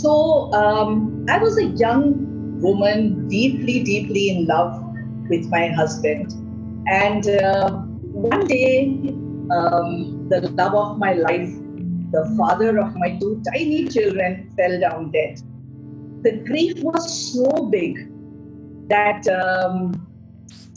So 0.00 0.50
um, 0.54 1.26
I 1.28 1.36
was 1.36 1.58
a 1.58 1.64
young 1.64 2.60
woman, 2.62 3.28
deeply, 3.28 3.82
deeply 3.84 4.30
in 4.30 4.46
love 4.46 4.82
with 5.28 5.44
my 5.50 5.68
husband. 5.68 6.32
And 6.86 7.28
uh, 7.28 7.70
one 8.12 8.46
day, 8.46 8.86
um, 9.50 10.26
the 10.30 10.48
love 10.56 10.74
of 10.74 10.98
my 10.98 11.12
life, 11.12 11.52
the 12.12 12.34
father 12.38 12.78
of 12.78 12.96
my 12.96 13.18
two 13.18 13.42
tiny 13.52 13.88
children, 13.88 14.50
fell 14.56 14.80
down 14.80 15.10
dead. 15.10 15.38
The 16.22 16.42
grief 16.46 16.82
was 16.82 17.34
so 17.34 17.66
big 17.66 18.10
that, 18.88 19.28
um, 19.28 20.06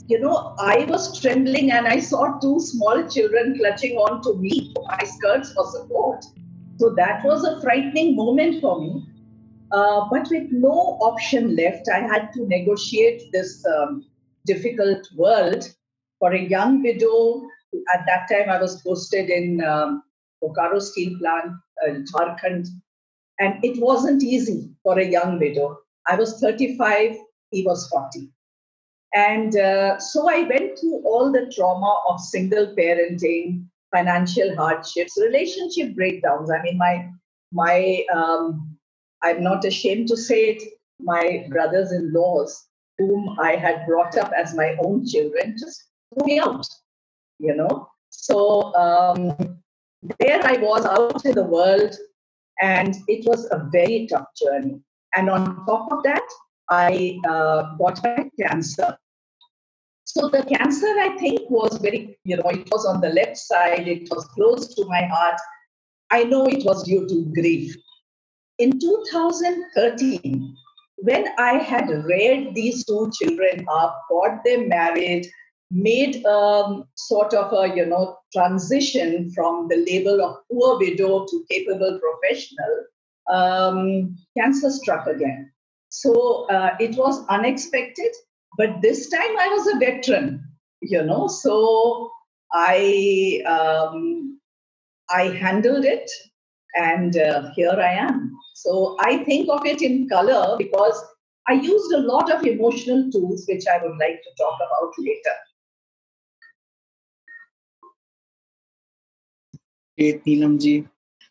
you 0.08 0.20
know, 0.20 0.54
I 0.60 0.86
was 0.90 1.21
trembling 1.21 1.71
and 1.71 1.88
I 1.88 2.00
saw 2.00 2.40
two 2.40 2.60
small 2.60 3.08
children 3.08 3.58
clutching 3.58 3.96
on 3.96 4.21
to 4.24 4.38
me, 4.38 4.74
my 4.86 5.00
skirts 5.05 5.54
for 5.54 5.66
support. 5.71 6.26
So 6.78 6.94
that 6.98 7.24
was 7.24 7.46
a 7.46 7.62
frightening 7.62 8.18
moment 8.18 8.60
for 8.60 8.82
me. 8.82 9.05
Uh, 9.73 10.08
but 10.12 10.30
with 10.30 10.52
no 10.52 11.00
option 11.02 11.55
left, 11.55 11.90
I 11.90 12.00
had 12.00 12.32
to 12.34 12.48
negotiate 12.48 13.32
this 13.32 13.66
um, 13.66 14.05
difficult 14.46 15.08
world 15.16 15.68
for 16.20 16.32
a 16.34 16.40
young 16.40 16.84
widow. 16.84 17.41
At 17.96 18.05
that 18.05 18.27
time, 18.30 18.52
I 18.52 18.62
was 18.62 18.82
posted 18.84 19.32
in 19.32 19.63
um, 19.63 20.04
Bokaro 20.44 20.80
Steel 20.80 21.18
Plant, 21.18 21.54
uh, 21.88 21.91
Jharkhand, 22.13 22.68
and 23.40 23.63
it 23.66 23.82
wasn't 23.82 24.22
easy 24.22 24.70
for 24.84 24.99
a 24.99 25.05
young 25.05 25.40
widow. 25.40 25.80
I 26.08 26.16
was 26.18 26.40
35, 26.40 27.18
he 27.49 27.66
was 27.66 27.88
40. 27.88 28.30
And 29.16 29.55
uh, 29.58 29.99
so 29.99 30.30
I 30.30 30.44
went 30.44 30.77
through 30.80 31.02
all 31.04 31.32
the 31.32 31.52
trauma 31.55 31.99
of 32.10 32.20
single 32.20 32.76
parenting, 32.76 33.66
financial 33.91 34.55
hardships, 34.55 35.18
relationship 35.20 35.96
breakdowns. 35.96 36.52
I 36.52 36.62
mean, 36.62 36.77
my 36.77 37.10
my 37.52 38.04
um, 38.13 38.73
I'm 39.23 39.41
not 39.41 39.66
ashamed 39.66 40.10
to 40.10 40.18
say 40.18 40.52
it. 40.52 40.63
My 40.99 41.48
brothers-in-laws, 41.49 42.68
whom 42.98 43.38
I 43.40 43.55
had 43.55 43.85
brought 43.88 44.18
up 44.18 44.32
as 44.38 44.54
my 44.55 44.76
own 44.84 45.05
children, 45.05 45.55
just 45.57 45.85
threw 46.13 46.26
me 46.26 46.40
out. 46.40 46.68
You 47.40 47.55
know, 47.55 47.90
so 48.10 48.74
um, 48.76 49.57
there 50.20 50.41
I 50.46 50.57
was 50.57 50.85
out 50.85 51.26
in 51.26 51.35
the 51.35 51.44
world, 51.44 51.96
and 52.62 52.96
it 53.07 53.26
was 53.26 53.46
a 53.51 53.68
very 53.71 54.07
tough 54.10 54.27
journey. 54.41 54.79
And 55.16 55.29
on 55.29 55.66
top 55.66 55.91
of 55.91 56.04
that, 56.04 56.27
I 56.70 57.20
uh, 57.27 57.76
got 57.77 58.04
my 58.04 58.29
cancer. 58.40 58.98
So 60.05 60.29
the 60.29 60.44
cancer, 60.44 60.88
I 60.88 61.18
think, 61.20 61.49
was 61.49 61.77
very, 61.77 62.18
you 62.24 62.38
know, 62.38 62.49
it 62.49 62.70
was 62.71 62.85
on 62.85 63.01
the 63.01 63.10
left 63.10 63.38
side, 63.38 63.88
it 63.88 64.07
was 64.12 64.25
close 64.25 64.74
to 64.75 64.85
my 64.85 65.03
heart. 65.06 65.40
I 66.12 66.24
know 66.24 66.46
it 66.46 66.63
was 66.66 66.84
due 66.84 67.07
to 67.07 67.25
grief. 67.34 67.75
In 68.59 68.79
2013, 68.79 70.56
when 70.97 71.25
I 71.38 71.57
had 71.57 71.90
reared 71.90 72.53
these 72.53 72.85
two 72.85 73.12
children 73.19 73.66
up, 73.69 74.00
got 74.09 74.44
them 74.45 74.69
married, 74.69 75.28
made 75.72 76.23
um, 76.25 76.85
sort 76.95 77.34
of 77.34 77.51
a 77.51 77.75
you 77.75 77.85
know 77.85 78.18
transition 78.31 79.31
from 79.31 79.68
the 79.69 79.78
label 79.88 80.23
of 80.23 80.38
poor 80.51 80.78
widow 80.78 81.25
to 81.25 81.45
capable 81.50 82.00
professional, 82.00 82.85
um, 83.29 84.16
cancer 84.38 84.69
struck 84.69 85.07
again. 85.07 85.51
So 85.90 86.47
uh, 86.50 86.75
it 86.79 86.95
was 86.95 87.25
unexpected, 87.28 88.12
but 88.57 88.81
this 88.81 89.09
time 89.09 89.38
I 89.38 89.47
was 89.47 89.67
a 89.67 89.79
veteran, 89.79 90.44
you 90.81 91.03
know. 91.03 91.28
So 91.28 92.12
I 92.53 93.41
um, 93.47 94.40
I 95.09 95.23
handled 95.29 95.85
it, 95.85 96.09
and 96.75 97.17
uh, 97.17 97.51
here 97.56 97.72
I 97.72 97.94
am. 97.94 98.32
So 98.53 98.96
I 99.00 99.23
think 99.23 99.50
of 99.50 99.66
it 99.66 99.81
in 99.81 100.07
color 100.07 100.56
because 100.57 101.03
I 101.47 101.53
used 101.53 101.91
a 101.94 102.00
lot 102.00 102.31
of 102.31 102.46
emotional 102.46 103.12
tools, 103.12 103.45
which 103.47 103.66
I 103.68 103.83
would 103.83 103.97
like 103.97 104.22
to 104.23 104.29
talk 104.38 104.55
about 104.55 104.94
later. 105.00 105.35
Great, 109.97 110.23
Neelamji. 110.25 110.88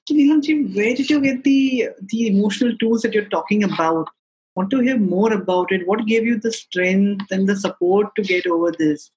So, 0.07 0.15
Neelamji, 0.15 0.77
where 0.77 0.95
did 0.95 1.11
you 1.11 1.21
get 1.21 1.43
the 1.45 1.89
the 2.09 2.27
emotional 2.27 2.77
tools 2.79 3.03
that 3.03 3.15
you're 3.15 3.29
talking 3.29 3.65
about? 3.65 4.09
Want 4.55 4.71
to 4.71 4.81
hear 4.81 4.99
more 4.99 5.33
about 5.33 5.73
it? 5.73 5.87
What 5.87 6.07
gave 6.07 6.27
you 6.27 6.39
the 6.39 6.53
strength 6.53 7.27
and 7.31 7.49
the 7.49 7.57
support 7.57 8.15
to 8.17 8.23
get 8.23 8.47
over 8.47 8.71
this 8.71 9.11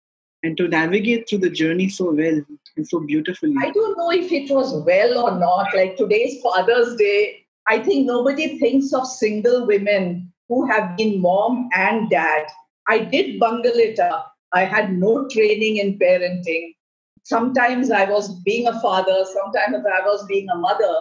and 0.44 0.56
to 0.57 0.68
navigate 0.68 1.28
through 1.28 1.40
the 1.40 1.50
journey 1.50 1.90
so 1.90 2.12
well 2.12 2.41
and 2.78 2.88
so 2.88 3.00
beautifully? 3.00 3.53
I 3.62 3.72
don't 3.72 3.97
know 3.97 4.12
if 4.12 4.31
it 4.31 4.50
was 4.50 4.74
well 4.85 5.18
or 5.25 5.38
not. 5.38 5.75
Like 5.75 5.97
today's 5.97 6.41
Father's 6.41 6.96
Day, 6.96 7.44
I 7.68 7.80
think 7.80 8.06
nobody 8.06 8.59
thinks 8.59 8.94
of 8.94 9.08
single 9.08 9.66
women 9.66 10.31
who 10.50 10.66
have 10.68 10.96
been 10.98 11.22
mom 11.22 11.70
and 11.74 12.09
dad. 12.09 12.46
I 12.88 13.00
did 13.00 13.40
bungle 13.40 13.76
it 13.76 14.00
up. 14.00 14.31
I 14.53 14.66
had 14.66 14.94
no 14.94 15.28
training 15.30 15.78
in 15.78 15.98
parenting. 15.98 16.75
Sometimes 17.24 17.90
I 17.90 18.06
was 18.06 18.40
being 18.42 18.68
a 18.68 18.80
father, 18.80 19.25
sometimes 19.25 19.84
I 19.86 20.06
was 20.06 20.25
being 20.28 20.48
a 20.50 20.58
mother. 20.58 20.96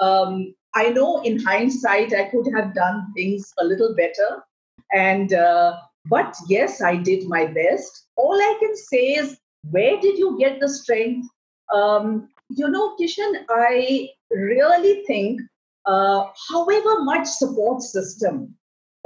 Um, 0.00 0.54
I 0.74 0.90
know 0.90 1.22
in 1.22 1.38
hindsight 1.40 2.14
I 2.14 2.24
could 2.30 2.46
have 2.54 2.74
done 2.74 3.06
things 3.14 3.52
a 3.58 3.64
little 3.64 3.94
better. 3.94 4.42
And 4.92 5.32
uh, 5.32 5.76
but 6.08 6.36
yes, 6.48 6.80
I 6.82 6.96
did 6.96 7.28
my 7.28 7.46
best. 7.46 8.06
All 8.16 8.34
I 8.34 8.56
can 8.60 8.76
say 8.76 9.14
is, 9.14 9.38
where 9.70 10.00
did 10.00 10.18
you 10.18 10.38
get 10.38 10.60
the 10.60 10.68
strength? 10.68 11.28
Um, 11.74 12.28
you 12.48 12.68
know, 12.68 12.96
Kishan, 12.96 13.44
I 13.50 14.08
really 14.30 15.02
think, 15.06 15.40
however 15.86 17.02
much 17.02 17.26
support 17.26 17.82
system 17.82 18.54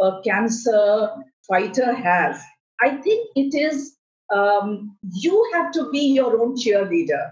a 0.00 0.20
cancer 0.24 1.10
fighter 1.46 1.92
has, 1.94 2.40
I 2.80 2.96
think 2.96 3.28
it 3.36 3.54
is 3.54 3.96
um, 4.32 4.96
you 5.12 5.50
have 5.52 5.72
to 5.72 5.90
be 5.90 6.14
your 6.14 6.40
own 6.40 6.56
cheerleader. 6.56 7.30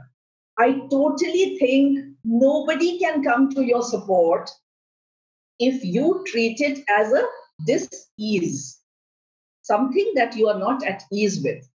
I 0.59 0.81
totally 0.91 1.57
think 1.59 2.17
nobody 2.25 2.99
can 2.99 3.23
come 3.23 3.49
to 3.51 3.65
your 3.65 3.83
support 3.83 4.51
if 5.59 5.85
you 5.85 6.25
treat 6.27 6.61
it 6.61 6.85
as 6.89 7.13
a 7.13 7.23
dis-ease, 7.65 8.81
something 9.63 10.13
that 10.15 10.37
you 10.37 10.49
are 10.49 10.59
not 10.59 10.85
at 10.85 11.03
ease 11.13 11.43
with. 11.43 11.69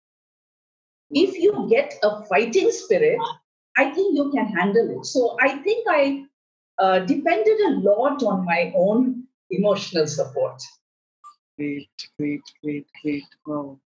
If 1.11 1.37
you 1.37 1.67
get 1.69 1.95
a 2.03 2.23
fighting 2.25 2.71
spirit, 2.71 3.19
I 3.77 3.89
think 3.89 4.15
you 4.15 4.31
can 4.31 4.47
handle 4.47 4.99
it. 4.99 5.05
So 5.05 5.37
I 5.41 5.57
think 5.57 5.85
I 5.89 6.25
uh, 6.79 6.99
depended 6.99 7.59
a 7.67 7.71
lot 7.79 8.23
on 8.23 8.45
my 8.45 8.73
own 8.75 9.23
emotional 9.51 10.07
support. 10.07 10.61
Great, 11.57 11.89
great, 12.17 12.41
great, 12.63 12.87
great. 13.01 13.23
Wow. 13.45 13.79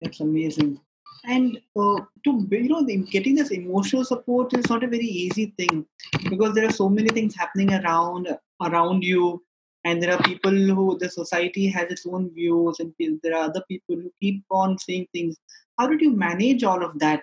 That's 0.00 0.20
amazing. 0.20 0.80
And 1.26 1.58
uh, 1.76 2.00
to 2.24 2.46
you 2.50 2.68
know, 2.68 2.84
getting 2.84 3.34
this 3.34 3.50
emotional 3.50 4.04
support 4.04 4.52
is 4.54 4.68
not 4.68 4.84
a 4.84 4.88
very 4.88 5.06
easy 5.06 5.54
thing 5.58 5.86
because 6.28 6.54
there 6.54 6.66
are 6.66 6.72
so 6.72 6.88
many 6.88 7.08
things 7.08 7.34
happening 7.34 7.72
around 7.72 8.28
around 8.62 9.02
you, 9.02 9.42
and 9.84 10.02
there 10.02 10.12
are 10.12 10.22
people 10.22 10.52
who 10.52 10.98
the 10.98 11.08
society 11.08 11.66
has 11.68 11.90
its 11.90 12.06
own 12.06 12.30
views, 12.34 12.78
and 12.78 12.92
there 13.22 13.34
are 13.34 13.44
other 13.44 13.64
people 13.68 13.96
who 13.96 14.12
keep 14.20 14.44
on 14.50 14.78
saying 14.78 15.06
things. 15.12 15.36
How 15.78 15.86
did 15.86 16.02
you 16.02 16.14
manage 16.14 16.62
all 16.62 16.84
of 16.84 16.98
that 16.98 17.22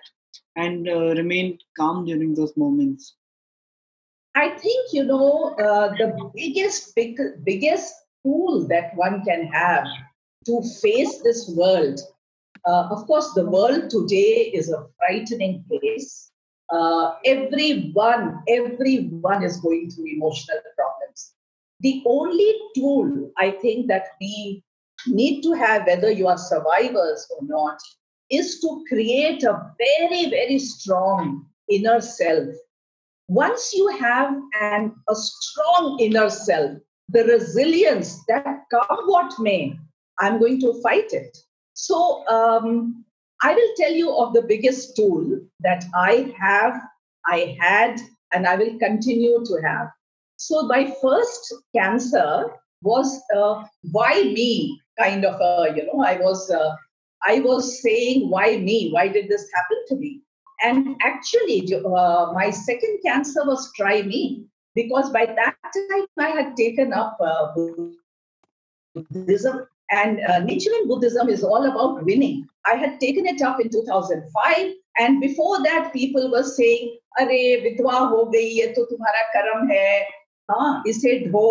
and 0.56 0.88
uh, 0.88 1.14
remain 1.14 1.58
calm 1.78 2.04
during 2.04 2.34
those 2.34 2.56
moments? 2.56 3.14
I 4.34 4.50
think 4.50 4.92
you 4.92 5.04
know 5.04 5.54
uh, 5.58 5.88
the 5.96 6.30
biggest 6.34 6.94
big, 6.94 7.18
biggest 7.44 7.94
tool 8.24 8.66
that 8.68 8.94
one 8.96 9.24
can 9.24 9.46
have 9.48 9.86
to 10.46 10.62
face 10.80 11.20
this 11.22 11.52
world 11.54 12.00
uh, 12.64 12.88
of 12.90 13.06
course, 13.06 13.32
the 13.34 13.48
world 13.48 13.90
today 13.90 14.52
is 14.54 14.70
a 14.70 14.86
frightening 14.98 15.64
place. 15.68 16.30
Uh, 16.70 17.14
everyone, 17.24 18.42
everyone 18.48 19.42
is 19.42 19.58
going 19.60 19.90
through 19.90 20.06
emotional 20.06 20.60
problems. 20.76 21.34
The 21.80 22.02
only 22.06 22.56
tool 22.76 23.32
I 23.36 23.50
think 23.50 23.88
that 23.88 24.06
we 24.20 24.62
need 25.06 25.42
to 25.42 25.52
have, 25.52 25.86
whether 25.86 26.10
you 26.10 26.28
are 26.28 26.38
survivors 26.38 27.26
or 27.30 27.44
not, 27.46 27.80
is 28.30 28.60
to 28.60 28.84
create 28.88 29.42
a 29.42 29.74
very, 29.76 30.30
very 30.30 30.58
strong 30.60 31.44
inner 31.68 32.00
self. 32.00 32.54
Once 33.32 33.72
you 33.72 33.88
have 33.98 34.34
an, 34.60 34.94
a 35.08 35.14
strong 35.14 35.98
inner 35.98 36.28
self, 36.28 36.72
the 37.08 37.24
resilience 37.24 38.22
that 38.28 38.44
come 38.70 38.98
what 39.06 39.32
may, 39.38 39.74
I'm 40.18 40.38
going 40.38 40.60
to 40.60 40.82
fight 40.82 41.14
it. 41.14 41.38
So 41.72 42.26
um, 42.28 43.02
I 43.42 43.54
will 43.54 43.74
tell 43.78 43.90
you 43.90 44.14
of 44.14 44.34
the 44.34 44.42
biggest 44.42 44.94
tool 44.96 45.40
that 45.60 45.82
I 45.94 46.34
have, 46.38 46.78
I 47.24 47.56
had, 47.58 48.02
and 48.34 48.46
I 48.46 48.56
will 48.56 48.78
continue 48.78 49.42
to 49.46 49.62
have. 49.62 49.88
So 50.36 50.64
my 50.64 50.94
first 51.00 51.54
cancer 51.74 52.52
was 52.82 53.18
uh, 53.34 53.64
why 53.92 54.24
me 54.24 54.78
kind 54.98 55.24
of 55.24 55.40
a 55.40 55.74
you 55.74 55.86
know 55.86 56.04
I 56.04 56.18
was 56.18 56.50
uh, 56.50 56.74
I 57.22 57.40
was 57.40 57.80
saying 57.80 58.28
why 58.28 58.58
me 58.58 58.90
why 58.90 59.08
did 59.08 59.30
this 59.30 59.48
happen 59.54 59.78
to 59.88 59.96
me 59.96 60.20
and 60.63 60.95
actually 61.03 61.73
uh, 61.75 62.31
my 62.33 62.49
second 62.49 62.99
cancer 63.05 63.45
was 63.45 63.71
try 63.75 64.01
me 64.01 64.45
because 64.75 65.09
by 65.11 65.25
that 65.25 65.55
time 65.75 66.05
I 66.19 66.29
had 66.29 66.55
taken 66.55 66.93
up 66.93 67.17
uh, 67.21 67.53
Buddhism 68.95 69.67
and 69.91 70.19
uh, 70.27 70.41
Nichiren 70.41 70.87
Buddhism 70.87 71.29
is 71.29 71.43
all 71.43 71.65
about 71.65 72.03
winning. 72.03 72.47
I 72.65 72.75
had 72.75 72.99
taken 72.99 73.25
it 73.25 73.41
up 73.41 73.59
in 73.61 73.69
2005 73.69 74.73
and 74.99 75.21
before 75.21 75.63
that 75.63 75.93
people 75.93 76.31
were 76.31 76.43
saying, 76.43 76.97
अरे 77.19 77.41
विधवा 77.61 77.97
हो 78.09 78.25
गई 78.31 78.47
ये 78.59 78.65
तो 78.73 78.83
तुम्हारा 78.85 79.21
कर्म 79.33 79.69
है 79.71 80.01
हाँ 80.51 80.83
इसे 80.87 81.19
ढो 81.29 81.47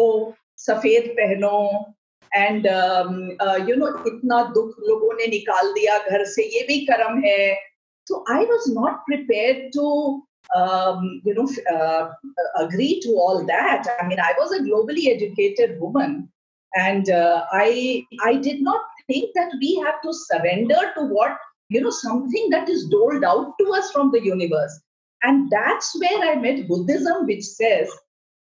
सफेद 0.58 1.08
पहनो 1.16 1.56
एंड 2.36 2.66
यू 3.68 3.76
नो 3.76 3.88
इतना 4.08 4.42
दुख 4.54 4.76
लोगों 4.88 5.12
ने 5.16 5.26
निकाल 5.30 5.72
दिया 5.72 5.98
घर 6.10 6.24
से 6.34 6.44
ये 6.54 6.66
भी 6.68 6.78
कर्म 6.86 7.20
है 7.24 7.38
So 8.05 8.23
I 8.27 8.39
was 8.39 8.69
not 8.73 9.05
prepared 9.05 9.71
to, 9.73 10.23
um, 10.55 11.21
you 11.23 11.33
know, 11.33 11.49
uh, 11.73 12.11
agree 12.57 12.99
to 13.01 13.09
all 13.09 13.45
that. 13.45 13.87
I 14.01 14.07
mean, 14.07 14.19
I 14.19 14.33
was 14.37 14.51
a 14.51 14.63
globally 14.63 15.07
educated 15.07 15.79
woman, 15.79 16.29
and 16.75 17.09
uh, 17.09 17.45
I 17.51 18.05
I 18.23 18.35
did 18.35 18.61
not 18.61 18.81
think 19.07 19.31
that 19.35 19.51
we 19.59 19.75
have 19.85 20.01
to 20.01 20.13
surrender 20.13 20.79
to 20.95 21.05
what 21.05 21.37
you 21.69 21.81
know 21.81 21.89
something 21.89 22.49
that 22.49 22.69
is 22.69 22.87
doled 22.87 23.23
out 23.23 23.53
to 23.59 23.73
us 23.73 23.91
from 23.91 24.11
the 24.11 24.23
universe. 24.23 24.79
And 25.23 25.51
that's 25.51 25.95
where 25.99 26.31
I 26.31 26.35
met 26.35 26.67
Buddhism, 26.67 27.27
which 27.27 27.43
says 27.43 27.87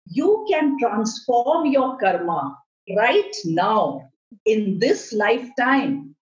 you 0.06 0.46
can 0.50 0.78
transform 0.78 1.66
your 1.66 1.98
karma 1.98 2.56
right 2.96 3.36
now 3.44 4.08
in 4.46 4.78
this 4.78 5.12
lifetime, 5.12 6.16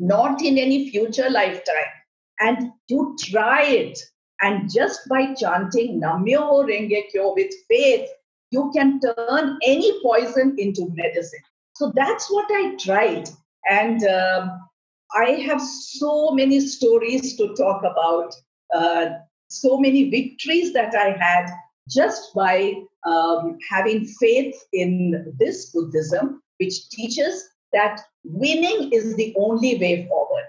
not 0.00 0.42
in 0.42 0.58
any 0.58 0.90
future 0.90 1.30
lifetime 1.30 1.92
and 2.40 2.70
you 2.88 3.16
try 3.20 3.64
it. 3.64 3.98
And 4.42 4.70
just 4.72 5.00
by 5.08 5.34
chanting 5.34 6.00
Namyo 6.00 6.64
Renge 6.64 7.02
Kyo 7.12 7.34
with 7.34 7.52
faith, 7.68 8.08
you 8.50 8.70
can 8.74 8.98
turn 9.00 9.58
any 9.62 10.02
poison 10.02 10.56
into 10.58 10.88
medicine. 10.94 11.40
So 11.74 11.92
that's 11.94 12.30
what 12.30 12.46
I 12.50 12.74
tried. 12.76 13.28
And 13.70 14.02
um, 14.04 14.60
I 15.14 15.32
have 15.46 15.60
so 15.60 16.30
many 16.30 16.60
stories 16.60 17.36
to 17.36 17.54
talk 17.54 17.82
about, 17.82 18.34
uh, 18.74 19.10
so 19.48 19.78
many 19.78 20.10
victories 20.10 20.72
that 20.72 20.94
I 20.94 21.16
had 21.20 21.50
just 21.88 22.34
by 22.34 22.74
um, 23.06 23.58
having 23.68 24.06
faith 24.06 24.54
in 24.72 25.34
this 25.38 25.70
Buddhism, 25.70 26.42
which 26.58 26.88
teaches 26.90 27.48
that 27.72 28.00
winning 28.24 28.90
is 28.92 29.14
the 29.16 29.34
only 29.38 29.76
way 29.78 30.06
forward 30.08 30.46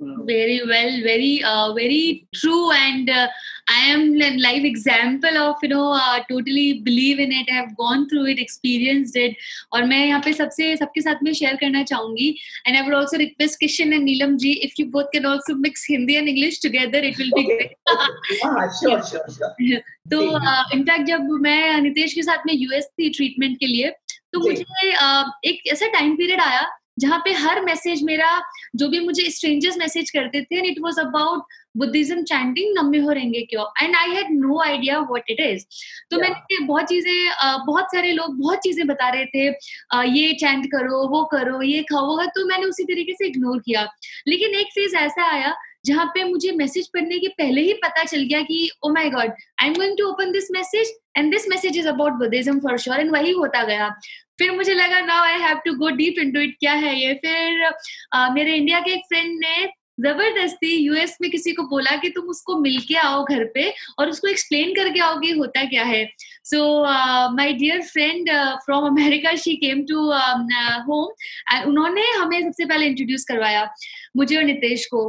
very 0.00 0.60
well 0.66 1.02
very 1.02 1.42
uh, 1.44 1.72
very 1.72 2.26
true 2.34 2.72
and 2.72 3.08
uh, 3.08 3.28
i 3.68 3.80
am 3.86 4.20
a 4.20 4.36
live 4.38 4.64
example 4.64 5.36
of 5.38 5.54
you 5.62 5.68
know 5.68 5.92
uh, 5.92 6.18
totally 6.28 6.80
believe 6.80 7.20
in 7.20 7.30
it 7.30 7.48
i 7.48 7.54
have 7.54 7.76
gone 7.76 8.08
through 8.08 8.26
it 8.26 8.40
experienced 8.40 9.16
it 9.16 9.36
और 9.72 9.84
मैं 9.86 10.04
यहाँ 10.06 10.20
पे 10.24 10.32
सबसे 10.32 10.76
सबके 10.76 11.00
साथ 11.00 11.22
में 11.22 11.32
share 11.32 11.56
करना 11.56 11.82
चाहूँगी 11.82 12.34
and 12.66 12.76
i 12.76 12.82
would 12.82 12.94
also 12.94 13.18
request 13.18 13.60
kishan 13.62 13.94
and 13.94 14.08
neelam 14.08 14.36
ji 14.36 14.54
if 14.68 14.78
you 14.78 14.86
both 14.90 15.10
can 15.14 15.26
also 15.26 15.54
mix 15.54 15.86
hindi 15.88 16.16
and 16.16 16.28
english 16.28 16.58
together 16.58 16.98
it 16.98 17.18
will 17.18 17.34
be 17.36 17.44
great 17.44 17.74
हाँ 18.44 18.68
sure 18.82 19.02
sure 19.02 19.26
sure 19.38 19.82
तो 20.12 20.20
इनफैक्ट 20.74 21.06
जब 21.06 21.28
मैं 21.42 21.80
नितेश 21.80 22.12
के 22.14 22.22
साथ 22.22 22.46
में 22.46 22.54
यूएस 22.54 22.86
थी 22.98 23.08
ट्रीटमेंट 23.10 23.58
के 23.58 23.66
लिए 23.66 23.90
तो 24.34 24.40
मुझे 24.40 24.64
एक 25.50 25.62
ऐसा 25.72 25.86
टाइम 25.92 26.16
पीरियड 26.16 26.40
आया 26.40 26.66
जहाँ 26.98 27.18
पे 27.24 27.32
हर 27.34 27.60
मैसेज 27.64 28.02
मेरा 28.04 28.30
जो 28.76 28.88
भी 28.88 29.00
मुझे 29.00 29.30
स्ट्रेंजर्स 29.30 29.78
मैसेज 29.78 30.10
करते 30.10 30.42
थे 30.42 30.56
and 30.56 30.66
it 30.66 30.80
was 30.80 30.98
about 30.98 31.42
Buddhism 31.76 32.22
chanting 32.22 32.74
नम्बे 32.78 32.98
हो 32.98 33.12
रहेंगे 33.12 33.40
क्यों 33.50 33.64
and 33.82 33.96
I 33.96 34.10
had 34.10 34.26
no 34.32 34.60
idea 34.62 34.98
what 35.00 35.30
it 35.30 35.40
is 35.40 35.64
तो. 36.10 36.18
मैंने 36.20 36.64
बहुत 36.66 36.84
चीज़ें 36.84 37.64
बहुत 37.66 37.94
सारे 37.94 38.12
लोग 38.12 38.38
बहुत 38.40 38.58
चीज़ें 38.58 38.86
बता 38.86 39.08
रहे 39.08 39.24
थे 39.26 39.46
ये 40.18 40.32
चैंट 40.40 40.66
करो 40.72 41.06
वो 41.08 41.24
करो 41.32 41.62
ये 41.62 41.82
खाओ 41.92 42.06
वो 42.08 42.24
तो 42.36 42.46
मैंने 42.46 42.66
उसी 42.66 42.84
तरीके 42.84 43.12
से 43.14 43.26
इग्नोर 43.28 43.58
किया। 43.66 43.86
लेकिन 44.28 44.54
एक 44.54 44.66
फ़ेज़ 44.74 44.96
ऐसा 44.96 45.30
आया 45.32 45.54
जहाँ 45.86 46.06
पे 46.14 46.24
मुझे 46.24 46.52
मैसेज 46.56 46.88
पढ़ने 46.94 47.18
के 47.18 47.28
पहले 47.38 47.62
ही 47.62 47.72
पता 47.84 48.04
चल 48.04 48.22
गया 48.22 48.40
कि 48.42 48.68
ओ 48.84 48.92
my 48.92 49.10
god 49.10 49.30
I 49.62 49.68
am 49.68 49.74
going 49.74 49.96
to 49.98 50.08
open 50.08 50.32
this 50.32 50.50
message 50.52 50.92
and 51.16 51.30
this 51.32 51.48
message 51.48 51.78
is 51.78 51.88
about 51.88 52.12
Buddhism 52.18 52.58
for 52.60 52.78
sure 52.78 53.00
and 53.00 53.10
वही 53.12 53.32
होता 53.32 53.62
गया। 53.64 53.88
फिर 54.38 54.50
मुझे 54.52 54.74
लगा 54.74 55.00
now 55.06 55.24
I 55.24 55.38
have 55.40 55.58
to 55.64 55.74
go 55.78 55.88
deep 55.96 56.18
into 56.18 56.40
it 56.40 56.56
क्या 56.60 56.72
है 56.72 56.98
ये? 57.00 57.14
फिर 57.14 57.68
uh, 57.68 58.34
मेरे 58.34 58.54
इंडिया 58.54 58.80
के 58.80 58.92
एक 58.92 59.04
फ्रेंड 59.08 59.38
ने 59.40 59.72
ज़बरदस्ती 60.00 60.68
यूएस 60.74 61.16
में 61.22 61.30
किसी 61.30 61.52
को 61.54 61.62
बोला 61.68 61.94
कि 61.96 62.08
तुम 62.10 62.28
उसको 62.28 62.56
मिलके 62.60 62.94
आओ 62.98 63.22
घर 63.24 63.44
पे 63.54 63.68
और 63.98 64.08
उसको 64.10 64.28
एक्सप्लेन 64.28 64.72
करके 64.74 65.00
आओ 65.00 65.18
कि 65.20 65.30
होता 65.32 65.64
क्या 65.64 65.82
है। 65.84 66.04
So 66.44 66.62
my 67.34 67.52
dear 67.52 67.82
friend 67.82 68.30
from 68.64 68.86
America 68.86 69.34
she 69.42 69.54
came 69.56 69.84
to 69.90 70.00
home 70.88 71.06
and 71.52 71.66
उन्होंने 71.66 72.10
हमें 72.12 72.40
सबसे 72.40 72.64
पहले 72.64 72.86
इंट्रोड्यूस 72.86 73.24
करवाया 73.24 73.68
मुझे 74.16 74.36
और 74.36 74.42
नितेश 74.44 74.86
को। 74.86 75.04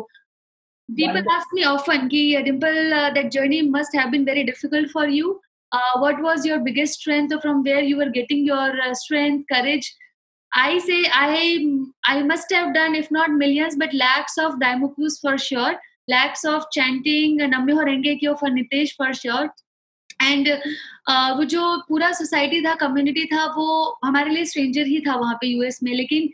People 0.94 1.24
ask 1.32 1.48
me 1.52 1.64
often, 1.64 2.10
Ki, 2.10 2.38
uh, 2.38 2.44
Dimple, 2.44 2.94
uh, 2.94 3.12
that 3.14 3.32
journey 3.32 3.64
must 3.64 3.94
have 3.96 4.12
been 4.12 4.24
very 4.24 4.44
difficult 4.44 4.90
for 4.92 5.08
you. 5.08 5.42
Uh, 5.72 6.00
what 6.00 6.22
was 6.22 6.46
your 6.46 6.60
biggest 6.60 7.00
strength 7.00 7.34
or 7.34 7.42
from 7.42 7.64
where 7.64 7.82
you 7.82 7.98
were 7.98 8.10
getting 8.10 8.46
your 8.46 8.80
uh, 8.80 8.94
strength, 8.94 9.46
courage? 9.52 9.94
I 10.54 10.78
say 10.80 11.06
I 11.12 11.82
I 12.06 12.24
must 12.24 12.52
have 12.54 12.74
done, 12.74 12.96
if 12.96 13.10
not 13.10 13.32
millions, 13.32 13.76
but 13.76 13.94
lakhs 13.94 14.38
of 14.38 14.54
daimokus 14.54 15.20
for 15.20 15.38
sure, 15.38 15.76
lakhs 16.08 16.46
of 16.46 16.64
chanting 16.72 17.42
uh, 17.42 17.48
Namyo 17.48 17.84
Renge 17.84 18.20
Kyo 18.20 18.36
for 18.36 18.50
Nitesh 18.50 18.94
for 18.96 19.14
sure. 19.14 19.50
And, 20.22 20.48
uh, 20.48 21.36
वो 21.38 21.44
जो 21.44 21.62
पूरा 21.90 22.12
society 22.18 22.62
था 22.66 22.76
community 22.76 23.26
था 23.34 23.46
वो 23.56 23.98
हमारे 24.06 24.30
लिए 24.32 24.46
stranger 24.46 24.86
ही 24.88 25.00
था 25.08 25.16
वहाँ 25.16 25.36
पे 25.42 25.48
यूएस 25.48 25.80
में 25.84 25.92
लेकिन 25.94 26.30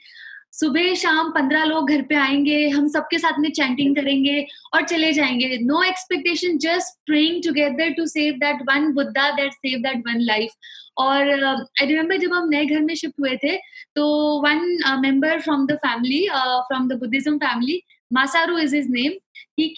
सुबह 0.54 0.94
शाम 0.96 1.30
पंद्रह 1.32 1.64
लोग 1.64 1.90
घर 1.90 2.02
पे 2.02 2.16
आएँगे 2.16 2.70
हम 2.70 2.88
सबके 2.88 3.18
साथ 3.20 3.40
में 3.40 3.52
चैंटिंग 3.52 3.96
करेंगे 3.96 4.46
और 4.74 4.84
चले 4.84 5.14
जाएँगे। 5.14 5.58
No 5.62 5.84
expectation 5.84 6.58
just 6.58 6.98
praying 7.06 7.44
together 7.44 7.90
to 7.90 8.06
save 8.06 8.34
that 8.34 8.62
one 8.70 8.92
Buddha 8.94 9.30
that 9.32 9.54
save 9.54 9.80
that 9.80 9.98
one 9.98 10.20
life 10.20 10.52
और 10.98 11.44
आई 11.44 11.56
uh, 11.56 11.90
रिमेम्बर 11.90 12.18
जब 12.18 12.34
हम 12.34 12.50
नए 12.50 12.66
घर 12.66 12.82
में 12.82 12.96
शिफ्ट 12.96 13.20
हुए 13.20 13.36
थे 13.44 13.56
तो 13.96 14.06
one 14.48 14.78
member 15.02 15.40
from 15.42 15.66
the 15.68 15.76
family 15.86 16.28
from 16.68 16.88
the 16.88 16.94
Buddhism 16.94 17.38
family 17.38 17.82
Masaru 18.14 18.58
is 18.58 18.76
his 18.76 18.88
name 18.90 19.12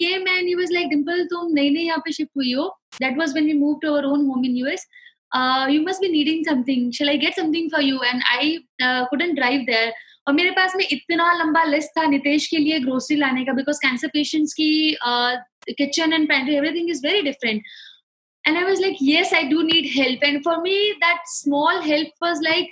came 0.00 0.26
and 0.32 0.48
he 0.48 0.54
was 0.58 0.70
like 0.74 0.86
dimple 0.90 1.24
तुम 1.30 1.52
नई 1.54 1.70
नई 1.70 1.82
यहाँ 1.82 1.98
पे 1.98 2.12
शिफ्ट 2.12 2.30
हुई 2.36 2.52
हो. 2.52 2.80
When 3.02 3.44
we 3.44 3.54
moved 3.54 3.82
to 3.82 3.90
our 3.92 4.04
own 4.10 4.22
home 4.26 4.44
in 4.44 4.56
US 4.66 4.86
uh, 5.34 5.66
you 5.68 5.82
must 5.82 6.00
be 6.00 6.08
needing 6.08 6.44
something. 6.44 6.90
Shall 6.92 7.10
I 7.10 7.16
get 7.16 7.34
something 7.34 7.68
for 7.70 7.82
you? 7.82 8.00
And 8.00 8.22
I 8.26 8.60
uh, 8.82 9.06
couldn't 9.08 9.34
drive 9.34 9.66
there. 9.66 9.92
और 10.26 10.34
मेरे 10.34 10.50
पास 10.50 10.74
में 10.76 10.84
इतना 10.84 11.32
लंबा 11.32 11.62
लिस्ट 11.64 11.90
था 11.98 12.06
नितेश 12.06 12.46
के 12.46 12.58
लिए 12.58 12.78
ग्रोसरी 12.80 13.16
लाने 13.16 13.44
का 13.44 13.52
बिकॉज़ 13.52 13.78
कैंसर 13.78 14.08
पेशेंट्स 14.08 14.54
की 14.54 14.96
kitchen 15.70 16.12
and 16.12 16.28
pantry 16.28 16.54
everything 16.54 16.90
is 16.90 17.06
very 17.06 17.22
different 17.22 17.62
and 18.44 18.56
I 18.56 18.62
was 18.64 18.80
like 18.82 18.96
yes 19.02 19.34
I 19.34 19.42
do 19.48 19.62
need 19.62 19.90
help 19.96 20.24
and 20.24 20.42
for 20.44 20.60
me 20.62 20.78
that 21.04 21.28
small 21.28 21.80
help 21.82 22.24
was 22.24 22.42
like 22.42 22.70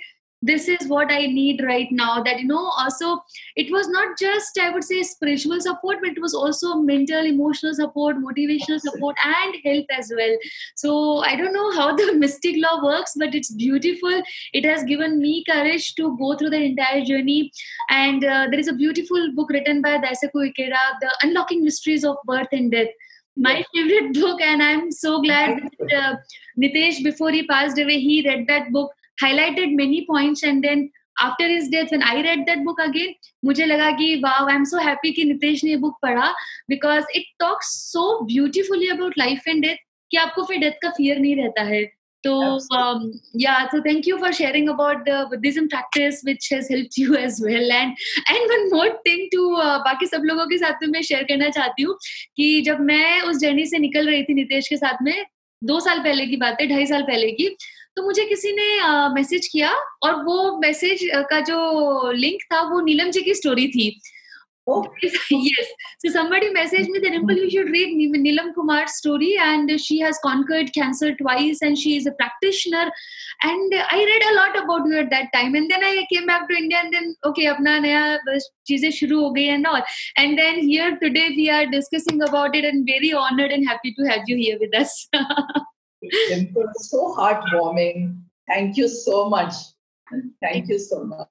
this 0.49 0.67
is 0.67 0.87
what 0.87 1.11
i 1.11 1.25
need 1.25 1.61
right 1.63 1.91
now 1.91 2.21
that 2.21 2.39
you 2.39 2.47
know 2.47 2.63
also 2.83 3.09
it 3.55 3.71
was 3.71 3.87
not 3.95 4.17
just 4.19 4.59
i 4.63 4.69
would 4.69 4.83
say 4.83 5.01
spiritual 5.01 5.59
support 5.65 5.99
but 6.01 6.11
it 6.11 6.21
was 6.21 6.33
also 6.33 6.75
mental 6.75 7.25
emotional 7.25 7.73
support 7.73 8.17
motivational 8.23 8.79
support 8.79 9.15
and 9.25 9.55
help 9.63 9.85
as 9.97 10.11
well. 10.15 10.35
So 10.75 11.19
i 11.29 11.35
don't 11.35 11.53
know 11.53 11.71
how 11.75 11.95
the 12.01 12.13
mystic 12.13 12.55
law 12.57 12.83
works 12.83 13.13
but 13.15 13.35
it's 13.35 13.51
beautiful. 13.51 14.21
It 14.53 14.65
has 14.65 14.83
given 14.83 15.19
me 15.19 15.43
courage 15.49 15.95
to 15.95 16.17
go 16.17 16.35
through 16.35 16.49
the 16.51 16.63
entire 16.63 17.03
journey. 17.05 17.51
And 17.89 18.23
uh, 18.23 18.47
there 18.49 18.59
is 18.59 18.67
a 18.67 18.73
beautiful 18.73 19.31
book 19.35 19.49
written 19.49 19.81
by 19.81 19.97
daisaku 20.05 20.43
ikeda 20.49 20.83
the 21.01 21.11
unlocking 21.23 21.63
mysteries 21.63 22.03
of 22.03 22.17
birth 22.25 22.51
and 22.51 22.71
death. 22.71 22.87
My 23.35 23.63
favorite 23.73 24.13
book 24.21 24.41
and 24.41 24.63
i'm 24.63 24.91
so 24.91 25.21
glad 25.21 25.61
that 25.61 25.95
uh, 26.01 26.15
nitesh 26.63 27.03
before 27.03 27.31
he 27.37 27.47
passed 27.53 27.79
away 27.85 27.99
he 27.99 28.17
read 28.27 28.45
that 28.47 28.71
book 28.71 28.91
highlighted 29.17 29.75
many 29.75 30.05
points 30.05 30.43
and 30.43 30.63
then 30.63 30.89
after 31.21 31.47
his 31.47 31.69
death 31.69 31.91
when 31.91 32.03
i 32.03 32.15
read 32.21 32.45
that 32.47 32.63
book 32.65 32.79
again 32.79 33.15
मुझे 33.45 33.65
लगा 33.65 33.89
कि 33.97 34.21
wow 34.21 34.47
i'm 34.49 34.65
so 34.65 34.79
happy 34.79 35.13
कि 35.13 35.23
नितेश 35.25 35.63
ने 35.63 35.77
book 35.77 35.97
पढ़ा 36.03 36.31
because 36.69 37.03
it 37.13 37.25
talks 37.39 37.73
so 37.91 38.05
beautifully 38.25 38.89
about 38.89 39.17
life 39.17 39.43
and 39.47 39.63
death 39.63 39.83
कि 40.11 40.17
आपको 40.17 40.43
फिर 40.45 40.57
death 40.59 40.79
का 40.81 40.89
फियर 40.97 41.19
नहीं 41.19 41.35
रहता 41.35 41.63
है 41.63 41.83
so 42.23 42.33
um, 42.71 43.11
yeah 43.33 43.67
so 43.71 43.81
thank 43.85 44.05
you 44.05 44.17
for 44.17 44.31
sharing 44.31 44.69
about 44.69 45.03
the 45.05 45.15
buddhism 45.31 45.67
practice 45.67 46.21
which 46.23 46.47
has 46.51 46.69
helped 46.69 46.97
you 46.97 47.17
as 47.17 47.41
well 47.45 47.73
and 47.79 48.05
and 48.33 48.53
one 48.53 48.69
more 48.69 48.91
thing 49.07 49.27
to 49.33 49.41
uh, 49.63 49.79
बाकी 49.87 50.05
सब 50.07 50.23
लोगों 50.25 50.45
के 50.47 50.57
साथ 50.57 50.83
में 50.83 50.89
मैं 50.89 51.01
शेयर 51.09 51.23
करना 51.31 51.49
चाहती 51.57 51.83
हूँ 51.83 51.97
कि 52.37 52.61
जब 52.65 52.79
मैं 52.91 53.21
उस 53.21 53.37
जर्नी 53.39 53.65
से 53.65 53.79
निकल 53.79 54.09
रही 54.09 54.23
थी 54.23 54.33
नितेश 54.33 54.67
के 54.67 54.77
साथ 54.77 55.03
में 55.03 55.25
दो 55.61 55.79
साल 55.79 55.99
पहले 56.03 56.25
की 56.27 56.37
बात 56.37 56.61
है 56.61 56.67
ढाई 56.67 56.85
साल 56.85 57.03
पहले 57.11 57.31
की 57.31 57.55
तो 57.95 58.03
मुझे 58.03 58.25
किसी 58.25 58.51
ने 58.51 58.81
मैसेज 59.13 59.47
किया 59.47 59.73
और 60.03 60.23
वो 60.23 60.59
मैसेज 60.59 61.11
का 61.15 61.39
जो 61.39 62.11
लिंक 62.11 62.41
था 62.53 62.61
वो 62.61 62.81
नीलम 62.81 63.09
जी 63.09 63.21
की 63.21 63.33
स्टोरी 63.33 63.67
थी। 63.67 64.01
Neelam 68.17 68.51
Kumar 68.51 68.87
story 68.87 69.31
and 69.33 69.77
she 69.77 69.97
has 69.97 70.19
अपना 77.45 77.79
नया 77.79 78.17
चीज़ें 78.67 78.91
शुरू 78.91 79.21
हो 79.21 79.31
गई 79.31 79.43
and 79.43 79.67
all 79.67 79.81
and 80.19 80.39
then 80.39 80.95
today 80.95 81.27
we 81.27 81.47
are 81.47 81.65
discussing 81.65 82.21
about 82.21 82.55
it 82.55 82.65
and 82.65 82.83
very 82.83 83.11
honoured 83.11 83.51
and 83.51 83.69
happy 83.69 83.91
So 86.75 87.15
heartwarming. 87.17 88.17
Thank 88.47 88.77
you 88.77 88.87
so 88.87 89.29
much. 89.29 89.53
Thank 90.41 90.69
you 90.69 90.79
so 90.79 91.03
much. 91.03 91.27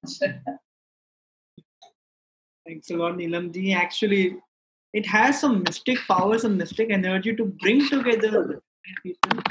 Thanks 2.67 2.91
a 2.91 2.97
lot, 2.97 3.17
Neelamji. 3.17 3.75
Actually, 3.75 4.37
it 4.93 5.07
has 5.07 5.41
some 5.41 5.63
mystic 5.63 5.99
power, 6.07 6.39
some 6.39 6.57
mystic 6.57 6.91
energy 6.91 7.35
to 7.35 7.45
bring 7.61 7.89
together 7.89 8.63
people. 9.03 9.43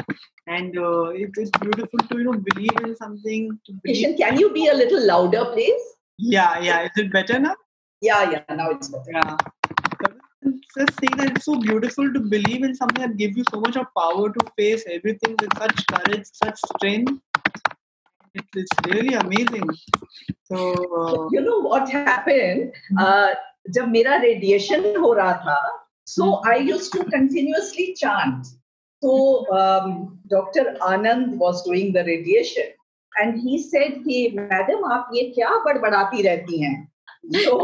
And 0.48 0.78
uh, 0.78 1.10
it 1.10 1.32
is 1.38 1.50
beautiful 1.62 2.00
to 2.10 2.18
you 2.18 2.24
know 2.24 2.34
believe 2.34 2.78
in 2.84 2.96
something. 2.96 3.60
Believe. 3.84 4.18
Can 4.18 4.38
you 4.38 4.52
be 4.52 4.68
a 4.68 4.74
little 4.74 5.06
louder, 5.06 5.46
please? 5.54 5.82
Yeah, 6.18 6.60
yeah. 6.60 6.84
Is 6.84 6.92
it 6.98 7.12
better 7.12 7.40
now? 7.40 7.56
Yeah, 8.02 8.32
yeah. 8.32 8.56
Now 8.56 8.72
it's 8.72 8.90
better. 8.90 9.12
Yeah 9.14 9.38
Just 10.71 11.01
saying 11.01 11.17
that 11.17 11.31
it's 11.31 11.45
so 11.45 11.59
beautiful 11.59 12.13
to 12.13 12.21
believe 12.21 12.63
in 12.63 12.75
something 12.75 13.03
that 13.03 13.17
gives 13.17 13.37
you 13.37 13.45
so 13.51 13.61
much 13.61 13.77
of 13.77 13.87
power 13.99 14.31
to 14.31 14.47
face 14.57 14.85
everything 14.87 15.35
with 15.41 15.51
such 15.59 15.87
courage, 15.87 16.27
such 16.33 16.59
strength. 16.75 17.21
It's 18.35 18.71
really 18.87 19.15
amazing. 19.15 19.69
So, 20.45 20.73
uh, 21.01 21.29
you 21.33 21.41
know 21.41 21.61
what 21.61 21.89
happened? 21.89 22.73
Uh, 22.99 23.35
जब 23.71 23.89
मेरा 23.89 24.17
radiation 24.23 24.85
हो 25.03 25.13
रहा 25.13 25.33
था 25.45 25.59
सो 26.07 26.33
आई 26.49 26.61
use 26.69 26.91
to 26.93 27.03
continuously 27.03 27.87
chant 27.99 28.47
तो 29.03 29.15
doctor 30.33 30.77
Anand 30.89 31.39
was 31.41 31.63
doing 31.69 31.93
the 31.95 32.05
radiation 32.07 32.73
and 33.21 33.37
he 33.47 33.59
said 33.63 33.99
कि 34.05 34.29
madam 34.39 34.85
आप 34.93 35.11
ये 35.15 35.23
क्या 35.35 35.51
बड़बड़ाती 35.65 36.23
रहती 36.23 36.63
हैं 36.63 36.77
so 37.24 37.58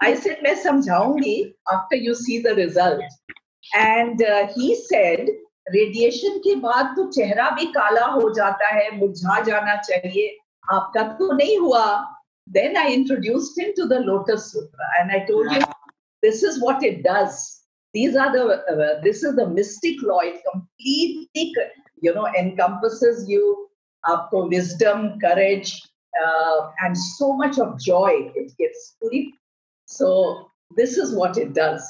i 0.00 0.14
said 0.14 0.42
mai 0.42 0.54
samjhaungi 0.66 1.54
after 1.72 1.96
you 1.96 2.14
see 2.14 2.40
the 2.42 2.54
result. 2.54 3.02
And 3.72 4.22
uh, 4.22 4.46
he 4.54 4.74
said 4.76 5.28
radiation 5.74 6.38
के 6.38 6.54
बाद 6.62 6.94
तो 6.96 7.04
चेहरा 7.12 7.48
भी 7.54 7.64
काला 7.72 8.04
हो 8.06 8.28
जाता 8.34 8.66
है 8.74 8.90
मुरझा 8.98 9.40
जाना 9.44 9.74
चाहिए 9.82 10.36
आपका 10.74 11.02
तो 11.18 11.30
नहीं 11.32 11.58
हुआ. 11.58 11.86
Then 12.48 12.76
I 12.76 12.92
introduced 12.94 13.60
him 13.60 13.72
to 13.76 13.84
the 13.88 13.98
Lotus 14.04 14.44
Sutra 14.52 14.98
and 14.98 15.10
I 15.12 15.20
told 15.30 15.52
him 15.52 15.62
this 16.22 16.44
is 16.44 16.60
what 16.64 16.84
it 16.84 17.00
does 17.06 17.40
these 17.94 18.16
are 18.16 18.30
the 18.36 19.00
this 19.04 19.24
is 19.24 19.34
the 19.36 19.48
mystic 19.56 20.02
law 20.04 20.20
it 20.28 20.36
completely 20.46 21.52
you 22.04 22.12
know 22.14 22.26
encompasses 22.38 23.24
you 23.28 23.52
आपको 24.04 24.42
wisdom 24.48 25.08
courage 25.26 25.74
uh, 26.24 26.70
and 26.80 26.96
so 26.96 27.32
much 27.36 27.58
of 27.58 27.78
joy 27.80 28.30
it 28.34 28.52
gives. 28.58 28.96
So 29.86 30.50
this 30.76 30.96
is 30.96 31.14
what 31.14 31.36
it 31.38 31.54
does. 31.54 31.82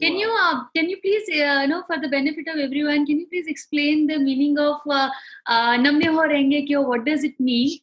Can 0.00 0.16
you 0.16 0.28
uh, 0.28 0.64
can 0.74 0.90
you 0.90 1.00
please 1.00 1.28
uh, 1.30 1.62
you 1.62 1.68
know 1.68 1.84
for 1.86 1.98
the 1.98 2.08
benefit 2.08 2.48
of 2.48 2.58
everyone 2.58 3.06
can 3.06 3.20
you 3.20 3.26
please 3.28 3.46
explain 3.46 4.06
the 4.08 4.18
meaning 4.18 4.58
of 4.58 4.80
uh, 4.90 5.10
uh, 5.46 5.76
nam 5.76 6.00
myoho 6.00 6.28
renge 6.28 6.66
kyo? 6.66 6.82
What 6.82 7.04
does 7.04 7.22
it 7.22 7.38
mean? 7.38 7.78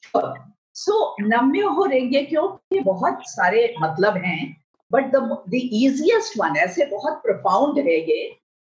So 0.73 1.13
nam 1.19 1.53
myoho 1.53 1.87
renge 1.89 2.29
kyo 2.29 2.59
के 2.73 2.83
बहुत 2.83 3.23
सारे 3.35 3.75
मतलब 3.81 4.21
हैं 4.25 4.55
but 4.91 5.11
the 5.11 5.21
the 5.47 5.63
easiest 5.77 6.37
one 6.37 6.55
ऐसे 6.57 6.89
बहुत 6.91 7.21
profound 7.23 7.79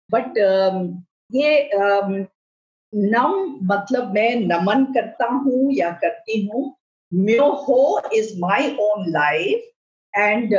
but 0.10 0.38
um, 0.38 1.04
ये 1.34 1.70
नम 2.94 3.58
मतलब 3.72 4.14
मैं 4.14 4.36
नमन 4.42 4.84
करता 4.94 5.26
हूँ 5.26 5.74
या 5.74 5.90
करती 6.04 6.46
हूँ। 6.46 6.64
म्यो 7.12 7.50
हो 7.64 8.02
is 8.14 8.34
my 8.40 8.70
own 8.82 9.10
life 9.12 9.72
and 10.14 10.54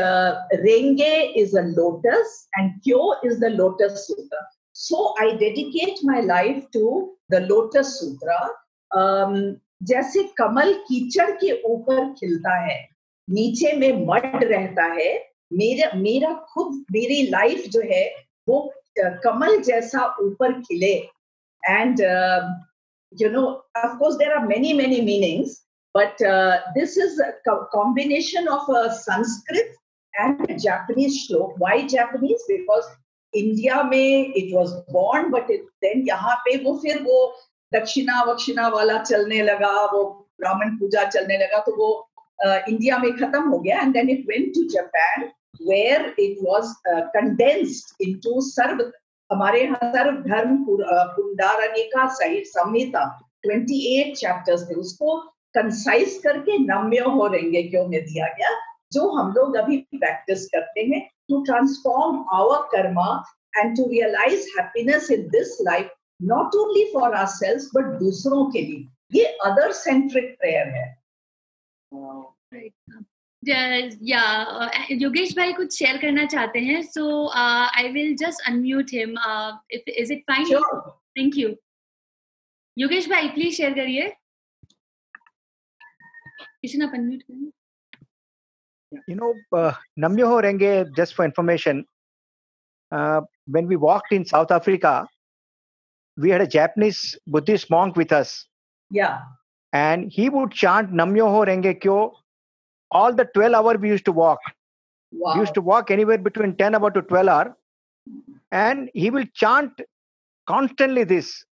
रेंगे 0.54 1.14
इज़ 1.40 1.56
अ 1.58 1.62
लोटस 1.62 2.48
एंड 2.58 2.70
क्यो 2.84 3.14
is 3.26 3.38
the 3.40 3.50
Lotus 3.52 4.06
Sutra. 4.06 4.44
So 4.76 5.14
I 5.20 5.30
dedicate 5.38 6.04
my 6.04 6.22
life 6.22 6.66
to 6.72 7.16
the 7.30 7.42
Lotus 7.48 7.98
Sutra. 7.98 9.46
जैसे 9.88 10.22
कमल 10.38 10.72
कीचड़ 10.88 11.30
के 11.32 11.50
ऊपर 11.64 12.04
खिलता 12.14 12.54
है, 12.60 12.78
नीचे 13.28 13.72
में 13.72 14.06
मड 14.06 14.44
रहता 14.44 14.84
है, 14.84 15.12
मेरा 15.52 15.90
मेरा 15.96 16.32
खुद, 16.50 16.84
मेरी 16.92 17.22
लाइफ 17.30 17.64
जो 17.68 17.80
है, 17.90 18.04
वो 18.48 18.60
कमल 18.98 19.60
जैसा 19.62 20.06
ऊपर 20.20 20.52
खिले। 20.60 20.96
And 21.69 21.99
you 23.21 23.29
know 23.29 23.61
of 23.79 23.91
course 23.99 24.15
there 24.19 24.35
are 24.35 24.45
many 24.47 24.73
many 24.73 24.99
meanings 25.07 25.51
but 25.93 26.19
uh, 26.21 26.57
this 26.75 26.97
is 26.97 27.19
a 27.19 27.33
co- 27.47 27.67
combination 27.71 28.47
of 28.47 28.67
a 28.69 28.93
Sanskrit 28.95 29.75
and 30.19 30.49
a 30.49 30.57
Japanese 30.57 31.27
shlok. 31.27 31.53
Why 31.57 31.87
Japanese? 31.87 32.41
Because 32.47 32.85
India 33.33 33.83
में 33.83 34.33
it 34.35 34.53
was 34.53 34.73
born, 34.89 35.29
but 35.31 35.49
it, 35.49 35.61
then 35.81 36.05
यहाँ 36.07 36.35
पे 36.45 36.57
वो 36.63 36.77
फिर 36.81 37.01
वो 37.03 37.19
दक्षिणा 37.73 38.23
वक्षिणा 38.31 38.67
वाला 38.73 38.97
चलने 39.03 39.41
लगा 39.43 39.73
वो 39.93 40.03
ब्राह्मण 40.41 40.75
पूजा 40.79 41.03
चलने 41.09 41.37
लगा 41.37 41.59
तो 41.67 41.75
वो 41.77 41.89
इंडिया 42.45 42.97
uh, 42.97 43.03
में 43.03 43.17
खत्म 43.19 43.49
हो 43.49 43.59
गया 43.59 43.81
and 43.81 43.95
then 43.95 44.09
it 44.09 44.25
went 44.27 44.53
to 44.55 44.67
Japan 44.67 45.31
where 45.59 46.13
it 46.17 46.41
was 46.41 46.75
uh, 46.91 47.01
condensed 47.15 47.93
into 47.99 48.41
सर्व 48.41 48.91
हमारे 49.30 49.62
यहाँ 49.62 49.90
सर्व 49.92 50.20
धर्म 50.22 50.56
पुंडारनिका 50.66 52.06
सहित 52.14 52.46
संहिता 52.46 53.02
28 53.46 54.14
चैप्टर्स 54.16 54.62
थे, 54.70 54.74
उसको 54.74 55.16
कंसाइज 55.54 56.20
करके 56.24 56.58
नम्य 56.58 56.98
हो 57.00 57.26
रहेंगे 57.26 57.62
क्यों 57.62 57.86
में 57.88 58.00
दिया 58.00 58.26
गया, 58.28 58.50
जो 58.92 59.08
हम 59.10 59.32
लोग 59.32 59.56
अभी 59.56 59.76
प्रैक्टिस 59.94 60.46
करते 60.48 60.80
हैं 60.86 61.00
to 61.28 61.42
transform 61.44 62.24
our 62.34 62.62
karma 62.72 63.08
and 63.56 63.76
to 63.76 63.88
realise 63.90 64.48
happiness 64.58 65.10
in 65.10 65.28
this 65.28 65.56
life 65.62 65.90
not 66.22 66.54
only 66.56 66.84
for 66.94 67.14
ourselves 67.32 67.70
but 67.74 67.98
दूसरों 67.98 68.44
के 68.50 68.62
लिए। 68.62 68.86
ये 69.12 69.24
अदर 69.44 69.72
सेंट्रिक 69.74 70.36
प्रेयर 70.38 70.68
है। 70.68 70.86
या 73.46 74.22
योगेश 74.90 75.36
भाई 75.36 75.52
कुछ 75.52 75.78
शेयर 75.78 75.96
करना 76.02 76.24
चाहते 76.26 76.58
हैं 76.60 76.82
so 76.82 77.28
I 77.36 77.88
will 77.92 78.14
just 78.16 78.46
unmute 78.48 78.90
him 78.92 79.14
is 79.72 80.12
it 80.12 80.22
fine 80.30 80.62
thank 81.18 81.36
you 81.38 81.54
Yogesh 82.78 83.08
bhai 83.10 83.28
please 83.28 83.54
share 83.56 83.74
करिए 83.74 84.12
किसी 86.62 86.82
आप 86.82 86.94
अनम्यूट 86.94 87.22
करें 87.22 87.50
you 89.06 89.14
know 89.16 89.34
uh, 89.52 89.72
namyoho 90.02 90.36
renge 90.44 90.70
just 90.98 91.14
for 91.14 91.24
information 91.24 91.84
uh, 92.92 93.20
when 93.46 93.66
we 93.66 93.76
walked 93.76 94.12
in 94.12 94.24
south 94.24 94.50
africa 94.50 95.06
we 96.16 96.30
had 96.30 96.40
a 96.40 96.46
japanese 96.46 97.00
buddhist 97.26 97.68
monk 97.74 97.98
with 98.02 98.12
us 98.12 98.46
yeah 98.90 99.18
and 99.72 100.10
he 100.10 100.28
would 100.36 100.56
chant 100.62 100.96
namyoho 101.02 101.42
renge 101.50 101.70
kyo 101.82 101.98
all 102.90 103.12
the 103.12 103.26
12 103.34 103.54
hour 103.54 103.76
we 103.76 103.88
used 103.88 104.04
to 104.04 104.12
walk 104.12 104.40
wow. 105.12 105.34
we 105.34 105.40
used 105.40 105.54
to 105.54 105.60
walk 105.60 105.90
anywhere 105.90 106.18
between 106.18 106.56
10 106.56 106.74
hour 106.74 106.90
to 106.90 107.02
12 107.02 107.28
hour 107.28 107.56
and 108.52 108.90
he 108.94 109.10
will 109.10 109.24
chant 109.34 109.80
constantly 110.46 111.04
this 111.04 111.44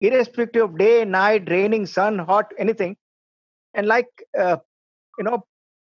irrespective 0.00 0.64
of 0.64 0.78
day 0.78 1.04
night 1.04 1.48
raining 1.50 1.86
sun 1.86 2.18
hot 2.18 2.52
anything 2.58 2.96
and 3.74 3.86
like, 3.86 4.08
uh, 4.38 4.56
you 5.18 5.24
know, 5.24 5.44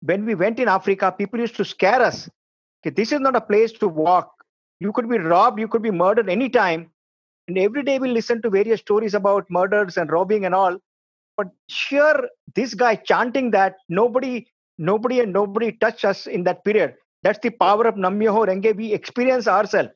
when 0.01 0.25
we 0.25 0.35
went 0.35 0.59
in 0.59 0.67
Africa, 0.67 1.11
people 1.11 1.39
used 1.39 1.55
to 1.57 1.65
scare 1.65 2.01
us. 2.01 2.29
Okay, 2.81 2.93
this 2.93 3.11
is 3.11 3.19
not 3.19 3.35
a 3.35 3.41
place 3.41 3.71
to 3.73 3.87
walk. 3.87 4.31
You 4.79 4.91
could 4.91 5.09
be 5.09 5.17
robbed, 5.17 5.59
you 5.59 5.67
could 5.67 5.81
be 5.81 5.91
murdered 5.91 6.29
anytime. 6.29 6.91
And 7.47 7.57
every 7.57 7.83
day 7.83 7.99
we 7.99 8.09
listen 8.09 8.41
to 8.41 8.49
various 8.49 8.81
stories 8.81 9.13
about 9.13 9.45
murders 9.49 9.97
and 9.97 10.11
robbing 10.11 10.45
and 10.45 10.53
all. 10.53 10.77
But 11.37 11.47
sure, 11.69 12.27
this 12.55 12.73
guy 12.73 12.95
chanting 12.95 13.51
that, 13.51 13.75
nobody, 13.89 14.47
nobody 14.77 15.19
and 15.19 15.33
nobody 15.33 15.71
touched 15.73 16.05
us 16.05 16.27
in 16.27 16.43
that 16.43 16.63
period. 16.63 16.95
That's 17.23 17.39
the 17.39 17.49
power 17.49 17.87
of 17.87 17.97
Nam 17.97 18.19
Myoho 18.19 18.45
Renge. 18.47 18.75
We 18.75 18.93
experience 18.93 19.47
ourselves. 19.47 19.89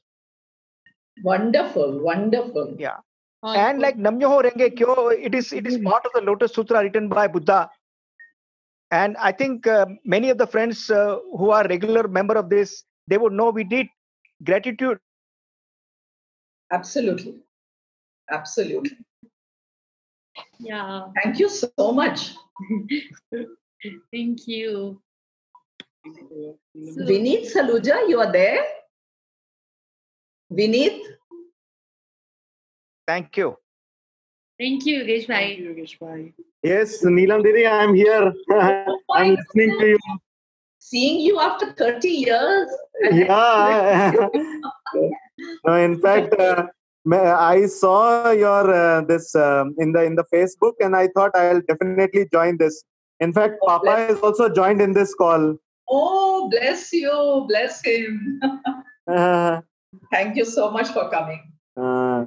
Wonderful, 1.24 2.00
wonderful. 2.04 2.76
Yeah. 2.78 2.98
Oh, 3.44 3.54
and 3.54 3.80
like 3.80 3.98
Nam 3.98 4.20
Myoho 4.20 4.44
Renge 4.44 4.76
Kyo, 4.76 5.10
it 5.10 5.36
is 5.36 5.54
it 5.54 5.68
is 5.68 5.78
part 5.78 6.06
of 6.06 6.12
the 6.14 6.22
Lotus 6.22 6.54
Sutra 6.54 6.82
written 6.82 7.08
by 7.08 7.28
Buddha. 7.28 7.70
And 8.92 9.16
I 9.18 9.32
think 9.32 9.68
uh, 9.68 9.86
many 10.04 10.32
of 10.32 10.38
the 10.40 10.48
friends 10.48 10.90
uh, 10.90 11.20
who 11.38 11.52
are 11.52 11.68
regular 11.68 12.08
member 12.08 12.36
of 12.36 12.50
this, 12.50 12.84
they 13.08 13.18
would 13.18 13.34
know 13.34 13.52
we 13.52 13.64
did 13.64 13.88
gratitude. 14.44 14.98
Absolutely, 16.72 17.36
absolutely. 18.32 18.98
Yeah. 20.60 21.08
Thank 21.24 21.40
you 21.40 21.50
so 21.50 21.92
much. 21.92 22.34
Thank 24.12 24.48
you. 24.48 25.02
So- 26.06 27.06
Vineet 27.06 27.52
Saluja, 27.52 28.08
you 28.08 28.20
are 28.20 28.32
there? 28.32 28.64
Vineet? 30.52 31.02
Thank 33.08 33.38
you. 33.38 33.56
Thank 34.60 34.86
you, 34.86 35.04
Yogesh 35.04 35.28
Thank 35.28 35.60
Bhai. 35.60 35.66
Yogesh 35.66 36.00
Bhai. 36.00 36.34
Yes, 36.64 37.04
Neelam 37.04 37.44
Didi, 37.44 37.66
I 37.66 37.84
am 37.84 37.94
here. 37.94 38.34
I'm 39.12 39.36
listening 39.36 39.80
to 39.80 39.88
you. 39.88 39.98
Seeing 40.80 41.22
you 41.22 41.40
after 41.40 41.72
30 41.74 42.10
years. 42.10 42.70
Yeah. 43.12 44.12
no, 45.66 45.74
in 45.76 46.02
fact, 46.02 46.34
uh, 46.34 46.68
I 47.14 47.68
saw 47.68 48.32
your 48.32 48.74
uh, 48.74 49.02
this 49.02 49.34
um, 49.36 49.76
in 49.78 49.94
the 49.94 50.04
in 50.04 50.16
the 50.16 50.26
Facebook, 50.34 50.74
and 50.82 50.96
I 50.96 51.08
thought 51.08 51.32
I'll 51.36 51.62
definitely 51.62 52.28
join 52.32 52.58
this. 52.58 52.84
In 53.20 53.34
fact, 53.34 53.56
Oh, 53.62 53.68
Papa 53.68 53.84
bless. 53.86 54.12
is 54.12 54.20
also 54.22 54.50
joined 54.50 54.82
in 54.82 54.94
this 54.94 55.14
call. 55.14 55.58
Oh, 55.90 56.50
bless 56.50 56.94
you. 56.94 57.46
Bless 57.48 57.82
him. 57.84 58.40
Uh, 59.08 59.62
Thank 60.12 60.36
you 60.38 60.46
so 60.46 60.70
much 60.70 60.90
for 60.90 61.10
coming. 61.10 61.42
uh, 61.76 62.26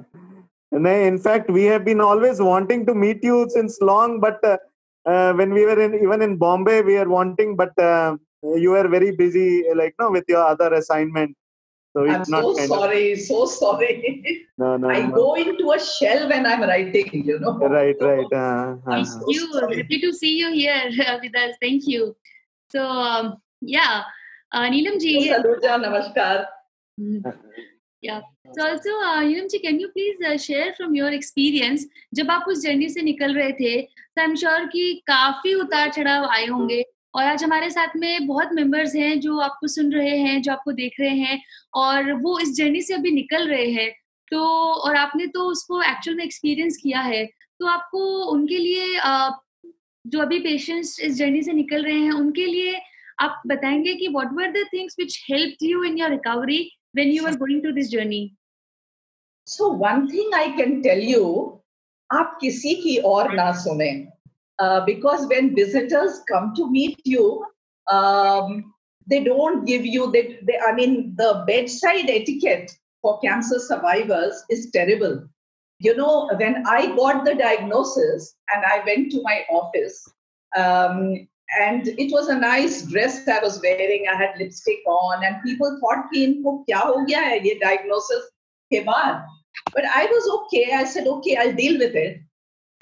in 0.71 1.17
fact, 1.17 1.49
we 1.49 1.63
have 1.63 1.85
been 1.85 2.01
always 2.01 2.41
wanting 2.41 2.85
to 2.85 2.93
meet 2.93 3.23
you 3.23 3.47
since 3.49 3.79
long, 3.81 4.19
but 4.19 4.43
uh, 4.43 4.57
uh, 5.05 5.33
when 5.33 5.53
we 5.53 5.65
were 5.65 5.79
in 5.81 5.93
even 5.95 6.21
in 6.21 6.35
Bombay, 6.37 6.81
we 6.81 6.97
are 6.97 7.07
wanting, 7.07 7.55
but 7.55 7.77
uh, 7.79 8.17
you 8.41 8.71
were 8.71 8.87
very 8.87 9.11
busy, 9.11 9.63
like 9.75 9.95
no, 9.99 10.11
with 10.11 10.25
your 10.27 10.43
other 10.45 10.73
assignment. 10.73 11.35
So 11.95 12.07
I'm 12.07 12.21
it's 12.21 12.29
not 12.29 12.41
so 12.41 12.55
kind 12.55 13.13
of 13.13 13.19
so 13.19 13.45
sorry. 13.45 14.47
no, 14.57 14.77
no, 14.77 14.89
I 14.89 15.05
no. 15.05 15.15
go 15.15 15.35
into 15.35 15.71
a 15.71 15.79
shell 15.79 16.27
when 16.27 16.45
I'm 16.45 16.61
writing, 16.61 17.23
you 17.25 17.39
know. 17.39 17.57
Right, 17.57 17.95
right. 18.01 18.33
Uh, 18.33 18.77
Thank 18.85 19.07
uh, 19.07 19.19
you. 19.27 19.53
sorry. 19.53 19.77
Happy 19.77 20.01
to 20.01 20.11
see 20.11 20.39
you 20.39 20.51
here 20.51 21.19
with 21.21 21.37
us. 21.37 21.55
Thank 21.61 21.87
you. 21.87 22.15
So, 22.71 22.83
um, 22.83 23.37
yeah, 23.61 24.03
uh, 24.51 24.63
Neelam 24.63 24.99
ji. 24.99 25.29
Saluja, 25.29 25.77
namaskar. 25.85 26.45
Mhm. 26.99 27.21
Yeah. 28.01 28.21
So 28.55 28.67
also, 28.67 28.89
uh, 28.89 29.21
Neelam 29.21 29.49
ji, 29.51 29.59
can 29.59 29.79
you 29.79 29.89
please 29.89 30.17
uh, 30.25 30.37
share 30.37 30.73
from 30.73 30.95
your 30.95 31.11
experience 31.11 31.85
जब 32.15 32.31
आप 32.31 32.45
उस 32.47 32.61
journey 32.63 32.89
से 32.89 33.01
निकल 33.01 33.35
रहे 33.35 33.51
थे 33.51 33.81
तो 33.81 34.21
I 34.21 34.27
am 34.27 34.35
sure 34.35 34.65
कि 34.73 34.93
काफ़ी 35.07 35.53
उतार 35.53 35.89
चढ़ाव 35.91 36.25
आए 36.25 36.45
होंगे 36.47 36.83
और 37.13 37.23
आज 37.23 37.43
हमारे 37.43 37.69
साथ 37.69 37.95
में 37.95 38.27
बहुत 38.27 38.49
मेंबर्स 38.53 38.95
हैं 38.95 39.19
जो 39.19 39.37
आपको 39.39 39.67
सुन 39.67 39.91
रहे 39.93 40.17
हैं, 40.17 40.41
जो 40.41 40.51
आपको 40.51 40.71
देख 40.71 40.95
रहे 40.99 41.15
हैं 41.17 41.41
और 41.73 42.11
वो 42.21 42.39
इस 42.39 42.55
जर्नी 42.55 42.81
से 42.81 42.93
अभी 42.93 43.11
निकल 43.11 43.47
रहे 43.47 43.69
हैं। 43.71 43.91
तो 44.31 44.41
और 44.83 44.95
आपने 44.95 45.27
तो 45.27 45.43
उसको 45.49 45.81
एक्चुअल 45.81 46.17
में 46.17 46.23
एक्सपीरियंस 46.23 46.77
किया 46.77 46.99
है। 47.01 47.25
तो 47.25 47.67
आपको 47.67 48.05
उनके 48.31 48.57
लिए 48.57 48.97
जो 50.05 50.19
अभी 50.19 50.39
पेशेंट्स 50.39 50.99
इस 50.99 51.15
जर्नी 51.17 51.41
से 51.43 51.53
निकल 51.53 51.83
रहे 51.83 51.99
हैं, 51.99 52.11
उनके 52.11 52.45
लिए 52.45 52.79
आप 53.19 53.41
बताएँगे 53.47 53.93
कि 53.93 54.07
what 54.07 54.33
were 54.33 54.51
the 54.51 54.65
things 54.73 54.95
which 54.99 55.19
helped 55.29 55.63
you 55.63 55.83
in 55.83 55.97
your 55.97 56.09
recovery 56.09 56.59
when 56.95 57.09
you 57.09 57.25
are 57.25 57.35
going 57.35 57.63
to 57.63 57.71
this 57.71 57.89
journey 57.89 58.29
so 59.47 59.69
one 59.85 60.07
thing 60.07 60.33
I 60.33 60.51
can 60.57 60.81
tell 60.81 61.03
you 61.09 61.25
आप 62.09 62.37
किसी 62.41 62.73
की 62.75 62.97
और 62.97 63.33
ना 63.35 63.51
सुने. 63.59 64.12
Uh, 64.58 64.84
because 64.84 65.26
when 65.28 65.54
visitors 65.54 66.20
come 66.28 66.52
to 66.56 66.70
meet 66.70 67.00
you, 67.04 67.44
um, 67.90 68.74
they 69.06 69.24
don't 69.24 69.64
give 69.64 69.86
you 69.86 70.10
they, 70.10 70.38
they 70.42 70.58
I 70.58 70.72
mean 70.72 71.14
the 71.16 71.44
bedside 71.46 72.10
etiquette 72.10 72.70
for 73.02 73.20
cancer 73.20 73.58
survivors 73.58 74.42
is 74.50 74.70
terrible. 74.70 75.24
You 75.78 75.96
know, 75.96 76.28
when 76.38 76.64
I 76.66 76.94
got 76.96 77.24
the 77.24 77.36
diagnosis 77.36 78.34
and 78.52 78.64
I 78.64 78.82
went 78.84 79.12
to 79.12 79.22
my 79.22 79.44
office, 79.48 80.08
um, 80.56 81.28
and 81.60 81.86
it 81.86 82.12
was 82.12 82.28
a 82.28 82.38
nice 82.38 82.82
dress 82.82 83.26
I 83.28 83.38
was 83.40 83.60
wearing. 83.62 84.06
I 84.10 84.16
had 84.16 84.38
lipstick 84.38 84.80
on, 84.86 85.24
and 85.24 85.36
people 85.44 85.78
thought 85.80 86.10
कि 86.12 86.24
इनको 86.24 86.64
क्या 86.64 86.78
हो 86.78 87.04
गया 87.06 87.20
है 87.20 87.38
ये 87.46 87.60
diagnosis 87.60 88.24
के 88.72 88.84
बाद. 88.84 89.24
But 89.74 89.84
I 89.84 90.06
was 90.06 90.28
okay. 90.38 90.72
I 90.72 90.84
said, 90.84 91.06
okay, 91.06 91.36
I'll 91.36 91.54
deal 91.54 91.78
with 91.78 91.94
it. 91.94 92.20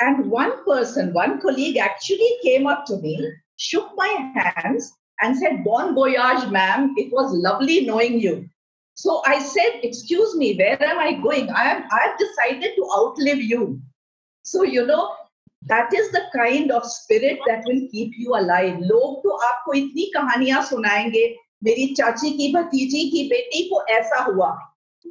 And 0.00 0.30
one 0.30 0.64
person, 0.64 1.12
one 1.14 1.40
colleague 1.40 1.78
actually 1.78 2.36
came 2.42 2.66
up 2.66 2.84
to 2.86 2.98
me, 2.98 3.32
shook 3.56 3.90
my 3.96 4.08
hands, 4.34 4.92
and 5.22 5.36
said, 5.36 5.64
Bon 5.64 5.94
voyage, 5.94 6.50
ma'am. 6.50 6.92
It 6.96 7.12
was 7.12 7.32
lovely 7.32 7.86
knowing 7.86 8.20
you. 8.20 8.48
So 8.94 9.22
I 9.26 9.38
said, 9.38 9.80
excuse 9.82 10.36
me, 10.36 10.56
where 10.56 10.82
am 10.82 10.98
I 10.98 11.12
going? 11.14 11.50
I 11.50 11.64
am 11.70 11.84
I've 11.92 12.18
decided 12.18 12.74
to 12.76 12.88
outlive 12.96 13.40
you. 13.42 13.80
So 14.42 14.62
you 14.62 14.86
know, 14.86 15.14
that 15.66 15.92
is 15.92 16.10
the 16.12 16.22
kind 16.34 16.70
of 16.70 16.84
spirit 16.84 17.38
that 17.46 17.64
will 17.66 17.88
keep 17.90 18.12
you 18.16 18.34
alive. 18.36 18.78
लोग 18.80 19.22
तो 19.22 19.36
आपको 19.48 19.72
इतनी 19.74 20.10
कहानियां 20.14 20.62
सुनाएंगे 20.70 21.24
मेरी 21.64 21.86
चाची 21.94 22.30
की 22.38 22.52
भतीजी 22.54 23.10
की 23.10 23.28
बेटी 23.28 23.68
को 23.68 23.84
ऐसा 23.98 24.22
हुआ 24.24 24.56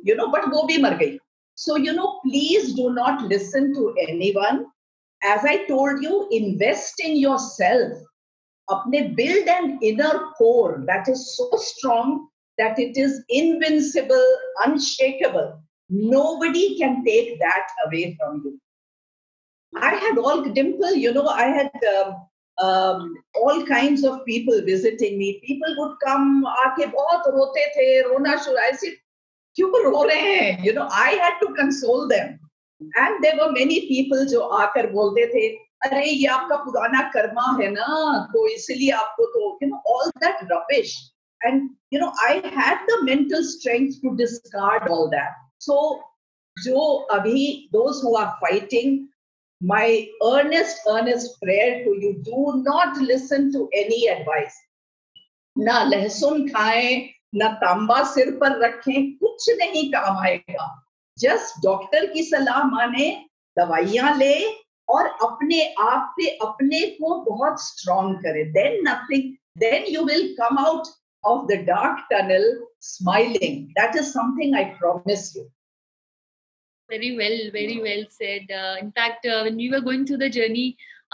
you 0.07 0.15
know 0.15 0.27
but 0.31 0.47
वो 0.53 0.63
भी 0.67 0.77
मर 0.81 0.97
गई 0.97 1.17
so 1.55 1.77
you 1.77 1.93
know 1.97 2.19
please 2.23 2.73
do 2.79 2.89
not 2.93 3.21
listen 3.33 3.73
to 3.73 3.93
anyone 4.07 4.65
as 5.23 5.45
i 5.45 5.65
told 5.65 6.01
you 6.01 6.27
invest 6.31 6.99
in 6.99 7.15
yourself 7.17 7.93
अपने 8.69 9.15
build 9.15 9.47
an 9.47 9.79
inner 9.81 10.13
core 10.37 10.83
that 10.87 11.07
is 11.07 11.37
so 11.37 11.49
strong 11.57 12.27
that 12.57 12.79
it 12.79 12.97
is 12.97 13.23
invincible 13.29 14.27
unshakable 14.65 15.61
nobody 15.89 16.77
can 16.77 17.03
take 17.05 17.39
that 17.39 17.67
away 17.85 18.17
from 18.19 18.41
you 18.43 18.59
I 19.77 19.95
had 19.95 20.17
all 20.17 20.41
dimple, 20.41 20.93
you 20.93 21.13
know, 21.13 21.27
I 21.27 21.47
had 21.47 21.71
um, 21.99 22.15
um, 22.61 23.15
all 23.35 23.65
kinds 23.65 24.03
of 24.03 24.25
people 24.25 24.61
visiting 24.61 25.17
me. 25.17 25.41
People 25.45 25.75
would 25.77 25.97
come, 26.03 26.43
आके 26.45 26.91
बहुत 26.91 27.27
रोते 27.33 27.65
थे, 27.75 28.03
रोना 28.07 28.35
शुरू. 28.43 28.57
I 28.57 28.71
said, 28.71 28.93
क्यों 29.57 29.71
रो 29.83 30.03
रहे 30.03 30.21
हैं? 30.21 30.63
You 30.63 30.73
know, 30.73 30.87
I 30.89 31.11
had 31.11 31.39
to 31.41 31.53
console 31.53 32.07
them. 32.07 32.39
And 32.80 33.22
there 33.22 33.36
were 33.36 33.52
many 33.52 33.80
people 33.88 34.24
जो 34.24 34.40
आकर 34.40 34.86
बोलते 34.92 35.26
थे, 35.26 35.48
अरे 35.86 36.10
ये 36.10 36.26
आपका 36.26 36.56
पुराना 36.56 37.02
कर्मा 37.02 37.62
है 37.62 37.70
ना, 37.70 37.86
तो 38.32 38.46
इसलिए 38.48 38.90
आपको 38.90 39.26
तो, 39.26 39.58
you 39.62 39.70
know, 39.70 39.80
all 39.86 40.10
that 40.20 40.38
rubbish. 40.50 40.94
And 41.42 41.70
you 41.90 42.00
know, 42.00 42.12
I 42.22 42.42
had 42.56 42.78
the 42.88 43.02
mental 43.02 43.44
strength 43.44 44.00
to 44.02 44.16
discard 44.16 44.88
all 44.88 45.10
that. 45.10 45.32
So, 45.58 46.00
जो 46.62 47.06
अभी 47.10 47.68
those 47.72 48.00
who 48.02 48.16
are 48.16 48.36
fighting, 48.40 49.08
my 49.62 50.08
earnest, 50.22 50.76
earnest 50.88 51.40
prayer 51.42 51.84
to 51.84 51.90
you 51.90 52.22
do 52.24 52.62
not 52.64 52.96
listen 52.96 53.52
to 53.52 53.68
any 53.74 54.08
advice. 54.08 54.56
ना 55.58 55.82
लहसुन 55.82 56.48
खाएँ 56.48 57.10
ना 57.34 57.48
तांबा 57.48 58.02
सिर 58.02 58.30
पर 58.30 58.58
रखें 58.64 59.16
कुछ 59.16 59.50
नहीं 59.50 59.90
काम 59.92 60.18
आएगा 60.18 60.89
जस्ट 61.24 61.62
डॉक्टर 61.64 62.06
की 62.12 62.22
सलाह 62.22 62.62
माने 62.70 63.08
दवाइयाँ 63.56 64.16
ले 64.18 64.34
और 64.88 65.06
अपने 65.22 65.62
आप 65.80 66.14
पे 66.16 66.28
अपने 66.46 66.80
को 67.00 67.14
बहुत 67.30 67.62
स्ट्रांग 67.64 68.14
करें 68.24 68.44
then 68.52 68.80
nothing 68.88 69.32
then 69.64 69.84
you 69.94 70.04
will 70.04 70.34
come 70.40 70.58
out 70.66 70.88
of 71.24 71.46
the 71.52 71.58
dark 71.70 72.06
tunnel 72.12 72.50
smiling 72.90 73.64
that 73.78 73.96
is 73.96 74.10
something 74.12 74.56
I 74.56 74.64
promise 74.82 75.32
you 75.36 75.48
very 76.90 77.08
well 77.16 77.36
very 77.54 77.74
well 77.82 78.00
said 78.12 78.48
uh, 78.60 78.76
in 78.84 78.88
fact 78.94 79.26
uh, 79.32 79.42
when 79.46 79.58
we 79.62 79.66
were 79.74 79.80
going 79.82 80.00
through 80.06 80.16
the 80.22 80.28
journey 80.36 80.64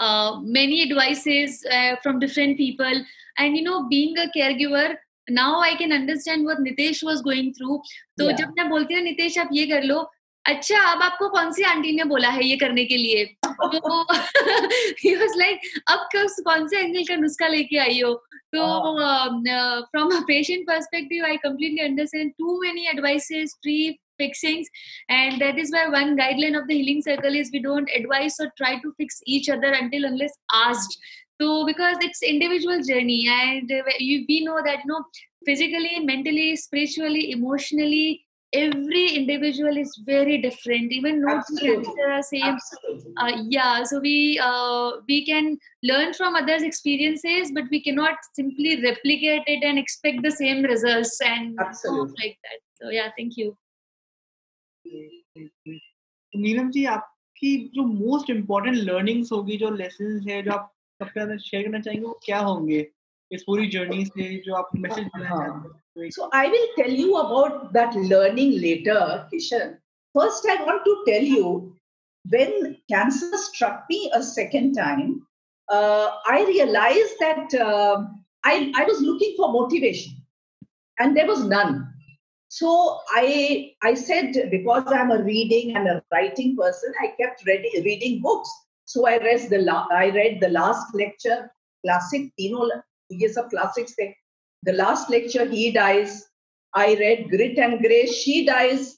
uh, 0.05 0.39
many 0.55 0.81
advices 0.85 1.59
uh, 1.71 1.95
from 2.05 2.17
different 2.23 2.57
people 2.61 3.03
and 3.43 3.59
you 3.59 3.63
know 3.67 3.83
being 3.91 4.17
a 4.23 4.25
caregiver 4.37 4.87
now 5.31 5.61
I 5.61 5.75
can 5.75 5.91
understand 5.91 6.47
वो 6.47 6.53
Nitesh 6.63 7.03
was 7.03 7.21
going 7.23 7.51
through 7.53 7.81
तो 8.19 8.31
जब 8.31 8.53
मैं 8.57 8.69
बोलती 8.69 8.93
हूँ 8.93 9.03
नितेश 9.03 9.37
आप 9.37 9.49
ये 9.53 9.65
कर 9.67 9.83
लो। 9.83 9.99
अच्छा 10.45 10.81
अब 10.91 11.01
आपको 11.01 11.29
कौन 11.29 11.51
सी 11.51 11.63
आंटी 11.63 11.91
ने 11.91 12.03
बोला 12.03 12.29
है 12.29 12.45
ये 12.45 12.55
करने 12.57 12.85
के 12.85 12.97
लिए? 12.97 13.25
तो 13.25 14.03
लाइक 15.37 15.59
अब 15.91 16.07
कौन 16.15 16.67
से 16.67 16.79
एंगल 16.79 17.03
का 17.03 17.15
नुस्खा 17.15 17.47
लेके 17.47 17.77
आई 17.77 17.99
हो? 18.01 18.13
तो 18.55 18.65
from 19.91 20.15
a 20.17 20.19
patient 20.27 20.67
perspective 20.67 21.25
I 21.25 21.37
completely 21.37 21.79
understand 21.79 22.31
too 22.31 22.61
many 22.61 22.87
advices 22.87 23.55
three 23.63 23.97
fixings 24.21 24.69
and 25.11 25.43
that 25.43 25.59
is 25.59 25.71
why 25.75 25.85
one 25.89 26.15
guideline 26.15 26.55
of 26.57 26.65
the 26.65 26.71
healing 26.71 27.01
circle 27.03 27.35
is 27.35 27.49
we 27.53 27.59
don't 27.59 27.89
advise 27.89 28.39
और 28.41 28.47
try 28.57 28.75
to 28.75 28.91
fix 28.91 29.21
each 29.27 29.49
other 29.49 29.75
until 29.81 30.07
unless 30.09 30.37
asked. 30.61 30.97
so 31.40 31.64
because 31.66 31.96
it's 32.00 32.22
individual 32.22 32.82
journey 32.82 33.26
and 33.28 33.70
uh, 33.70 33.82
you, 33.98 34.24
we 34.28 34.44
know 34.44 34.60
that 34.64 34.78
you 34.84 34.92
know 34.92 35.04
physically 35.44 35.98
mentally 36.00 36.56
spiritually 36.56 37.32
emotionally 37.32 38.24
every 38.52 39.08
individual 39.16 39.76
is 39.76 39.98
very 40.04 40.36
different 40.38 40.92
even 40.92 41.20
no 41.22 41.28
two 41.28 41.36
Absolutely. 41.38 41.84
cancer 41.84 42.10
are 42.10 42.22
same 42.22 42.42
Absolutely. 42.44 43.12
uh, 43.16 43.42
yeah 43.48 43.82
so 43.82 43.98
we 44.00 44.38
uh, 44.38 44.90
we 45.08 45.24
can 45.24 45.58
learn 45.82 46.12
from 46.12 46.34
others 46.34 46.62
experiences 46.62 47.50
but 47.54 47.64
we 47.70 47.82
cannot 47.82 48.16
simply 48.34 48.82
replicate 48.82 49.42
it 49.46 49.64
and 49.64 49.78
expect 49.78 50.22
the 50.22 50.30
same 50.30 50.62
results 50.62 51.18
and 51.24 51.56
so 51.56 51.66
Absolutely. 51.66 52.14
like 52.22 52.38
that 52.44 52.60
so 52.80 52.90
yeah 52.90 53.08
thank 53.16 53.36
you 53.36 53.56
तो 54.84 56.38
नीलम 56.40 56.70
जी 56.70 56.84
आपकी 56.92 57.56
जो 57.74 57.84
most 57.86 58.30
important 58.30 58.76
learnings 58.76 59.32
होगी 59.32 59.56
जो 59.56 59.70
lesson 59.76 60.20
है 60.28 60.42
जो 60.42 60.52
आप 60.52 60.72
सबसे 61.02 61.12
ज्यादा 61.14 61.36
शेयर 61.44 61.62
करना 61.62 61.80
चाहेंगे 61.80 62.06
वो 62.06 62.18
क्या 62.24 62.38
होंगे 62.48 62.86
इस 63.36 63.42
पूरी 63.46 63.66
जर्नी 63.74 64.04
से 64.06 64.24
जो 64.46 64.54
आप 64.54 64.70
मैसेज 64.76 65.04
देना 65.04 65.28
हाँ। 65.28 65.38
चाहते 65.46 65.68
हैं 65.68 65.80
तो 65.96 66.02
एक- 66.04 66.14
So 66.16 66.28
I 66.40 66.46
will 66.54 66.66
tell 66.78 66.90
you 67.02 67.16
about 67.20 67.72
that 67.76 67.94
learning 68.12 68.52
later, 68.64 68.98
Kishan. 69.32 69.78
First, 70.18 70.48
I 70.54 70.56
want 70.64 70.84
to 70.88 70.94
tell 71.06 71.22
you 71.36 71.52
when 72.34 72.76
cancer 72.94 73.36
struck 73.44 73.86
me 73.92 74.00
a 74.14 74.22
second 74.22 74.74
time, 74.74 75.26
uh, 75.68 76.08
I 76.32 76.44
realized 76.50 77.16
that 77.20 77.54
uh, 77.54 78.04
I, 78.44 78.72
I 78.76 78.84
was 78.90 79.00
looking 79.00 79.32
for 79.38 79.50
motivation 79.52 80.12
and 80.98 81.16
there 81.16 81.26
was 81.26 81.44
none. 81.44 81.88
So 82.48 83.00
I, 83.10 83.72
I 83.82 83.94
said, 83.94 84.50
because 84.50 84.84
I'm 84.86 85.10
a 85.10 85.22
reading 85.22 85.74
and 85.76 85.88
a 85.88 86.02
writing 86.12 86.54
person, 86.56 86.92
I 87.00 87.08
kept 87.20 87.46
ready, 87.46 87.70
reading 87.84 88.20
books. 88.20 88.50
So 88.87 89.05
I 89.07 89.17
read 89.17 89.49
the 89.53 89.69
I 89.93 90.09
read 90.11 90.39
the 90.41 90.49
last 90.51 90.95
lecture 90.95 91.41
classic 91.41 92.27
तीनों 92.37 92.69
ये 93.11 93.27
सब 93.29 93.49
classics 93.49 93.93
थे। 93.99 94.07
The 94.63 94.69
last 94.75 95.11
lecture 95.11 95.51
he 95.51 95.71
dies 95.71 96.21
I 96.73 96.95
read 96.95 97.27
grit 97.29 97.59
and 97.59 97.79
grey 97.81 98.05
she 98.13 98.41
dies 98.45 98.93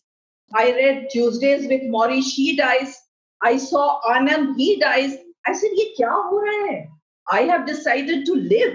I 0.52 0.71
read 0.71 1.08
Tuesdays 1.12 1.67
with 1.67 1.89
Morrie 1.91 2.21
she 2.21 2.56
dies 2.58 2.95
I 3.41 3.60
saw 3.60 3.88
Anand 4.13 4.56
he 4.60 4.75
dies 4.75 5.19
ऐसे 5.49 5.67
ये 5.80 5.86
क्या 5.97 6.12
हो 6.12 6.39
रहा 6.39 6.63
है? 6.63 6.88
I 7.28 7.47
have 7.47 7.62
decided 7.63 8.25
to 8.28 8.36
live 8.36 8.69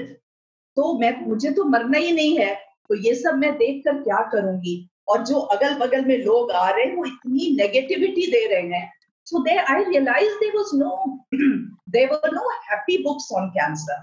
तो 0.77 0.99
मैं, 0.99 1.27
मुझे 1.27 1.51
तो 1.51 1.65
मरना 1.65 1.99
ही 1.99 2.13
नहीं 2.13 2.39
है। 2.39 2.55
तो 2.89 2.95
ये 2.95 3.15
सब 3.15 3.35
मैं 3.39 3.53
देख 3.57 3.83
कर 3.85 4.03
क्या 4.03 4.21
करूँगी? 4.31 4.77
और 5.09 5.25
जो 5.25 5.39
अगल 5.55 5.75
बगल 5.79 6.05
में 6.05 6.17
लोग 6.19 6.51
आ 6.51 6.69
रहे 6.71 6.85
हैं, 6.85 6.97
वो 6.97 7.05
इतनी 7.05 7.55
नेगेटिविटी 7.57 8.27
दे 8.31 8.47
रहे 8.47 8.69
हैं। 8.69 8.93
So 9.25 9.43
there 9.45 9.65
i 9.69 9.83
realized 9.85 10.37
there 10.41 10.57
was 10.61 10.73
no 10.73 11.21
there 11.87 12.09
were 12.09 12.31
no 12.33 12.45
happy 12.71 13.03
books 13.03 13.31
on 13.33 13.53
cancer. 13.57 13.97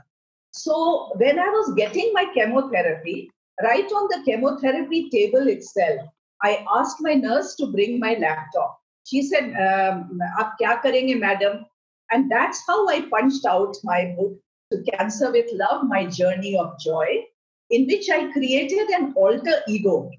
So 0.54 1.14
when 1.16 1.40
i 1.40 1.48
was 1.48 1.74
getting 1.76 2.12
my 2.14 2.26
chemotherapy 2.34 3.32
right 3.64 3.92
on 4.00 4.08
the 4.14 4.22
chemotherapy 4.26 5.10
table 5.10 5.48
itself 5.48 6.02
i 6.44 6.66
asked 6.78 6.98
my 7.00 7.14
nurse 7.14 7.56
to 7.56 7.72
bring 7.72 8.00
my 8.00 8.16
laptop. 8.16 8.80
She 9.06 9.24
said 9.24 9.46
um, 9.68 10.20
kya 10.62 10.82
karenge 10.84 11.20
madam? 11.20 11.66
And 12.12 12.30
that's 12.30 12.64
how 12.68 12.88
i 12.90 13.02
punched 13.10 13.46
out 13.46 13.78
my 13.84 14.16
book 14.18 14.38
to 14.72 14.84
cancer 14.92 15.32
with 15.32 15.50
love 15.54 15.86
my 15.88 16.06
journey 16.06 16.58
of 16.58 16.80
joy 16.80 17.24
in 17.70 17.88
which 17.88 18.10
i 18.10 18.32
created 18.32 18.90
an 19.00 19.14
alter 19.16 19.58
ego 19.68 20.10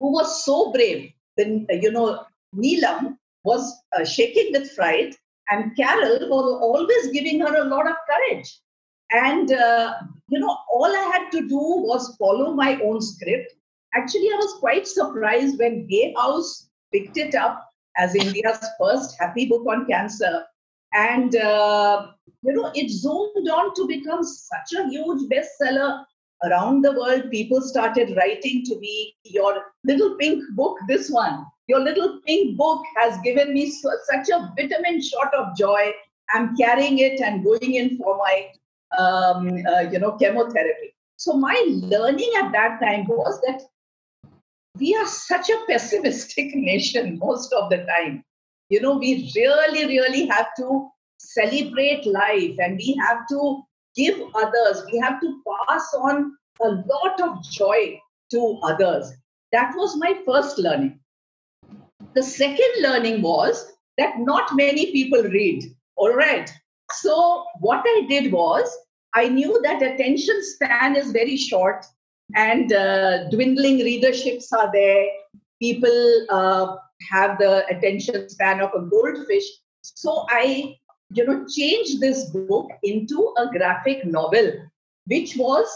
who 0.00 0.12
was 0.12 0.44
so 0.44 0.72
brave 0.72 1.10
then 1.36 1.66
you 1.70 1.90
know 1.90 2.24
neelam 2.54 3.17
was 3.44 3.74
uh, 3.98 4.04
shaking 4.04 4.52
with 4.52 4.70
fright 4.72 5.14
and 5.50 5.76
carol 5.76 6.18
was 6.28 6.60
always 6.60 7.12
giving 7.12 7.40
her 7.40 7.54
a 7.56 7.64
lot 7.64 7.88
of 7.88 7.96
courage. 8.08 8.58
And 9.10 9.52
uh, 9.52 9.94
you 10.28 10.38
know 10.38 10.56
all 10.70 10.84
i 10.84 11.10
had 11.12 11.30
to 11.30 11.48
do 11.48 11.62
was 11.90 12.16
follow 12.16 12.52
my 12.52 12.78
own 12.82 13.00
script. 13.00 13.54
Actually 13.94 14.28
i 14.34 14.36
was 14.36 14.54
quite 14.60 14.86
surprised 14.86 15.58
when 15.58 15.86
Hay 15.88 16.14
House 16.16 16.68
picked 16.92 17.16
it 17.16 17.34
up 17.34 17.64
as 17.96 18.14
india's 18.14 18.64
first 18.80 19.16
happy 19.18 19.46
book 19.46 19.66
on 19.66 19.86
cancer. 19.86 20.44
And 20.92 21.36
uh, 21.36 22.08
you 22.42 22.52
know 22.52 22.70
it 22.74 22.90
zoomed 22.90 23.48
on 23.48 23.74
to 23.74 23.86
become 23.86 24.22
such 24.22 24.78
a 24.78 24.88
huge 24.88 25.22
bestseller 25.30 26.04
around 26.44 26.82
the 26.82 26.92
world. 26.92 27.30
People 27.30 27.60
started 27.62 28.16
writing 28.16 28.62
to 28.66 28.78
me 28.78 29.16
your 29.24 29.62
little 29.84 30.16
pink 30.16 30.44
book 30.54 30.78
this 30.86 31.10
one 31.10 31.46
your 31.68 31.80
little 31.80 32.20
pink 32.26 32.56
book 32.56 32.82
has 32.96 33.18
given 33.20 33.52
me 33.52 33.70
so, 33.70 33.90
such 34.10 34.30
a 34.30 34.52
vitamin 34.56 35.00
shot 35.02 35.32
of 35.34 35.56
joy. 35.56 35.92
I'm 36.32 36.56
carrying 36.56 36.98
it 36.98 37.20
and 37.20 37.44
going 37.44 37.74
in 37.74 37.98
for 37.98 38.16
my 38.16 38.48
um, 38.98 39.48
uh, 39.66 39.80
you 39.80 39.98
know 39.98 40.12
chemotherapy. 40.12 40.94
So 41.16 41.34
my 41.34 41.62
learning 41.68 42.32
at 42.38 42.52
that 42.52 42.80
time 42.80 43.06
was 43.06 43.40
that 43.42 43.62
we 44.78 44.94
are 44.96 45.06
such 45.06 45.50
a 45.50 45.58
pessimistic 45.68 46.46
nation 46.54 47.18
most 47.18 47.52
of 47.52 47.70
the 47.70 47.84
time. 47.84 48.24
You 48.70 48.80
know 48.80 48.96
we 48.96 49.30
really 49.36 49.86
really 49.86 50.26
have 50.26 50.48
to 50.56 50.88
celebrate 51.18 52.06
life 52.06 52.56
and 52.58 52.76
we 52.76 52.98
have 53.06 53.26
to 53.28 53.62
give 53.94 54.18
others. 54.34 54.84
We 54.90 54.98
have 55.00 55.20
to 55.20 55.42
pass 55.68 55.92
on 55.94 56.34
a 56.62 56.68
lot 56.68 57.20
of 57.20 57.42
joy 57.42 58.00
to 58.30 58.60
others. 58.62 59.12
That 59.52 59.72
was 59.76 59.96
my 59.96 60.18
first 60.26 60.58
learning 60.58 61.00
the 62.18 62.24
second 62.24 62.72
learning 62.80 63.22
was 63.22 63.64
that 63.96 64.18
not 64.18 64.56
many 64.56 64.90
people 64.92 65.22
read. 65.22 65.62
All 65.96 66.14
right. 66.14 66.50
So 66.92 67.44
what 67.60 67.84
i 67.94 68.06
did 68.08 68.32
was 68.32 68.74
i 69.14 69.28
knew 69.28 69.60
that 69.66 69.82
attention 69.88 70.42
span 70.50 70.96
is 70.96 71.12
very 71.18 71.36
short 71.36 71.86
and 72.34 72.72
uh, 72.72 73.28
dwindling 73.30 73.78
readerships 73.88 74.52
are 74.52 74.70
there. 74.72 75.04
People 75.62 76.26
uh, 76.30 76.76
have 77.10 77.38
the 77.38 77.52
attention 77.74 78.28
span 78.28 78.60
of 78.60 78.70
a 78.74 78.84
goldfish. 78.94 79.48
So 79.82 80.26
i 80.30 80.76
you 81.18 81.26
know 81.26 81.44
changed 81.56 82.00
this 82.00 82.24
book 82.30 82.70
into 82.82 83.32
a 83.42 83.46
graphic 83.58 84.04
novel 84.04 84.48
which 85.06 85.36
was 85.36 85.68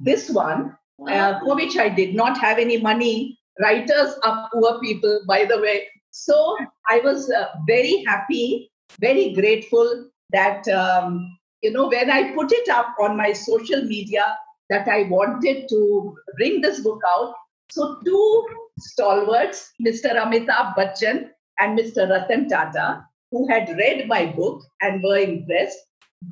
this 0.00 0.30
one 0.30 0.62
uh, 1.08 1.40
for 1.40 1.56
which 1.56 1.76
i 1.76 1.88
did 1.88 2.14
not 2.20 2.38
have 2.44 2.58
any 2.58 2.78
money 2.86 3.37
writers 3.60 4.14
are 4.22 4.48
poor 4.52 4.80
people 4.80 5.20
by 5.26 5.44
the 5.44 5.60
way. 5.60 5.86
So 6.10 6.56
i 6.88 6.98
was 7.00 7.30
uh, 7.30 7.48
very 7.66 8.04
happy 8.06 8.70
very 9.00 9.32
grateful 9.34 10.10
that 10.30 10.66
um, 10.68 11.38
you 11.62 11.72
know 11.72 11.88
when 11.88 12.10
i 12.10 12.32
put 12.32 12.52
it 12.52 12.68
up 12.68 12.94
on 13.00 13.16
my 13.16 13.32
social 13.32 13.82
media 13.84 14.24
that 14.70 14.88
i 14.88 15.02
wanted 15.04 15.68
to 15.68 16.16
bring 16.36 16.60
this 16.60 16.80
book 16.80 17.00
out. 17.16 17.34
So 17.70 17.98
two 18.04 18.46
stalwarts 18.78 19.72
mr 19.86 20.16
amitabh 20.24 20.74
bachchan 20.76 21.28
and 21.58 21.78
mr 21.78 22.08
ratan 22.10 22.48
tata 22.48 23.04
who 23.30 23.46
had 23.48 23.68
read 23.76 24.06
my 24.08 24.24
book 24.26 24.62
and 24.80 25.02
were 25.02 25.18
impressed 25.18 25.78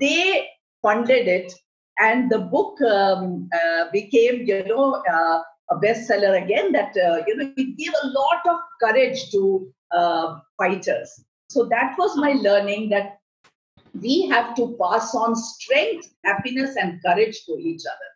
they 0.01 0.49
funded 0.83 1.29
it. 1.29 1.53
And 1.99 2.31
the 2.31 2.39
book 2.39 2.81
um, 2.83 3.49
uh, 3.55 3.85
became 3.93 4.47
you 4.47 4.65
know 4.65 5.03
uh, 5.11 5.41
a 5.72 5.76
bestseller 5.84 6.44
again 6.44 6.72
that 6.72 6.96
uh, 6.98 7.18
you 7.28 7.36
know 7.38 7.52
it 7.56 7.78
gave 7.78 7.94
a 8.04 8.08
lot 8.08 8.42
of 8.54 8.60
courage 8.84 9.30
to 9.32 9.72
uh, 9.92 10.40
fighters 10.58 11.24
so 11.50 11.66
that 11.66 11.96
was 11.98 12.16
my 12.18 12.34
learning 12.48 12.90
that 12.90 13.18
we 14.02 14.28
have 14.28 14.56
to 14.56 14.76
pass 14.82 15.14
on 15.16 15.36
strength 15.36 16.14
happiness 16.26 16.76
and 16.78 17.02
courage 17.04 17.46
to 17.46 17.58
each 17.60 17.84
other 17.96 18.12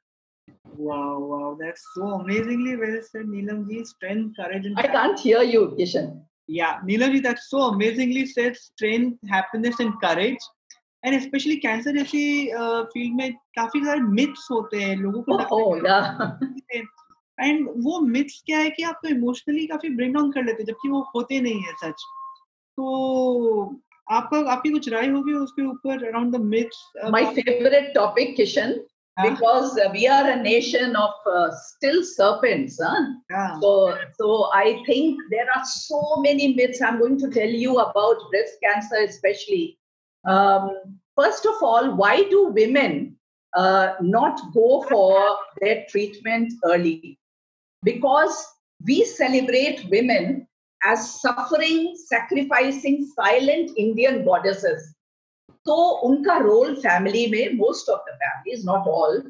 Wow, 0.78 1.20
wow, 1.20 1.58
that's 1.60 1.82
so 1.96 2.06
amazingly 2.16 2.76
well 2.76 3.00
said, 3.02 3.28
Neelam 3.28 3.70
ji. 3.70 3.86
Strength, 3.86 4.36
courage, 4.36 4.66
and 4.66 4.78
i 4.78 4.88
can't 4.96 5.20
hear 5.20 5.42
you 5.42 5.74
kishan 5.80 6.22
Yeah, 6.48 6.80
Neelam 6.88 7.14
ji, 7.14 7.20
that's 7.22 7.50
so 7.50 7.62
amazingly 7.68 8.26
said. 8.26 8.58
Strength, 8.58 9.20
happiness, 9.30 9.80
and 9.80 9.94
courage. 10.02 10.38
And 11.04 11.16
especially 11.16 11.56
cancer 11.62 11.98
जैसी 11.98 12.24
field 12.94 13.16
में 13.16 13.34
काफी 13.58 13.80
सारे 13.86 14.00
myths 14.20 14.48
होते 14.52 14.82
हैं 14.84 14.96
लोगों 14.98 15.22
को 15.30 15.38
oh 17.41 17.47
है 17.47 17.49
and 17.49 17.69
वो 17.77 18.01
मिथ्स 18.01 18.43
क्या 18.47 18.59
है 18.59 18.71
कि 18.71 18.83
आपको 18.83 19.09
इमोशनली 19.09 19.67
काफ़ी 19.67 19.89
ब्रेक 19.89 20.13
डाउन 20.13 20.33
कर 20.33 20.45
लेते 20.45 20.63
हैं 20.63 20.67
जबकि 20.67 20.89
वो 20.89 21.11
होते 21.15 21.41
नहीं 21.41 21.61
है 21.61 21.73
सच 21.73 22.03
तो 22.77 23.81
आपका 24.11 24.51
आपकी 24.53 24.71
कुछ 24.71 24.89
राय 24.89 25.09
होगी 25.09 25.33
उसके 25.33 25.67
ऊपर 25.67 26.09
around 26.09 26.37
the 26.37 26.41
myths 26.41 26.77
my 27.11 27.25
favorite 27.35 27.95
topic 27.95 28.37
kishan 28.37 28.81
because 29.23 29.79
uh, 29.79 29.91
we 29.93 30.09
are 30.09 30.31
a 30.31 30.37
nation 30.37 30.97
of 30.97 31.11
uh, 31.27 31.51
still 31.51 32.05
serpents 32.05 32.81
huh? 32.83 33.07
Yeah. 33.31 33.61
So, 33.61 33.99
so 34.19 34.51
I 34.55 34.83
think 34.87 35.19
there 35.31 35.47
are 35.57 35.65
so 35.65 36.17
many 36.19 36.55
myths. 36.55 36.81
I'm 36.81 36.99
going 36.99 37.19
to 37.19 37.29
tell 37.29 37.49
you 37.49 37.79
about 37.79 38.17
breast 38.31 38.55
cancer, 38.63 38.97
especially. 39.05 39.79
Um, 40.29 40.71
first 41.17 41.45
of 41.45 41.55
all, 41.63 41.95
why 41.97 42.23
do 42.31 42.47
women 42.47 43.17
uh, 43.57 43.95
not 44.01 44.41
go 44.55 44.87
for 44.89 45.37
their 45.61 45.85
treatment 45.91 46.53
early? 46.65 47.20
Because 47.83 48.47
we 48.87 49.05
celebrate 49.05 49.89
women 49.91 50.47
as 50.85 51.21
suffering, 51.21 51.95
sacrificing, 51.97 53.11
silent 53.15 53.71
Indian 53.77 54.25
goddesses. 54.25 54.95
So, 55.67 56.01
unka 56.05 56.43
role 56.43 56.75
family 56.77 57.31
में 57.31 57.57
most 57.57 57.89
of 57.89 58.01
the 58.07 58.13
families, 58.23 58.65
not 58.65 58.87
all, 58.87 59.23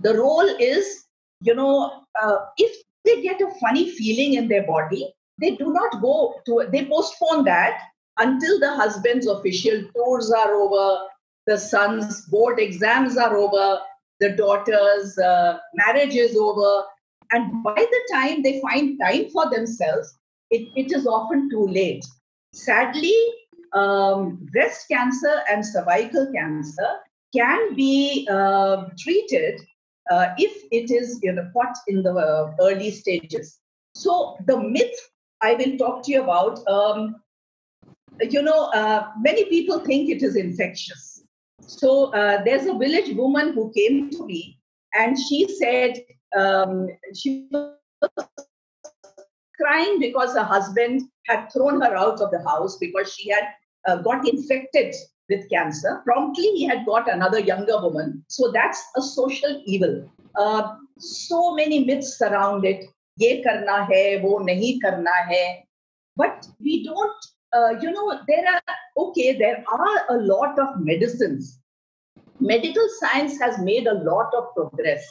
the 0.00 0.14
role 0.18 0.48
is 0.58 1.04
you 1.44 1.54
know, 1.54 2.04
uh, 2.20 2.36
if 2.56 2.82
they 3.04 3.22
get 3.22 3.40
a 3.40 3.50
funny 3.60 3.90
feeling 3.90 4.34
in 4.34 4.48
their 4.48 4.66
body, 4.66 5.14
they 5.40 5.56
do 5.56 5.72
not 5.72 6.00
go 6.00 6.34
to, 6.46 6.66
they 6.72 6.86
postpone 6.86 7.44
that 7.44 7.80
until 8.18 8.58
the 8.60 8.74
husband's 8.74 9.26
official 9.26 9.82
tours 9.94 10.30
are 10.30 10.54
over, 10.54 11.04
the 11.46 11.58
son's 11.58 12.22
board 12.26 12.58
exams 12.58 13.18
are 13.18 13.36
over, 13.36 13.80
the 14.20 14.30
daughter's 14.30 15.18
uh, 15.18 15.58
marriage 15.74 16.14
is 16.14 16.36
over. 16.36 16.84
And 17.34 17.62
by 17.64 17.74
the 17.74 18.02
time 18.12 18.42
they 18.42 18.60
find 18.60 18.98
time 19.00 19.28
for 19.30 19.50
themselves, 19.50 20.16
it, 20.50 20.68
it 20.76 20.92
is 20.92 21.06
often 21.06 21.50
too 21.50 21.66
late. 21.66 22.04
Sadly, 22.52 23.16
um, 23.72 24.48
breast 24.52 24.86
cancer 24.88 25.42
and 25.50 25.66
cervical 25.66 26.30
cancer 26.32 26.88
can 27.34 27.74
be 27.74 28.28
uh, 28.30 28.84
treated 28.98 29.60
uh, 30.10 30.28
if 30.38 30.62
it 30.70 30.90
is 30.92 31.18
you 31.22 31.32
know, 31.32 31.50
caught 31.52 31.76
in 31.88 32.02
the 32.02 32.14
uh, 32.14 32.54
early 32.60 32.92
stages. 32.92 33.58
So 33.94 34.36
the 34.46 34.60
myth 34.60 35.10
I 35.42 35.54
will 35.54 35.76
talk 35.76 36.04
to 36.04 36.12
you 36.12 36.22
about, 36.22 36.66
um, 36.68 37.16
you 38.20 38.42
know, 38.42 38.66
uh, 38.74 39.08
many 39.20 39.44
people 39.46 39.80
think 39.80 40.08
it 40.08 40.22
is 40.22 40.36
infectious. 40.36 41.24
So 41.66 42.14
uh, 42.14 42.44
there's 42.44 42.66
a 42.66 42.78
village 42.78 43.16
woman 43.16 43.54
who 43.54 43.72
came 43.72 44.10
to 44.10 44.26
me 44.26 44.58
and 44.94 45.18
she 45.18 45.48
said 45.48 45.98
um, 46.36 46.88
she 47.14 47.48
was 47.50 47.74
crying 49.60 49.98
because 50.00 50.34
her 50.34 50.42
husband 50.44 51.02
had 51.26 51.48
thrown 51.52 51.80
her 51.80 51.96
out 51.96 52.20
of 52.20 52.30
the 52.30 52.42
house 52.42 52.76
because 52.78 53.12
she 53.14 53.30
had 53.30 53.44
uh, 53.86 53.96
got 53.96 54.26
infected 54.28 54.94
with 55.28 55.48
cancer. 55.50 56.02
Promptly, 56.04 56.44
he 56.54 56.64
had 56.64 56.84
got 56.86 57.12
another 57.12 57.38
younger 57.38 57.80
woman. 57.80 58.24
So 58.28 58.50
that's 58.52 58.82
a 58.96 59.02
social 59.02 59.62
evil. 59.64 60.08
Uh, 60.36 60.76
so 60.98 61.54
many 61.54 61.84
myths 61.84 62.18
surround 62.18 62.64
it. 62.64 62.84
Ye 63.16 63.42
karna 63.42 63.84
hai, 63.84 64.20
wo 64.22 64.40
nahi 64.40 64.78
karna 64.82 65.10
hai. 65.28 65.64
But 66.16 66.46
we 66.60 66.84
don't, 66.84 67.24
uh, 67.52 67.80
you 67.80 67.90
know, 67.90 68.20
there 68.28 68.44
are, 68.46 68.62
okay, 68.96 69.36
there 69.36 69.64
are 69.68 70.06
a 70.10 70.18
lot 70.20 70.58
of 70.58 70.80
medicines. 70.80 71.60
Medical 72.40 72.86
science 73.00 73.38
has 73.40 73.58
made 73.58 73.86
a 73.86 73.94
lot 73.94 74.32
of 74.36 74.52
progress. 74.54 75.04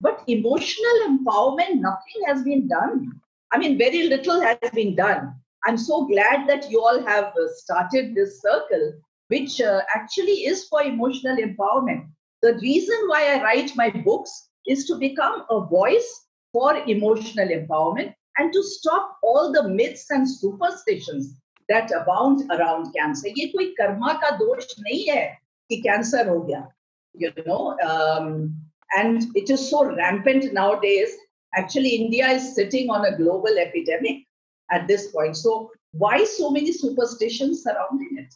But 0.00 0.22
emotional 0.26 0.96
empowerment, 1.06 1.76
nothing 1.76 2.22
has 2.26 2.42
been 2.42 2.68
done. 2.68 3.20
I 3.52 3.58
mean, 3.58 3.78
very 3.78 4.08
little 4.08 4.40
has 4.40 4.58
been 4.72 4.96
done. 4.96 5.34
I'm 5.64 5.78
so 5.78 6.06
glad 6.06 6.48
that 6.48 6.70
you 6.70 6.80
all 6.80 7.04
have 7.04 7.26
uh, 7.26 7.48
started 7.54 8.14
this 8.14 8.40
circle, 8.40 8.94
which 9.28 9.60
uh, 9.60 9.80
actually 9.94 10.44
is 10.46 10.64
for 10.64 10.82
emotional 10.82 11.36
empowerment. 11.36 12.06
The 12.42 12.54
reason 12.54 12.96
why 13.06 13.34
I 13.34 13.42
write 13.42 13.76
my 13.76 13.90
books 13.90 14.48
is 14.66 14.86
to 14.86 14.96
become 14.96 15.44
a 15.50 15.60
voice 15.60 16.26
for 16.52 16.76
emotional 16.88 17.48
empowerment 17.48 18.14
and 18.38 18.52
to 18.52 18.62
stop 18.62 19.18
all 19.22 19.52
the 19.52 19.68
myths 19.68 20.10
and 20.10 20.28
superstitions 20.28 21.34
that 21.68 21.90
abound 21.92 22.50
around 22.50 22.92
cancer. 22.94 23.28
ये 23.28 23.52
कोई 23.52 23.74
कर्मा 23.78 24.12
का 24.20 24.30
दोष 24.38 24.66
नहीं 24.80 25.04
है 25.08 25.24
कि 25.70 25.76
cancer 25.82 26.28
हो 26.28 26.40
गया, 26.40 26.68
you 27.14 27.30
know. 27.46 27.78
Um, 27.80 28.56
and 28.91 29.25
it 29.35 29.49
is 29.49 29.69
so 29.69 29.93
rampant 29.95 30.53
nowadays. 30.53 31.15
Actually, 31.53 31.89
India 31.89 32.27
is 32.27 32.55
sitting 32.55 32.89
on 32.89 33.05
a 33.05 33.17
global 33.17 33.57
epidemic 33.57 34.23
at 34.69 34.87
this 34.87 35.11
point. 35.11 35.35
So 35.37 35.71
why 35.93 36.23
so 36.23 36.51
many 36.51 36.71
superstitions 36.73 37.63
surrounding 37.63 38.17
it? 38.17 38.33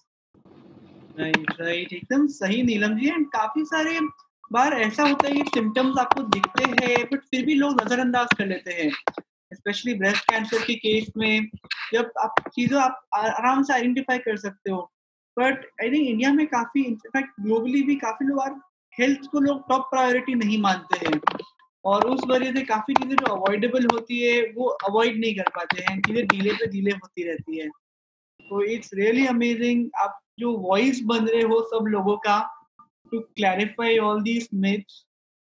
Right 1.20 1.50
right 1.60 1.94
एकदम 1.94 2.26
सही 2.34 2.62
नीलम 2.64 2.96
जी 2.98 3.08
एंड 3.10 3.26
काफ़ी 3.32 3.64
सारे 3.66 4.00
बार 4.54 4.74
ऐसा 4.82 5.04
होता 5.04 5.28
है 5.28 5.34
कि 5.34 5.42
सिम्टम्स 5.56 6.00
आपको 6.00 6.22
दिखते 6.36 6.64
हैं 6.70 7.04
बट 7.12 7.24
फिर 7.32 7.46
भी 7.46 7.56
लोग 7.56 7.82
नजरअंदाज 7.82 8.28
कर 8.38 8.46
लेते 8.48 8.74
हैं 8.74 8.90
स्पेशली 9.54 9.94
ब्रेस्ट 9.94 10.24
कैंसर 10.30 10.64
के 10.68 10.76
केस 10.76 11.12
में 11.18 11.50
जब 11.94 12.12
आप 12.22 12.50
चीज़ों 12.56 12.82
आप 12.82 13.02
आराम 13.16 13.64
से 13.64 13.74
आइडेंटिफाई 13.74 14.18
कर 14.26 14.38
सकते 14.38 14.72
हो 14.72 14.82
बट 15.38 15.66
आई 15.82 15.92
थिंक 15.92 16.08
इंडिया 16.08 16.34
में 16.34 16.46
काफ़ी 16.48 16.84
इनफैक्ट 16.84 17.42
ग्लोबली 17.42 17.82
भी 17.84 17.96
काफ़ी 18.06 18.28
लोग 18.28 18.62
हेल्थ 19.00 19.30
को 19.32 19.40
लोग 19.40 19.68
टॉप 19.70 19.82
प्रायोरिटी 19.82 20.36
नहीं 20.36 20.62
मानते 20.62 21.06
हैं। 21.06 21.20
और 21.86 22.06
उस 22.08 22.22
वजह 22.28 22.52
से 22.54 22.62
काफ़ी 22.62 22.94
चीज़ें 22.94 23.16
जो 23.16 23.34
अवॉइडेबल 23.36 23.86
होती 23.94 24.20
है 24.22 24.42
वो 24.56 24.66
अवॉइड 24.90 25.20
नहीं 25.20 25.36
कर 25.36 25.50
पाते 25.56 25.82
हैं। 25.82 26.02
चीज़ें 26.02 26.26
डीले 26.28 26.54
पे 26.54 26.68
डीले 26.68 26.92
होती 26.92 27.24
रहती 27.24 27.60
है। 27.60 27.68
तो 28.50 28.64
इट्स 28.64 28.94
रियली 28.94 29.26
अमेजिंग 29.28 29.90
आप 30.02 30.20
जो 30.40 30.58
वॉइस 30.58 31.02
बन 31.04 31.28
रहे 31.28 31.42
हो 31.42 31.62
सब 31.74 31.86
लोगों 31.88 32.18
का 32.18 32.40
to 33.12 33.20
clarify 33.20 33.98
all 33.98 34.22
these 34.22 34.50
myths 34.54 35.06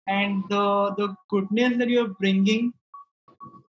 and 0.09 0.43
the 0.43 0.95
the 0.99 1.15
goodness 1.29 1.77
that 1.77 1.89
you 1.89 2.01
are 2.01 2.07
bringing 2.07 2.71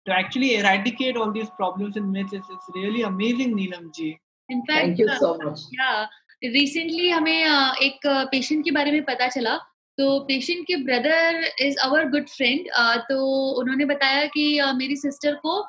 to 0.07 0.13
actually 0.13 0.47
eradicate 0.57 1.17
all 1.17 1.31
these 1.31 1.49
problems 1.57 1.97
and 1.99 2.11
myths. 2.11 2.33
It's, 2.33 2.47
it's 2.49 2.69
really 2.75 3.01
amazing 3.03 3.51
neelam 3.57 3.83
ji. 3.93 4.07
In 4.49 4.63
fact 4.65 4.79
Thank 4.79 4.97
you 4.97 5.09
so 5.19 5.37
much. 5.37 5.59
yeah 5.71 6.05
recently 6.43 7.11
हमें 7.11 7.45
एक 7.83 8.07
patient 8.31 8.63
के 8.65 8.71
बारे 8.71 8.91
में 8.91 9.03
पता 9.05 9.27
चला। 9.27 9.55
तो 9.97 10.19
patient 10.27 10.65
के 10.67 10.75
brother 10.83 11.43
is 11.61 11.77
our 11.83 12.07
good 12.09 12.27
friend 12.29 12.67
तो 13.09 13.25
उन्होंने 13.59 13.85
बताया 13.85 14.25
कि 14.27 14.45
मेरी 14.77 14.95
सिस्टर 14.97 15.35
को 15.45 15.61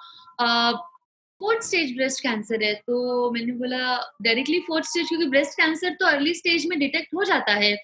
फोर्थ 1.41 1.63
स्टेज 1.65 1.95
ब्रेस्ट 1.97 2.23
कैंसर 2.23 2.63
है। 2.65 2.73
तो 2.77 3.31
मैंने 3.31 3.53
बोला 3.53 3.97
डायरेक्टली 4.23 4.59
फोर्थ 4.67 4.87
स्टेज 4.87 5.09
क्योंकि 5.09 5.27
ब्रेस्ट 5.27 5.61
कैंसर 5.61 5.95
तो 6.01 6.07
अर्ली 6.07 6.35
स्टेज 6.35 6.67
में 6.67 6.79
डिटेक्ट 6.79 7.15
हो 7.15 7.25
जाता 7.25 7.55
है। 7.55 7.77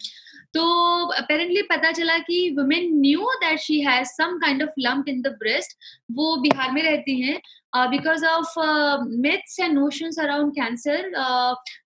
तो 0.54 0.64
अपेरेंटली 1.12 1.62
पता 1.62 1.90
चला 1.92 2.16
कि 2.18 2.38
women 2.58 2.88
knew 3.00 3.26
that 3.42 3.58
she 3.60 3.80
has 3.80 4.08
some 4.08 4.38
kind 4.38 4.62
of 4.62 4.70
lump 4.78 5.08
in 5.08 5.20
the 5.22 5.34
breast 5.38 5.76
वो 6.10 6.36
बिहार 6.42 6.70
में 6.72 6.82
रहती 6.82 7.20
हैं 7.20 7.40
because 7.90 8.24
of 8.26 8.54
myths 9.20 9.58
and 9.60 9.74
notions 9.74 10.18
around 10.20 10.52
cancer 10.52 11.10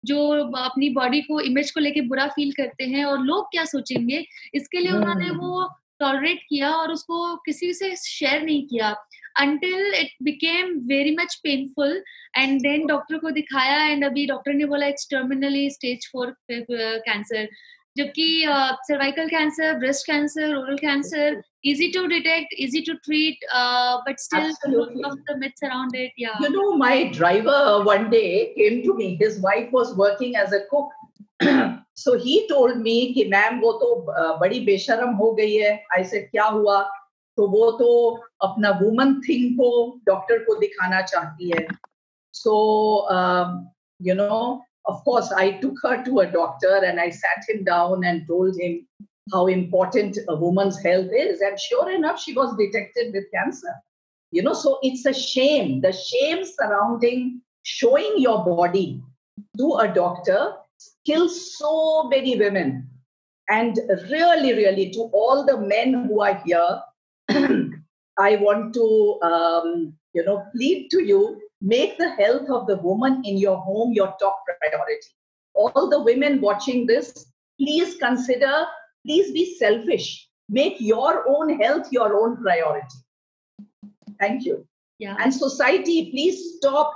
जो 0.07 0.19
अपनी 0.59 0.89
बॉडी 0.95 1.21
को 1.21 1.41
इमेज 1.43 1.71
को 1.71 1.81
लेके 1.81 2.01
बुरा 2.09 2.27
फील 2.37 2.53
करते 2.53 2.85
हैं 2.87 3.05
और 3.05 3.25
लोग 3.25 3.47
क्या 3.53 3.65
सोचेंगे? 3.65 4.25
इसके 4.55 4.79
लिए 4.79 4.93
उन्होंने 4.93 5.31
वो 5.33 5.69
टॉलरेट 6.01 6.39
किया 6.49 6.71
और 6.73 6.93
उसको 6.93 7.35
किसी 7.47 7.73
से 7.75 7.95
शेयर 7.97 8.43
नहीं 8.43 8.67
किया। 8.67 8.95
Until 9.41 9.95
it 9.95 10.09
became 10.23 10.73
very 10.89 11.15
much 11.17 11.35
painful 11.45 12.03
and 12.37 12.61
then 12.63 12.87
doctor 12.87 13.19
को 13.19 13.31
दिखाया 13.31 13.85
एंड 13.85 14.05
अभी 14.05 14.27
डॉक्टर 14.27 14.55
ने 14.55 14.65
बोला 14.73 14.87
it's 14.87 15.09
terminally 15.11 15.69
stage 15.71 16.09
four 16.13 16.35
cancer 16.51 17.49
जबकि 17.97 18.45
cervical 18.89 19.29
cancer 19.29 19.79
breast 19.79 20.07
cancer 20.07 20.55
oral 20.57 20.77
cancer 20.85 21.41
easy 21.65 21.87
to 21.93 22.01
detect 22.09 22.55
easy 22.63 22.81
to 22.83 22.95
treat 23.05 23.45
uh, 23.55 23.99
but 24.07 24.19
still 24.21 24.47
Absolutely. 24.47 25.05
of 25.05 25.19
the 25.29 25.37
myths 25.43 25.63
around 25.63 25.95
it 25.95 26.13
yeah 26.17 26.41
You 26.41 26.51
know, 26.51 26.73
my 26.77 27.05
driver 27.19 27.83
one 27.85 28.11
day 28.11 28.53
came 28.57 28.83
to 28.87 28.95
me. 28.95 29.17
His 29.21 29.39
wife 29.41 29.69
was 29.71 29.95
working 29.97 30.35
as 30.37 30.53
a 30.53 30.63
cook. 30.71 30.91
so 31.95 32.19
he 32.19 32.49
told 32.49 32.83
me 32.89 32.97
कि 33.15 33.25
ma'am 33.31 33.61
वो 33.61 33.73
तो 33.83 33.93
uh, 34.15 34.41
बड़ी 34.41 34.61
बेशरम 34.67 35.15
हो 35.21 35.33
गई 35.35 35.55
है 35.55 35.71
ऐसे 35.99 36.21
क्या 36.33 36.45
हुआ 36.59 36.81
तो 37.39 37.47
वो 37.49 37.71
तो 37.79 37.89
अपना 38.43 38.71
वुमन 38.83 39.15
थिंग 39.29 39.51
को 39.59 39.71
डॉक्टर 40.07 40.39
को 40.45 40.55
दिखाना 40.61 41.01
चाहती 41.03 41.51
है 41.51 41.67
so 42.35 42.55
you 44.01 44.15
know 44.15 44.43
of 44.87 45.03
course 45.05 45.31
i 45.33 45.53
took 45.53 45.75
her 45.83 46.03
to 46.05 46.21
a 46.21 46.31
doctor 46.31 46.83
and 46.85 47.01
i 47.01 47.09
sat 47.09 47.45
him 47.49 47.65
down 47.65 48.05
and 48.05 48.27
told 48.27 48.59
him 48.59 48.87
how 49.31 49.47
important 49.47 50.19
a 50.29 50.37
woman's 50.37 50.83
health 50.83 51.11
is. 51.17 51.41
And 51.41 51.59
sure 51.59 51.91
enough 51.91 52.21
she 52.21 52.35
was 52.35 52.57
detected 52.57 53.13
with 53.13 53.31
cancer. 53.33 53.75
You 54.31 54.43
know 54.43 54.55
so 54.55 54.79
it's 54.83 55.07
a 55.07 55.13
shame. 55.13 55.81
The 55.81 55.93
shame 55.93 56.45
surrounding 56.45 57.43
showing 57.63 58.15
your 58.17 58.45
body 58.45 59.01
to 59.59 59.75
a 59.75 59.89
doctor 59.89 60.55
kills 61.07 61.57
so 61.57 62.09
many 62.09 62.37
women. 62.37 62.89
And 63.49 63.79
really 64.11 64.55
really 64.55 64.91
to 64.93 65.11
all 65.13 65.45
the 65.45 65.59
men 65.59 66.07
who 66.07 66.23
are 66.23 66.43
here 66.45 66.81
i 68.19 68.37
want 68.37 68.75
to 68.75 69.19
um, 69.23 69.95
you 70.15 70.25
know 70.25 70.45
plead 70.55 70.89
to 70.91 71.03
you 71.03 71.41
make 71.63 71.97
the 71.99 72.11
health 72.21 72.49
of 72.51 72.67
the 72.67 72.77
woman 72.79 73.23
in 73.25 73.39
your 73.39 73.57
home 73.57 73.93
your 73.93 74.15
top 74.21 74.43
priority 74.61 75.11
all 75.55 75.89
the 75.89 76.03
women 76.03 76.41
watching 76.41 76.87
this 76.87 77.27
please 77.61 77.97
consider 77.97 78.67
please 79.07 79.33
be 79.33 79.55
selfish 79.57 80.29
make 80.49 80.77
your 80.81 81.25
own 81.29 81.61
health 81.61 81.87
your 81.91 82.11
own 82.21 82.37
priority 82.43 82.99
thank 84.19 84.45
you 84.45 84.67
yeah 84.99 85.17
and 85.19 85.35
society, 85.35 86.11
please 86.11 86.57
stop 86.57 86.93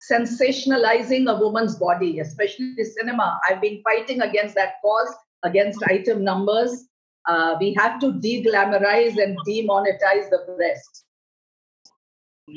sensationalizing 0.00 1.30
a 1.30 1.38
woman's 1.38 1.76
body, 1.76 2.20
especially 2.20 2.74
the 2.76 2.84
cinema. 2.84 3.38
I've 3.48 3.60
been 3.60 3.82
fighting 3.82 4.22
against 4.22 4.54
that 4.54 4.74
cause, 4.82 5.14
against 5.42 5.82
item 5.88 6.24
numbers. 6.24 6.86
Uh, 7.28 7.56
we 7.60 7.74
have 7.74 8.00
to 8.00 8.18
de-glamorize 8.20 9.22
and 9.22 9.36
demonetize 9.46 10.30
the 10.30 10.54
breast. 10.56 11.04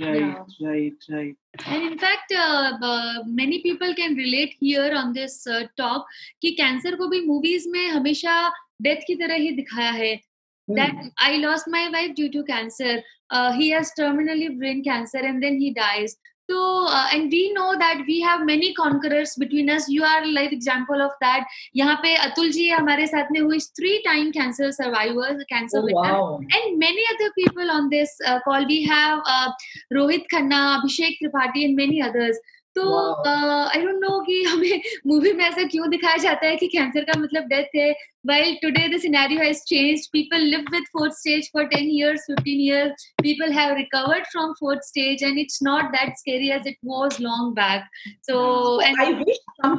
Right 0.02 0.38
right 0.62 1.08
right 1.10 1.36
And 1.66 1.84
in 1.84 1.98
fact, 2.00 2.32
uh, 2.34 2.78
uh, 2.82 3.24
many 3.26 3.62
people 3.62 3.94
can 3.94 4.16
relate 4.16 4.56
here 4.60 4.92
on 4.96 5.14
this 5.14 5.46
uh, 5.48 5.64
talk 5.78 6.06
कि 6.42 6.52
cancer 6.60 6.96
को 6.96 7.08
भी 7.08 7.22
movies 7.28 7.70
में 7.70 7.88
हमेशा 7.88 8.36
death 8.82 9.04
की 9.08 9.16
तरह 9.16 9.36
ही 9.36 9.52
दिखाया 9.62 9.92
है 9.92 10.14
Hmm. 10.68 10.76
that 10.76 10.96
I 11.18 11.38
lost 11.38 11.68
my 11.68 11.90
wife 11.94 12.16
due 12.16 12.32
to 12.32 12.42
cancer. 12.50 13.02
Uh, 13.30 13.52
he 13.52 13.70
has 13.72 13.92
terminally 14.00 14.58
brain 14.58 14.82
cancer 14.84 15.18
and 15.18 15.44
then 15.44 15.58
he 15.60 15.74
dies. 15.74 16.16
So, 16.51 16.87
uh, 16.89 17.09
and 17.13 17.31
we 17.31 17.53
know 17.53 17.77
that 17.79 18.05
we 18.07 18.21
have 18.23 18.45
many 18.47 18.73
conquerors 18.73 19.35
between 19.37 19.69
us. 19.69 19.87
You 19.87 20.03
are 20.03 20.27
like 20.27 20.51
example 20.51 21.03
of 21.03 21.11
that. 21.21 21.45
यहाँ 21.77 21.97
पे 22.03 22.15
अतुल 22.27 22.51
जी 22.53 22.69
हमारे 22.71 23.07
साथ 23.07 23.33
में 23.33 23.41
who 23.41 23.51
is 23.53 23.67
three 23.79 24.03
time 24.07 24.33
cancer 24.33 24.73
survivor, 24.73 25.37
cancer 25.51 25.79
Oh, 25.79 25.85
winner. 25.85 26.15
wow. 26.15 26.41
and 26.61 26.79
many 26.79 27.05
other 27.15 27.31
people 27.39 27.71
on 27.71 27.91
this 27.91 28.11
uh, 28.27 28.41
call. 28.47 28.67
We 28.67 28.85
have 28.85 29.21
uh, 29.27 29.51
Rohit 29.93 30.25
Khanna, 30.33 30.81
Abhishek 30.81 31.19
Tripathi, 31.23 31.67
and 31.67 31.77
many 31.77 32.01
others. 32.01 32.39
तो 32.76 32.84
आई 33.26 33.82
don't 33.82 34.00
no 34.02 34.20
कि 34.20 34.44
हमें 34.52 34.82
movie 35.08 35.32
में 35.34 35.44
ऐसा 35.46 35.64
क्यों 35.68 35.90
दिखाया 35.90 36.18
जाता 36.18 36.48
है 36.48 36.56
कि 36.56 36.68
कैंसर 36.68 37.04
का 37.04 37.20
मतलब 37.20 37.44
डेथ 37.48 37.76
है। 37.76 37.92
Well 38.26 38.54
today 38.62 38.88
the 38.88 39.00
scenario 39.02 39.42
has 39.42 39.62
changed 39.68 40.08
people 40.14 40.42
live 40.44 40.66
with 40.72 40.84
fourth 40.94 41.14
stage 41.14 41.50
for 41.54 41.66
10 41.74 41.90
years 41.90 42.26
15 42.32 42.48
years 42.48 43.06
people 43.22 43.52
have 43.54 43.74
recovered 43.76 44.26
from 44.28 44.54
fourth 44.60 44.88
stage 44.88 45.24
and 45.24 45.40
it's 45.40 45.60
not 45.64 45.92
that 45.92 46.14
scary 46.18 46.50
as 46.52 46.68
it 46.68 46.78
was 46.86 47.18
long 47.22 47.54
back 47.56 47.84
so 48.30 48.38
I 48.82 49.14
wish 49.24 49.40
some 49.58 49.78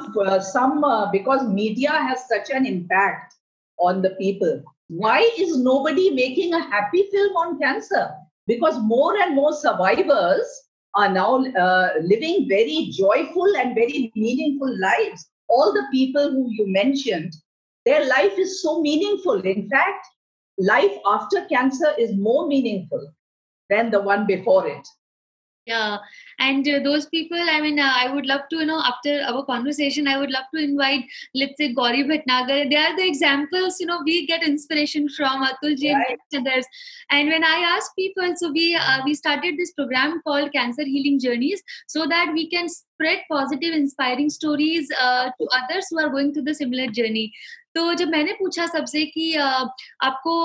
some 0.51 0.81
because 1.13 1.47
media 1.55 1.93
has 2.01 2.19
such 2.27 2.51
an 2.51 2.67
impact 2.67 3.35
on 3.79 4.03
the 4.03 4.15
people 4.19 4.63
why 4.93 5.29
is 5.39 5.57
nobody 5.61 6.11
making 6.15 6.55
a 6.55 6.63
happy 6.75 7.03
film 7.13 7.37
on 7.39 7.55
cancer 7.57 8.05
because 8.49 8.79
more 8.93 9.21
and 9.21 9.35
more 9.35 9.53
survivors 9.55 10.61
are 10.95 11.13
now 11.13 11.45
uh, 11.45 11.89
living 12.03 12.47
very 12.49 12.91
joyful 12.93 13.57
and 13.57 13.75
very 13.75 14.13
meaningful 14.15 14.79
lives. 14.81 15.29
All 15.49 15.73
the 15.73 15.87
people 15.93 16.31
who 16.31 16.47
you 16.51 16.67
mentioned, 16.67 17.35
their 17.85 18.07
life 18.07 18.39
is 18.39 18.63
so 18.63 18.81
meaningful. 18.81 19.41
In 19.43 19.69
fact, 19.69 20.07
life 20.59 20.93
after 21.07 21.45
cancer 21.47 21.93
is 21.99 22.17
more 22.17 22.47
meaningful 22.47 23.13
than 23.69 23.91
the 23.91 24.01
one 24.01 24.27
before 24.27 24.67
it 24.69 24.87
yeah 25.66 25.98
and 26.40 26.68
uh, 26.68 26.80
those 26.84 27.06
people 27.08 27.38
i 27.56 27.62
mean 27.62 27.80
uh, 27.80 27.94
i 27.96 28.12
would 28.12 28.26
love 28.26 28.42
to 28.52 28.58
you 28.58 28.66
know 28.66 28.82
after 28.92 29.12
our 29.32 29.46
conversation 29.50 30.08
i 30.08 30.18
would 30.18 30.32
love 30.32 30.48
to 30.54 30.62
invite 30.64 31.04
let's 31.42 31.58
say 31.58 31.68
gauri 31.80 32.04
bhatnagar 32.12 32.58
they 32.72 32.80
are 32.84 32.96
the 33.00 33.06
examples 33.08 33.80
you 33.80 33.88
know 33.90 34.00
we 34.06 34.16
get 34.32 34.48
inspiration 34.52 35.08
from 35.18 35.46
atul 35.50 35.76
ji 35.84 35.92
Right. 35.94 36.18
and 36.38 36.48
others 36.48 36.66
and 37.18 37.36
when 37.36 37.44
i 37.52 37.58
ask 37.74 37.96
people 38.02 38.34
so 38.42 38.52
we 38.58 38.66
uh, 38.76 38.98
we 39.06 39.14
started 39.22 39.62
this 39.62 39.76
program 39.82 40.18
called 40.30 40.52
cancer 40.58 40.90
healing 40.96 41.22
journeys 41.28 41.64
so 41.88 42.08
that 42.16 42.34
we 42.40 42.50
can 42.56 42.74
spread 42.78 43.24
positive 43.30 43.80
inspiring 43.84 44.36
stories 44.40 44.92
uh, 45.06 45.26
to 45.40 45.54
others 45.62 45.90
who 45.92 46.04
are 46.06 46.10
going 46.18 46.34
through 46.34 46.48
the 46.52 46.60
similar 46.64 46.92
journey 47.00 47.32
तो 47.78 47.94
जब 47.94 48.08
मैंने 48.10 48.32
पूछा 48.34 48.66
सबसे 48.68 49.06
कि 49.06 49.26
uh, 49.38 49.66
आपको 50.04 50.38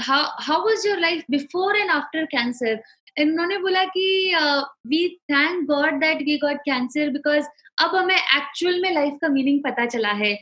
how 0.00 0.24
how 0.44 0.60
was 0.66 0.86
your 0.86 1.00
life 1.00 1.24
before 1.30 1.76
and 1.76 1.90
after 1.90 2.24
cancer 2.24 2.82
इन्होंने 3.17 3.57
बोला 3.57 3.83
कि 3.87 4.33
we 4.87 5.07
thank 5.31 5.65
god 5.67 5.99
that 6.01 6.21
we 6.23 6.37
got 6.37 6.57
cancer 6.65 7.09
because 7.09 7.47
अब 7.83 7.95
हमें 7.95 8.15
एक्चुअल 8.15 8.81
में 8.81 8.91
लाइफ 8.91 9.17
का 9.21 9.27
मीनिंग 9.29 9.59
पता 9.63 9.85
चला 9.85 10.11
है। 10.13 10.33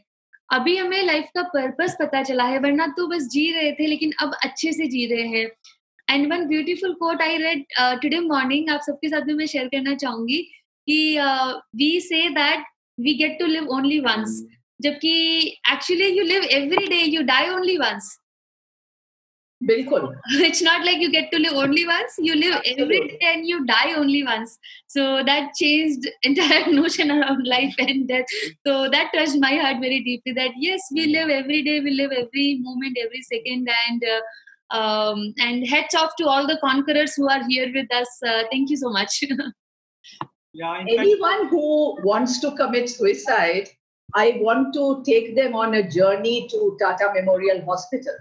अभी 0.50 0.76
हमें 0.78 1.04
लाइफ 1.06 1.30
का 1.36 1.42
पर्पस 1.54 1.96
पता 2.02 2.22
चला 2.24 2.44
है 2.46 2.60
वरना 2.60 2.88
तो 2.98 3.08
बस 3.08 3.28
जी 3.32 3.52
रहे 3.52 3.72
थे 3.72 3.88
लेकिन 3.88 4.12
अब 4.22 4.34
अच्छे 4.44 4.72
से 4.74 4.88
जी 4.88 5.06
रहे 5.14 5.28
हैं। 5.28 5.50
And 6.08 6.32
one 6.34 6.46
beautiful 6.48 6.94
quote 7.00 7.22
I 7.22 7.38
read 7.38 7.64
today 8.02 8.20
morning 8.20 8.70
आप 8.70 8.82
सबके 8.82 9.10
साथ 9.10 9.28
में 9.28 9.34
मैं 9.36 9.46
शेयर 9.46 9.68
करना 9.68 9.96
चाहूँगी 9.96 10.38
कि 10.88 11.18
we 11.76 12.00
say 12.02 12.28
that 12.36 12.64
we 12.98 13.14
get 13.14 13.38
to 13.40 13.46
live 13.46 13.68
only 13.78 14.00
once 14.00 14.42
जबकि 14.80 15.12
actually 15.72 16.08
you 16.18 16.24
live 16.24 16.44
every 16.52 16.88
day 16.88 17.02
you 17.02 17.22
die 17.24 17.50
only 17.50 17.78
once 17.78 18.18
Bilkul. 19.64 20.14
it's 20.48 20.62
not 20.62 20.86
like 20.86 21.00
you 21.00 21.12
get 21.12 21.32
to 21.32 21.40
live 21.40 21.54
only 21.54 21.86
once 21.86 22.14
you 22.20 22.36
live 22.36 22.62
every 22.66 23.00
Absolutely. 23.00 23.08
day 23.08 23.18
and 23.34 23.48
you 23.48 23.66
die 23.66 23.94
only 23.94 24.24
once 24.24 24.60
so 24.86 25.24
that 25.24 25.54
changed 25.56 26.08
entire 26.24 26.72
notion 26.72 27.10
around 27.10 27.48
life 27.48 27.74
and 27.80 28.08
death 28.08 28.26
so 28.66 28.88
that 28.90 29.12
touched 29.16 29.40
my 29.40 29.56
heart 29.56 29.78
very 29.82 30.04
deeply 30.04 30.32
that 30.34 30.52
yes 30.58 30.80
we 30.94 31.08
live 31.08 31.30
every 31.30 31.64
day 31.64 31.80
we 31.80 31.92
live 31.92 32.12
every 32.12 32.60
moment 32.62 32.98
every 33.04 33.22
second 33.24 33.68
and 33.88 34.04
uh, 34.04 34.78
um, 34.78 35.34
and 35.40 35.68
hats 35.68 35.96
off 35.96 36.12
to 36.18 36.28
all 36.28 36.46
the 36.46 36.60
conquerors 36.64 37.16
who 37.16 37.28
are 37.28 37.44
here 37.48 37.72
with 37.74 37.92
us 37.92 38.10
uh, 38.28 38.44
thank 38.52 38.70
you 38.70 38.78
so 38.78 38.92
much 38.92 39.24
Yeah, 40.58 40.80
in 40.80 40.88
fact, 40.88 41.00
Anyone 41.00 41.50
who 41.50 42.02
wants 42.04 42.40
to 42.40 42.52
commit 42.56 42.90
suicide, 42.90 43.70
I 44.16 44.40
want 44.42 44.74
to 44.74 45.04
take 45.06 45.36
them 45.36 45.54
on 45.54 45.76
a 45.76 45.88
journey 45.88 46.48
to 46.50 46.76
Tata 46.80 47.12
Memorial 47.14 47.64
Hospital. 47.66 48.16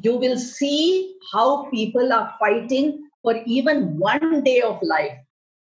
You 0.00 0.16
will 0.16 0.38
see 0.38 1.16
how 1.32 1.70
people 1.70 2.12
are 2.12 2.34
fighting 2.38 3.08
for 3.22 3.40
even 3.46 3.98
one 3.98 4.42
day 4.42 4.60
of 4.60 4.82
life. 4.82 5.16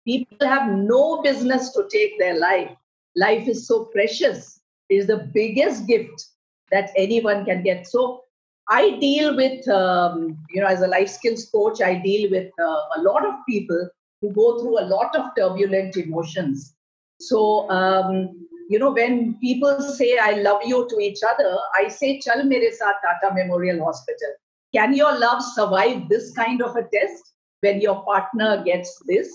People 0.05 0.47
have 0.47 0.71
no 0.71 1.21
business 1.21 1.71
to 1.73 1.87
take 1.91 2.17
their 2.17 2.39
life. 2.39 2.71
Life 3.15 3.47
is 3.47 3.67
so 3.67 3.85
precious. 3.85 4.59
It 4.89 4.95
is 4.95 5.07
the 5.07 5.29
biggest 5.33 5.87
gift 5.87 6.25
that 6.71 6.91
anyone 6.95 7.45
can 7.45 7.63
get. 7.63 7.87
So 7.87 8.23
I 8.69 8.97
deal 8.99 9.35
with, 9.35 9.67
um, 9.67 10.37
you 10.49 10.61
know, 10.61 10.67
as 10.67 10.81
a 10.81 10.87
life 10.87 11.09
skills 11.09 11.49
coach, 11.53 11.81
I 11.81 11.95
deal 11.95 12.31
with 12.31 12.51
uh, 12.59 12.81
a 12.97 13.01
lot 13.01 13.25
of 13.25 13.35
people 13.47 13.89
who 14.21 14.31
go 14.33 14.59
through 14.59 14.79
a 14.79 14.87
lot 14.87 15.15
of 15.15 15.31
turbulent 15.37 15.97
emotions. 15.97 16.75
So, 17.19 17.69
um, 17.69 18.47
you 18.71 18.79
know 18.79 18.89
when 18.93 19.31
people 19.41 19.77
say 19.93 20.15
I 20.25 20.35
love 20.41 20.61
you 20.67 20.81
to 20.91 20.99
each 21.07 21.23
other 21.29 21.55
I 21.77 21.89
say 21.91 22.13
चल 22.23 22.43
मेरे 22.47 22.69
साथ 22.73 23.01
Tata 23.03 23.29
memorial 23.35 23.79
hospital 23.79 24.35
can 24.73 24.93
your 24.95 25.17
love 25.19 25.39
survive 25.47 26.05
this 26.09 26.31
kind 26.35 26.61
of 26.63 26.77
a 26.77 26.85
test 26.91 27.33
when 27.63 27.81
your 27.81 27.95
partner 28.07 28.61
gets 28.63 28.99
this 29.07 29.33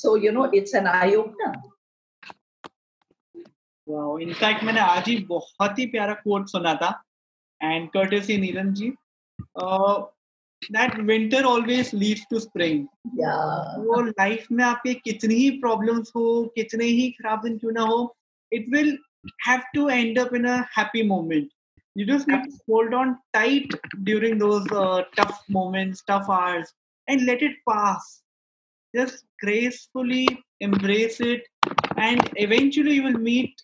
so 0.00 0.16
you 0.24 0.32
know 0.32 0.50
it's 0.54 0.74
an 0.74 0.86
eye 0.88 1.14
opener 1.16 1.62
Wow. 3.86 4.20
इनका 4.20 4.48
मैंने 4.64 4.80
आज 4.80 5.08
ही 5.08 5.16
बहुत 5.28 5.78
ही 5.78 5.84
प्यारा 5.86 6.12
quote 6.18 6.48
सुना 6.48 6.72
था 6.74 6.88
and 7.60 7.88
courtesy 7.88 8.36
Neelam 8.36 8.72
ji 8.74 8.88
that 10.62 10.98
winter 11.08 11.44
always 11.44 11.90
lead 11.94 12.18
to 12.30 12.38
spring 12.40 12.86
वो 13.86 14.00
life 14.02 14.46
में 14.52 14.64
आपके 14.64 14.94
कितनी 14.94 15.34
ही 15.34 15.50
प्रॉब्लम्स 15.60 16.12
हो 16.16 16.24
कितने 16.54 16.84
ही 16.84 17.10
खराब 17.10 17.42
दिन 17.42 17.58
क्यों 17.58 17.72
ना 17.72 17.82
हो 17.82 17.98
it 18.56 18.64
will 18.70 18.96
have 19.40 19.64
to 19.74 19.88
end 19.88 20.18
up 20.18 20.32
in 20.34 20.44
a 20.44 20.68
happy 20.72 21.02
moment. 21.02 21.50
You 21.94 22.06
just 22.06 22.26
need 22.26 22.42
to 22.44 22.58
hold 22.68 22.92
on 22.92 23.18
tight 23.32 23.70
during 24.02 24.38
those 24.38 24.66
uh, 24.72 25.02
tough 25.16 25.42
moments, 25.48 26.02
tough 26.06 26.28
hours, 26.28 26.72
and 27.08 27.24
let 27.24 27.42
it 27.42 27.52
pass. 27.68 28.22
Just 28.94 29.24
gracefully 29.40 30.26
embrace 30.60 31.20
it, 31.20 31.42
and 31.96 32.28
eventually 32.36 32.94
you 32.94 33.04
will 33.04 33.20
meet 33.30 33.54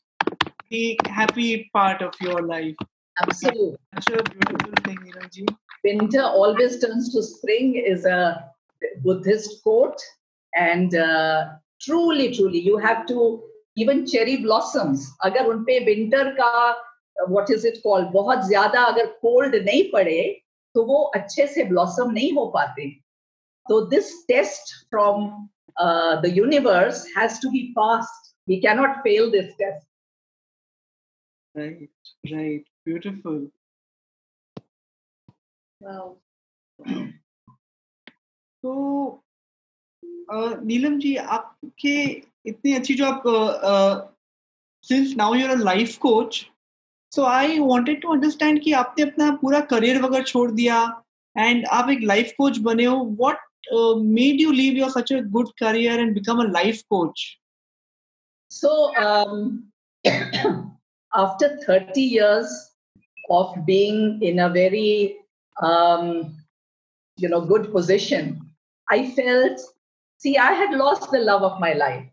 the 0.70 0.98
happy 1.06 1.68
part 1.72 2.02
of 2.02 2.14
your 2.20 2.42
life. 2.42 2.76
Absolutely. 3.22 3.76
That's 3.92 4.06
a 4.08 4.22
beautiful 4.22 4.72
thing, 4.84 4.98
Niraji. 4.98 5.48
Winter 5.84 6.22
always 6.22 6.80
turns 6.80 7.12
to 7.14 7.22
spring 7.22 7.74
is 7.74 8.04
a 8.04 8.44
Buddhist 9.02 9.62
quote, 9.62 10.00
and 10.54 10.94
uh, 10.94 11.48
truly, 11.80 12.34
truly, 12.34 12.60
you 12.60 12.78
have 12.78 13.06
to 13.06 13.42
even 13.76 14.04
cherry 14.04 14.36
blossoms 14.36 15.08
अगर 15.24 15.46
उनपे 15.46 15.78
winter 15.84 16.30
का 16.40 16.52
what 17.28 17.50
is 17.50 17.66
it 17.66 17.80
called 17.82 18.08
बहुत 18.12 18.46
ज़्यादा 18.46 18.82
अगर 18.84 19.06
cold 19.22 19.54
नहीं 19.56 19.84
पड़े 19.92 20.22
तो 20.74 20.84
वो 20.86 21.02
अच्छे 21.14 21.46
से 21.46 21.64
ब्लॉसम 21.64 22.10
नहीं 22.10 22.32
हो 22.32 22.46
पाते 22.54 22.88
तो 23.66 23.80
this 23.86 24.12
test 24.28 24.74
from 24.90 25.28
the 26.22 26.32
universe 26.36 27.06
has 27.18 27.40
to 27.42 27.50
be 27.50 27.62
passed 27.76 28.32
we 28.48 28.60
cannot 28.60 28.96
fail 28.98 29.30
this 29.30 29.52
test 29.54 29.88
Right, 31.54 31.90
right, 32.24 32.64
beautiful. 32.86 33.50
Wow. 35.80 36.16
तो 38.64 38.72
नीलम 40.64 40.98
जी 41.00 41.14
आपके 41.16 41.96
इतनी 42.47 42.73
अच्छी 42.75 42.93
जो 42.93 43.05
आप 43.05 43.23
since 44.87 45.13
now 45.17 45.33
you're 45.35 45.49
a 45.49 45.61
life 45.63 45.97
coach 46.01 46.45
so 47.15 47.23
I 47.25 47.59
wanted 47.59 48.01
to 48.01 48.13
understand 48.13 48.61
कि 48.63 48.71
आपने 48.83 49.03
अपना 49.05 49.31
पूरा 49.41 49.59
करियर 49.73 50.01
वगैरह 50.01 50.23
छोड़ 50.33 50.49
दिया 50.51 50.81
एंड 51.35 51.65
आप 51.79 51.89
एक 51.89 52.03
लाइफ 52.03 52.33
कोच 52.37 52.57
बने 52.67 52.85
हो 52.85 53.03
what 53.21 53.39
made 54.19 54.41
you 54.41 54.51
leave 54.51 54.77
your 54.77 54.89
such 54.99 55.13
a 55.13 55.21
good 55.37 55.49
career 55.59 55.99
and 55.99 56.13
become 56.13 56.43
a 56.43 56.51
life 56.51 56.81
coach 56.89 57.25
So, 58.51 58.95
um, 58.95 59.71
after 61.13 61.57
30 61.65 62.01
years 62.01 62.71
of 63.29 63.65
being 63.65 64.21
in 64.21 64.39
a 64.39 64.49
very, 64.49 65.17
um, 65.57 66.37
you 67.17 67.27
know, 67.27 67.41
good 67.41 67.71
position, 67.71 68.39
I 68.87 69.11
felt, 69.11 69.59
see, 70.17 70.37
I 70.37 70.53
had 70.53 70.77
lost 70.77 71.11
the 71.11 71.19
love 71.19 71.41
of 71.41 71.59
my 71.59 71.73
life. 71.73 72.07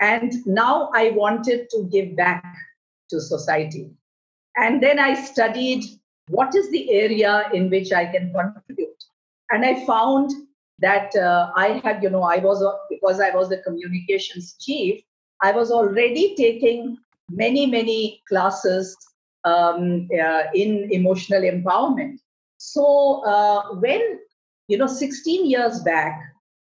and 0.00 0.32
now 0.46 0.90
I 0.94 1.10
wanted 1.10 1.70
to 1.70 1.88
give 1.90 2.16
back 2.16 2.44
to 3.10 3.20
society. 3.20 3.90
And 4.56 4.82
then 4.82 4.98
I 4.98 5.14
studied 5.14 5.84
what 6.28 6.54
is 6.54 6.70
the 6.70 6.90
area 6.90 7.48
in 7.52 7.70
which 7.70 7.92
I 7.92 8.06
can 8.06 8.32
contribute. 8.32 9.04
And 9.50 9.64
I 9.64 9.84
found 9.86 10.32
that 10.80 11.14
uh, 11.16 11.50
I 11.56 11.80
had, 11.84 12.02
you 12.02 12.10
know, 12.10 12.22
I 12.22 12.38
was, 12.38 12.62
because 12.90 13.20
I 13.20 13.30
was 13.30 13.48
the 13.48 13.58
communications 13.58 14.56
chief, 14.60 15.02
I 15.42 15.52
was 15.52 15.70
already 15.70 16.34
taking 16.36 16.96
many, 17.30 17.66
many 17.66 18.22
classes 18.28 18.96
um, 19.44 20.08
uh, 20.12 20.42
in 20.54 20.90
emotional 20.90 21.42
empowerment. 21.42 22.18
So 22.58 23.22
uh, 23.24 23.74
when, 23.74 24.18
you 24.68 24.78
know, 24.78 24.86
16 24.86 25.48
years 25.48 25.80
back, 25.80 26.18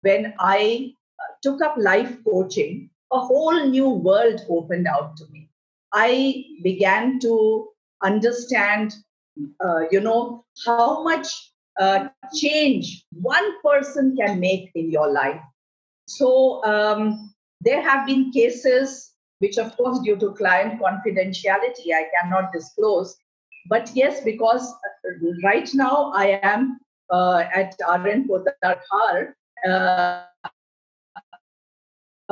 when 0.01 0.33
I 0.39 0.93
uh, 1.19 1.33
took 1.41 1.61
up 1.61 1.75
life 1.77 2.17
coaching, 2.25 2.89
a 3.13 3.19
whole 3.19 3.67
new 3.67 3.89
world 3.89 4.41
opened 4.49 4.87
out 4.87 5.15
to 5.17 5.25
me. 5.31 5.49
I 5.93 6.43
began 6.63 7.19
to 7.19 7.67
understand, 8.01 8.93
uh, 9.63 9.81
you 9.91 10.01
know, 10.01 10.45
how 10.65 11.03
much 11.03 11.27
uh, 11.79 12.07
change 12.35 13.05
one 13.11 13.61
person 13.61 14.15
can 14.17 14.39
make 14.39 14.71
in 14.75 14.91
your 14.91 15.11
life. 15.11 15.41
So 16.07 16.63
um, 16.65 17.33
there 17.61 17.81
have 17.81 18.05
been 18.05 18.31
cases 18.31 19.13
which, 19.39 19.57
of 19.57 19.75
course, 19.75 19.99
due 19.99 20.15
to 20.15 20.31
client 20.31 20.81
confidentiality, 20.81 21.91
I 21.93 22.07
cannot 22.15 22.53
disclose. 22.53 23.15
But 23.67 23.91
yes, 23.93 24.23
because 24.23 24.71
uh, 24.71 25.27
right 25.43 25.69
now 25.73 26.11
I 26.15 26.39
am 26.43 26.79
uh, 27.09 27.43
at 27.53 27.75
RN 27.89 28.27
Podar 28.27 29.33
uh, 29.67 30.23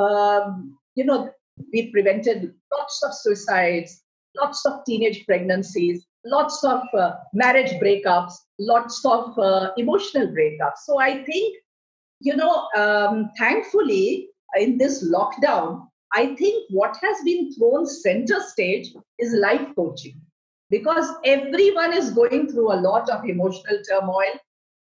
um, 0.02 0.78
you 0.94 1.04
know, 1.04 1.30
we 1.72 1.90
prevented 1.90 2.54
lots 2.76 3.02
of 3.02 3.14
suicides, 3.14 4.02
lots 4.36 4.64
of 4.66 4.84
teenage 4.86 5.24
pregnancies, 5.26 6.06
lots 6.24 6.62
of 6.64 6.82
uh, 6.96 7.12
marriage 7.32 7.72
breakups, 7.80 8.34
lots 8.58 9.04
of 9.04 9.38
uh, 9.38 9.70
emotional 9.76 10.28
breakups. 10.28 10.78
So 10.84 10.98
I 10.98 11.24
think, 11.24 11.56
you 12.20 12.36
know, 12.36 12.68
um, 12.76 13.30
thankfully, 13.38 14.28
in 14.56 14.78
this 14.78 15.08
lockdown, 15.10 15.86
I 16.14 16.34
think 16.36 16.66
what 16.70 16.96
has 17.02 17.16
been 17.24 17.52
thrown 17.54 17.86
center 17.86 18.40
stage 18.40 18.94
is 19.18 19.32
life 19.32 19.66
coaching 19.74 20.20
because 20.70 21.08
everyone 21.24 21.92
is 21.94 22.10
going 22.10 22.48
through 22.48 22.72
a 22.72 22.80
lot 22.80 23.08
of 23.08 23.24
emotional 23.24 23.78
turmoil 23.88 24.32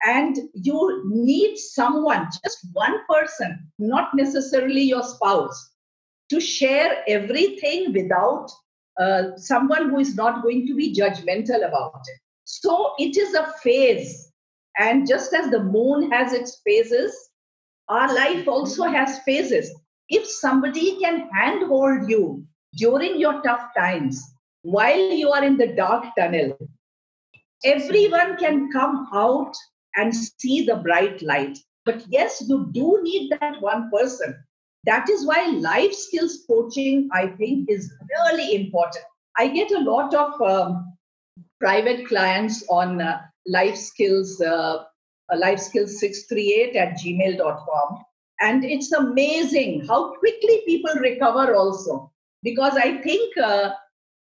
and 0.05 0.37
you 0.53 1.03
need 1.07 1.57
someone, 1.57 2.27
just 2.43 2.67
one 2.73 2.99
person, 3.09 3.71
not 3.79 4.13
necessarily 4.15 4.81
your 4.81 5.03
spouse, 5.03 5.71
to 6.29 6.39
share 6.39 7.03
everything 7.07 7.93
without 7.93 8.49
uh, 8.99 9.35
someone 9.37 9.89
who 9.89 9.99
is 9.99 10.15
not 10.15 10.43
going 10.43 10.67
to 10.67 10.75
be 10.75 10.93
judgmental 10.93 11.67
about 11.67 12.01
it. 12.07 12.19
So 12.43 12.93
it 12.97 13.17
is 13.17 13.33
a 13.33 13.51
phase. 13.63 14.31
And 14.77 15.07
just 15.07 15.33
as 15.33 15.49
the 15.49 15.63
moon 15.63 16.11
has 16.11 16.33
its 16.33 16.61
phases, 16.65 17.15
our 17.89 18.13
life 18.13 18.47
also 18.47 18.83
has 18.83 19.19
phases. 19.19 19.73
If 20.09 20.27
somebody 20.27 20.99
can 20.99 21.29
handhold 21.33 22.09
you 22.09 22.45
during 22.75 23.19
your 23.19 23.41
tough 23.41 23.69
times 23.77 24.21
while 24.61 25.11
you 25.11 25.31
are 25.31 25.43
in 25.43 25.57
the 25.57 25.67
dark 25.67 26.05
tunnel, 26.17 26.57
everyone 27.63 28.37
can 28.37 28.71
come 28.71 29.07
out 29.13 29.55
and 29.97 30.15
see 30.15 30.65
the 30.65 30.77
bright 30.77 31.21
light. 31.21 31.57
But 31.85 32.03
yes, 32.07 32.43
you 32.47 32.69
do 32.71 32.99
need 33.01 33.31
that 33.39 33.61
one 33.61 33.89
person. 33.91 34.35
That 34.85 35.09
is 35.09 35.25
why 35.25 35.47
life 35.47 35.93
skills 35.93 36.45
coaching, 36.47 37.09
I 37.11 37.27
think, 37.27 37.69
is 37.69 37.91
really 38.09 38.55
important. 38.55 39.03
I 39.37 39.47
get 39.49 39.71
a 39.71 39.79
lot 39.79 40.13
of 40.13 40.41
um, 40.41 40.97
private 41.59 42.07
clients 42.07 42.63
on 42.69 43.01
uh, 43.01 43.21
life 43.45 43.75
skills, 43.75 44.39
uh, 44.41 44.83
uh 45.31 45.37
life 45.37 45.59
skills 45.59 45.99
638 45.99 46.75
at 46.75 46.97
gmail.com. 46.99 48.03
And 48.39 48.63
it's 48.63 48.91
amazing 48.91 49.85
how 49.87 50.13
quickly 50.13 50.61
people 50.65 50.93
recover 51.01 51.55
also. 51.55 52.11
Because 52.43 52.75
I 52.77 52.97
think 53.01 53.37
uh, 53.37 53.71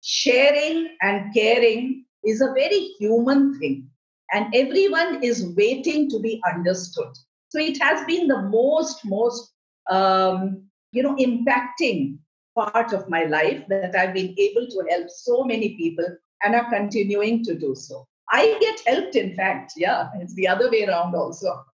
sharing 0.02 0.96
and 1.00 1.34
caring 1.34 2.04
is 2.24 2.40
a 2.40 2.52
very 2.54 2.94
human 2.98 3.58
thing 3.58 3.88
and 4.32 4.54
everyone 4.54 5.22
is 5.22 5.52
waiting 5.56 6.08
to 6.10 6.18
be 6.18 6.40
understood. 6.52 7.12
So 7.48 7.58
it 7.58 7.80
has 7.82 8.04
been 8.06 8.28
the 8.28 8.42
most 8.42 9.04
most 9.04 9.52
um, 9.90 10.62
you 10.92 11.02
know 11.02 11.14
impacting 11.16 12.18
part 12.54 12.92
of 12.92 13.08
my 13.08 13.24
life 13.24 13.64
that 13.68 13.96
i've 13.96 14.12
been 14.12 14.34
able 14.38 14.66
to 14.66 14.86
help 14.90 15.08
so 15.08 15.42
many 15.42 15.74
people 15.76 16.04
and 16.44 16.54
are 16.54 16.68
continuing 16.68 17.42
to 17.44 17.58
do 17.58 17.74
so. 17.74 18.06
I 18.30 18.58
get 18.60 18.80
helped 18.86 19.16
in 19.16 19.34
fact. 19.34 19.72
Yeah 19.76 20.08
it's 20.20 20.34
the 20.34 20.48
other 20.48 20.70
way 20.70 20.84
around 20.84 21.14
also. 21.14 21.64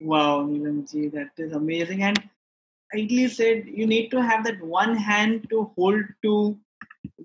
Wow, 0.00 0.46
Neelamji, 0.46 1.10
that 1.12 1.30
is 1.38 1.52
amazing. 1.52 2.02
And 2.02 2.22
ideally 2.94 3.28
said, 3.28 3.64
you 3.66 3.86
need 3.86 4.10
to 4.10 4.22
have 4.22 4.44
that 4.44 4.62
one 4.62 4.94
hand 4.94 5.46
to 5.50 5.72
hold 5.74 6.04
to 6.22 6.58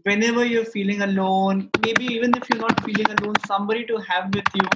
whenever 0.03 0.45
you're 0.45 0.65
feeling 0.65 1.01
alone, 1.01 1.69
maybe 1.81 2.05
even 2.05 2.35
if 2.35 2.49
you're 2.49 2.59
not 2.59 2.83
feeling 2.83 3.09
alone, 3.17 3.35
somebody 3.45 3.85
to 3.85 3.97
have 3.97 4.33
with 4.33 4.45
you. 4.53 4.67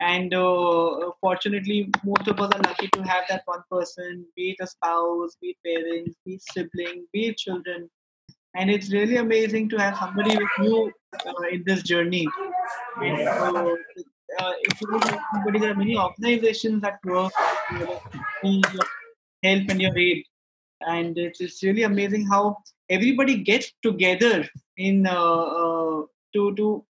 And 0.00 0.32
uh, 0.32 1.10
fortunately, 1.20 1.90
most 2.04 2.28
of 2.28 2.38
us 2.40 2.52
are 2.54 2.62
lucky 2.62 2.88
to 2.94 3.02
have 3.02 3.24
that 3.28 3.42
one 3.46 3.62
person, 3.70 4.24
be 4.36 4.50
it 4.50 4.62
a 4.62 4.66
spouse, 4.66 5.36
be 5.40 5.56
it 5.56 5.56
parents, 5.64 6.16
be 6.24 6.34
it 6.34 6.42
sibling, 6.52 7.06
be 7.12 7.28
it 7.28 7.36
children. 7.36 7.90
And 8.54 8.70
it's 8.70 8.92
really 8.92 9.16
amazing 9.16 9.68
to 9.70 9.78
have 9.78 9.96
somebody 9.98 10.36
with 10.36 10.48
you 10.60 10.92
uh, 11.26 11.32
in 11.50 11.64
this 11.66 11.82
journey. 11.82 12.26
And, 12.96 13.28
uh, 13.28 13.74
uh, 14.38 14.52
if 14.60 14.80
you 14.80 15.00
somebody, 15.32 15.58
there 15.58 15.72
are 15.72 15.74
many 15.74 15.96
organizations 15.96 16.82
that 16.82 16.98
work 17.04 17.32
you 17.72 17.78
your 18.42 18.84
help 19.42 19.68
and 19.68 19.80
your 19.80 19.98
aid. 19.98 20.24
And 20.86 21.18
it's, 21.18 21.40
it's 21.40 21.62
really 21.62 21.82
amazing 21.82 22.26
how 22.26 22.58
everybody 22.88 23.36
gets 23.36 23.72
together 23.82 24.48
in 24.76 25.06
uh, 25.06 25.12
uh, 25.12 26.02
to 26.34 26.54
to 26.56 26.84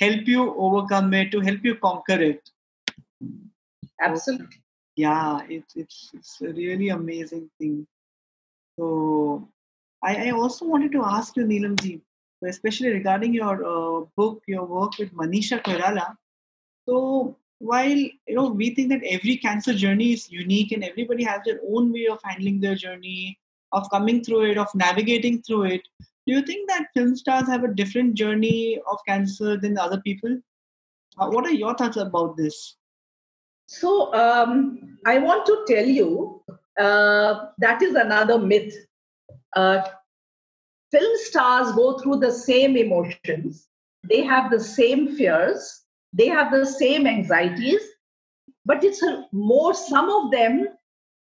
help 0.00 0.26
you 0.26 0.54
overcome 0.56 1.12
it 1.14 1.30
to 1.32 1.40
help 1.40 1.64
you 1.64 1.76
conquer 1.76 2.20
it. 2.20 2.50
Absolutely. 4.00 4.46
So, 4.46 4.62
yeah 4.96 5.40
it's 5.48 5.74
it's 5.76 6.10
it's 6.14 6.40
a 6.42 6.52
really 6.52 6.90
amazing 6.90 7.50
thing. 7.58 7.86
So 8.78 9.48
i, 10.02 10.28
I 10.28 10.30
also 10.30 10.66
wanted 10.66 10.92
to 10.92 11.04
ask 11.04 11.36
you 11.36 11.44
neelamji 11.44 12.00
especially 12.46 12.90
regarding 12.90 13.32
your 13.34 13.64
uh, 13.64 14.04
book 14.16 14.42
your 14.46 14.64
work 14.64 14.98
with 14.98 15.12
manisha 15.14 15.62
koirala 15.62 16.16
so 16.88 17.36
while 17.62 17.88
you 17.88 18.34
know 18.36 18.48
we 18.48 18.74
think 18.74 18.88
that 18.88 19.04
every 19.04 19.36
cancer 19.36 19.72
journey 19.72 20.12
is 20.12 20.30
unique 20.30 20.72
and 20.72 20.82
everybody 20.82 21.22
has 21.22 21.40
their 21.44 21.60
own 21.68 21.92
way 21.92 22.06
of 22.06 22.18
handling 22.24 22.60
their 22.60 22.74
journey 22.74 23.38
of 23.72 23.88
coming 23.90 24.22
through 24.22 24.42
it, 24.50 24.58
of 24.58 24.68
navigating 24.74 25.42
through 25.42 25.64
it. 25.64 25.82
Do 26.26 26.34
you 26.34 26.42
think 26.42 26.68
that 26.68 26.88
film 26.94 27.16
stars 27.16 27.48
have 27.48 27.64
a 27.64 27.74
different 27.74 28.14
journey 28.14 28.80
of 28.90 28.98
cancer 29.08 29.56
than 29.56 29.78
other 29.78 30.00
people? 30.00 30.38
Uh, 31.18 31.28
what 31.28 31.46
are 31.46 31.52
your 31.52 31.74
thoughts 31.74 31.96
about 31.96 32.36
this? 32.36 32.76
So, 33.66 34.12
um, 34.14 34.98
I 35.06 35.18
want 35.18 35.46
to 35.46 35.64
tell 35.66 35.86
you 35.86 36.42
uh, 36.78 37.46
that 37.58 37.82
is 37.82 37.94
another 37.94 38.38
myth. 38.38 38.74
Uh, 39.54 39.82
film 40.90 41.12
stars 41.16 41.72
go 41.74 41.98
through 41.98 42.16
the 42.16 42.32
same 42.32 42.76
emotions, 42.76 43.68
they 44.08 44.22
have 44.22 44.50
the 44.50 44.60
same 44.60 45.14
fears, 45.16 45.81
they 46.12 46.28
have 46.28 46.52
the 46.52 46.66
same 46.66 47.06
anxieties, 47.06 47.80
but 48.64 48.84
it's 48.84 49.02
more, 49.32 49.74
some 49.74 50.10
of 50.10 50.30
them 50.30 50.68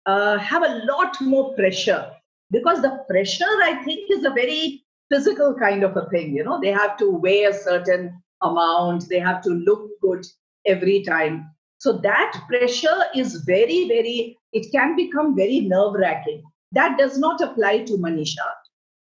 uh, 0.07 0.39
have 0.39 0.62
a 0.62 0.83
lot 0.85 1.20
more 1.20 1.55
pressure. 1.55 2.11
Because 2.51 2.83
the 2.83 3.03
pressure 3.09 3.55
i 3.62 3.83
think 3.83 4.11
is 4.11 4.26
a 4.26 4.30
very 4.30 4.85
physical 5.11 5.55
kind 5.59 5.83
of 5.83 5.97
a 5.97 6.07
thing 6.11 6.37
you 6.37 6.45
know. 6.45 6.61
They 6.61 6.70
have 6.72 6.99
to 6.99 7.11
weigh 7.11 7.45
a 7.45 7.55
certain 7.55 8.22
amount. 8.43 9.09
They 9.09 9.18
have 9.20 9.41
to 9.43 9.51
look 9.51 9.89
good 10.03 10.26
every 10.66 11.03
time. 11.03 11.51
So 11.78 11.93
that 11.93 12.43
pressure 12.49 13.05
is 13.14 13.37
very 13.47 13.89
very 13.89 14.37
it 14.53 14.70
can 14.70 14.97
become 14.97 15.35
very 15.35 15.61
nerve 15.61 15.95
wracking 15.95 16.43
that 16.72 16.99
does 16.99 17.18
not 17.18 17.41
apply 17.41 17.85
to 17.85 17.93
manisha. 17.93 18.49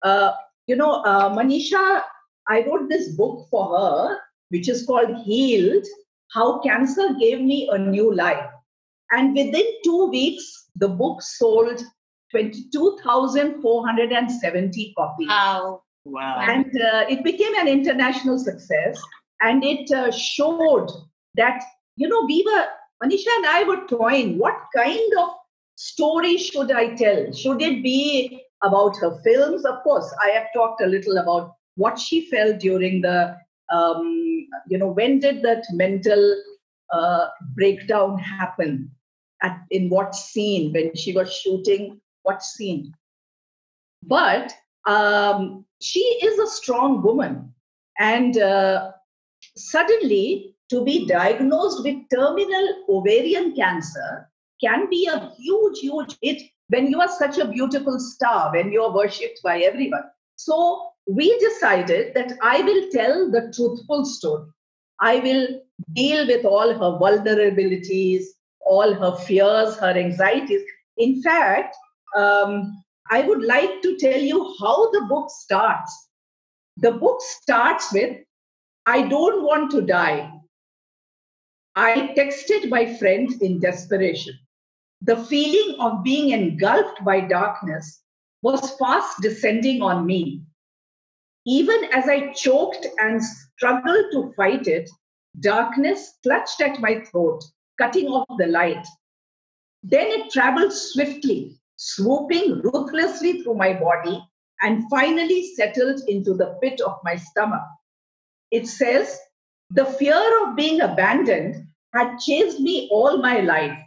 Uh, 0.01 0.31
you 0.67 0.75
know 0.75 1.01
uh, 1.03 1.29
manisha 1.33 2.01
i 2.47 2.63
wrote 2.65 2.89
this 2.89 3.09
book 3.15 3.47
for 3.49 3.77
her 3.77 4.17
which 4.49 4.69
is 4.69 4.85
called 4.85 5.15
healed 5.23 5.85
how 6.33 6.59
cancer 6.59 7.15
gave 7.19 7.41
me 7.41 7.69
a 7.71 7.77
new 7.77 8.13
life 8.13 8.49
and 9.11 9.35
within 9.35 9.65
two 9.83 10.05
weeks 10.05 10.69
the 10.75 10.87
book 10.87 11.21
sold 11.21 11.83
22,470 12.31 14.93
copies. 14.97 15.27
Wow. 15.27 15.83
Wow. 16.05 16.39
And 16.39 16.65
uh, 16.65 17.05
it 17.09 17.23
became 17.23 17.53
an 17.55 17.67
international 17.67 18.39
success. 18.39 18.99
And 19.41 19.63
it 19.63 19.91
uh, 19.91 20.11
showed 20.11 20.89
that, 21.35 21.63
you 21.95 22.07
know, 22.07 22.25
we 22.25 22.43
were, 22.45 22.65
Manisha 23.03 23.27
and 23.37 23.45
I 23.45 23.63
were 23.63 23.85
toying, 23.87 24.39
what 24.39 24.55
kind 24.75 25.13
of 25.19 25.29
story 25.75 26.37
should 26.37 26.71
I 26.71 26.95
tell? 26.95 27.31
Should 27.33 27.61
it 27.61 27.83
be 27.83 28.41
about 28.63 28.97
her 28.97 29.19
films? 29.23 29.63
Of 29.65 29.83
course, 29.83 30.11
I 30.21 30.29
have 30.29 30.47
talked 30.55 30.81
a 30.81 30.87
little 30.87 31.17
about 31.17 31.53
what 31.75 31.99
she 31.99 32.27
felt 32.29 32.59
during 32.59 33.01
the, 33.01 33.37
um, 33.71 34.47
you 34.67 34.77
know, 34.77 34.87
when 34.87 35.19
did 35.19 35.43
that 35.43 35.65
mental 35.71 36.41
uh, 36.91 37.27
breakdown 37.55 38.17
happen? 38.19 38.91
At, 39.43 39.61
in 39.69 39.89
what 39.89 40.15
scene 40.15 40.73
when 40.73 40.95
she 40.95 41.13
was 41.13 41.31
shooting 41.31 42.01
what 42.23 42.41
scene. 42.41 42.91
But 44.01 44.51
um, 44.87 45.63
she 45.79 45.99
is 45.99 46.39
a 46.39 46.47
strong 46.47 47.03
woman. 47.03 47.53
And 47.99 48.37
uh, 48.39 48.93
suddenly, 49.55 50.55
to 50.69 50.83
be 50.83 51.05
diagnosed 51.05 51.83
with 51.83 51.97
terminal 52.11 52.83
ovarian 52.89 53.55
cancer 53.55 54.29
can 54.59 54.89
be 54.89 55.07
a 55.07 55.31
huge, 55.37 55.79
huge 55.79 56.17
hit 56.21 56.41
when 56.69 56.87
you 56.87 56.99
are 56.99 57.07
such 57.07 57.37
a 57.37 57.47
beautiful 57.47 57.99
star, 57.99 58.51
when 58.51 58.71
you 58.71 58.81
are 58.81 58.93
worshipped 58.93 59.39
by 59.43 59.59
everyone. 59.59 60.03
So 60.35 60.89
we 61.07 61.37
decided 61.39 62.13
that 62.13 62.33
I 62.41 62.61
will 62.61 62.89
tell 62.91 63.31
the 63.31 63.51
truthful 63.55 64.05
story. 64.05 64.49
I 64.99 65.19
will 65.19 65.61
deal 65.93 66.27
with 66.27 66.45
all 66.45 66.73
her 66.73 66.99
vulnerabilities, 66.99 68.23
all 68.65 68.93
her 68.93 69.15
fears, 69.15 69.77
her 69.77 69.97
anxieties. 69.97 70.61
In 70.97 71.21
fact, 71.21 71.75
um, 72.15 72.83
I 73.09 73.21
would 73.21 73.43
like 73.43 73.81
to 73.83 73.97
tell 73.97 74.19
you 74.19 74.55
how 74.59 74.91
the 74.91 75.05
book 75.07 75.29
starts. 75.29 76.09
The 76.77 76.91
book 76.91 77.21
starts 77.21 77.93
with 77.93 78.17
I 78.85 79.07
don't 79.07 79.43
want 79.43 79.71
to 79.71 79.81
die. 79.81 80.31
I 81.75 82.13
texted 82.17 82.69
my 82.69 82.97
friend 82.97 83.29
in 83.41 83.59
desperation. 83.59 84.33
The 85.01 85.17
feeling 85.17 85.79
of 85.79 86.03
being 86.03 86.29
engulfed 86.29 87.03
by 87.05 87.21
darkness 87.21 88.01
was 88.41 88.77
fast 88.77 89.21
descending 89.21 89.81
on 89.81 90.05
me. 90.05 90.41
Even 91.47 91.85
as 91.93 92.09
I 92.09 92.33
choked 92.33 92.85
and 92.99 93.23
struggled 93.23 94.11
to 94.11 94.33
fight 94.35 94.67
it, 94.67 94.89
darkness 95.39 96.17
clutched 96.21 96.59
at 96.59 96.81
my 96.81 97.05
throat, 97.05 97.41
cutting 97.77 98.07
off 98.07 98.27
the 98.37 98.47
light. 98.47 98.85
Then 99.81 100.07
it 100.07 100.29
traveled 100.29 100.73
swiftly, 100.73 101.57
swooping 101.77 102.63
ruthlessly 102.63 103.41
through 103.41 103.55
my 103.55 103.71
body, 103.71 104.21
and 104.61 104.89
finally 104.89 105.47
settled 105.55 106.01
into 106.09 106.33
the 106.33 106.57
pit 106.61 106.81
of 106.81 106.99
my 107.05 107.15
stomach. 107.15 107.63
It 108.51 108.67
says, 108.67 109.17
The 109.69 109.85
fear 109.85 110.19
of 110.43 110.57
being 110.57 110.81
abandoned 110.81 111.65
had 111.93 112.17
chased 112.19 112.59
me 112.59 112.89
all 112.91 113.19
my 113.19 113.39
life. 113.39 113.77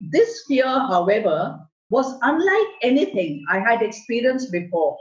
This 0.00 0.44
fear, 0.48 0.66
however, 0.66 1.60
was 1.90 2.18
unlike 2.22 2.74
anything 2.82 3.44
I 3.48 3.60
had 3.60 3.82
experienced 3.82 4.50
before. 4.50 4.98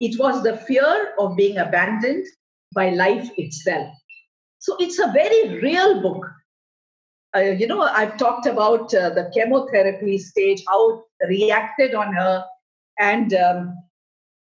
It 0.00 0.18
was 0.18 0.42
the 0.42 0.56
fear 0.56 1.14
of 1.18 1.36
being 1.36 1.58
abandoned 1.58 2.26
by 2.74 2.90
life 2.90 3.30
itself. 3.36 3.94
So 4.58 4.76
it's 4.78 4.98
a 4.98 5.12
very 5.12 5.60
real 5.60 6.02
book. 6.02 6.26
Uh, 7.36 7.40
you 7.40 7.66
know, 7.66 7.82
I've 7.82 8.16
talked 8.16 8.46
about 8.46 8.94
uh, 8.94 9.10
the 9.10 9.30
chemotherapy 9.34 10.18
stage, 10.18 10.62
how 10.66 11.04
it 11.20 11.28
reacted 11.28 11.94
on 11.94 12.12
her. 12.14 12.44
And 12.98 13.34
um, 13.34 13.76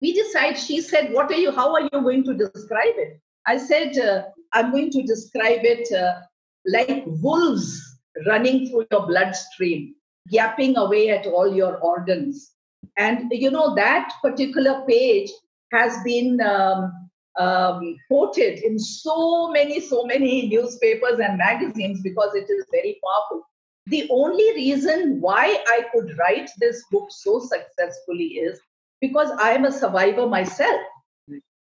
we 0.00 0.12
decided, 0.12 0.58
she 0.58 0.80
said, 0.80 1.12
What 1.12 1.30
are 1.30 1.38
you, 1.38 1.52
how 1.52 1.72
are 1.74 1.82
you 1.82 1.90
going 1.90 2.24
to 2.24 2.34
describe 2.34 2.94
it? 2.96 3.20
I 3.46 3.58
said, 3.58 3.96
uh, 3.98 4.24
I'm 4.52 4.70
going 4.70 4.90
to 4.90 5.02
describe 5.02 5.60
it 5.62 5.92
uh, 5.92 6.20
like 6.66 7.04
wolves 7.06 7.80
running 8.26 8.68
through 8.68 8.86
your 8.90 9.06
bloodstream, 9.06 9.94
yapping 10.30 10.76
away 10.76 11.10
at 11.10 11.26
all 11.26 11.54
your 11.54 11.78
organs. 11.78 12.53
And 12.96 13.32
you 13.32 13.50
know, 13.50 13.74
that 13.74 14.12
particular 14.22 14.84
page 14.86 15.30
has 15.72 15.96
been 16.04 16.40
um, 16.40 16.92
um, 17.38 17.96
quoted 18.08 18.60
in 18.60 18.78
so 18.78 19.50
many, 19.50 19.80
so 19.80 20.04
many 20.04 20.48
newspapers 20.48 21.18
and 21.18 21.38
magazines 21.38 22.00
because 22.02 22.34
it 22.34 22.48
is 22.48 22.64
very 22.70 22.98
powerful. 23.04 23.46
The 23.86 24.08
only 24.10 24.54
reason 24.54 25.20
why 25.20 25.62
I 25.66 25.84
could 25.92 26.16
write 26.18 26.50
this 26.58 26.82
book 26.90 27.08
so 27.10 27.40
successfully 27.40 28.24
is 28.24 28.58
because 29.00 29.30
I 29.38 29.50
am 29.50 29.64
a 29.64 29.72
survivor 29.72 30.26
myself. 30.26 30.80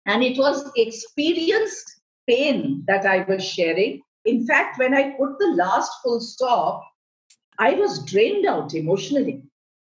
And 0.05 0.24
it 0.24 0.38
was 0.38 0.72
experienced 0.76 2.01
pain 2.28 2.84
that 2.88 3.05
I 3.05 3.26
was 3.28 3.43
sharing. 3.43 4.01
In 4.26 4.47
fact, 4.47 4.80
when 4.80 4.93
I 4.93 5.11
put 5.11 5.38
the 5.38 5.53
last 5.55 5.91
full 6.03 6.20
stop, 6.20 6.84
I 7.59 7.74
was 7.74 8.03
drained 8.05 8.45
out 8.45 8.74
emotionally. 8.74 9.43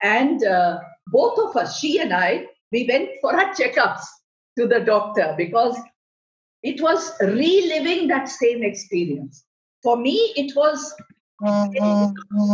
And 0.03 0.45
uh, 0.45 0.81
both 1.13 1.39
of 1.39 1.57
us, 1.57 1.79
she 1.79 2.01
and 2.01 2.13
I, 2.13 2.47
we 2.73 2.89
went 2.89 3.11
for 3.21 3.39
our 3.39 3.55
checkups 3.55 4.03
to 4.59 4.67
the 4.67 4.81
doctor 4.81 5.35
because 5.37 5.79
it 6.63 6.81
was 6.81 7.13
reliving 7.21 8.09
that 8.09 8.29
same 8.29 8.63
experience. 8.63 9.45
For 9.83 9.97
me, 9.97 10.33
it 10.37 10.57
was 10.57 10.95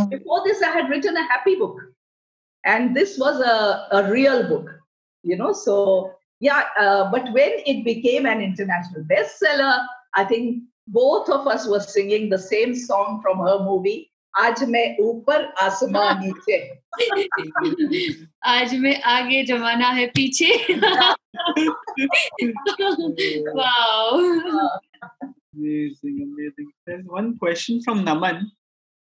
before 0.09 0.43
this, 0.43 0.61
I 0.63 0.71
had 0.71 0.89
written 0.89 1.15
a 1.15 1.23
happy 1.23 1.55
book, 1.55 1.79
and 2.65 2.95
this 2.95 3.19
was 3.19 3.39
a, 3.39 3.87
a 3.91 4.11
real 4.11 4.47
book, 4.47 4.67
you 5.23 5.37
know. 5.37 5.53
So, 5.53 6.13
yeah, 6.39 6.63
uh, 6.79 7.11
but 7.11 7.31
when 7.31 7.51
it 7.67 7.85
became 7.85 8.25
an 8.25 8.41
international 8.41 9.03
bestseller, 9.03 9.85
I 10.15 10.23
think 10.23 10.63
both 10.87 11.29
of 11.29 11.45
us 11.45 11.67
were 11.67 11.79
singing 11.79 12.29
the 12.29 12.39
same 12.39 12.75
song 12.75 13.21
from 13.21 13.37
her 13.39 13.59
movie, 13.59 14.08
आज 14.37 14.63
मैं 14.69 14.85
ऊपर 15.01 15.45
आसमान 15.61 16.19
नीचे 16.25 16.57
आज 18.45 18.73
मैं 18.79 19.01
आगे 19.13 19.43
जमाना 19.45 19.89
है 19.97 20.05
पीछे 20.17 20.49
wow 23.55 24.19
amazing 25.55 26.17
amazing 26.25 26.69
there's 26.85 27.05
one 27.17 27.37
question 27.37 27.81
from 27.81 28.03
naman 28.05 28.41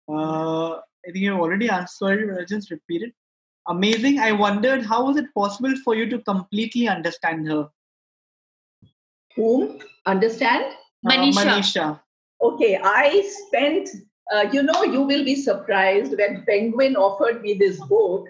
uh, 0.09 0.79
i 1.07 1.12
think 1.12 1.22
you 1.24 1.35
already 1.35 1.68
answered 1.68 2.24
but 2.29 2.39
i'll 2.39 2.51
just 2.55 2.70
repeat 2.70 3.03
it 3.09 3.14
amazing 3.74 4.18
i 4.18 4.33
wondered 4.33 4.85
how 4.93 5.05
was 5.07 5.16
it 5.22 5.31
possible 5.35 5.74
for 5.85 5.95
you 6.01 6.09
to 6.14 6.18
completely 6.31 6.89
understand 6.89 7.49
her 7.53 7.62
whom 9.37 9.79
understand 10.07 10.64
manisha, 11.05 11.39
uh, 11.39 11.45
manisha. 11.45 11.87
okay 12.41 12.79
i 12.83 13.22
spent 13.39 13.89
uh, 14.33 14.47
you 14.53 14.62
know, 14.62 14.83
you 14.83 15.03
will 15.03 15.24
be 15.24 15.37
surprised 15.37 16.14
when 16.18 16.45
Penguin 16.47 16.97
offered 16.97 17.43
me 17.43 17.55
this 17.55 17.81
book, 17.87 18.29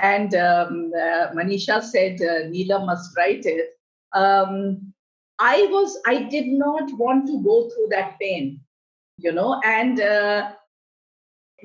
and 0.00 0.34
um, 0.34 0.92
uh, 0.96 1.28
Manisha 1.34 1.82
said 1.82 2.20
uh, 2.20 2.48
Neelam 2.50 2.86
must 2.86 3.16
write 3.16 3.44
it. 3.44 3.70
Um, 4.12 4.92
I 5.38 5.66
was, 5.70 5.98
I 6.06 6.22
did 6.24 6.46
not 6.46 6.90
want 6.96 7.26
to 7.26 7.42
go 7.42 7.68
through 7.68 7.88
that 7.90 8.18
pain, 8.20 8.60
you 9.18 9.32
know, 9.32 9.60
and 9.64 10.00
uh, 10.00 10.52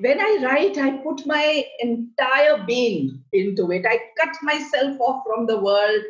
when 0.00 0.20
I 0.20 0.38
write, 0.42 0.78
I 0.78 0.98
put 0.98 1.26
my 1.26 1.64
entire 1.80 2.64
being 2.64 3.22
into 3.32 3.70
it. 3.70 3.84
I 3.86 4.00
cut 4.18 4.34
myself 4.42 4.98
off 5.00 5.22
from 5.26 5.46
the 5.46 5.58
world 5.58 6.02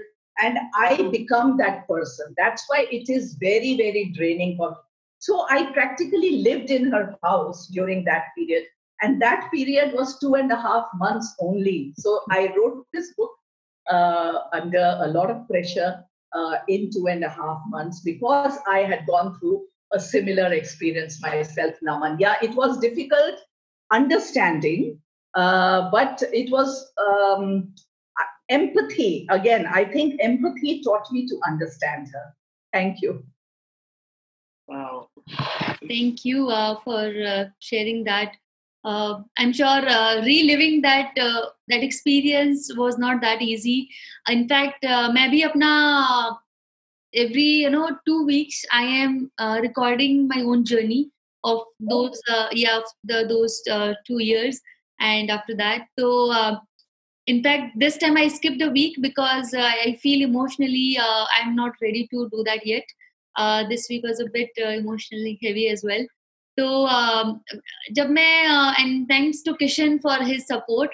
and 0.42 0.58
I 0.74 1.08
become 1.10 1.56
that 1.58 1.88
person. 1.88 2.34
That's 2.36 2.64
why 2.68 2.86
it 2.90 3.08
is 3.08 3.34
very, 3.40 3.76
very 3.76 4.12
draining 4.14 4.56
for 4.56 4.76
so 5.20 5.46
I 5.50 5.70
practically 5.72 6.42
lived 6.42 6.70
in 6.70 6.90
her 6.90 7.14
house 7.22 7.68
during 7.68 8.04
that 8.04 8.28
period. 8.36 8.64
And 9.02 9.20
that 9.20 9.50
period 9.52 9.94
was 9.94 10.18
two 10.18 10.34
and 10.34 10.50
a 10.50 10.56
half 10.56 10.86
months 10.94 11.34
only. 11.40 11.94
So 11.96 12.20
I 12.30 12.52
wrote 12.56 12.86
this 12.92 13.14
book 13.14 13.30
uh, 13.90 14.40
under 14.52 14.98
a 15.00 15.08
lot 15.08 15.30
of 15.30 15.46
pressure 15.46 16.02
uh, 16.34 16.56
in 16.68 16.90
two 16.90 17.06
and 17.08 17.22
a 17.22 17.28
half 17.28 17.60
months 17.68 18.00
because 18.00 18.58
I 18.66 18.80
had 18.80 19.06
gone 19.06 19.38
through 19.38 19.66
a 19.92 20.00
similar 20.00 20.52
experience 20.52 21.20
myself, 21.20 21.74
Naman. 21.86 22.16
Yeah, 22.18 22.36
it 22.42 22.54
was 22.54 22.78
difficult 22.78 23.34
understanding, 23.92 25.00
uh, 25.34 25.90
but 25.90 26.22
it 26.32 26.50
was 26.50 26.92
um, 26.96 27.74
empathy. 28.48 29.26
Again, 29.28 29.66
I 29.66 29.84
think 29.84 30.20
empathy 30.20 30.82
taught 30.82 31.10
me 31.12 31.26
to 31.26 31.40
understand 31.46 32.08
her. 32.12 32.34
Thank 32.72 33.02
you. 33.02 33.24
Wow. 34.70 35.08
Thank 35.88 36.24
you 36.24 36.48
uh, 36.48 36.76
for 36.84 37.12
uh, 37.26 37.46
sharing 37.58 38.04
that. 38.04 38.36
Uh, 38.84 39.22
I'm 39.36 39.52
sure 39.52 39.66
uh, 39.66 40.22
reliving 40.22 40.80
that 40.82 41.18
uh, 41.20 41.46
that 41.66 41.82
experience 41.82 42.70
was 42.76 42.96
not 42.96 43.20
that 43.20 43.42
easy. 43.42 43.88
In 44.28 44.46
fact, 44.48 44.84
uh, 44.84 45.10
maybe 45.12 45.42
apna 45.42 46.36
every 47.12 47.50
you 47.64 47.70
know 47.70 47.98
two 48.06 48.24
weeks 48.24 48.64
I 48.72 48.84
am 48.84 49.32
recording 49.60 50.28
my 50.28 50.40
own 50.40 50.64
journey 50.64 51.10
of 51.42 51.64
those 51.80 52.22
yeah 52.52 52.80
the 53.02 53.26
those 53.28 53.60
two 54.06 54.22
years, 54.22 54.60
and 55.00 55.32
after 55.32 55.56
that, 55.56 55.88
so 55.98 56.60
in 57.26 57.42
fact 57.42 57.76
this 57.76 57.98
time 57.98 58.16
I 58.16 58.28
skipped 58.28 58.62
a 58.62 58.70
week 58.70 58.98
because 59.00 59.52
I 59.52 59.98
feel 60.00 60.22
emotionally 60.22 60.96
I'm 61.00 61.56
not 61.56 61.72
ready 61.82 62.06
to 62.12 62.28
do 62.30 62.44
that 62.44 62.64
yet 62.64 62.84
uh, 63.36 63.64
this 63.68 63.86
week 63.88 64.02
was 64.02 64.20
a 64.20 64.26
bit 64.32 64.50
uh, 64.60 64.68
emotionally 64.68 65.38
heavy 65.42 65.68
as 65.68 65.82
well. 65.84 66.04
So, 66.58 66.86
um, 66.86 67.42
jab 67.94 68.10
uh, 68.10 68.74
and 68.78 69.08
thanks 69.08 69.42
to 69.42 69.54
Kishan 69.54 70.00
for 70.02 70.22
his 70.22 70.46
support. 70.46 70.90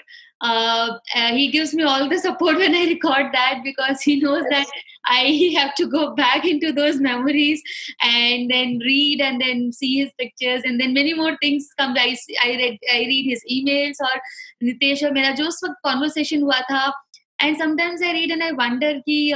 He 1.33 1.49
gives 1.51 1.73
me 1.73 1.83
all 1.83 2.07
the 2.07 2.19
support 2.19 2.57
when 2.57 2.75
I 2.75 2.85
record 2.85 3.33
that 3.33 3.61
because 3.63 4.01
he 4.01 4.19
knows 4.19 4.43
that 4.49 4.67
I 5.07 5.53
have 5.57 5.73
to 5.75 5.87
go 5.87 6.13
back 6.15 6.45
into 6.45 6.71
those 6.71 6.99
memories 6.99 7.61
and 8.03 8.49
then 8.49 8.79
read 8.85 9.19
and 9.21 9.41
then 9.41 9.71
see 9.71 9.99
his 9.99 10.11
pictures 10.19 10.61
and 10.63 10.79
then 10.79 10.93
many 10.93 11.13
more 11.13 11.37
things 11.41 11.67
come. 11.77 11.95
I, 11.97 12.15
I, 12.43 12.49
read, 12.49 12.79
I 12.93 12.99
read 12.99 13.29
his 13.29 13.43
emails 13.51 13.95
or 13.99 14.21
Nitesh 14.63 15.03
or 15.03 15.11
mera 15.11 15.35
jo 15.35 15.49
conversation 15.85 16.41
hua. 16.41 16.93
And 17.39 17.57
sometimes 17.57 18.01
I 18.01 18.11
read 18.13 18.31
and 18.31 18.43
I 18.43 18.51
wonder 18.51 19.01
ki, 19.05 19.33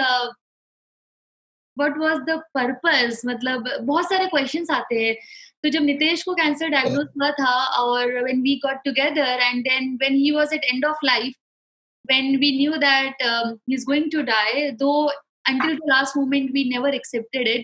what 1.79 1.97
was 1.97 2.19
the 2.29 2.41
purpose 2.53 3.21
मतलब 3.25 3.69
बहुत 3.81 4.09
सारे 4.09 4.25
question 4.27 4.65
आते 4.75 5.03
हैं। 5.05 5.15
तो 5.63 5.69
जब 5.69 5.83
नितेश 5.83 6.23
को 6.23 6.33
cancer 6.35 6.69
diagnose 6.69 7.07
हुआ 7.17 7.31
था 7.39 7.53
और 7.83 8.13
when 8.23 8.41
we 8.41 8.55
got 8.65 8.83
together 8.85 9.41
and 9.41 9.63
then 9.63 9.95
when 10.01 10.15
he 10.15 10.31
was 10.31 10.53
at 10.53 10.63
end 10.73 10.85
of 10.85 11.05
life 11.05 11.33
when 12.11 12.37
we 12.39 12.51
knew 12.57 12.77
that 12.85 13.23
he 13.23 13.75
is 13.75 13.85
going 13.85 14.11
to 14.11 14.21
die 14.31 14.69
though 14.85 14.93
the 15.49 15.75
last 15.89 16.15
moment 16.15 16.51
we 16.55 16.61
never 16.71 16.89
accepted 16.95 17.47
it 17.51 17.63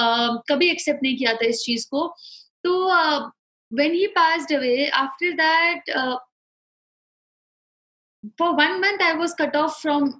uh, 0.00 0.30
कभी 0.48 0.70
accept 0.70 1.02
नहीं 1.02 1.16
किया 1.16 1.32
था 1.34 1.46
इस 1.46 1.62
चीज़ 1.64 1.86
को। 1.90 2.06
तो 2.64 2.72
he 3.72 4.08
passed 4.16 4.50
away 4.50 4.90
after 4.90 5.30
that 5.36 5.92
uh, 6.00 6.16
for 8.38 8.48
one 8.56 8.80
month 8.80 9.02
i 9.02 9.12
was 9.14 9.34
cut 9.34 9.56
off 9.56 9.80
from 9.82 10.10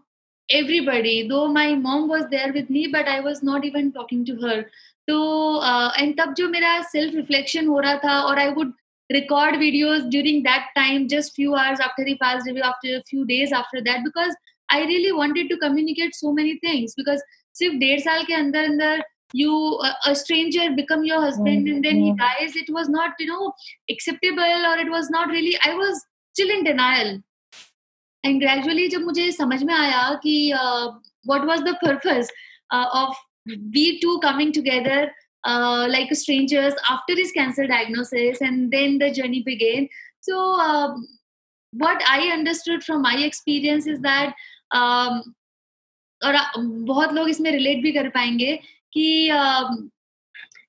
everybody 0.50 1.28
though 1.28 1.48
my 1.48 1.76
mom 1.76 2.08
was 2.08 2.26
there 2.32 2.52
with 2.54 2.70
me 2.70 2.88
but 2.92 3.08
i 3.08 3.20
was 3.20 3.42
not 3.44 3.66
even 3.66 3.92
talking 3.92 4.26
to 4.26 4.36
her 4.44 4.64
तो 5.10 5.18
and 6.00 6.14
तब 6.20 6.34
जो 6.38 6.48
मेरा 6.50 6.82
self 6.84 7.16
reflection 7.16 7.68
हो 7.68 7.80
रहा 7.80 7.96
था 8.04 8.20
और 8.22 8.40
I 8.40 8.50
would 8.56 8.74
record 9.10 9.56
videos 9.60 10.10
during 10.14 10.44
that 10.44 10.66
time 10.78 11.08
just 11.08 11.34
few 11.34 11.56
hours 11.56 11.80
after 11.80 12.04
he 12.04 12.16
passed 12.24 12.50
away 12.50 12.62
after 12.62 12.96
a 12.96 13.04
few 13.10 13.26
days 13.26 13.52
after 13.52 13.82
that 13.82 14.02
because 14.04 14.34
I 14.70 14.80
really 14.82 15.14
wanted 15.14 15.50
to 15.50 15.58
communicate 15.58 16.16
so 16.16 16.34
many 16.40 16.58
things 16.64 16.96
because 16.98 17.22
सिर्फ 17.60 17.76
डेढ़ 17.84 18.00
साल 18.00 18.24
के 18.24 18.34
अंदर 18.34 18.64
अंदर 18.64 19.02
you 19.34 19.54
uh, 19.84 19.94
a 20.06 20.16
stranger 20.16 20.66
become 20.76 21.04
your 21.04 21.22
husband 21.22 21.68
and 21.68 21.84
then 21.84 21.98
he 22.04 22.12
dies 22.20 22.56
it 22.56 22.70
was 22.76 22.90
not 22.90 23.24
you 23.24 23.28
know 23.28 23.54
acceptable 23.94 24.68
or 24.70 24.78
it 24.84 24.92
was 24.92 25.10
not 25.10 25.30
really 25.30 25.56
I 25.70 25.74
was 25.74 26.04
still 26.34 26.54
in 26.58 26.64
denial 26.64 27.10
And 28.25 28.41
gradually 28.41 28.89
जब 28.89 29.03
मुझे 29.05 29.31
समझ 29.33 29.63
में 29.63 29.75
आया 29.75 30.03
कि 30.23 30.37
what 31.27 31.45
was 31.47 31.63
the 31.63 31.75
purpose 31.85 32.29
of 32.75 33.17
we 33.75 33.91
to 34.03 34.17
coming 34.19 34.53
together 34.55 35.11
like 35.91 36.15
strangers 36.15 36.75
after 36.91 37.15
this 37.15 37.33
cancer 37.33 37.67
cancer 37.67 37.73
diagnosis 37.73 38.41
and 38.41 38.73
then 38.73 38.99
the 38.99 39.11
journey 39.11 39.43
began. 39.43 39.89
So 40.21 40.39
um, 40.55 41.07
what 41.73 42.03
i 42.09 42.29
understood 42.29 42.85
from 42.85 43.03
my 43.03 43.17
experience 43.21 43.87
और 46.23 46.37
बहुत 46.57 47.13
लोग 47.13 47.29
इसमें 47.29 47.51
रिलेट 47.51 47.83
भी 47.83 47.93
कर 47.93 48.09
पाएँगे 48.09 48.57
कि 48.93 49.05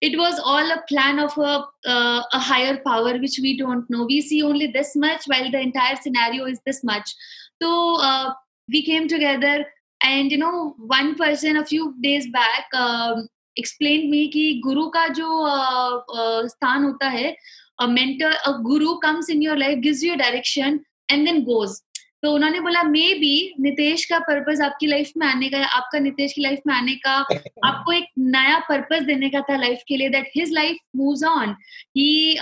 it 0.02 0.16
was 0.18 0.40
all 0.52 0.70
a 0.72 0.76
plan 0.88 1.20
of 1.20 1.40
a 1.40 2.38
higher 2.48 2.76
power 2.86 3.20
which 3.20 3.40
we 3.40 3.54
don't 3.58 3.92
know 3.92 4.06
we 4.06 4.22
see 4.22 4.42
only 4.42 4.68
this 4.68 4.94
much 4.98 5.26
well 5.30 5.50
the 5.52 5.56
entire 5.56 5.96
scenario 5.96 6.48
is 6.48 6.60
this 6.66 6.82
much 6.86 7.16
तो 7.64 7.72
we 8.70 8.82
came 8.82 9.08
together 9.08 9.66
and 10.02 10.32
you 10.32 10.38
know 10.40 10.52
one 10.88 11.14
person 11.20 11.58
a 11.58 11.64
few 11.64 11.94
days 12.02 12.28
back 12.30 12.76
explain 13.58 14.10
me 14.10 14.26
की 14.28 14.54
गुरु 14.60 14.88
का 14.90 15.08
जो 15.08 15.26
uh, 15.26 15.94
uh, 16.14 16.48
स्थान 16.48 16.84
होता 16.84 17.10
है 17.10 17.36
guru 17.80 18.94
comes 19.04 19.30
in 19.30 19.42
your 19.44 19.58
life 19.58 19.80
gives 19.80 20.04
you 20.04 20.16
direction 20.16 20.80
and 21.12 21.26
then 21.26 21.42
goes 21.44 21.82
तो 22.24 22.32
उन्होंने 22.34 22.60
बोला 22.60 22.82
मे 22.84 23.14
बी 23.14 23.54
नितेश 23.60 24.04
का 24.06 24.20
पर्पज 24.20 24.62
आपकी 24.62 24.88
लाइफ 24.88 25.12
में 25.18 25.26
आने 25.28 25.50
का 25.50 25.64
आपका 25.68 26.00
नितेश 26.00 26.34
की 26.34 26.42
लाइफ 26.42 26.60
में 26.68 26.74
आने 26.74 26.96
का 27.06 27.16
आपको 27.66 27.92
एक 27.92 28.06
नया 28.18 28.60
पर्पज 28.70 29.04
देने 29.04 29.30
का 29.30 29.42
था 29.50 29.58
लाइफ 29.58 29.82
के 29.88 29.98
लिए 29.98 30.10
that 30.10 30.30
his 30.36 30.54
life 30.54 30.78
move 30.96 31.26
on 31.30 31.56
he 31.98 32.38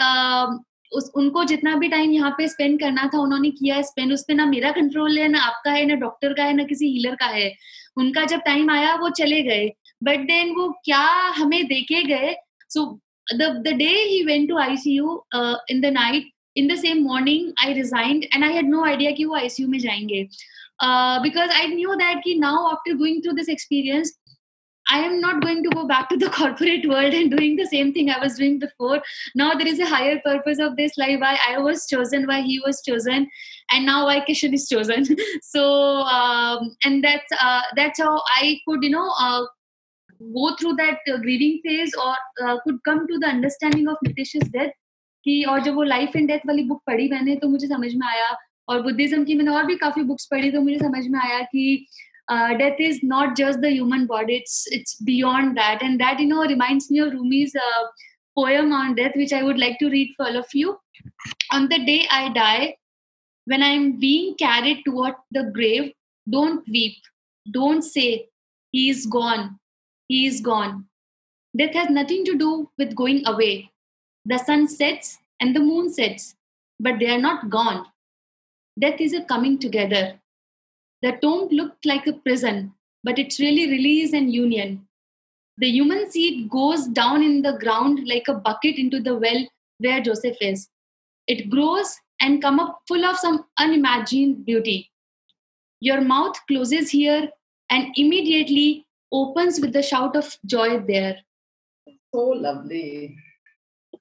उस, 0.91 1.11
उनको 1.15 1.43
जितना 1.43 1.75
भी 1.75 1.87
टाइम 1.89 2.11
यहाँ 2.11 2.31
पे 2.37 2.47
स्पेंड 2.47 2.79
करना 2.79 3.09
था, 3.13 3.19
उन्होंने 3.19 3.49
किया 3.51 3.75
है 3.75 3.83
स्पेंड 3.83 4.13
उस 4.13 4.23
पर 4.27 4.33
ना 4.33 4.45
मेरा 4.45 4.71
कंट्रोल 4.71 5.17
है, 5.17 5.27
ना 5.27 5.41
आपका 5.41 5.71
है, 5.71 5.85
ना 5.85 5.95
डॉक्टर 5.95 6.33
का 6.33 6.43
है, 6.43 6.53
ना 6.53 6.63
किसी 6.63 6.91
हीलर 6.93 7.15
का 7.15 7.25
है। 7.27 7.53
उनका 7.97 8.25
जब 8.25 8.41
टाइम 8.45 8.69
आया, 8.71 8.95
वो 8.95 9.09
चले 9.19 9.41
गए। 9.43 9.71
बट 10.03 10.19
देन 10.27 10.53
वो 10.55 10.67
क्या 10.85 11.05
हमें 11.37 11.63
देखे 11.67 12.03
गए? 12.03 12.35
So 12.69 12.85
the 13.33 13.67
day 13.67 13.89
he 13.89 14.23
went 14.25 14.49
to 14.49 14.57
ICU 14.57 15.23
in 15.71 15.81
the 15.81 15.93
night 15.93 16.29
in 16.57 16.67
the 16.67 16.75
same 16.77 17.03
morning 17.03 17.51
I 17.63 17.73
resigned 17.73 18.23
and 18.35 18.43
I 18.43 18.53
had 18.53 18.69
no 18.69 18.83
idea 18.85 19.11
कि 19.11 19.25
वो 19.25 19.35
आईसीयू 19.35 19.67
में 19.69 19.77
जाएँगे। 19.79 20.23
बिकॉज़ 21.23 21.51
आई 21.51 21.67
न्यू 21.67 21.93
दैट 21.95 22.17
कि 22.23 22.33
now 22.39 22.57
after 22.67 22.93
going 22.99 23.21
through 23.23 23.37
this 23.39 23.49
experience 23.53 24.11
I 24.91 24.99
am 24.99 25.19
not 25.21 25.41
going 25.41 25.63
to 25.63 25.69
go 25.69 25.85
back 25.87 26.09
to 26.09 26.17
the 26.17 26.29
corporate 26.37 26.87
world 26.87 27.13
and 27.13 27.31
doing 27.31 27.55
the 27.55 27.65
same 27.65 27.93
thing 27.93 28.09
I 28.09 28.19
was 28.19 28.35
doing 28.35 28.59
before. 28.59 29.01
Now 29.35 29.53
there 29.53 29.67
is 29.67 29.79
a 29.79 29.85
higher 29.85 30.19
purpose 30.25 30.59
of 30.59 30.75
this, 30.75 30.97
like 30.97 31.21
why 31.21 31.37
I 31.47 31.59
was 31.59 31.85
chosen, 31.85 32.27
why 32.27 32.41
he 32.41 32.59
was 32.65 32.81
chosen, 32.81 33.29
and 33.71 33.85
now 33.85 34.05
why 34.05 34.19
Kishan 34.21 34.53
is 34.53 34.67
chosen. 34.67 35.05
so, 35.41 35.63
um, 36.17 36.75
and 36.83 37.03
that's 37.03 37.39
uh, 37.39 37.61
that's 37.75 37.99
how 38.01 38.21
I 38.35 38.59
could, 38.67 38.83
you 38.83 38.89
know, 38.89 39.07
uh, 39.19 39.45
go 40.35 40.55
through 40.59 40.75
that 40.83 40.99
uh, 41.11 41.17
grieving 41.17 41.61
phase 41.65 41.93
or 41.95 42.13
uh, 42.45 42.57
could 42.63 42.83
come 42.83 43.07
to 43.07 43.17
the 43.17 43.27
understanding 43.27 43.87
of 43.87 43.97
Nitesh's 44.05 44.47
death. 44.59 44.77
कि 45.25 45.43
और 45.49 45.59
जब 45.63 45.75
वो 45.75 45.83
life 45.83 46.15
and 46.15 46.27
death 46.27 46.45
वाली 46.47 46.63
book 46.67 46.81
पढ़ी 46.87 47.07
मैंने 47.09 47.35
तो 47.41 47.47
मुझे 47.47 47.67
समझ 47.67 47.93
में 47.95 48.07
आया 48.07 48.29
और 48.69 48.81
बुद्धिज्म 48.83 49.23
की 49.25 49.35
मैंने 49.35 49.51
और 49.51 49.65
भी 49.65 49.75
काफी 49.83 50.03
बुक्स 50.11 50.25
पढ़ी 50.31 50.51
तो 50.51 50.61
मुझे 50.61 50.77
समझ 50.79 51.05
में 51.07 51.19
आया 51.19 51.41
कि 51.51 51.85
uh, 52.31 52.57
death 52.57 52.79
is 52.79 52.99
not 53.03 53.35
just 53.35 53.61
the 53.61 53.71
human 53.71 54.05
body 54.07 54.37
it's 54.41 54.65
it's 54.71 54.95
beyond 55.11 55.57
that. 55.57 55.81
And 55.81 55.99
that 55.99 56.19
you 56.19 56.27
know 56.27 56.45
reminds 56.45 56.89
me 56.89 56.99
of 56.99 57.13
rumi's 57.13 57.55
uh, 57.55 57.83
poem 58.37 58.71
on 58.71 58.95
death 58.95 59.15
which 59.15 59.33
i 59.33 59.43
would 59.43 59.59
like 59.59 59.79
to 59.79 59.89
read 59.89 60.13
for 60.17 60.27
all 60.27 60.37
of 60.37 60.53
you. 60.53 60.77
On 61.51 61.67
the 61.69 61.79
day 61.85 62.07
i 62.09 62.29
die 62.33 62.75
when 63.45 63.63
i 63.69 63.71
am 63.79 63.99
being 63.99 64.35
carried 64.35 64.83
toward 64.85 65.15
the 65.31 65.43
grave 65.57 65.91
don't 66.29 66.67
weep 66.75 66.97
don't 67.51 67.81
say 67.81 68.27
he 68.71 68.89
is 68.89 69.05
gone 69.05 69.57
he 70.07 70.25
is 70.27 70.41
gone. 70.41 70.85
Death 71.57 71.73
has 71.73 71.89
nothing 71.89 72.25
to 72.25 72.37
do 72.37 72.69
with 72.77 72.95
going 72.95 73.25
away. 73.25 73.71
The 74.25 74.37
sun 74.37 74.67
sets 74.67 75.17
and 75.39 75.55
the 75.55 75.59
moon 75.59 75.91
sets 75.93 76.35
but 76.79 76.99
they 76.99 77.09
are 77.09 77.21
not 77.21 77.49
gone. 77.49 77.85
Death 78.79 78.99
is 78.99 79.13
a 79.13 79.23
coming 79.23 79.57
together. 79.57 80.20
The 81.01 81.17
tomb 81.21 81.49
looked 81.49 81.85
like 81.85 82.07
a 82.07 82.13
prison, 82.13 82.73
but 83.03 83.17
it's 83.17 83.39
really 83.39 83.69
release 83.69 84.13
and 84.13 84.33
union. 84.33 84.87
The 85.57 85.69
human 85.69 86.09
seed 86.09 86.49
goes 86.49 86.87
down 86.87 87.23
in 87.23 87.41
the 87.41 87.57
ground 87.57 88.07
like 88.07 88.27
a 88.27 88.33
bucket 88.33 88.77
into 88.77 88.99
the 88.99 89.15
well 89.15 89.47
where 89.79 90.01
Joseph 90.01 90.37
is. 90.41 90.69
It 91.27 91.49
grows 91.49 91.97
and 92.19 92.41
come 92.41 92.59
up 92.59 92.81
full 92.87 93.03
of 93.05 93.17
some 93.17 93.45
unimagined 93.57 94.45
beauty. 94.45 94.91
Your 95.79 96.01
mouth 96.01 96.35
closes 96.47 96.91
here 96.91 97.29
and 97.69 97.87
immediately 97.95 98.85
opens 99.11 99.59
with 99.59 99.75
a 99.75 99.83
shout 99.83 100.15
of 100.15 100.37
joy 100.45 100.79
there. 100.79 101.17
So 102.13 102.19
lovely. 102.19 103.17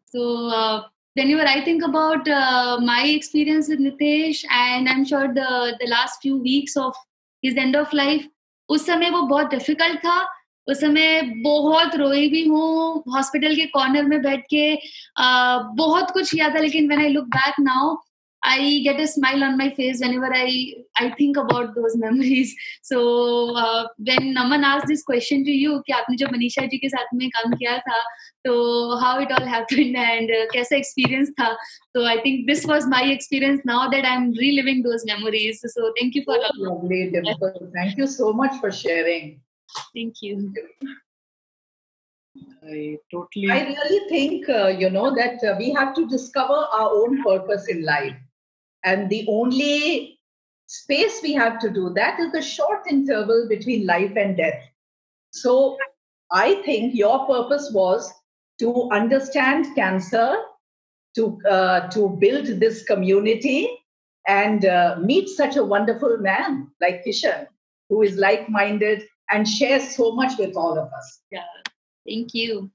So 0.07 0.48
uh, 0.48 0.82
whenever 1.16 1.42
I 1.42 1.64
think 1.64 1.82
about 1.82 2.28
uh, 2.28 2.78
my 2.80 3.04
experience 3.04 3.68
with 3.68 3.80
Nitesh, 3.80 4.44
and 4.50 4.88
I'm 4.88 5.04
sure 5.04 5.32
the 5.34 5.76
the 5.80 5.86
last 5.86 6.20
few 6.22 6.36
weeks 6.38 6.76
of 6.76 6.94
his 7.42 7.56
end 7.56 7.76
of 7.76 7.92
life, 7.92 8.26
उस 8.68 8.86
समय 8.86 9.11
वो 9.11 9.22
बहुत 9.22 9.50
difficult 9.50 9.98
था 9.98 10.18
उस 10.68 10.80
समय 10.80 11.20
बहुत 11.44 11.94
रोई 11.96 12.28
भी 12.30 12.44
हूँ 12.48 13.02
हॉस्पिटल 13.14 13.54
के 13.56 13.64
कॉर्नर 13.66 14.04
में 14.04 14.20
बैठ 14.22 14.44
के 14.50 14.74
आ, 15.16 15.58
बहुत 15.58 16.11
कुछ 16.11 16.30
किया 16.30 16.48
था 16.54 16.58
लेकिन 16.58 16.88
when 16.88 17.00
I 17.00 17.08
look 17.08 17.24
back 17.36 17.54
now 17.61 17.96
I 18.47 18.81
get 18.83 18.99
a 18.99 19.07
smile 19.07 19.43
on 19.43 19.57
my 19.57 19.71
face 19.71 19.99
whenever 19.99 20.29
I 20.31 20.73
I 20.97 21.09
think 21.17 21.36
about 21.36 21.73
those 21.75 21.97
memories. 21.97 22.55
So 22.83 23.55
uh, 23.55 23.88
when 23.97 24.36
Naman 24.36 24.63
asked 24.63 24.88
this 24.88 25.03
question 25.03 25.43
to 25.45 25.51
you 25.51 25.81
कि 25.88 25.93
आपने 25.93 26.17
जब 26.17 26.31
मनीषा 26.31 26.65
जी 26.73 26.77
के 26.77 26.89
साथ 26.89 27.13
में 27.21 27.29
काम 27.36 27.53
किया 27.53 27.77
था 27.88 28.01
तो 28.47 28.53
how 29.03 29.13
it 29.19 29.31
all 29.38 29.47
happened 29.53 29.97
and 29.97 30.29
uh, 30.29 30.45
कैसा 30.53 30.77
experience 30.77 31.31
था 31.39 31.55
so 31.95 32.05
I 32.05 32.21
think 32.21 32.45
this 32.47 32.65
was 32.73 32.86
my 32.88 33.01
experience 33.15 33.61
now 33.65 33.88
that 33.89 34.05
I'm 34.05 34.31
reliving 34.43 34.83
those 34.83 35.05
memories. 35.05 35.63
So 35.65 35.91
thank 35.99 36.13
you 36.15 36.23
for 36.29 36.38
So 36.43 36.51
lovely, 36.69 37.09
Dimple. 37.11 37.71
Thank 37.73 37.97
you 37.97 38.07
so 38.07 38.31
much 38.33 38.59
for 38.59 38.71
sharing. 38.71 39.41
thank 39.95 40.21
you. 40.21 40.53
I 42.63 42.97
totally. 43.11 43.49
I 43.49 43.59
really 43.63 43.99
think, 44.09 44.49
uh, 44.49 44.67
you 44.67 44.89
know, 44.89 45.15
that 45.15 45.43
uh, 45.43 45.55
we 45.57 45.71
have 45.73 45.93
to 45.95 46.07
discover 46.07 46.53
our 46.53 46.89
own 47.01 47.23
purpose 47.23 47.67
in 47.69 47.83
life. 47.83 48.15
And 48.84 49.10
the 49.10 49.26
only 49.28 50.18
space 50.66 51.20
we 51.22 51.32
have 51.34 51.58
to 51.60 51.70
do 51.70 51.90
that 51.94 52.20
is 52.20 52.32
the 52.32 52.42
short 52.42 52.86
interval 52.88 53.46
between 53.48 53.86
life 53.86 54.12
and 54.16 54.36
death. 54.36 54.62
So 55.32 55.76
I 56.32 56.62
think 56.62 56.94
your 56.94 57.26
purpose 57.26 57.70
was 57.72 58.12
to 58.60 58.88
understand 58.90 59.74
cancer, 59.74 60.36
to, 61.16 61.38
uh, 61.48 61.88
to 61.90 62.16
build 62.20 62.46
this 62.46 62.84
community, 62.84 63.68
and 64.28 64.64
uh, 64.64 64.96
meet 65.00 65.28
such 65.28 65.56
a 65.56 65.64
wonderful 65.64 66.18
man 66.18 66.70
like 66.80 67.04
Kishan, 67.04 67.46
who 67.88 68.02
is 68.02 68.16
like 68.16 68.48
minded 68.48 69.02
and 69.30 69.48
shares 69.48 69.96
so 69.96 70.12
much 70.12 70.38
with 70.38 70.56
all 70.56 70.78
of 70.78 70.92
us. 70.92 71.20
Yeah, 71.32 71.44
thank 72.06 72.34
you. 72.34 72.70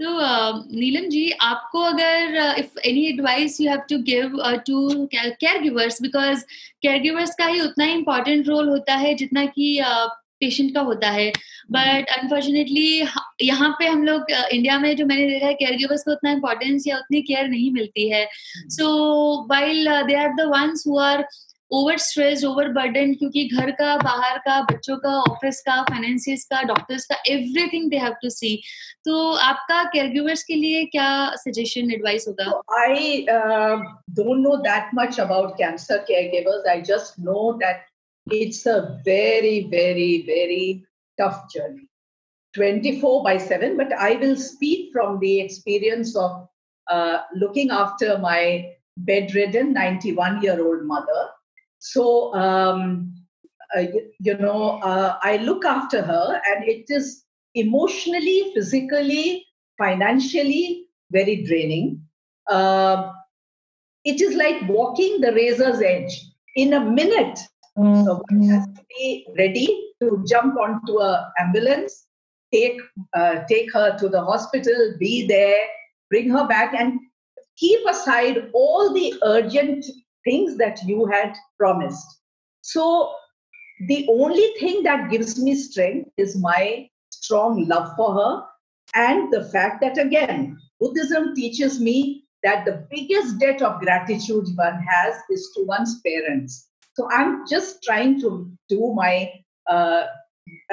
So, 0.00 0.10
uh, 0.20 0.62
Neelam 0.72 1.06
ji, 1.10 1.32
आपको 1.42 1.80
अगर 1.82 2.36
if 2.58 2.78
any 2.86 3.04
advice 3.08 3.60
you 3.60 3.68
have 3.70 3.80
to 3.90 3.98
give 4.04 4.36
to 4.66 5.06
caregivers 5.62 6.00
because 6.02 6.44
caregivers 7.02 7.34
का 7.38 7.46
ही 7.46 7.60
उतना 7.60 7.84
ही 7.84 7.96
important 7.96 8.50
role 8.50 8.68
होता 8.68 8.94
है 8.96 9.14
जितना 9.14 9.44
कि 9.46 9.76
uh, 9.84 10.08
patient 10.40 10.72
का 10.74 10.80
होता 10.80 11.08
है। 11.10 11.30
बट 11.72 12.10
अनफॉर्चुनेटली 12.18 13.02
यहाँ 13.42 13.70
पे 13.78 13.86
हम 13.86 14.04
लोग 14.04 14.30
इंडिया 14.30 14.78
में 14.78 14.94
जो 14.96 15.06
मैंने 15.06 15.26
देखा 15.28 15.46
है 15.46 15.54
केयर 15.54 15.76
गिवर्स 15.76 16.02
को 16.04 16.12
उतना 16.12 16.30
इम्पोर्टेंस 16.32 16.86
या 16.86 16.98
उतनी 16.98 17.22
केयर 17.22 17.48
नहीं 17.48 17.70
मिलती 17.72 18.08
है। 18.08 18.24
So 18.76 18.86
while 19.50 19.88
they 20.06 20.14
are 20.14 20.34
the 20.34 20.48
ones 20.54 20.84
who 20.88 20.98
are 20.98 21.24
over 21.70 21.96
stress 21.98 22.44
over 22.44 22.68
burden 22.68 23.14
क्योंकि 23.14 23.44
घर 23.56 23.70
का 23.70 23.96
बाहर 23.96 24.38
का 24.38 24.60
बच्चों 24.62 24.96
का 24.96 25.10
ऑफ़िस 25.20 25.60
का 25.60 25.82
फाइनेंसिस 25.82 26.44
का 26.44 26.62
डॉक्टर्स 26.62 27.04
का 27.04 27.16
everything 27.26 27.90
they 27.90 27.96
have 27.96 28.12
to 28.12 28.30
see 28.30 28.54
तो 29.04 29.32
आपका 29.32 29.82
केयरगिवर्स 29.84 30.42
के 30.42 30.54
लिए 30.54 30.84
क्या 30.84 31.34
सजेशन 31.34 31.90
एडवाइस 31.90 32.28
होगा? 32.28 32.62
I 32.80 33.26
don't 34.10 34.40
know 34.40 34.56
that 34.56 34.90
much 34.94 35.20
about 35.20 35.52
cancer 35.58 35.98
caregivers 35.98 36.66
I 36.66 36.80
just 36.80 37.20
know 37.20 37.52
that 37.52 38.32
it's 38.32 38.68
a 38.68 38.78
very 39.06 39.60
very 39.60 40.16
very 40.28 40.84
tough 41.18 41.46
journey 41.54 41.86
24 42.54 43.22
by 43.24 43.32
7 43.38 43.74
but 43.78 43.92
i 44.04 44.14
will 44.20 44.34
speak 44.34 44.86
from 44.92 45.18
the 45.18 45.32
experience 45.40 46.12
of 46.16 46.48
uh, 46.86 47.18
looking 47.34 47.70
after 47.70 48.18
my 48.18 48.38
bedridden 48.96 49.72
91 49.72 50.42
year 50.42 50.66
old 50.66 50.84
mother. 50.84 51.28
So, 51.78 52.34
um, 52.34 53.14
uh, 53.76 53.84
you 54.18 54.36
know, 54.38 54.80
uh, 54.82 55.18
I 55.22 55.36
look 55.38 55.64
after 55.64 56.02
her, 56.02 56.40
and 56.46 56.64
it 56.64 56.86
is 56.88 57.24
emotionally, 57.54 58.52
physically, 58.54 59.44
financially 59.78 60.86
very 61.10 61.44
draining. 61.44 62.02
Uh, 62.50 63.12
it 64.04 64.20
is 64.20 64.34
like 64.34 64.68
walking 64.68 65.20
the 65.20 65.32
razor's 65.32 65.80
edge. 65.80 66.24
In 66.56 66.72
a 66.72 66.80
minute, 66.80 67.38
mm-hmm. 67.76 68.04
someone 68.04 68.48
has 68.48 68.66
to 68.66 68.84
be 68.88 69.26
ready 69.36 69.92
to 70.00 70.24
jump 70.26 70.56
onto 70.56 70.98
an 71.00 71.24
ambulance, 71.38 72.06
take 72.52 72.80
uh, 73.14 73.44
take 73.48 73.72
her 73.72 73.96
to 73.98 74.08
the 74.08 74.22
hospital, 74.22 74.94
be 74.98 75.26
there, 75.26 75.60
bring 76.10 76.30
her 76.30 76.46
back, 76.46 76.74
and 76.74 76.98
keep 77.56 77.86
aside 77.86 78.50
all 78.54 78.92
the 78.92 79.14
urgent 79.22 79.84
things 80.28 80.56
that 80.58 80.78
you 80.84 81.06
had 81.06 81.34
promised. 81.58 82.06
So, 82.60 83.12
the 83.86 84.06
only 84.10 84.46
thing 84.60 84.82
that 84.82 85.10
gives 85.10 85.40
me 85.40 85.54
strength 85.54 86.10
is 86.16 86.36
my 86.36 86.88
strong 87.10 87.66
love 87.68 87.94
for 87.96 88.12
her 88.14 88.44
and 88.94 89.32
the 89.32 89.44
fact 89.50 89.80
that, 89.82 89.96
again, 89.96 90.58
Buddhism 90.80 91.34
teaches 91.34 91.80
me 91.80 92.24
that 92.42 92.64
the 92.64 92.86
biggest 92.90 93.38
debt 93.38 93.62
of 93.62 93.80
gratitude 93.80 94.48
one 94.56 94.82
has 94.90 95.14
is 95.30 95.50
to 95.56 95.64
one's 95.64 96.00
parents. 96.00 96.68
So, 96.94 97.08
I'm 97.10 97.46
just 97.48 97.82
trying 97.82 98.20
to 98.20 98.50
do 98.68 98.92
my 98.94 99.32
uh, 99.68 100.06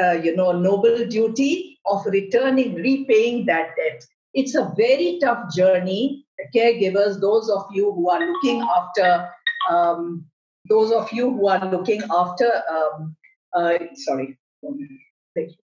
uh, 0.01 0.17
you 0.23 0.35
know, 0.35 0.51
noble 0.51 1.05
duty 1.07 1.79
of 1.85 2.05
returning, 2.05 2.75
repaying 2.75 3.45
that 3.45 3.75
debt. 3.77 4.05
It's 4.33 4.55
a 4.55 4.71
very 4.75 5.19
tough 5.21 5.53
journey. 5.55 6.25
Caregivers, 6.53 7.19
those 7.21 7.49
of 7.49 7.65
you 7.71 7.93
who 7.93 8.09
are 8.09 8.25
looking 8.25 8.61
after 8.61 9.29
um, 9.69 10.25
those 10.69 10.91
of 10.91 11.11
you 11.11 11.31
who 11.31 11.47
are 11.47 11.69
looking 11.71 12.01
after, 12.09 12.51
um, 12.69 13.15
uh, 13.53 13.77
sorry, 13.93 14.37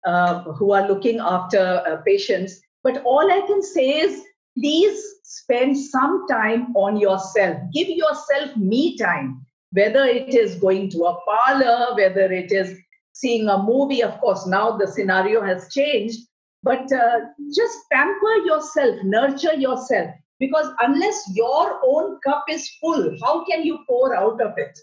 uh, 0.06 0.44
who 0.44 0.72
are 0.72 0.88
looking 0.88 1.20
after 1.20 1.84
uh, 1.88 1.98
patients. 2.06 2.62
But 2.84 3.02
all 3.04 3.32
I 3.32 3.42
can 3.48 3.64
say 3.64 4.00
is 4.00 4.24
please 4.58 5.04
spend 5.24 5.78
some 5.78 6.26
time 6.30 6.76
on 6.76 6.98
yourself. 6.98 7.58
Give 7.74 7.90
yourself 7.90 8.56
me 8.56 8.98
time, 8.98 9.46
whether 9.72 10.06
it 10.06 10.34
is 10.34 10.56
going 10.56 10.90
to 10.92 11.06
a 11.06 11.18
parlor, 11.26 11.96
whether 11.96 12.32
it 12.32 12.52
is 12.52 12.78
seeing 13.14 13.50
a 13.50 13.62
movie. 13.62 14.04
Of 14.04 14.20
course, 14.20 14.46
now 14.46 14.78
the 14.78 14.88
scenario 14.88 15.42
has 15.42 15.74
changed, 15.74 16.20
but 16.64 16.92
uh, 16.92 17.20
just 17.54 17.78
pamper 17.92 18.36
yourself, 18.46 18.98
nurture 19.04 19.56
yourself 19.56 20.12
because 20.40 20.68
unless 20.82 21.24
your 21.34 21.80
own 21.84 22.20
cup 22.26 22.46
is 22.50 22.70
full, 22.82 23.16
how 23.22 23.44
can 23.46 23.64
you 23.64 23.80
pour 23.88 24.16
out 24.16 24.42
of 24.42 24.54
it? 24.58 24.78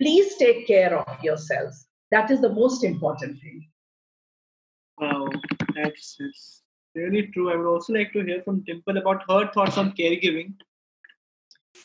Please 0.00 0.36
take 0.36 0.66
care 0.66 0.96
of 0.98 1.22
yourselves. 1.22 1.86
That 2.10 2.30
is 2.30 2.40
the 2.40 2.52
most 2.52 2.84
important 2.84 3.38
thing. 3.40 3.68
Wow, 5.00 5.28
that's, 5.74 6.16
that's 6.18 6.62
really 6.94 7.28
true. 7.28 7.52
I 7.52 7.56
would 7.56 7.66
also 7.66 7.92
like 7.92 8.12
to 8.12 8.24
hear 8.24 8.42
from 8.42 8.64
Dimple 8.66 8.96
about 8.96 9.22
her 9.28 9.50
thoughts 9.52 9.76
on 9.76 9.92
caregiving. 9.92 10.54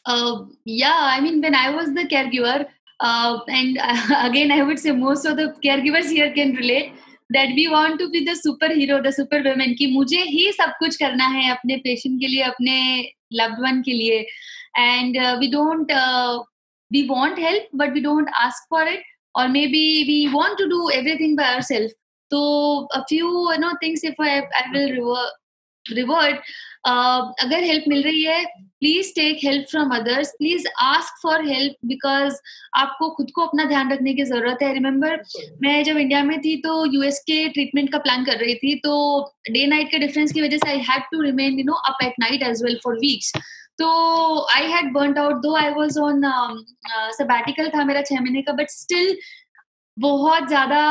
Uh, 0.06 0.46
yeah, 0.66 0.98
I 0.98 1.22
mean, 1.22 1.42
when 1.42 1.54
I 1.54 1.70
was 1.70 1.94
the 1.94 2.06
caregiver, 2.06 2.66
uh, 3.00 3.40
and 3.48 3.78
uh, 3.78 4.08
again, 4.30 4.52
I 4.52 4.64
would 4.64 4.80
say 4.80 4.92
most 4.92 5.26
of 5.26 5.38
the 5.38 5.56
caregivers 5.64 6.10
here 6.10 6.34
can 6.34 6.56
relate. 6.56 6.94
That 7.34 7.50
we 7.56 7.66
want 7.68 7.98
to 8.00 8.08
be 8.10 8.20
the 8.26 8.34
super 8.36 8.72
hero 8.78 9.00
the 9.02 9.12
super 9.14 9.48
women 9.48 9.74
की 9.80 9.86
मुझे 9.94 10.22
ही 10.24 10.52
सब 10.54 10.76
कुछ 10.80 10.96
करना 10.96 11.28
है 11.28 11.50
अपने 11.52 11.78
patient 11.78 12.20
के 12.22 12.28
लिए, 12.28 12.42
अपने 12.44 12.76
लव्ड 13.34 13.62
वन 13.62 13.82
के 13.82 13.94
लिए। 13.94 14.20
And 14.78 15.18
we 15.40 15.48
don't 15.52 15.92
we 16.92 17.02
want 17.10 17.40
help 17.40 17.70
but 17.76 17.94
we 17.94 18.00
don't 18.02 18.30
ask 18.38 18.68
for 18.70 18.88
it 18.88 19.04
और 19.36 19.48
maybe 19.68 19.86
we 20.04 20.26
want 20.34 20.58
to 20.58 20.66
do 20.70 20.90
everything 20.90 21.38
by 21.38 21.52
ourself 21.52 21.92
तो 22.32 22.42
a 22.96 23.00
few 23.10 23.30
no 23.60 23.72
things 23.84 24.06
if 24.06 24.22
I 24.24 24.40
will 24.74 24.94
revert 25.86 26.36
अगर 26.86 27.64
help 27.64 27.84
मिल 27.88 28.04
रही 28.04 28.24
है 28.24 28.44
please 28.84 29.12
take 29.16 29.38
help 29.44 29.66
from 29.72 29.90
others 29.96 30.30
please 30.38 30.66
ask 30.84 31.22
for 31.22 31.46
help 31.46 31.76
because 31.88 32.36
आपको 32.78 33.10
खुद 33.10 33.30
को 33.36 33.42
अपना 33.42 33.66
ध्यान 33.66 33.92
रखने 33.92 34.14
की 34.14 34.24
ज़रूरत 34.26 34.64
है. 34.64 34.74
रिमेम्बर 34.74 35.22
मैं 35.64 35.84
जब 35.84 35.98
इंडिया 35.98 36.24
में 36.24 36.40
थी 36.42 36.56
तो 36.62 36.74
यूएस 36.94 37.20
के 37.28 37.38
ट्रीटमेंट 37.50 37.92
का 37.92 37.98
प्लान 38.00 38.26
कर 38.26 38.38
रही 38.38 38.56
थी 38.56 38.76
तो 38.84 38.96
डे 39.50 39.66
नाइट 39.68 39.92
के 39.92 40.00
डिफरेंस 40.00 40.32
की 40.32 40.42
वजह 40.42 40.58
से 40.58 40.70
I 40.72 40.80
had 40.90 41.04
to 41.12 41.22
remain 41.22 41.60
you 41.60 41.66
know 41.66 41.74
up 41.92 42.04
at 42.04 42.20
night 42.20 42.44
as 42.44 42.64
well 42.64 42.80
for 42.84 43.00
weeks 43.00 43.32
तो 43.80 43.88
आई 44.56 44.72
हैड 44.72 44.94
बर्न 44.94 45.18
आउट 45.20 45.42
दो 45.42 45.56
आई 45.58 45.70
वॉज़ 45.74 46.00
ऑन 46.02 46.22
सबैटिकल 47.18 47.70
था 47.70 47.84
मेरा 47.86 48.02
छह 48.04 48.22
महीने 48.22 48.42
का 48.42 48.54
बट 48.54 48.70
स्टिल 48.72 49.18
बहुत 49.98 50.48
ज़्यादा 50.48 50.82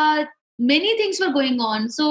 many 0.61 0.95
things 0.99 1.21
were 1.23 1.33
going 1.33 1.61
on 1.63 1.89
so 1.93 2.07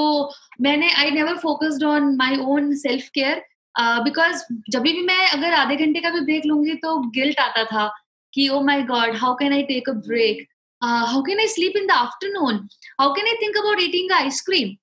मैंने 0.62 0.92
I 0.94 1.12
never 1.12 1.38
focused 1.40 1.84
on 1.86 2.16
my 2.18 2.38
own 2.48 2.76
self 2.78 3.10
care 3.16 3.44
because 3.76 4.44
जब 4.70 4.82
भी 4.82 5.02
मैं 5.02 5.28
अगर 5.30 5.54
आधे 5.54 5.76
घंटे 5.76 6.00
का 6.00 6.10
भी 6.10 6.20
ब्रेक 6.20 6.46
लूँगी 6.46 6.74
तो 6.74 6.98
गिल्ट 7.10 7.40
आता 7.40 7.64
था 7.64 7.88
कि 8.34 8.48
ओ 8.50 8.62
my 8.62 8.82
God 8.84 9.16
how 9.16 9.36
can 9.36 9.54
I 9.54 9.64
take 9.64 9.90
a 9.90 9.94
break 10.08 10.48
how 10.82 11.22
can 11.22 11.40
I 11.40 11.48
sleep 11.48 11.78
in 11.78 11.88
the 11.88 11.92
afternoon 11.92 12.68
how 13.02 13.14
can 13.14 13.28
I 13.28 13.34
think 13.34 13.58
about 13.58 13.82
eating 13.82 14.12
ice cream 14.12 14.76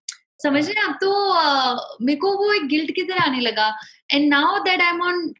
समझ 0.42 0.68
रहे 0.68 0.82
आप? 0.82 0.98
तो 1.00 1.10
uh, 1.34 1.78
मेरे 2.02 2.16
को 2.16 2.32
वो 2.36 2.52
एक 2.52 2.66
गिल्ट 2.68 2.90
की 2.94 3.02
तरह 3.02 3.24
आने 3.24 3.40
लगा। 3.40 3.68
And 4.12 4.28
now 4.28 4.58
that 4.64 4.80
I 4.80 4.88
am 4.88 5.02
on 5.02 5.32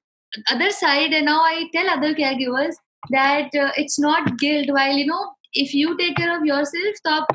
other 0.53 0.71
side 0.71 1.15
and 1.15 1.25
now 1.25 1.45
I 1.45 1.65
tell 1.65 1.89
other 1.89 2.13
caregivers 2.35 2.77
that 3.13 3.55
it's 3.79 4.01
not 4.01 4.31
guilt 4.41 4.71
while 4.71 4.99
you 4.99 5.05
know 5.07 5.38
if 5.55 5.77
you 5.77 5.93
take 5.95 6.17
care 6.17 6.31
of 6.31 6.45
your 6.47 6.65
self 6.67 7.01
तो 7.05 7.11
आप 7.11 7.27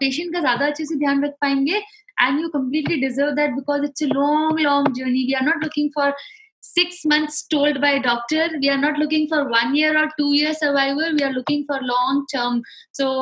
पेशेंट 0.00 0.32
का 0.32 0.40
ज़्यादा 0.40 0.66
अच्छे 0.66 0.84
से 0.84 0.96
ध्यान 0.98 1.24
रख 1.24 1.34
पाएँगे 1.40 1.82
and 2.20 2.40
you 2.40 2.48
completely 2.48 2.96
deserve 3.00 3.30
that 3.34 3.50
because 3.54 3.84
it's 3.84 4.02
a 4.02 4.06
long 4.08 4.60
long 4.60 4.94
journey 4.94 5.24
we 5.24 5.32
are 5.32 5.44
not 5.44 5.64
looking 5.64 5.90
for 5.94 6.14
six 6.62 7.02
months 7.06 7.46
told 7.50 7.78
by 7.80 7.98
doctor 8.06 8.56
we 8.58 8.68
are 8.68 8.78
not 8.78 8.98
looking 8.98 9.28
for 9.30 9.42
one 9.48 9.76
year 9.76 9.98
और 9.98 10.06
two 10.18 10.32
year 10.34 10.52
survivor 10.54 11.12
we 11.12 11.22
are 11.22 11.32
looking 11.32 11.64
for 11.64 11.82
long 11.84 12.24
term 12.32 12.60
so 12.94 13.12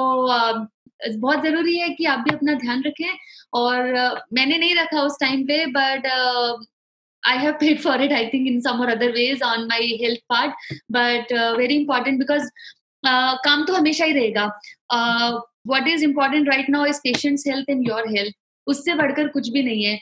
बहुत 1.01 1.43
ज़रूरी 1.43 1.77
है 1.79 1.89
कि 1.91 2.05
आप 2.07 2.19
भी 2.19 2.35
अपना 2.35 2.55
ध्यान 2.57 2.83
रखें 2.83 3.11
और 3.55 3.95
uh, 3.95 4.21
मैंने 4.33 4.59
नहीं 4.59 4.75
रखा 4.75 5.03
उस 5.03 5.17
टाइम 5.21 5.43
पे 5.47 5.65
but 5.73 6.07
I 7.23 7.39
have 7.39 7.53
paid 7.61 7.81
for 7.81 8.03
it 8.03 8.13
I 8.13 8.27
think 8.27 8.47
in 8.49 8.61
some or 8.61 8.91
other 8.91 9.11
ways 9.13 9.43
on 9.43 9.67
my 9.69 9.97
health 10.03 10.21
part 10.29 10.73
but 10.93 11.33
very 11.59 11.75
important 11.75 12.19
because 12.19 12.51
काम 13.45 13.65
तो 13.65 13.75
हमेशा 13.75 14.05
ही 14.05 14.13
रहेगा। 14.13 14.45
What 14.93 15.89
is 15.89 16.05
important 16.05 16.49
right 16.49 16.71
now 16.71 16.87
is 16.87 17.01
patients 17.05 17.47
health 17.47 17.71
and 17.71 17.89
your 17.89 18.09
health 18.17 18.35
उससे 18.67 18.95
बढ़कर 18.95 19.29
कुछ 19.29 19.49
भी 19.49 19.63
नहीं 19.63 19.85
है। 19.85 19.99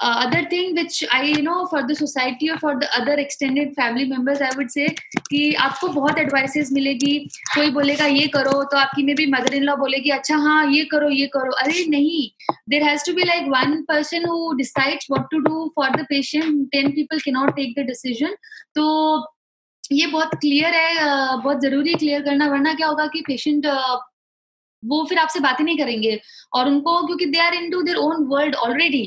Other 0.00 0.44
thing 0.52 0.76
which 0.76 1.04
I 1.14 1.32
you 1.32 1.42
know 1.42 1.54
for 1.70 1.82
the 1.86 1.94
society 1.94 2.48
और 2.48 2.58
for 2.58 2.74
the 2.74 2.84
other 2.98 3.18
extended 3.18 3.72
family 3.72 4.04
members 4.10 4.42
I 4.42 4.50
would 4.56 4.68
say 4.70 4.86
कि 5.28 5.52
आपको 5.64 5.88
बहुत 5.88 6.18
एडवाइसेस 6.18 6.70
मिलेगी। 6.72 7.18
कोई 7.54 7.70
बोलेगा, 7.70 8.06
ये 8.06 8.26
करो 8.36 8.62
तो 8.64 8.76
आपकी 8.76 9.02
may 9.04 9.14
be 9.14 9.26
mother 9.32 9.54
in 9.54 9.62
law 9.62 9.74
बोलेगी 9.76 10.10
अच्छा 10.10 10.36
हाँ 10.36 10.64
ये 10.66 10.84
करो 10.92 11.08
ये 11.10 11.26
करो। 11.34 11.52
अरे, 11.54 11.84
नहीं। 11.88 12.54
There 12.70 12.82
has 12.82 13.04
to 13.06 13.14
be 13.14 13.24
like 13.24 13.48
one 13.48 13.82
person 13.88 14.24
who 14.28 14.52
decides 14.58 15.06
what 15.10 15.26
to 15.30 15.38
do 15.40 15.66
for 15.76 15.90
the 15.96 16.06
patient 16.08 16.66
ten 16.72 16.90
people 16.92 17.20
के 17.20 17.30
नॉट 17.30 17.54
टेक 17.56 17.74
द 17.78 17.86
डिसीज़न 17.86 18.34
तो 18.74 18.86
ये 19.90 20.06
बहुत 20.06 20.34
क्लियर 20.40 20.74
है 20.74 21.36
बहुत 21.36 21.60
ज़रूरी 21.60 21.94
क्लियर 21.94 22.22
करना, 22.22 22.46
वरना 22.48 22.74
क्या 22.74 22.86
होगा 22.86 23.06
कि 23.06 23.20
पेशेंट 23.26 23.66
वो 24.82 25.04
फिर 25.08 25.18
आपसे 25.18 25.40
बातें 25.40 25.64
नहीं 25.64 25.78
करेंगे। 25.78 26.20
और 26.54 26.68
उनको, 26.68 27.06
क्योंकि 27.06 27.26
they 27.26 27.38
are 27.38 27.54
into 27.70 27.82
their 27.82 27.96
own 27.98 28.24
world 28.28 28.54
already 28.56 29.02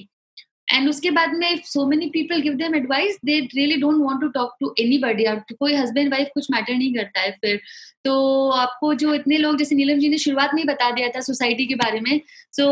and 0.68 0.90
उसके 0.90 1.12
बाद 1.12 1.34
में 1.34 1.62
so 1.66 1.86
many 1.88 2.06
people 2.10 2.42
give 2.42 2.54
them 2.56 2.76
advice 2.76 3.18
they 3.26 3.40
really 3.56 3.76
don't 3.78 4.02
want 4.02 4.22
to 4.22 4.28
talk 4.36 4.56
to 4.60 4.74
anybody 4.98 5.26
कोई 5.54 5.74
हस्बैंड 5.76 6.12
वाइफ 6.14 6.28
कुछ 6.34 6.48
मैटर 6.52 6.74
नहीं 6.74 6.94
करता 6.96 7.22
है 7.22 7.32
फिर। 7.42 7.60
तो 8.06 8.50
आपको 8.52 8.94
जो 8.96 9.14
इतने 9.14 9.38
लोग, 9.38 9.58
जैसे 9.58 9.76
नीलम 9.76 10.00
जी 10.00 10.10
ने 10.10 10.18
शुरुआत 10.18 10.54
में 10.54 10.62
ही 10.62 10.68
बता 10.68 10.90
दिया 10.92 11.10
था 11.10 11.22
सोसाइटी 11.22 11.66
के 11.66 11.76
बारे 11.76 12.00
में 12.00 12.20
so 12.54 12.68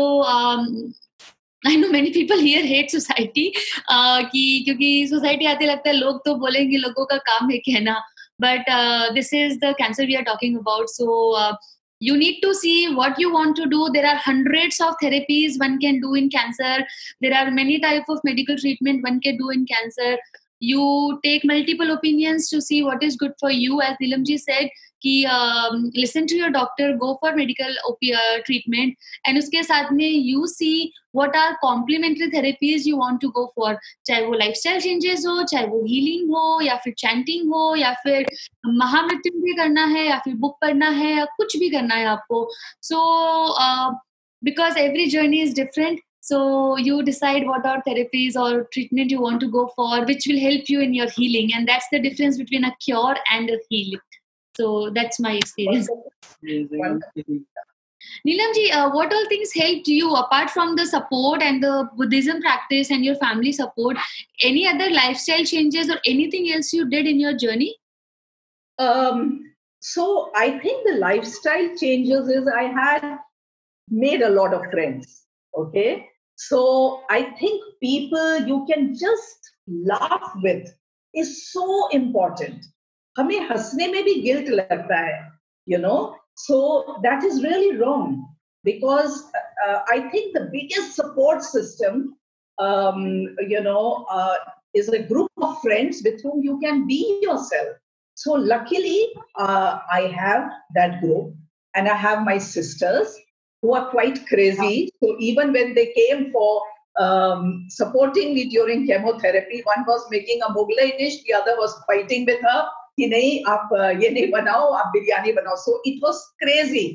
I 1.68 1.76
know 1.76 1.88
many 1.88 2.10
people 2.10 2.40
here 2.40 2.64
hate 2.66 2.90
society 2.90 3.52
कि 3.90 4.62
क्योंकि 4.64 5.06
सोसाइटी 5.10 5.46
आते 5.46 5.66
लगता 5.66 5.90
है 5.90 5.96
लोग 5.96 6.24
तो 6.24 6.34
बोलेंगे 6.44 6.76
लोगों 6.76 7.04
का 7.12 7.16
काम 7.28 7.50
है 7.50 7.58
कहना 7.68 8.00
but 8.40 8.70
this 9.14 9.32
is 9.34 9.58
the 9.64 9.74
cancer 9.78 10.06
we 10.06 10.14
are 10.14 10.22
talking 10.32 10.58
about 10.58 10.88
so 10.88 11.10
you 12.04 12.14
need 12.20 12.38
to 12.42 12.52
see 12.52 12.92
what 12.94 13.18
you 13.22 13.32
want 13.32 13.56
to 13.56 13.66
do 13.72 13.88
there 13.96 14.06
are 14.12 14.20
hundreds 14.22 14.78
of 14.86 14.94
therapies 15.02 15.58
one 15.58 15.74
can 15.82 16.00
do 16.04 16.14
in 16.20 16.28
cancer 16.28 16.70
there 17.20 17.34
are 17.40 17.50
many 17.58 17.76
type 17.84 18.08
of 18.14 18.24
medical 18.28 18.56
treatment 18.62 19.04
one 19.08 19.20
can 19.26 19.36
do 19.42 19.50
in 19.56 19.66
cancer 19.66 20.08
you 20.70 20.86
take 21.26 21.44
multiple 21.50 21.92
opinions 21.92 22.48
to 22.54 22.60
see 22.60 22.80
what 22.88 23.06
is 23.10 23.20
good 23.20 23.36
for 23.44 23.52
you 23.58 23.80
as 23.88 24.02
nilamji 24.02 24.38
said 24.46 24.74
कि 25.02 25.24
listen 25.98 26.26
to 26.26 26.36
your 26.36 26.50
doctor 26.50 26.96
go 26.96 27.12
for 27.22 27.34
medical 27.36 27.76
treatment 28.46 28.96
and 29.28 29.38
उसके 29.38 29.62
साथ 29.62 29.92
में 29.92 30.08
you 30.08 30.46
see 30.46 30.92
what 31.16 31.36
are 31.36 31.52
complementary 31.62 32.28
therapies 32.36 32.86
you 32.88 32.96
want 32.96 33.20
to 33.20 33.28
go 33.38 33.44
for 33.56 33.78
चाहे 34.06 34.24
वो 34.26 34.34
life 34.34 34.54
style 34.56 34.80
changes 34.80 35.26
हो, 35.26 35.42
चाहे 35.42 35.66
वो 35.66 35.84
healing 35.86 36.30
हो, 36.34 36.60
या 36.66 36.76
फिर 36.84 36.94
चैंटिंग 36.98 37.52
हो, 37.54 37.74
या 37.76 37.92
फिर 38.02 38.26
महामृत्युंजय 38.66 39.56
करना 39.62 39.84
है, 39.86 40.06
या 40.06 40.18
फिर 40.24 40.34
बुक 40.44 40.56
पढ़ना 40.60 40.88
है, 41.00 41.14
या 41.16 41.24
कुछ 41.36 41.56
भी 41.58 41.68
करना 41.70 41.94
है 41.94 42.06
आपको। 42.06 42.48
So 42.82 43.02
because 44.44 44.78
every 44.78 45.06
journey 45.06 45.42
is 45.42 45.54
different 45.60 46.00
so 46.24 46.36
you 46.86 46.96
decide 47.06 47.46
what 47.46 47.64
are 47.68 47.78
therapies 47.86 48.36
or 48.42 48.50
treatment 48.74 49.10
you 49.10 49.20
want 49.22 49.40
to 49.40 49.48
go 49.54 49.62
for, 49.78 50.04
which 50.10 50.26
will 50.28 50.38
help 50.42 50.68
you 50.72 50.80
in 50.80 50.94
your 50.94 51.08
healing, 51.16 51.50
and 51.56 51.70
that's 51.70 51.88
the 51.94 52.00
difference 52.04 52.38
between 52.42 52.66
a 52.68 52.70
cure 52.84 53.16
and 53.36 53.50
a 53.50 53.56
healing. 53.68 54.04
So 54.56 54.90
that's 54.90 55.18
my 55.18 55.32
experience. 55.32 55.88
Neelam 58.26 58.54
ji, 58.54 58.70
uh, 58.72 58.90
what 58.90 59.12
all 59.12 59.28
things 59.28 59.52
helped 59.54 59.86
you 59.88 60.14
apart 60.14 60.50
from 60.50 60.74
the 60.76 60.84
support 60.86 61.40
and 61.42 61.62
the 61.62 61.88
Buddhism 61.96 62.40
practice 62.40 62.90
and 62.90 63.04
your 63.04 63.14
family 63.16 63.52
support? 63.52 63.96
Any 64.42 64.66
other 64.66 64.90
lifestyle 64.90 65.44
changes 65.44 65.88
or 65.88 65.98
anything 66.04 66.50
else 66.52 66.72
you 66.72 66.88
did 66.88 67.06
in 67.06 67.20
your 67.20 67.36
journey? 67.36 67.76
Um, 68.78 69.52
so 69.80 70.30
I 70.34 70.58
think 70.58 70.86
the 70.86 70.94
lifestyle 70.94 71.76
changes 71.76 72.28
is 72.28 72.48
I 72.48 72.64
had 72.64 73.18
made 73.88 74.22
a 74.22 74.30
lot 74.30 74.52
of 74.52 74.70
friends. 74.70 75.22
Okay. 75.56 76.06
So 76.36 77.02
I 77.08 77.22
think 77.38 77.62
people 77.80 78.40
you 78.40 78.66
can 78.68 78.94
just 78.94 79.38
laugh 79.68 80.32
with 80.42 80.68
is 81.14 81.52
so 81.52 81.88
important. 81.88 82.64
हमें 83.17 83.39
हंसने 83.49 83.87
में 83.87 84.03
भी 84.03 84.13
guilt 84.21 84.49
लगता 84.49 84.99
है 85.05 85.19
you 85.69 85.77
know 85.79 85.97
so 86.45 86.57
that 87.07 87.23
is 87.23 87.43
really 87.45 87.71
wrong 87.77 88.25
because 88.67 89.23
uh, 89.65 89.79
I 89.87 90.09
think 90.11 90.33
the 90.33 90.49
biggest 90.51 90.95
support 90.95 91.41
system, 91.41 92.17
um, 92.59 93.35
you 93.47 93.61
know, 93.61 94.05
uh, 94.11 94.35
is 94.73 94.89
a 94.89 95.03
group 95.03 95.31
of 95.41 95.61
friends 95.61 96.01
with 96.03 96.21
whom 96.21 96.41
you 96.43 96.59
can 96.59 96.85
be 96.85 97.19
yourself. 97.21 97.77
So 98.15 98.33
luckily, 98.33 99.07
uh, 99.37 99.79
I 99.89 100.01
have 100.07 100.49
that 100.75 100.99
group, 101.01 101.33
and 101.75 101.87
I 101.87 101.95
have 101.95 102.25
my 102.25 102.37
sisters 102.37 103.15
who 103.61 103.73
are 103.73 103.89
quite 103.89 104.25
crazy. 104.27 104.91
So 105.01 105.15
even 105.19 105.53
when 105.53 105.73
they 105.73 105.93
came 105.93 106.31
for 106.31 106.61
um, 106.99 107.67
supporting 107.69 108.33
me 108.33 108.49
during 108.49 108.87
chemotherapy, 108.87 109.61
one 109.63 109.85
was 109.87 110.05
making 110.09 110.41
a 110.41 110.51
Mughlai 110.51 110.97
dish, 110.97 111.23
the 111.23 111.35
other 111.35 111.55
was 111.57 111.79
fighting 111.87 112.25
with 112.25 112.41
her. 112.41 112.67
कि 112.99 113.07
नहीं 113.07 113.43
आप 113.53 113.69
ये 114.03 114.09
नहीं 114.09 114.29
बनाओ 114.31 114.71
आप 114.79 114.87
बिरयानी 114.93 115.31
बनाओ 115.33 115.55
so 115.65 115.81
it 115.87 115.99
was 116.03 116.23
crazy 116.43 116.87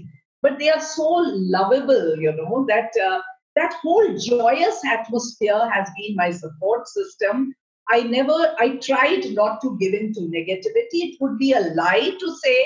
but 0.42 0.58
they 0.58 0.68
are 0.70 0.80
so 0.80 1.08
lovable 1.56 2.16
you 2.18 2.32
know 2.38 2.64
that 2.68 2.96
uh, 3.08 3.20
that 3.56 3.74
whole 3.82 4.16
joyous 4.18 4.80
atmosphere 4.84 5.68
has 5.72 5.88
been 5.96 6.16
my 6.16 6.30
support 6.30 6.88
system 6.88 7.52
i 7.96 8.00
never 8.14 8.38
i 8.64 8.68
tried 8.88 9.28
not 9.38 9.60
to 9.60 9.76
give 9.78 9.94
in 10.00 10.12
to 10.12 10.20
negativity 10.36 11.02
it 11.08 11.16
would 11.20 11.38
be 11.38 11.52
a 11.52 11.62
lie 11.80 12.10
to 12.24 12.34
say 12.42 12.58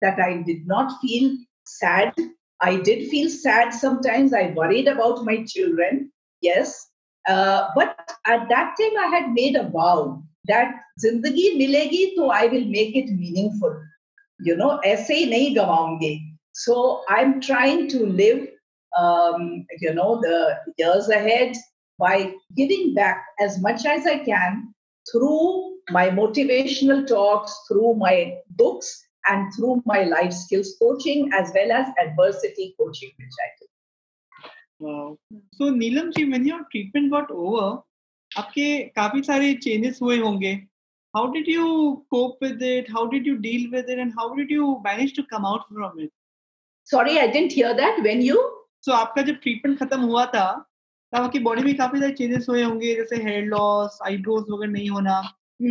that 0.00 0.20
i 0.20 0.30
did 0.50 0.66
not 0.66 0.92
feel 1.00 1.36
sad 1.64 2.12
i 2.60 2.76
did 2.88 3.08
feel 3.08 3.30
sad 3.30 3.72
sometimes 3.72 4.34
i 4.34 4.46
worried 4.60 4.88
about 4.88 5.24
my 5.24 5.38
children 5.54 6.10
yes 6.40 6.74
uh, 7.28 7.68
but 7.74 8.16
at 8.26 8.48
that 8.48 8.76
time 8.80 8.98
i 9.06 9.08
had 9.16 9.32
made 9.40 9.56
a 9.56 9.68
vow 9.78 10.22
that 10.50 10.78
जिंदगी 11.00 11.50
मिलेगी 11.58 12.04
तो 12.16 12.30
I 12.30 12.48
will 12.48 12.68
make 12.70 12.96
it 12.96 13.10
meaningful 13.18 14.48
you 14.48 14.56
know 14.56 14.70
ऐसे 14.86 15.14
ही 15.16 15.26
नहीं 15.30 15.54
गवाऊंगे 15.56 16.18
सो 16.64 16.74
I 17.10 17.22
am 17.22 17.38
trying 17.46 17.90
to 17.92 18.06
live 18.22 18.48
you 19.82 19.92
know 19.98 20.20
the 20.22 20.38
years 20.78 21.06
ahead 21.18 21.54
by 21.98 22.16
giving 22.56 22.94
back 22.94 23.22
as 23.44 23.54
much 23.66 23.86
as 23.92 24.06
i 24.06 24.16
can 24.24 24.58
through 25.10 25.78
my 25.90 26.02
motivational 26.10 27.00
talks 27.06 27.54
through 27.68 27.94
my 28.02 28.34
books 28.62 28.90
and 29.32 29.54
through 29.54 29.82
my 29.92 30.02
life 30.04 30.32
skills 30.32 30.74
coaching 30.82 31.30
as 31.32 31.54
well 31.54 31.72
as 31.72 31.86
adversity 32.04 32.74
coaching 32.82 33.12
which 33.22 33.40
i 33.46 33.48
do 33.62 33.70
wow 34.88 35.08
so 35.60 35.70
neelam 35.78 36.12
ji 36.18 36.26
when 36.34 36.46
your 36.50 36.60
treatment 36.74 37.10
got 37.16 37.34
over 37.46 37.66
आपके 38.37 38.67
काफ़ी 38.95 39.21
सारे 39.23 39.53
changes 39.63 39.99
हुए 40.01 40.17
होंगे। 40.19 40.51
How 41.13 41.31
did 41.31 41.49
you 41.49 41.65
cope 42.11 42.43
with 42.43 42.63
it 42.63 42.91
how 42.91 43.07
did 43.09 43.27
you 43.27 43.35
deal 43.47 43.67
with 43.71 43.89
it 43.89 43.99
and 43.99 44.13
how 44.19 44.33
did 44.35 44.51
you 44.51 44.75
manage 44.85 45.15
to 45.17 45.23
come 45.31 45.45
out 45.45 45.61
from 45.73 45.99
it 46.03 46.11
sorry 46.89 47.17
I 47.17 47.27
didn't 47.27 47.51
hear 47.53 47.73
that 47.81 47.99
when 47.99 48.21
you 48.21 48.41
so 48.85 48.91
आपका 48.93 49.21
जब 49.21 49.39
treatment 49.43 49.79
खत्म 49.79 50.01
हुआ 50.01 50.25
था 50.35 50.47
तब 51.13 51.17
आपकी 51.17 51.39
body 51.39 51.61
में 51.63 51.75
काफ़ी 51.77 51.99
सारे 51.99 52.13
चेंजेस 52.13 52.45
हुए 52.49 52.63
होंगे 52.63 52.93
जैसे 52.95 53.15
हेयर 53.23 53.43
लॉस 53.45 53.99
आईब्रोज 54.05 54.49
वगैरह 54.49 54.71
नहीं 54.71 54.89
होना। 54.89 55.17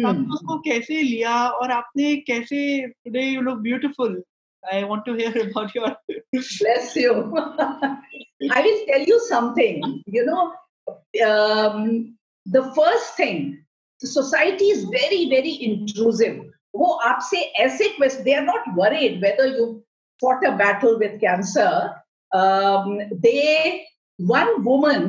आपने 0.09 0.35
उसको 0.35 0.59
कैसे 0.61 1.01
लिया 1.03 1.35
और 1.49 1.71
आपने 1.73 2.15
कैसे 2.29 2.61
today 2.87 3.23
you 3.23 3.41
look 3.41 3.59
beautiful 3.67 4.23
I 4.63 4.83
want 4.85 5.05
to 5.07 5.15
hear 5.17 5.39
about 5.41 5.77
your 5.77 5.91
bless 6.35 6.97
you 6.97 7.13
I 8.53 8.63
will 8.63 8.85
tell 8.87 9.05
you 9.09 9.19
something 9.29 10.17
you 10.17 10.25
know 10.27 10.41
the 12.46 12.64
first 12.74 13.16
thing 13.16 13.64
society 14.04 14.66
is 14.66 14.84
very 14.86 15.30
very 15.30 15.56
intrusive 15.70 16.40
वो 16.76 16.92
आपसे 17.06 17.40
ऐसे 17.64 17.88
question 17.96 18.24
they 18.24 18.34
are 18.34 18.44
not 18.44 18.68
worried 18.78 19.22
whether 19.24 19.56
you 19.58 19.66
fought 20.22 20.44
a 20.48 20.52
battle 20.58 20.98
with 21.00 21.20
cancer 21.22 21.70
um, 22.40 23.00
they 23.24 23.86
one 24.18 24.64
woman 24.64 25.08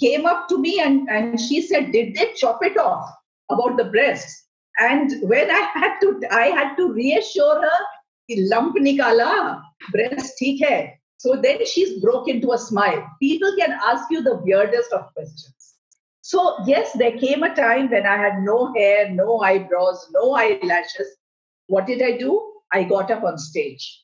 came 0.00 0.26
up 0.26 0.48
to 0.48 0.58
me 0.58 0.80
and, 0.80 1.08
and 1.08 1.40
she 1.40 1.62
said 1.62 1.92
did 1.92 2.14
they 2.16 2.26
chop 2.34 2.64
it 2.68 2.76
off 2.76 3.08
about 3.50 3.76
the 3.76 3.84
breasts 3.84 4.34
and 4.88 5.14
when 5.32 5.50
i 5.50 5.60
had 5.74 5.98
to 6.00 6.10
i 6.30 6.46
had 6.58 6.74
to 6.80 6.88
reassure 6.92 7.60
her 7.66 7.78
lump 8.54 8.76
nikala 8.88 9.30
breast 9.92 10.42
theek 10.42 10.66
hai 10.68 10.80
so 11.24 11.36
then 11.46 11.64
she's 11.74 11.94
broke 12.06 12.28
into 12.34 12.52
a 12.56 12.62
smile 12.66 13.00
people 13.22 13.56
can 13.62 13.78
ask 13.92 14.16
you 14.16 14.22
the 14.28 14.36
weirdest 14.50 14.98
of 15.00 15.06
questions 15.14 15.61
so, 16.25 16.55
yes, 16.65 16.93
there 16.93 17.17
came 17.17 17.43
a 17.43 17.53
time 17.53 17.89
when 17.89 18.05
I 18.05 18.15
had 18.15 18.43
no 18.43 18.73
hair, 18.73 19.09
no 19.09 19.41
eyebrows, 19.41 20.07
no 20.13 20.31
eyelashes. 20.31 21.17
What 21.67 21.85
did 21.85 22.01
I 22.01 22.15
do? 22.15 22.53
I 22.71 22.85
got 22.85 23.11
up 23.11 23.25
on 23.25 23.37
stage. 23.37 24.01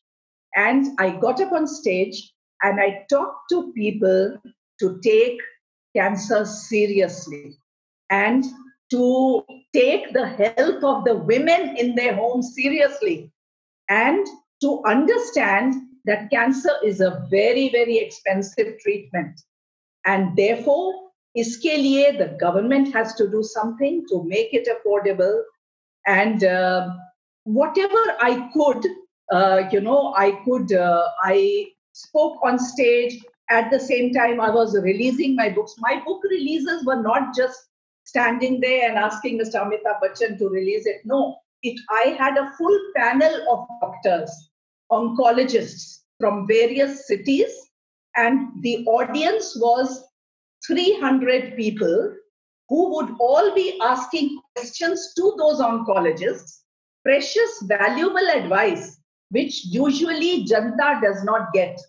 And 0.54 1.00
I 1.00 1.12
got 1.12 1.40
up 1.40 1.54
on 1.54 1.66
stage 1.66 2.34
and 2.62 2.82
I 2.82 3.06
talked 3.10 3.50
to 3.52 3.72
people 3.72 4.38
to 4.82 5.00
take 5.02 5.40
cancer 5.96 6.44
seriously 6.44 7.58
and 8.10 8.44
to 8.92 9.46
take 9.74 10.12
the 10.12 10.28
health 10.28 10.84
of 10.84 11.06
the 11.06 11.16
women 11.16 11.78
in 11.78 11.96
their 11.96 12.16
homes 12.16 12.54
seriously 12.54 13.32
and 13.88 14.28
to 14.60 14.84
understand 14.86 15.74
that 16.04 16.30
cancer 16.32 16.74
is 16.84 17.00
a 17.00 17.26
very, 17.32 17.70
very 17.70 17.98
expensive 17.98 18.78
treatment. 18.80 19.40
And 20.06 20.36
therefore, 20.36 21.09
इसके 21.37 21.77
लिए 21.77 22.11
the 22.19 22.29
government 22.41 22.93
has 22.95 23.15
to 23.15 23.29
do 23.29 23.43
something 23.43 24.05
to 24.11 24.23
make 24.25 24.55
it 24.55 24.69
affordable 24.75 25.43
and 26.07 26.45
uh, 26.45 26.89
whatever 27.45 28.03
i 28.21 28.49
could 28.55 28.87
uh, 29.33 29.63
you 29.73 29.81
know 29.81 30.15
i 30.17 30.31
could 30.45 30.73
uh, 30.73 31.07
i 31.23 31.67
spoke 31.93 32.39
on 32.43 32.59
stage 32.59 33.23
at 33.51 33.71
the 33.71 33.81
same 33.81 34.13
time 34.13 34.41
i 34.41 34.51
was 34.51 34.77
releasing 34.83 35.35
my 35.37 35.49
books 35.49 35.75
my 35.79 36.01
book 36.07 36.23
releases 36.31 36.85
were 36.85 37.01
not 37.03 37.35
just 37.35 37.69
standing 38.05 38.61
there 38.61 38.89
and 38.89 38.99
asking 38.99 39.39
mr 39.39 39.61
amitabh 39.65 40.01
bachchan 40.05 40.39
to 40.39 40.49
release 40.49 40.87
it 40.95 41.05
no 41.05 41.21
it 41.63 41.85
i 41.91 42.05
had 42.23 42.41
a 42.45 42.49
full 42.59 42.79
panel 42.97 43.37
of 43.53 43.67
doctors 43.85 44.33
oncologists 44.93 46.01
from 46.21 46.47
various 46.47 47.07
cities 47.07 47.55
and 48.17 48.49
the 48.63 48.75
audience 48.87 49.57
was 49.61 50.05
300 50.70 51.58
people 51.58 52.14
who 52.70 52.96
would 52.96 53.10
all 53.20 53.54
be 53.56 53.80
asking 53.82 54.40
questions 54.56 55.14
to 55.18 55.34
those 55.38 55.60
oncologists, 55.60 56.60
precious, 57.04 57.64
valuable 57.64 58.30
advice, 58.34 59.00
which 59.32 59.66
usually 59.66 60.46
Janta 60.46 61.02
does 61.02 61.24
not 61.24 61.52
get. 61.54 61.80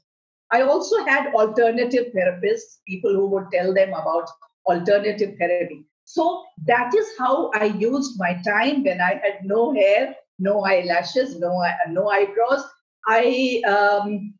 I 0.50 0.62
also 0.62 1.04
had 1.04 1.34
alternative 1.34 2.06
therapists, 2.16 2.80
people 2.88 3.12
who 3.12 3.26
would 3.28 3.52
tell 3.52 3.74
them 3.74 3.90
about 3.90 4.28
alternative 4.66 5.36
therapy. 5.38 5.84
So 6.04 6.44
that 6.66 6.92
is 6.94 7.06
how 7.18 7.50
I 7.54 7.66
used 7.66 8.18
my 8.18 8.40
time 8.42 8.82
when 8.82 9.00
I 9.00 9.20
had 9.22 9.44
no 9.44 9.74
hair, 9.74 10.16
no 10.38 10.64
eyelashes, 10.64 11.38
no 11.38 11.62
no 11.90 12.08
eyebrows. 12.08 12.64
I 13.06 13.62
um, 13.68 14.34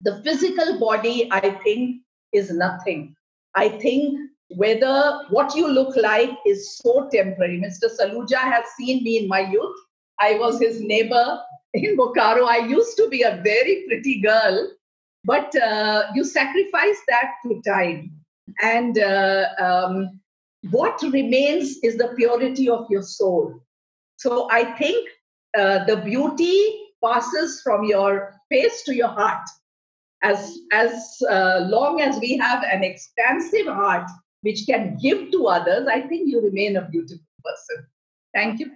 the 0.00 0.22
physical 0.22 0.78
body, 0.78 1.28
I 1.30 1.50
think, 1.64 2.02
is 2.32 2.50
nothing. 2.50 3.14
I 3.56 3.68
think 3.68 4.18
whether 4.48 5.24
what 5.30 5.54
you 5.54 5.68
look 5.68 5.96
like 5.96 6.30
is 6.46 6.76
so 6.76 7.08
temporary. 7.12 7.60
Mr. 7.60 7.88
Saluja 7.98 8.38
has 8.38 8.64
seen 8.76 9.02
me 9.02 9.18
in 9.18 9.28
my 9.28 9.40
youth. 9.40 9.76
I 10.20 10.34
was 10.34 10.60
his 10.60 10.80
neighbor 10.80 11.40
in 11.72 11.96
Bokaro. 11.96 12.46
I 12.46 12.58
used 12.58 12.96
to 12.98 13.08
be 13.08 13.22
a 13.22 13.40
very 13.42 13.84
pretty 13.88 14.20
girl, 14.20 14.70
but 15.24 15.54
uh, 15.56 16.04
you 16.14 16.24
sacrifice 16.24 16.98
that 17.08 17.32
to 17.44 17.60
time. 17.66 18.12
And 18.62 18.98
uh, 18.98 19.46
um, 19.58 20.20
what 20.70 21.00
remains 21.02 21.78
is 21.82 21.96
the 21.96 22.14
purity 22.16 22.68
of 22.68 22.86
your 22.90 23.02
soul. 23.02 23.60
So 24.16 24.48
I 24.50 24.64
think 24.76 25.08
uh, 25.56 25.84
the 25.84 25.96
beauty 25.96 26.80
passes 27.02 27.60
from 27.62 27.84
your 27.84 28.34
face 28.50 28.82
to 28.84 28.94
your 28.94 29.08
heart. 29.08 29.46
As, 30.24 30.58
as 30.72 31.22
uh, 31.30 31.66
long 31.68 32.00
as 32.00 32.18
we 32.18 32.36
have 32.38 32.64
an 32.64 32.82
expansive 32.82 33.66
heart 33.66 34.10
which 34.40 34.66
can 34.66 34.96
give 35.00 35.30
to 35.32 35.46
others, 35.46 35.86
I 35.86 36.00
think 36.00 36.30
you 36.30 36.40
remain 36.40 36.76
a 36.76 36.88
beautiful 36.88 37.26
person. 37.44 37.86
Thank 38.34 38.60
you. 38.60 38.70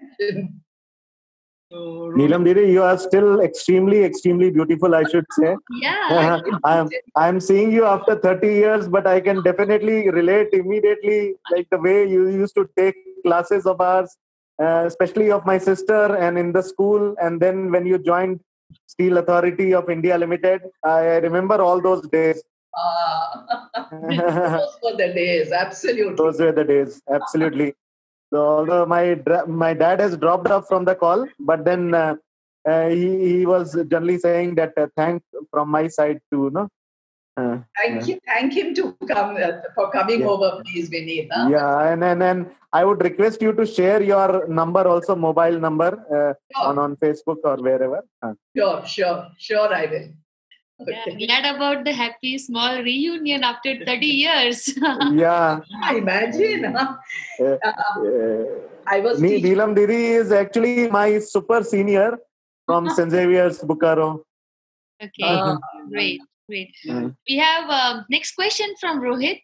So, 1.70 2.12
Neelam 2.16 2.44
Didi, 2.46 2.72
you 2.72 2.82
are 2.82 2.96
still 2.96 3.40
extremely, 3.40 4.02
extremely 4.02 4.50
beautiful, 4.50 4.94
I 4.94 5.04
should 5.04 5.26
say. 5.32 5.54
Yeah. 5.82 6.40
I'm, 6.64 6.88
I'm 7.14 7.40
seeing 7.40 7.72
you 7.72 7.84
after 7.84 8.14
30 8.16 8.46
years, 8.46 8.88
but 8.88 9.06
I 9.06 9.20
can 9.20 9.42
definitely 9.42 10.08
relate 10.08 10.48
immediately, 10.52 11.34
like 11.50 11.66
the 11.70 11.78
way 11.78 12.08
you 12.08 12.28
used 12.28 12.54
to 12.54 12.68
take 12.76 12.94
classes 13.22 13.66
of 13.66 13.82
ours, 13.82 14.16
uh, 14.62 14.84
especially 14.86 15.30
of 15.30 15.44
my 15.44 15.58
sister 15.58 16.16
and 16.16 16.38
in 16.38 16.52
the 16.52 16.62
school. 16.62 17.14
And 17.20 17.38
then 17.38 17.70
when 17.70 17.84
you 17.84 17.98
joined 17.98 18.40
Steel 18.86 19.18
Authority 19.18 19.74
of 19.74 19.88
India 19.90 20.16
Limited, 20.18 20.62
I 20.84 21.16
remember 21.16 21.60
all 21.60 21.80
those 21.80 22.06
days. 22.08 22.42
Ah, 22.76 23.68
those 23.90 24.78
were 24.82 24.96
the 24.96 25.12
days, 25.14 25.52
absolutely. 25.52 26.14
those 26.14 26.38
were 26.38 26.52
the 26.52 26.64
days, 26.64 27.02
absolutely. 27.10 27.74
So 28.32 28.46
although 28.46 28.84
my 28.86 29.20
my 29.46 29.72
dad 29.74 30.00
has 30.00 30.16
dropped 30.16 30.48
off 30.48 30.68
from 30.68 30.84
the 30.84 30.94
call, 30.94 31.26
but 31.40 31.64
then 31.64 31.94
uh, 31.94 32.16
uh, 32.68 32.88
he, 32.88 33.38
he 33.38 33.46
was 33.46 33.72
generally 33.88 34.18
saying 34.18 34.54
that 34.56 34.76
uh, 34.76 34.88
thank 34.96 35.22
from 35.50 35.70
my 35.70 35.88
side 35.88 36.20
to 36.32 36.44
you 36.44 36.50
know. 36.50 36.68
Uh, 37.38 37.58
Thank 37.80 38.08
you, 38.08 38.18
thank 38.26 38.52
him 38.52 38.74
to 38.74 38.84
come 39.10 39.36
uh, 39.36 39.50
for 39.74 39.84
coming 39.96 40.20
Yeah. 40.22 40.30
over, 40.32 40.48
please, 40.64 40.88
Vineet. 40.90 41.28
huh? 41.32 41.48
yeah, 41.54 41.92
and, 41.92 42.02
and 42.10 42.22
and 42.28 42.46
I 42.72 42.84
would 42.84 43.02
request 43.08 43.40
you 43.46 43.52
to 43.58 43.64
share 43.64 44.00
your 44.02 44.46
number 44.60 44.82
also, 44.92 45.14
mobile 45.26 45.58
number, 45.66 45.90
uh, 46.16 46.32
Sure, 46.56 46.66
on 46.70 46.78
on 46.84 46.96
Facebook 47.04 47.38
or 47.50 47.56
wherever. 47.66 48.00
Uh, 48.22 48.32
sure, 48.56 48.78
sure, 48.94 49.20
sure, 49.48 49.70
I 49.82 49.84
will. 49.92 50.08
Yeah, 50.88 51.14
glad 51.26 51.44
about 51.54 51.84
the 51.84 51.92
happy 51.92 52.38
small 52.38 52.82
reunion 52.88 53.42
after 53.44 53.72
30 53.84 54.06
years. 54.06 54.58
yeah, 55.24 55.60
I 55.90 55.94
Imagine, 56.02 56.64
huh? 56.78 56.96
Uh, 57.40 57.56
Uh, 57.68 57.72
uh, 57.72 58.44
I 58.96 59.00
was 59.06 59.20
Nee- 59.20 59.30
teaching. 59.36 59.56
Neelam 59.56 59.74
Didi 59.78 60.02
is 60.22 60.30
actually 60.42 60.88
my 60.98 61.08
super 61.18 61.62
senior 61.74 62.10
from 62.66 62.88
St. 62.98 63.10
Xavier's, 63.16 63.58
Bokaro. 63.72 64.08
okay, 65.06 65.32
Uh, 65.32 65.56
great, 65.90 66.20
great. 66.47 66.75
Mm. 66.85 67.15
We 67.29 67.37
have 67.37 67.69
um, 67.69 68.05
next 68.09 68.35
question 68.35 68.73
from 68.79 69.01
Rohit. 69.01 69.41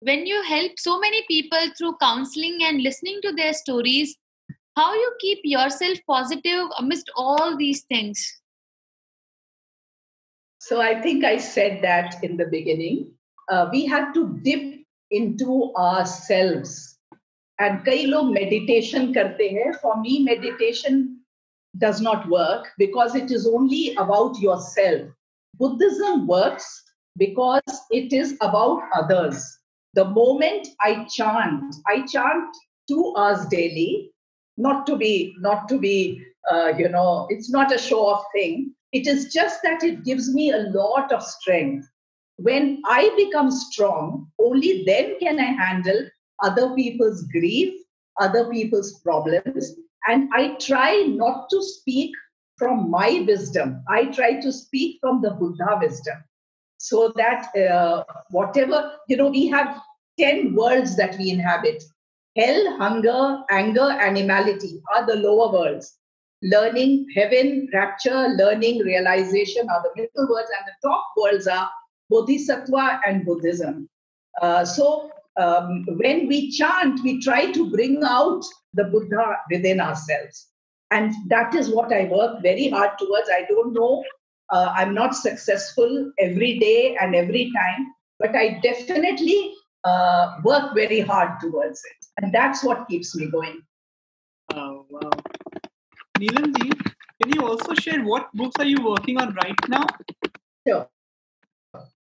When 0.00 0.26
you 0.26 0.42
help 0.42 0.72
so 0.78 0.98
many 1.00 1.24
people 1.28 1.58
through 1.76 1.96
counseling 2.00 2.58
and 2.62 2.82
listening 2.82 3.20
to 3.22 3.32
their 3.32 3.52
stories, 3.52 4.16
how 4.76 4.92
you 4.94 5.12
keep 5.20 5.40
yourself 5.42 5.98
positive 6.06 6.68
amidst 6.78 7.10
all 7.16 7.56
these 7.56 7.82
things? 7.84 8.40
So 10.58 10.80
I 10.80 11.00
think 11.00 11.24
I 11.24 11.38
said 11.38 11.82
that 11.82 12.22
in 12.22 12.36
the 12.36 12.46
beginning. 12.46 13.12
Uh, 13.48 13.68
we 13.72 13.86
have 13.86 14.12
to 14.14 14.38
dip 14.42 14.84
into 15.10 15.72
ourselves. 15.76 16.98
And 17.58 17.84
कई 17.86 18.04
लोग 18.06 18.32
meditation 18.32 19.12
करते 19.14 19.48
हैं. 19.52 19.72
For 19.80 19.96
me, 20.00 20.18
meditation 20.22 21.20
does 21.78 22.00
not 22.00 22.28
work 22.28 22.72
because 22.78 23.14
it 23.14 23.30
is 23.30 23.46
only 23.46 23.94
about 23.94 24.38
yourself. 24.38 25.08
Buddhism 25.61 26.25
works 26.25 26.83
because 27.17 27.61
it 27.91 28.11
is 28.11 28.35
about 28.41 28.81
others. 28.95 29.45
The 29.93 30.05
moment 30.05 30.67
I 30.81 31.05
chant, 31.05 31.75
I 31.85 32.03
chant 32.07 32.49
two 32.87 33.13
hours 33.15 33.45
daily, 33.45 34.09
not 34.57 34.87
to 34.87 34.95
be, 34.97 35.35
not 35.39 35.69
to 35.69 35.77
be, 35.77 36.25
uh, 36.51 36.73
you 36.75 36.89
know, 36.89 37.27
it's 37.29 37.51
not 37.51 37.71
a 37.71 37.77
show 37.77 38.07
off 38.07 38.23
thing. 38.33 38.73
It 38.91 39.05
is 39.05 39.31
just 39.31 39.61
that 39.61 39.83
it 39.83 40.03
gives 40.03 40.33
me 40.33 40.51
a 40.51 40.71
lot 40.73 41.11
of 41.11 41.21
strength. 41.21 41.87
When 42.37 42.81
I 42.87 43.13
become 43.15 43.51
strong, 43.51 44.31
only 44.39 44.83
then 44.87 45.19
can 45.19 45.39
I 45.39 45.51
handle 45.63 46.07
other 46.41 46.73
people's 46.73 47.21
grief, 47.31 47.71
other 48.19 48.49
people's 48.49 48.99
problems. 49.01 49.75
And 50.07 50.27
I 50.33 50.55
try 50.55 51.03
not 51.07 51.51
to 51.51 51.61
speak 51.61 52.15
from 52.61 52.91
my 52.91 53.23
wisdom. 53.27 53.83
I 53.89 54.05
try 54.17 54.39
to 54.39 54.51
speak 54.53 54.99
from 55.01 55.21
the 55.23 55.31
Buddha 55.31 55.79
wisdom. 55.81 56.17
So 56.77 57.11
that 57.15 57.47
uh, 57.57 58.03
whatever, 58.29 58.97
you 59.07 59.17
know, 59.17 59.29
we 59.29 59.47
have 59.47 59.81
10 60.19 60.53
worlds 60.53 60.95
that 60.97 61.17
we 61.17 61.31
inhabit. 61.31 61.83
Hell, 62.37 62.77
hunger, 62.77 63.41
anger, 63.49 63.89
animality 64.09 64.79
are 64.93 65.07
the 65.07 65.15
lower 65.15 65.51
worlds. 65.51 65.97
Learning, 66.43 67.07
heaven, 67.15 67.67
rapture, 67.73 68.27
learning, 68.37 68.79
realization 68.83 69.67
are 69.67 69.81
the 69.83 69.91
middle 69.95 70.29
worlds, 70.29 70.51
and 70.57 70.67
the 70.67 70.87
top 70.87 71.05
worlds 71.17 71.47
are 71.47 71.67
Bodhisattva 72.11 73.01
and 73.07 73.25
Buddhism. 73.25 73.89
Uh, 74.41 74.65
so 74.65 75.09
um, 75.37 75.83
when 75.97 76.27
we 76.27 76.51
chant, 76.51 76.99
we 77.03 77.21
try 77.21 77.51
to 77.51 77.69
bring 77.71 78.03
out 78.03 78.43
the 78.75 78.85
Buddha 78.85 79.37
within 79.49 79.79
ourselves. 79.79 80.50
And 80.91 81.13
that 81.29 81.55
is 81.55 81.69
what 81.69 81.93
I 81.93 82.05
work 82.05 82.41
very 82.41 82.69
hard 82.69 82.91
towards. 82.99 83.29
I 83.29 83.45
don't 83.47 83.73
know, 83.73 84.03
uh, 84.49 84.73
I'm 84.75 84.93
not 84.93 85.15
successful 85.15 86.11
every 86.19 86.59
day 86.59 86.97
and 86.99 87.15
every 87.15 87.51
time, 87.55 87.87
but 88.19 88.35
I 88.35 88.59
definitely 88.61 89.53
uh, 89.85 90.37
work 90.43 90.75
very 90.75 90.99
hard 90.99 91.39
towards 91.39 91.79
it. 91.79 92.05
And 92.21 92.33
that's 92.33 92.63
what 92.63 92.87
keeps 92.89 93.15
me 93.15 93.27
going. 93.31 93.61
Oh, 94.53 94.85
wow. 94.89 95.09
Neelam 96.19 96.55
ji, 96.57 96.69
can 97.23 97.33
you 97.33 97.47
also 97.47 97.73
share 97.73 98.03
what 98.03 98.29
books 98.33 98.55
are 98.59 98.65
you 98.65 98.83
working 98.83 99.19
on 99.19 99.33
right 99.33 99.69
now? 99.69 99.85
Sure. 100.67 100.87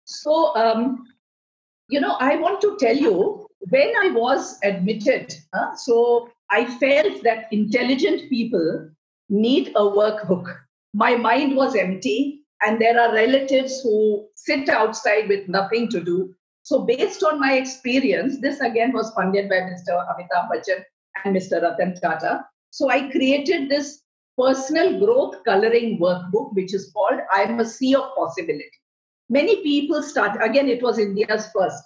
So, 0.05 0.55
um, 0.57 1.07
you 1.89 2.01
know, 2.01 2.17
I 2.19 2.37
want 2.37 2.61
to 2.63 2.77
tell 2.79 2.97
you 2.97 3.47
when 3.71 3.93
I 4.03 4.11
was 4.11 4.59
admitted, 4.63 5.35
uh, 5.53 5.75
so 5.77 6.29
I 6.55 6.67
felt 6.67 7.25
that 7.25 7.49
intelligent 7.51 8.31
people 8.31 8.89
need 9.29 9.71
a 9.71 9.81
workbook. 9.81 10.57
My 10.93 11.17
mind 11.17 11.57
was 11.57 11.75
empty, 11.75 12.45
and 12.63 12.81
there 12.81 13.01
are 13.01 13.13
relatives 13.13 13.81
who 13.81 14.29
sit 14.37 14.69
outside 14.69 15.29
with 15.29 15.49
nothing 15.49 15.89
to 15.89 16.01
do. 16.01 16.33
So, 16.63 16.85
based 16.85 17.25
on 17.25 17.41
my 17.41 17.55
experience, 17.55 18.41
this 18.41 18.61
again 18.61 18.93
was 18.93 19.13
funded 19.17 19.49
by 19.49 19.57
Mr. 19.71 19.99
Amitabh 20.13 20.49
Bachchan 20.53 20.85
and 21.25 21.35
Mr. 21.37 21.61
Ratan 21.61 22.01
Tata. 22.01 22.47
So, 22.71 22.89
I 22.89 23.11
created 23.11 23.69
this 23.69 24.03
personal 24.39 25.01
growth 25.01 25.43
coloring 25.45 25.99
workbook, 25.99 26.55
which 26.55 26.73
is 26.73 26.93
called 26.93 27.21
I'm 27.33 27.59
a 27.59 27.65
Sea 27.65 27.97
of 27.97 28.15
Possibility. 28.17 28.79
Many 29.29 29.61
people 29.65 30.05
start, 30.05 30.39
again, 30.41 30.69
it 30.69 30.85
was 30.85 31.01
India's 31.01 31.49
first. 31.53 31.83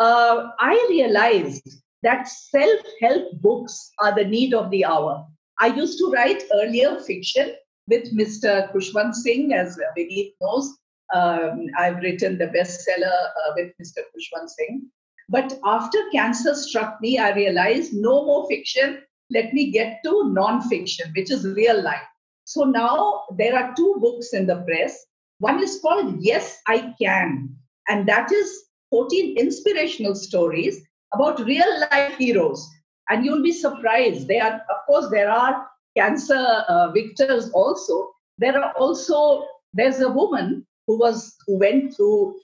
Uh, 0.00 0.48
I 0.58 0.86
realized 0.88 1.81
that 2.02 2.28
self 2.28 2.80
help 3.00 3.32
books 3.40 3.92
are 4.00 4.14
the 4.14 4.24
need 4.24 4.54
of 4.54 4.70
the 4.70 4.84
hour. 4.84 5.26
I 5.60 5.68
used 5.68 5.98
to 5.98 6.10
write 6.10 6.42
earlier 6.52 6.98
fiction 7.00 7.52
with 7.88 8.16
Mr. 8.16 8.72
Khushwant 8.72 9.14
Singh, 9.14 9.52
as 9.52 9.78
Vineet 9.96 10.34
knows. 10.40 10.76
Um, 11.14 11.66
I've 11.78 11.98
written 11.98 12.38
the 12.38 12.46
bestseller 12.46 13.26
uh, 13.26 13.52
with 13.56 13.72
Mr. 13.80 13.98
Khushwant 13.98 14.48
Singh. 14.48 14.82
But 15.28 15.58
after 15.64 15.98
cancer 16.10 16.54
struck 16.54 17.00
me, 17.00 17.18
I 17.18 17.34
realized 17.34 17.92
no 17.94 18.24
more 18.24 18.48
fiction. 18.48 19.02
Let 19.30 19.52
me 19.54 19.70
get 19.70 20.00
to 20.04 20.32
non-fiction, 20.32 21.12
which 21.16 21.30
is 21.30 21.44
real 21.44 21.80
life. 21.82 22.02
So 22.44 22.64
now 22.64 23.22
there 23.36 23.56
are 23.56 23.74
two 23.74 23.96
books 24.00 24.32
in 24.32 24.46
the 24.46 24.62
press. 24.62 24.98
One 25.38 25.62
is 25.62 25.78
called 25.80 26.16
Yes, 26.20 26.60
I 26.66 26.94
Can, 27.00 27.56
and 27.88 28.06
that 28.08 28.30
is 28.32 28.64
14 28.90 29.38
inspirational 29.38 30.14
stories 30.14 30.82
about 31.14 31.44
real 31.44 31.80
life 31.90 32.16
heroes. 32.16 32.68
And 33.08 33.24
you'll 33.24 33.42
be 33.42 33.52
surprised. 33.52 34.28
They 34.28 34.40
are, 34.40 34.54
of 34.54 34.86
course, 34.86 35.08
there 35.10 35.30
are 35.30 35.66
cancer 35.96 36.64
uh, 36.68 36.90
victors 36.92 37.50
also. 37.50 38.10
There 38.38 38.58
are 38.58 38.72
also, 38.78 39.46
there's 39.74 40.00
a 40.00 40.08
woman 40.08 40.66
who 40.86 40.98
was, 40.98 41.36
who 41.46 41.58
went 41.58 41.94
through 41.94 42.36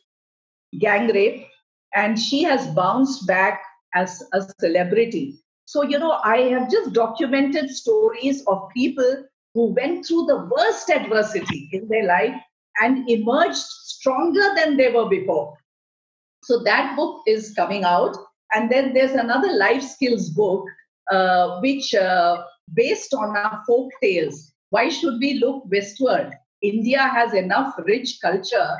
gang 0.78 1.08
rape 1.08 1.46
and 1.94 2.18
she 2.18 2.42
has 2.42 2.66
bounced 2.68 3.26
back 3.26 3.62
as 3.94 4.22
a 4.32 4.42
celebrity. 4.60 5.38
So, 5.64 5.82
you 5.82 5.98
know, 5.98 6.20
I 6.24 6.38
have 6.48 6.70
just 6.70 6.92
documented 6.92 7.70
stories 7.70 8.42
of 8.46 8.68
people 8.74 9.24
who 9.54 9.74
went 9.74 10.06
through 10.06 10.26
the 10.26 10.48
worst 10.54 10.90
adversity 10.90 11.68
in 11.72 11.88
their 11.88 12.04
life 12.04 12.34
and 12.80 13.08
emerged 13.08 13.56
stronger 13.56 14.54
than 14.54 14.76
they 14.76 14.90
were 14.90 15.08
before. 15.08 15.56
So 16.44 16.62
that 16.64 16.96
book 16.96 17.22
is 17.26 17.52
coming 17.54 17.84
out. 17.84 18.16
And 18.54 18.70
then 18.70 18.94
there's 18.94 19.12
another 19.12 19.52
life 19.52 19.82
skills 19.82 20.30
book, 20.30 20.64
uh, 21.10 21.60
which 21.60 21.94
uh, 21.94 22.42
based 22.74 23.14
on 23.14 23.36
our 23.36 23.62
folk 23.66 23.90
tales. 24.02 24.52
Why 24.70 24.88
should 24.88 25.18
we 25.18 25.34
look 25.34 25.64
westward? 25.70 26.32
India 26.62 27.00
has 27.00 27.34
enough 27.34 27.74
rich 27.78 28.18
culture 28.20 28.70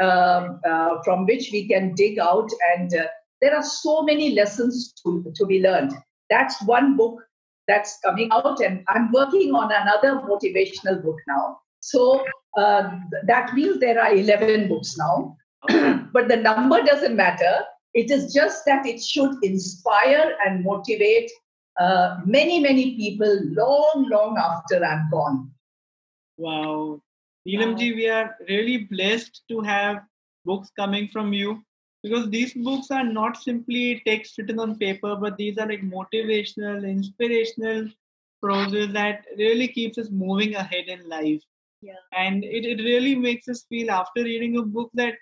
um, 0.00 0.60
uh, 0.68 1.02
from 1.04 1.26
which 1.26 1.50
we 1.52 1.68
can 1.68 1.94
dig 1.94 2.18
out, 2.18 2.50
and 2.74 2.94
uh, 2.94 3.06
there 3.40 3.54
are 3.54 3.62
so 3.62 4.02
many 4.02 4.34
lessons 4.34 4.92
to, 5.02 5.32
to 5.34 5.46
be 5.46 5.60
learned. 5.62 5.92
That's 6.28 6.60
one 6.62 6.96
book 6.96 7.22
that's 7.66 7.98
coming 8.04 8.30
out, 8.32 8.60
and 8.60 8.84
I'm 8.88 9.12
working 9.12 9.54
on 9.54 9.70
another 9.72 10.20
motivational 10.26 11.02
book 11.02 11.16
now. 11.28 11.58
So 11.80 12.24
uh, 12.56 12.90
that 13.26 13.54
means 13.54 13.80
there 13.80 14.00
are 14.00 14.14
11 14.14 14.68
books 14.68 14.96
now. 14.98 15.36
but 16.12 16.28
the 16.28 16.36
number 16.36 16.82
doesn't 16.82 17.16
matter. 17.16 17.60
It 17.94 18.10
is 18.10 18.32
just 18.32 18.64
that 18.66 18.86
it 18.86 19.02
should 19.02 19.42
inspire 19.42 20.36
and 20.46 20.64
motivate 20.64 21.30
uh, 21.78 22.18
many, 22.24 22.60
many 22.60 22.96
people 22.96 23.40
long, 23.44 24.08
long 24.10 24.36
after 24.38 24.84
I'm 24.84 25.08
gone. 25.10 25.50
Wow. 26.36 27.02
Neelamji, 27.46 27.94
we 27.94 28.08
are 28.08 28.36
really 28.48 28.88
blessed 28.90 29.42
to 29.48 29.60
have 29.62 30.02
books 30.44 30.70
coming 30.76 31.08
from 31.08 31.32
you 31.32 31.62
because 32.02 32.30
these 32.30 32.54
books 32.54 32.90
are 32.90 33.04
not 33.04 33.36
simply 33.36 34.02
text 34.06 34.38
written 34.38 34.58
on 34.58 34.78
paper, 34.78 35.16
but 35.16 35.36
these 35.36 35.58
are 35.58 35.66
like 35.66 35.82
motivational, 35.82 36.88
inspirational 36.88 37.88
prose 38.42 38.72
that 38.92 39.24
really 39.36 39.68
keeps 39.68 39.98
us 39.98 40.08
moving 40.10 40.54
ahead 40.54 40.86
in 40.86 41.08
life. 41.08 41.42
Yeah. 41.82 41.94
And 42.12 42.44
it, 42.44 42.64
it 42.64 42.82
really 42.82 43.14
makes 43.14 43.48
us 43.48 43.64
feel 43.68 43.90
after 43.90 44.22
reading 44.22 44.58
a 44.58 44.62
book 44.62 44.90
that 44.94 45.14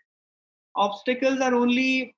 obstacles 0.76 1.40
are 1.40 1.54
only 1.54 2.14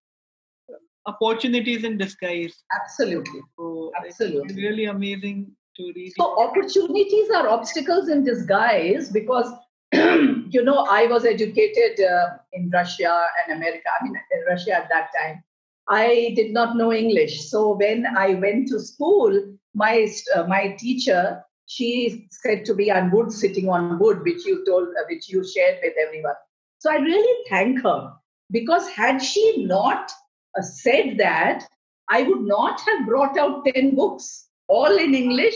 opportunities 1.06 1.84
in 1.84 1.98
disguise. 1.98 2.62
Absolutely. 2.82 3.40
So 3.56 3.92
Absolutely. 4.04 4.42
It's 4.44 4.56
really 4.56 4.84
amazing 4.86 5.52
to 5.76 5.92
read. 5.94 6.12
So 6.16 6.38
opportunities 6.38 7.30
are 7.30 7.48
obstacles 7.48 8.08
in 8.08 8.24
disguise 8.24 9.10
because 9.10 9.52
you 9.92 10.62
know 10.62 10.86
I 10.88 11.06
was 11.06 11.24
educated 11.24 12.04
uh, 12.04 12.36
in 12.52 12.70
Russia 12.70 13.24
and 13.46 13.56
America. 13.56 13.88
I 14.00 14.04
mean, 14.04 14.14
in 14.14 14.44
Russia 14.48 14.74
at 14.74 14.88
that 14.88 15.10
time. 15.20 15.42
I 15.88 16.34
did 16.36 16.52
not 16.52 16.76
know 16.76 16.92
English, 16.92 17.50
so 17.50 17.74
when 17.74 18.06
I 18.06 18.34
went 18.34 18.68
to 18.68 18.78
school, 18.78 19.56
my 19.74 20.06
uh, 20.36 20.44
my 20.44 20.76
teacher 20.78 21.42
she 21.66 22.28
said 22.30 22.64
to 22.66 22.74
me, 22.74 22.90
"I'm 22.92 23.10
wood 23.10 23.32
sitting 23.32 23.68
on 23.68 23.98
wood," 23.98 24.22
which 24.22 24.46
you 24.46 24.64
told, 24.66 24.88
uh, 24.88 25.04
which 25.08 25.28
you 25.28 25.42
shared 25.44 25.78
with 25.82 25.94
everyone. 26.04 26.34
So 26.78 26.92
I 26.92 26.96
really 26.96 27.44
thank 27.48 27.82
her 27.82 28.12
because 28.50 28.88
had 28.88 29.18
she 29.18 29.64
not 29.64 30.12
Uh, 30.58 30.62
said 30.62 31.16
that, 31.18 31.64
I 32.08 32.24
would 32.24 32.42
not 32.42 32.80
have 32.80 33.06
brought 33.06 33.38
out 33.38 33.64
10 33.66 33.94
books, 33.94 34.48
all 34.66 34.96
in 34.96 35.14
English, 35.14 35.54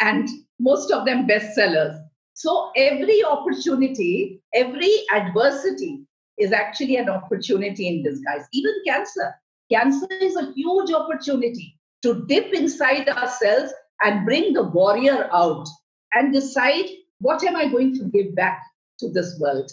and 0.00 0.28
most 0.58 0.90
of 0.90 1.06
them 1.06 1.26
bestsellers. 1.26 2.00
So 2.32 2.72
every 2.76 3.24
opportunity, 3.24 4.42
every 4.52 4.92
adversity 5.14 6.04
is 6.36 6.52
actually 6.52 6.96
an 6.96 7.08
opportunity 7.08 7.86
in 7.86 8.02
disguise. 8.02 8.44
Even 8.52 8.74
cancer. 8.86 9.34
Cancer 9.70 10.08
is 10.20 10.36
a 10.36 10.52
huge 10.52 10.92
opportunity 10.92 11.78
to 12.02 12.24
dip 12.26 12.52
inside 12.52 13.08
ourselves 13.08 13.72
and 14.02 14.26
bring 14.26 14.52
the 14.52 14.64
warrior 14.64 15.28
out 15.32 15.66
and 16.12 16.32
decide 16.32 16.86
what 17.20 17.44
am 17.44 17.56
I 17.56 17.68
going 17.68 17.94
to 17.98 18.04
give 18.04 18.34
back 18.34 18.60
to 18.98 19.10
this 19.10 19.38
world. 19.40 19.70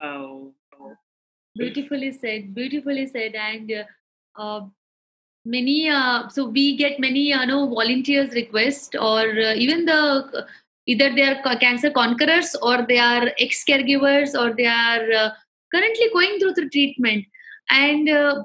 Oh, 0.00 0.35
beautifully 1.58 2.12
said 2.12 2.54
beautifully 2.54 3.06
said 3.06 3.34
and 3.34 3.72
uh, 3.72 3.84
uh, 4.40 4.60
many 5.44 5.88
uh, 5.88 6.28
so 6.28 6.48
we 6.48 6.76
get 6.76 6.98
many 6.98 7.28
you 7.30 7.46
know 7.46 7.66
volunteers 7.68 8.30
request 8.32 8.96
or 9.00 9.20
uh, 9.20 9.54
even 9.54 9.84
the 9.84 10.46
either 10.86 11.14
they 11.14 11.22
are 11.22 11.56
cancer 11.58 11.90
conquerors 11.90 12.54
or 12.62 12.84
they 12.88 12.98
are 12.98 13.30
ex 13.40 13.64
caregivers 13.68 14.34
or 14.40 14.54
they 14.54 14.66
are 14.66 15.10
uh, 15.12 15.30
currently 15.74 16.08
going 16.12 16.38
through 16.38 16.54
the 16.54 16.68
treatment. 16.68 17.24
And 17.70 18.08
uh, 18.08 18.44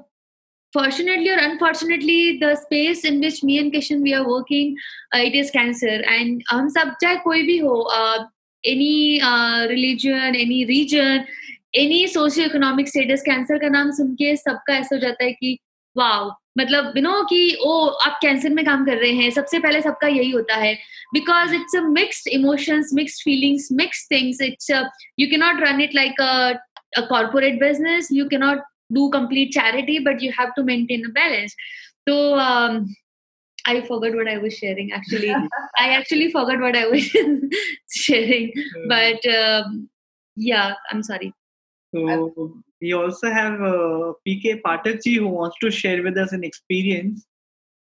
fortunately 0.72 1.30
or 1.30 1.38
unfortunately 1.38 2.38
the 2.38 2.56
space 2.56 3.04
in 3.04 3.20
which 3.20 3.44
me 3.44 3.58
and 3.58 3.72
kishan 3.72 4.02
we 4.02 4.14
are 4.14 4.28
working 4.28 4.76
it 5.14 5.34
is 5.34 5.50
cancer. 5.50 6.02
And 6.08 6.42
sab 6.72 6.94
chahe 7.02 7.22
koi 7.22 7.42
bhi 7.42 7.60
ho 7.60 8.26
any 8.64 9.20
religion 9.68 10.34
any 10.46 10.64
region 10.66 11.26
any 11.74 12.06
socio 12.08 12.46
economic 12.46 12.88
status 12.88 13.22
cancer 13.22 13.58
का 13.58 13.68
नाम 13.68 13.90
सुन 13.90 14.14
के 14.14 14.36
सबका 14.36 14.74
ऐसा 14.74 14.94
हो 14.94 15.00
जाता 15.00 15.24
है 15.24 15.32
कि 15.32 15.58
wow! 15.96 16.30
मतलब 16.58 16.92
यू 16.96 17.02
नो 17.02 17.22
कि 17.24 17.58
ओ 17.66 17.86
आप 18.06 18.18
कैंसर 18.22 18.50
में 18.50 18.64
काम 18.64 18.84
कर 18.86 18.96
रहे 18.96 19.12
हैं। 19.12 19.30
सबसे 19.30 19.58
पहले 19.58 19.80
सबका 19.82 20.08
यही 20.08 20.30
होता 20.30 20.56
है। 20.56 20.74
Because 21.14 21.54
it's 21.54 21.76
a 21.76 21.80
mixed 21.80 22.28
emotions 22.28 22.90
mixed 22.94 23.24
feelings 23.24 23.68
mixed 23.72 24.10
things 24.10 24.40
it's 24.42 24.70
you 25.18 25.26
can 25.30 25.40
not 25.40 25.60
run 25.60 25.80
it 25.80 25.94
like 25.94 26.20
a 26.20 27.00
corporate 27.00 27.60
business 27.60 28.08
you 28.12 28.28
can 28.28 28.40
not 28.40 28.62
complete 29.12 29.52
charity 29.52 29.98
but 30.06 30.20
you 30.20 30.30
have 30.38 30.50
to 30.56 30.62
maintain 30.62 31.04
a 31.06 31.12
balance. 31.12 31.54
So 32.08 32.38
um, 32.38 32.94
i 33.64 33.80
forgot 33.80 34.14
what 34.14 34.28
i 34.28 34.36
was 34.38 34.56
sharing 34.58 34.92
actually. 34.92 35.30
I 35.30 35.88
actually 35.98 36.30
forgot 36.30 36.60
what 36.60 36.76
i 36.76 36.86
was 36.86 37.06
sharing. 37.90 38.52
But 38.88 39.24
um, 39.26 39.88
yeah 40.36 40.74
i'm 40.90 41.02
sorry. 41.02 41.32
So 41.94 42.62
we 42.80 42.92
also 42.94 43.30
have 43.30 43.60
uh, 43.60 44.14
PK 44.26 44.62
Pathakji 44.62 45.16
who 45.16 45.28
wants 45.28 45.56
to 45.60 45.70
share 45.70 46.02
with 46.02 46.16
us 46.16 46.32
an 46.32 46.42
experience. 46.42 47.26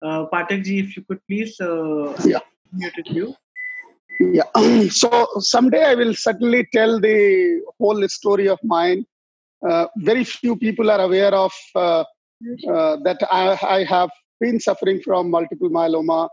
Uh, 0.02 0.26
Pathakji, 0.34 0.84
if 0.84 0.96
you 0.96 1.04
could 1.04 1.20
please 1.28 1.60
uh, 1.60 2.14
yeah. 2.26 2.40
mute 2.72 2.94
you. 3.08 3.36
Yeah. 4.20 4.44
so 4.90 5.28
someday 5.40 5.84
I 5.84 5.96
will 5.96 6.14
certainly 6.14 6.68
tell 6.74 7.00
the 7.00 7.62
whole 7.80 8.08
story 8.08 8.48
of 8.48 8.60
mine. 8.64 9.06
Uh, 9.68 9.88
very 9.98 10.24
few 10.24 10.56
people 10.56 10.90
are 10.90 11.02
aware 11.02 11.34
of 11.34 11.52
uh, 11.76 12.04
uh, 12.70 12.98
that 13.04 13.18
I, 13.32 13.58
I 13.62 13.84
have 13.84 14.12
been 14.40 14.60
suffering 14.60 15.02
from 15.02 15.32
multiple 15.32 15.70
myeloma 15.70 16.30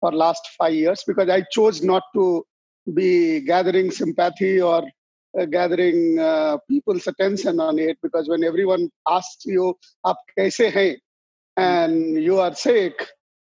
for 0.00 0.12
last 0.12 0.46
five 0.58 0.74
years 0.74 1.02
because 1.06 1.28
I 1.28 1.44
chose 1.52 1.82
not 1.82 2.02
to 2.14 2.44
be 2.94 3.40
gathering 3.40 3.90
sympathy 3.90 4.60
or 4.60 4.82
uh, 5.38 5.44
gathering 5.44 6.18
uh, 6.18 6.56
people's 6.68 7.06
attention 7.06 7.60
on 7.60 7.78
it 7.78 7.98
because 8.02 8.28
when 8.28 8.44
everyone 8.44 8.90
asks 9.08 9.44
you 9.44 9.74
"Aap 10.06 10.16
kaise 10.38 10.72
hai?" 10.72 10.96
and 11.56 12.22
you 12.22 12.38
are 12.38 12.54
sick 12.54 13.06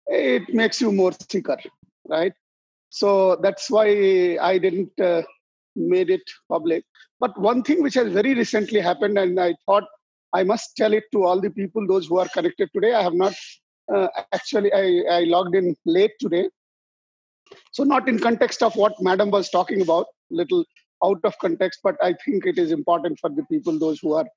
it 0.07 0.53
makes 0.53 0.81
you 0.81 0.91
more 0.91 1.13
sicker 1.31 1.57
right? 2.09 2.33
So 2.89 3.37
that's 3.41 3.69
why 3.69 4.37
i 4.41 4.57
didn't 4.57 4.99
uh, 4.99 5.23
made 5.75 6.09
it 6.09 6.21
public. 6.49 6.83
But 7.19 7.39
one 7.39 7.63
thing 7.63 7.81
which 7.81 7.95
has 7.95 8.11
very 8.11 8.33
recently 8.35 8.79
happened 8.79 9.17
and 9.17 9.39
i 9.39 9.55
thought 9.65 9.85
i 10.33 10.43
must 10.43 10.75
tell 10.75 10.93
it 10.93 11.05
to 11.13 11.23
all 11.23 11.39
the 11.39 11.49
people 11.49 11.87
those 11.87 12.07
who 12.07 12.19
are 12.19 12.27
connected 12.29 12.69
today. 12.73 12.93
I 12.93 13.01
have 13.01 13.13
not 13.13 13.33
uh, 13.93 14.07
actually 14.33 14.71
I, 14.73 15.03
I 15.09 15.19
logged 15.23 15.55
in 15.55 15.75
late 15.85 16.11
today. 16.19 16.49
So 17.71 17.83
not 17.83 18.07
in 18.07 18.19
context 18.19 18.61
of 18.63 18.75
what 18.75 18.93
madam 19.01 19.31
was 19.31 19.49
talking 19.49 19.81
about 19.81 20.07
little 20.29 20.65
out 21.03 21.19
of 21.23 21.37
context, 21.39 21.79
but 21.83 21.95
I 22.01 22.13
think 22.25 22.45
it 22.45 22.57
is 22.57 22.71
important 22.71 23.19
for 23.19 23.29
the 23.29 23.43
people, 23.43 23.77
those 23.77 23.99
who 23.99 24.13
are 24.13 24.27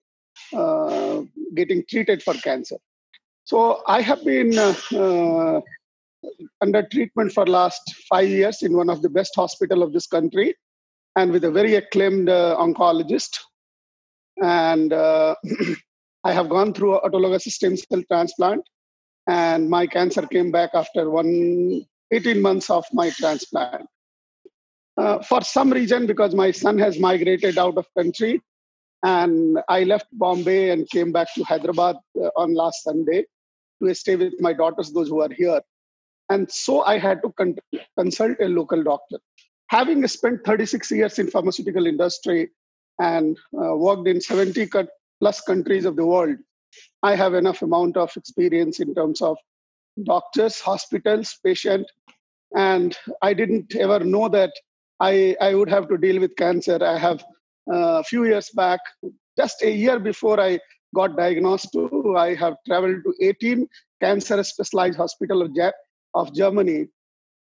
uh, 0.53 1.23
getting 1.55 1.85
treated 1.89 2.23
for 2.23 2.35
cancer. 2.35 2.77
So 3.45 3.83
I 3.87 4.01
have 4.01 4.25
been 4.25 4.59
uh, 4.59 4.75
uh, 4.93 5.61
under 6.61 6.83
treatment 6.83 7.33
for 7.33 7.47
last 7.47 7.83
five 8.09 8.29
years 8.29 8.63
in 8.63 8.77
one 8.77 8.91
of 8.91 9.03
the 9.03 9.09
best 9.09 9.35
hospital 9.37 9.83
of 9.83 9.93
this 9.93 10.07
country, 10.07 10.55
and 11.17 11.31
with 11.31 11.45
a 11.45 11.51
very 11.51 11.77
acclaimed 11.77 12.29
uh, 12.29 12.57
oncologist. 12.59 13.39
And 14.43 14.93
uh, 14.93 15.35
I 16.25 16.33
have 16.33 16.49
gone 16.49 16.75
through 16.75 17.01
autologous 17.05 17.43
stem 17.43 17.77
cell 17.77 18.03
transplant, 18.11 18.63
and 19.29 19.71
my 19.71 19.87
cancer 19.87 20.27
came 20.27 20.51
back 20.51 20.71
after 20.75 21.09
one 21.09 21.87
18 22.13 22.41
months 22.41 22.71
of 22.71 22.85
my 22.93 23.11
transplant. 23.11 23.87
Uh, 24.99 25.23
for 25.23 25.43
some 25.43 25.71
reason, 25.71 26.07
because 26.07 26.35
my 26.35 26.51
son 26.51 26.79
has 26.79 26.99
migrated 26.99 27.59
out 27.59 27.77
of 27.77 27.87
country, 27.97 28.41
and 29.03 29.59
I 29.69 29.85
left 29.85 30.07
Bombay 30.13 30.71
and 30.71 30.89
came 30.91 31.13
back 31.13 31.29
to 31.35 31.45
Hyderabad 31.45 31.97
uh, 32.21 32.29
on 32.37 32.55
last 32.55 32.83
Sunday. 32.83 33.25
to 33.83 33.95
stay 33.95 34.17
with 34.17 34.33
my 34.41 34.53
daughters, 34.53 34.93
those 34.93 35.09
who 35.09 35.21
are 35.21 35.33
here. 35.33 35.61
And 36.31 36.51
so 36.51 36.83
I 36.83 36.99
had 36.99 37.23
to 37.23 37.33
con- 37.33 37.59
consult 37.99 38.39
a 38.41 38.49
local 38.49 38.83
doctor. 38.83 39.19
Having 39.69 40.07
spent 40.09 40.45
36 40.45 40.91
years 40.93 41.19
in 41.19 41.31
pharmaceutical 41.31 41.87
industry 41.87 42.51
and 43.01 43.37
uh, 43.61 43.77
worked 43.77 44.09
in 44.09 44.21
70 44.21 44.69
plus 45.21 45.41
countries 45.43 45.85
of 45.85 45.97
the 45.97 46.07
world, 46.07 46.37
I 47.03 47.15
have 47.17 47.35
enough 47.35 47.63
amount 47.63 47.97
of 47.97 48.17
experience 48.17 48.81
in 48.81 48.95
terms 48.95 49.21
of 49.21 49.37
doctors, 50.05 50.61
hospitals, 50.61 51.39
patient, 51.45 51.87
and 52.57 52.97
I 53.23 53.35
didn't 53.35 53.75
ever 53.77 54.01
know 54.01 54.29
that 54.29 54.53
I, 55.01 55.37
I 55.41 55.55
would 55.55 55.69
have 55.69 55.89
to 55.89 55.99
deal 55.99 56.21
with 56.21 56.37
cancer. 56.37 56.79
I 56.83 56.99
have 56.99 57.23
a 57.71 57.73
uh, 57.73 58.03
few 58.03 58.25
years 58.25 58.51
back, 58.51 58.81
just 59.37 59.63
a 59.63 59.71
year 59.71 59.99
before 59.99 60.41
I 60.41 60.59
got 60.95 61.17
diagnosed, 61.17 61.73
to, 61.73 62.17
I 62.17 62.35
have 62.35 62.55
traveled 62.67 63.03
to 63.05 63.15
18 63.21 63.69
cancer 64.01 64.43
specialized 64.43 64.97
hospital 64.97 65.43
of, 65.43 65.51
of 66.15 66.35
Germany 66.35 66.87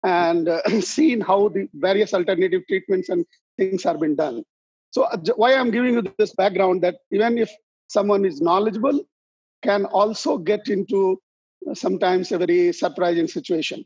and 0.04 0.50
uh, 0.50 0.62
seen 0.82 1.22
how 1.22 1.50
the 1.50 1.68
various 1.74 2.14
alternative 2.14 2.62
treatments 2.68 3.10
and 3.10 3.26
things 3.58 3.86
are 3.86 3.98
being 3.98 4.16
done. 4.16 4.44
So 4.92 5.04
uh, 5.04 5.18
why 5.36 5.56
I'm 5.56 5.72
giving 5.72 5.96
you 5.96 6.04
this 6.18 6.34
background 6.34 6.82
that 6.84 6.96
even 7.12 7.38
if 7.38 7.52
someone 7.88 8.26
is 8.26 8.42
knowledgeable, 8.42 9.02
can 9.64 9.86
also 9.86 10.38
get 10.38 10.68
into 10.68 11.20
uh, 11.70 11.74
sometimes 11.74 12.32
a 12.32 12.38
very 12.38 12.74
surprising 12.74 13.28
situation. 13.28 13.84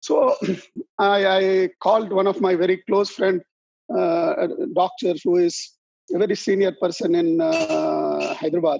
So 0.00 0.36
I, 0.98 1.26
I, 1.26 1.68
called 1.82 2.12
one 2.12 2.26
of 2.26 2.40
my 2.40 2.54
very 2.54 2.78
close 2.88 3.10
friend, 3.10 3.40
uh, 3.96 4.48
doctor 4.74 5.14
who 5.24 5.36
is 5.36 5.74
a 6.14 6.18
very 6.18 6.36
senior 6.36 6.72
person 6.80 7.14
in 7.14 7.40
uh, 7.40 8.34
Hyderabad, 8.34 8.78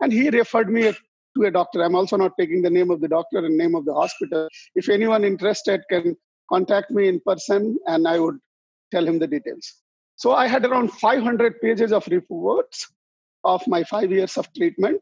and 0.00 0.12
he 0.12 0.30
referred 0.30 0.70
me 0.70 0.92
to 1.36 1.44
a 1.44 1.50
doctor. 1.50 1.82
I'm 1.82 1.94
also 1.94 2.16
not 2.16 2.32
taking 2.38 2.62
the 2.62 2.70
name 2.70 2.90
of 2.90 3.00
the 3.00 3.08
doctor 3.08 3.38
and 3.38 3.56
name 3.56 3.74
of 3.74 3.84
the 3.84 3.94
hospital. 3.94 4.48
If 4.74 4.88
anyone 4.88 5.24
interested 5.24 5.82
can 5.90 6.16
contact 6.50 6.90
me 6.90 7.08
in 7.08 7.20
person, 7.20 7.78
and 7.86 8.08
I 8.08 8.18
would 8.18 8.38
tell 8.90 9.06
him 9.06 9.18
the 9.18 9.26
details. 9.26 9.74
So 10.16 10.32
I 10.32 10.48
had 10.48 10.64
around 10.64 10.92
500 10.92 11.60
pages 11.60 11.92
of 11.92 12.06
reports 12.08 12.86
of 13.44 13.66
my 13.68 13.84
five 13.84 14.10
years 14.10 14.36
of 14.36 14.52
treatment, 14.54 15.00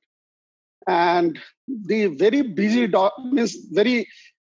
and 0.87 1.39
the 1.87 2.07
very 2.07 2.43
busy 2.43 2.87
doc 2.87 3.15
means 3.19 3.57
very 3.73 4.07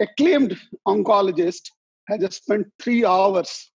acclaimed 0.01 0.59
oncologist 0.87 1.71
has 2.09 2.37
spent 2.37 2.67
three 2.81 3.05
hours 3.05 3.71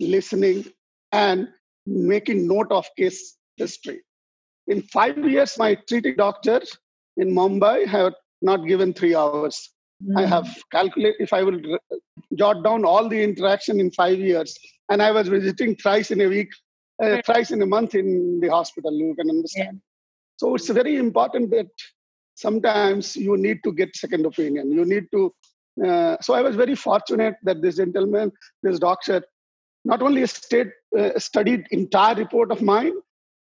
listening 0.00 0.64
and 1.12 1.48
making 1.86 2.46
note 2.46 2.70
of 2.70 2.86
case 2.96 3.36
history. 3.56 4.00
In 4.66 4.82
five 4.82 5.18
years, 5.18 5.58
my 5.58 5.74
treating 5.88 6.16
doctor 6.16 6.60
in 7.16 7.34
Mumbai 7.34 7.86
have 7.86 8.14
not 8.42 8.66
given 8.66 8.92
three 8.92 9.14
hours. 9.14 9.70
Mm. 10.04 10.18
I 10.18 10.26
have 10.26 10.48
calculated 10.72 11.20
if 11.20 11.32
I 11.32 11.42
will 11.42 11.60
jot 12.36 12.64
down 12.64 12.84
all 12.84 13.08
the 13.08 13.22
interaction 13.22 13.80
in 13.80 13.90
five 13.90 14.18
years, 14.18 14.56
and 14.90 15.02
I 15.02 15.10
was 15.10 15.28
visiting 15.28 15.76
thrice 15.76 16.10
in 16.10 16.20
a 16.20 16.26
week, 16.26 16.50
uh, 17.02 17.20
thrice 17.26 17.50
in 17.50 17.60
a 17.62 17.66
month 17.66 17.94
in 17.94 18.40
the 18.40 18.48
hospital. 18.48 18.92
You 18.92 19.14
can 19.14 19.28
understand. 19.28 19.74
Yeah. 19.74 19.86
So 20.36 20.54
it's 20.54 20.70
very 20.70 20.96
important 20.96 21.50
that 21.50 21.68
sometimes 22.34 23.16
you 23.16 23.36
need 23.36 23.62
to 23.64 23.72
get 23.72 23.94
second 23.94 24.24
opinion. 24.24 24.72
You 24.72 24.84
need 24.86 25.06
to 25.12 25.34
uh, 25.84 26.16
so 26.20 26.34
I 26.34 26.42
was 26.42 26.56
very 26.56 26.74
fortunate 26.74 27.36
that 27.44 27.62
this 27.62 27.76
gentleman, 27.76 28.32
this 28.62 28.78
doctor, 28.78 29.22
not 29.84 30.02
only 30.02 30.26
state, 30.26 30.68
uh, 30.98 31.18
studied 31.18 31.66
entire 31.70 32.14
report 32.14 32.50
of 32.52 32.62
mine, 32.62 32.94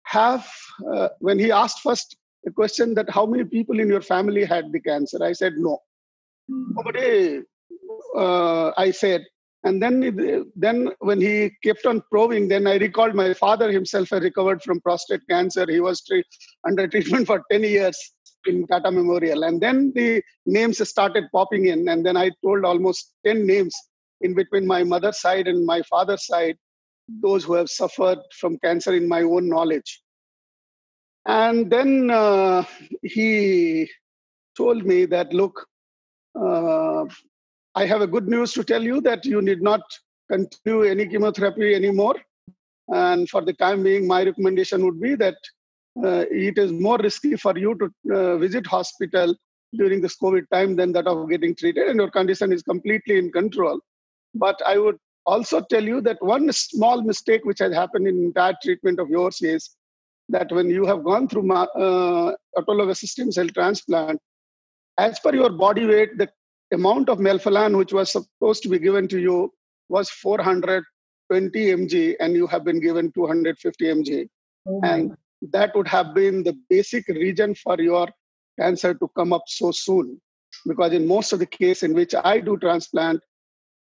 have 0.05 0.49
uh, 0.93 1.09
when 1.19 1.37
he 1.37 1.51
asked 1.51 1.81
first 1.81 2.17
a 2.47 2.51
question 2.51 2.93
that 2.95 3.09
how 3.09 3.25
many 3.25 3.43
people 3.43 3.79
in 3.79 3.89
your 3.89 4.01
family 4.01 4.45
had 4.45 4.71
the 4.71 4.79
cancer, 4.79 5.23
I 5.23 5.33
said 5.33 5.53
no. 5.57 5.79
Nobody, 6.47 7.41
uh, 8.15 8.71
I 8.77 8.91
said, 8.91 9.25
and 9.63 9.83
then 9.83 10.45
then 10.55 10.89
when 10.99 11.19
he 11.19 11.51
kept 11.63 11.85
on 11.85 12.01
probing, 12.09 12.47
then 12.47 12.65
I 12.65 12.77
recalled 12.77 13.13
my 13.13 13.33
father 13.33 13.69
himself 13.69 14.09
had 14.09 14.23
recovered 14.23 14.63
from 14.63 14.79
prostate 14.79 15.27
cancer. 15.29 15.65
He 15.69 15.81
was 15.81 16.01
tra- 16.01 16.23
under 16.65 16.87
treatment 16.87 17.27
for 17.27 17.43
ten 17.51 17.63
years 17.63 17.97
in 18.45 18.65
Tata 18.67 18.91
Memorial. 18.91 19.43
And 19.43 19.61
then 19.61 19.91
the 19.95 20.21
names 20.45 20.87
started 20.87 21.25
popping 21.31 21.67
in. 21.67 21.87
And 21.89 22.05
then 22.05 22.17
I 22.17 22.31
told 22.43 22.65
almost 22.65 23.13
10 23.25 23.45
names 23.45 23.75
in 24.21 24.33
between 24.33 24.67
my 24.67 24.83
mother's 24.83 25.19
side 25.19 25.47
and 25.47 25.65
my 25.65 25.81
father's 25.83 26.25
side, 26.25 26.57
those 27.21 27.43
who 27.43 27.53
have 27.53 27.69
suffered 27.69 28.19
from 28.37 28.57
cancer 28.59 28.93
in 28.95 29.07
my 29.07 29.21
own 29.21 29.49
knowledge. 29.49 30.01
And 31.25 31.69
then 31.69 32.09
uh, 32.09 32.63
he 33.03 33.89
told 34.57 34.85
me 34.85 35.05
that, 35.05 35.33
look, 35.33 35.65
uh, 36.39 37.05
I 37.75 37.85
have 37.85 38.01
a 38.01 38.07
good 38.07 38.27
news 38.27 38.53
to 38.53 38.63
tell 38.63 38.83
you 38.83 39.01
that 39.01 39.25
you 39.25 39.41
need 39.41 39.61
not 39.61 39.81
continue 40.31 40.83
any 40.83 41.07
chemotherapy 41.07 41.75
anymore. 41.75 42.15
And 42.87 43.29
for 43.29 43.41
the 43.41 43.53
time 43.53 43.83
being, 43.83 44.07
my 44.07 44.23
recommendation 44.23 44.83
would 44.85 44.99
be 44.99 45.15
that 45.15 45.35
it 46.03 46.57
is 46.57 46.71
more 46.71 46.97
risky 46.97 47.35
for 47.35 47.57
you 47.57 47.75
to 47.75 48.15
uh, 48.15 48.37
visit 48.37 48.65
hospital 48.65 49.35
during 49.73 50.01
this 50.01 50.17
COVID 50.17 50.45
time 50.51 50.75
than 50.75 50.91
that 50.93 51.07
of 51.07 51.29
getting 51.29 51.55
treated, 51.55 51.87
and 51.87 51.99
your 51.99 52.09
condition 52.09 52.51
is 52.51 52.63
completely 52.63 53.17
in 53.17 53.31
control. 53.31 53.79
But 54.33 54.59
I 54.65 54.77
would 54.77 54.97
also 55.25 55.61
tell 55.61 55.83
you 55.83 56.01
that 56.01 56.21
one 56.21 56.51
small 56.51 57.01
mistake 57.01 57.45
which 57.45 57.59
has 57.59 57.73
happened 57.73 58.07
in 58.07 58.23
entire 58.23 58.55
treatment 58.63 58.99
of 58.99 59.09
yours 59.09 59.41
is 59.41 59.69
that 60.29 60.51
when 60.51 60.69
you 60.69 60.85
have 60.85 61.03
gone 61.03 61.27
through 61.27 61.51
uh, 61.51 62.33
autologous 62.57 63.07
stem 63.07 63.31
cell 63.31 63.47
transplant, 63.49 64.19
as 64.97 65.19
per 65.19 65.33
your 65.33 65.49
body 65.49 65.85
weight, 65.85 66.17
the 66.17 66.29
amount 66.73 67.09
of 67.09 67.19
melphalan 67.19 67.77
which 67.77 67.93
was 67.93 68.11
supposed 68.11 68.63
to 68.63 68.69
be 68.69 68.79
given 68.79 69.07
to 69.07 69.19
you 69.19 69.51
was 69.89 70.09
420 70.09 70.85
mg, 71.51 72.15
and 72.19 72.35
you 72.35 72.47
have 72.47 72.63
been 72.63 72.79
given 72.79 73.11
250 73.11 73.85
mg. 73.85 74.27
Oh 74.67 74.81
and 74.83 75.15
that 75.41 75.75
would 75.75 75.87
have 75.87 76.13
been 76.13 76.43
the 76.43 76.57
basic 76.69 77.07
reason 77.07 77.55
for 77.55 77.79
your 77.79 78.07
cancer 78.59 78.93
to 78.93 79.09
come 79.15 79.33
up 79.33 79.43
so 79.47 79.71
soon. 79.71 80.19
Because 80.65 80.93
in 80.93 81.07
most 81.07 81.31
of 81.31 81.39
the 81.39 81.45
case 81.45 81.83
in 81.83 81.93
which 81.93 82.13
i 82.15 82.39
do 82.39 82.57
transplant 82.57 83.21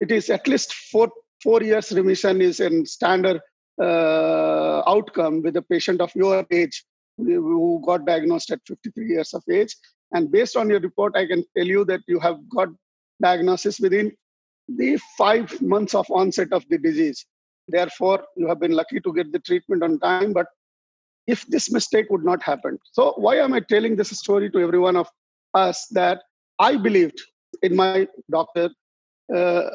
it 0.01 0.11
is 0.11 0.31
at 0.31 0.47
least 0.49 0.73
four 0.93 1.09
four 1.43 1.63
years 1.63 1.93
remission 1.93 2.41
is 2.41 2.61
a 2.61 2.87
standard 2.87 3.41
uh, 3.83 4.83
outcome 4.87 5.43
with 5.43 5.57
a 5.57 5.63
patient 5.63 6.01
of 6.01 6.15
your 6.15 6.47
age 6.51 6.85
who 7.17 7.83
got 7.85 8.07
diagnosed 8.07 8.51
at 8.51 8.61
53 8.67 9.07
years 9.09 9.35
of 9.35 9.43
age. 9.51 9.77
And 10.13 10.31
based 10.31 10.57
on 10.57 10.71
your 10.71 10.81
report 10.81 11.17
i 11.17 11.27
can 11.27 11.45
tell 11.57 11.67
you 11.67 11.85
that 11.87 12.01
you 12.07 12.21
have 12.21 12.39
got 12.49 12.69
diagnosis 13.21 13.81
within 13.81 14.13
the 14.69 14.99
five 15.19 15.61
months 15.61 15.95
of 15.95 16.07
onset 16.11 16.53
of 16.53 16.65
the 16.71 16.79
disease. 16.79 17.27
Therefore 17.69 18.25
you 18.37 18.47
have 18.49 18.61
been 18.61 18.73
lucky 18.73 19.01
to 19.01 19.13
get 19.13 19.33
the 19.33 19.41
treatment 19.41 19.83
on 19.83 19.99
time 19.99 20.33
but 20.33 20.47
if 21.27 21.47
this 21.47 21.73
mistake 21.73 22.07
would 22.11 22.25
not 22.25 22.43
happen. 22.43 22.79
So 22.93 23.15
why 23.17 23.37
am 23.37 23.53
I 23.55 23.61
telling 23.61 23.97
this 23.97 24.11
story 24.11 24.51
to 24.51 24.59
every 24.61 24.79
one 24.79 24.97
of 24.97 25.09
us 25.55 25.87
that 25.93 26.23
I 26.59 26.77
believed 26.77 27.21
in 27.63 27.75
my 27.75 28.07
doctor 28.31 28.71
uh, 29.35 29.71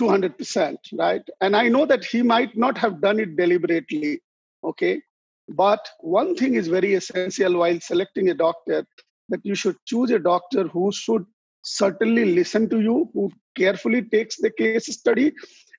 200%, 0.00 0.76
right? 0.94 1.22
And 1.40 1.54
I 1.54 1.68
know 1.68 1.86
that 1.86 2.04
he 2.04 2.22
might 2.22 2.56
not 2.56 2.78
have 2.78 3.00
done 3.00 3.20
it 3.20 3.36
deliberately, 3.36 4.20
okay? 4.64 5.00
But 5.48 5.86
one 6.00 6.34
thing 6.34 6.54
is 6.54 6.68
very 6.68 6.94
essential 6.94 7.58
while 7.58 7.78
selecting 7.80 8.30
a 8.30 8.34
doctor 8.34 8.86
that 9.28 9.40
you 9.44 9.54
should 9.54 9.76
choose 9.86 10.10
a 10.10 10.18
doctor 10.18 10.64
who 10.64 10.90
should 10.92 11.24
certainly 11.62 12.24
listen 12.34 12.68
to 12.70 12.80
you, 12.80 13.10
who 13.12 13.30
carefully 13.56 14.02
takes 14.02 14.36
the 14.36 14.50
case 14.50 14.86
study, 14.86 15.32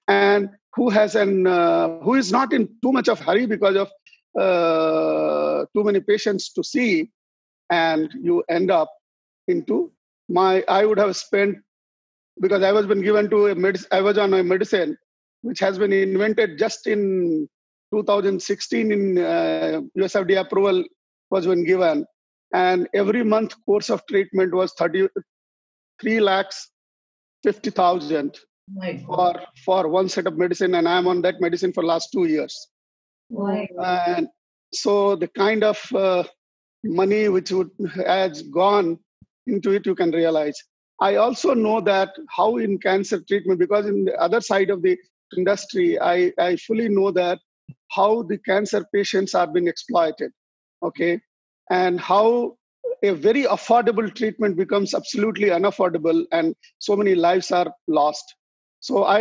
and 0.07 0.49
who 0.73 0.89
has 0.89 1.15
an 1.15 1.47
uh, 1.47 1.99
who 1.99 2.15
is 2.15 2.31
not 2.31 2.53
in 2.53 2.67
too 2.81 2.91
much 2.91 3.07
of 3.07 3.19
hurry 3.19 3.45
because 3.45 3.75
of 3.75 3.89
uh, 4.39 5.65
too 5.73 5.83
many 5.83 5.99
patients 5.99 6.51
to 6.53 6.63
see 6.63 7.09
and 7.69 8.13
you 8.21 8.43
end 8.49 8.71
up 8.71 8.89
into 9.47 9.91
my 10.29 10.63
i 10.67 10.85
would 10.85 10.97
have 10.97 11.15
spent 11.15 11.57
because 12.39 12.63
i 12.63 12.71
was 12.71 12.85
been 12.85 13.01
given 13.01 13.29
to 13.29 13.47
a 13.47 13.55
med- 13.55 13.85
i 13.91 14.01
was 14.01 14.17
on 14.17 14.33
a 14.33 14.43
medicine 14.43 14.97
which 15.41 15.59
has 15.59 15.77
been 15.77 15.91
invented 15.91 16.57
just 16.57 16.87
in 16.87 17.47
2016 17.93 18.91
in 18.91 19.17
uh, 19.17 19.81
usfda 19.97 20.39
approval 20.39 20.83
was 21.31 21.47
been 21.47 21.65
given. 21.65 22.05
And 22.53 22.87
every 22.93 23.23
month 23.23 23.55
course 23.65 23.89
of 23.89 24.05
treatment 24.07 24.53
was 24.53 24.73
33 24.73 26.19
lakhs 26.19 26.69
50000 27.43 28.37
for 29.05 29.41
for 29.65 29.87
one 29.87 30.07
set 30.09 30.27
of 30.27 30.37
medicine 30.37 30.75
and 30.75 30.87
i'm 30.87 31.07
on 31.07 31.21
that 31.21 31.41
medicine 31.41 31.73
for 31.73 31.83
last 31.83 32.09
two 32.13 32.25
years 32.25 32.67
and 33.83 34.27
so 34.73 35.15
the 35.15 35.27
kind 35.27 35.63
of 35.63 35.79
uh, 35.93 36.23
money 36.83 37.29
which 37.29 37.51
would 37.51 37.69
has 38.05 38.41
gone 38.43 38.99
into 39.47 39.71
it, 39.71 39.85
you 39.85 39.95
can 39.95 40.11
realize. 40.11 40.57
I 40.99 41.15
also 41.15 41.53
know 41.53 41.81
that 41.81 42.09
how 42.29 42.57
in 42.57 42.77
cancer 42.77 43.21
treatment, 43.27 43.59
because 43.59 43.85
in 43.85 44.05
the 44.05 44.15
other 44.21 44.39
side 44.39 44.69
of 44.69 44.81
the 44.81 44.97
industry, 45.35 45.99
I, 45.99 46.31
I 46.37 46.55
fully 46.57 46.89
know 46.89 47.11
that 47.11 47.39
how 47.89 48.23
the 48.23 48.37
cancer 48.37 48.85
patients 48.93 49.33
are 49.33 49.47
being 49.47 49.67
exploited, 49.67 50.31
okay, 50.83 51.19
and 51.69 51.99
how 51.99 52.57
a 53.03 53.11
very 53.11 53.43
affordable 53.43 54.13
treatment 54.13 54.55
becomes 54.57 54.93
absolutely 54.93 55.49
unaffordable 55.49 56.23
and 56.31 56.55
so 56.77 56.95
many 56.95 57.15
lives 57.15 57.51
are 57.51 57.73
lost. 57.87 58.35
So 58.79 59.03
i, 59.03 59.19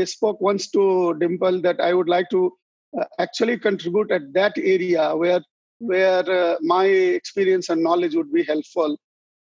I 0.00 0.04
spoke 0.04 0.40
once 0.40 0.68
to 0.72 1.14
dimple 1.20 1.60
that 1.62 1.80
i 1.80 1.94
would 1.94 2.08
like 2.08 2.28
to 2.30 2.52
actually 3.18 3.58
contribute 3.58 4.10
at 4.10 4.32
that 4.32 4.52
area 4.56 5.14
where 5.16 5.40
where 5.78 6.30
uh, 6.30 6.56
my 6.60 6.84
experience 6.84 7.68
and 7.68 7.82
knowledge 7.82 8.14
would 8.14 8.32
be 8.32 8.42
helpful 8.44 8.96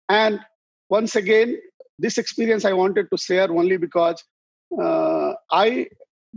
and 0.09 0.39
once 0.89 1.15
again 1.15 1.57
this 1.99 2.17
experience 2.17 2.65
i 2.65 2.73
wanted 2.73 3.07
to 3.11 3.17
share 3.17 3.49
only 3.51 3.77
because 3.77 4.23
uh, 4.81 5.33
i 5.51 5.87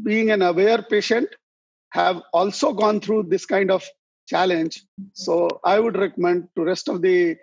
being 0.02 0.30
an 0.30 0.42
aware 0.42 0.82
patient 0.82 1.28
have 1.90 2.20
also 2.32 2.72
gone 2.72 3.00
through 3.00 3.22
this 3.22 3.46
kind 3.46 3.70
of 3.70 3.84
challenge 4.26 4.84
so 5.14 5.48
i 5.64 5.80
would 5.80 5.96
recommend 5.96 6.46
to 6.54 6.64
rest 6.64 6.88
of 6.88 7.00
the 7.00 7.34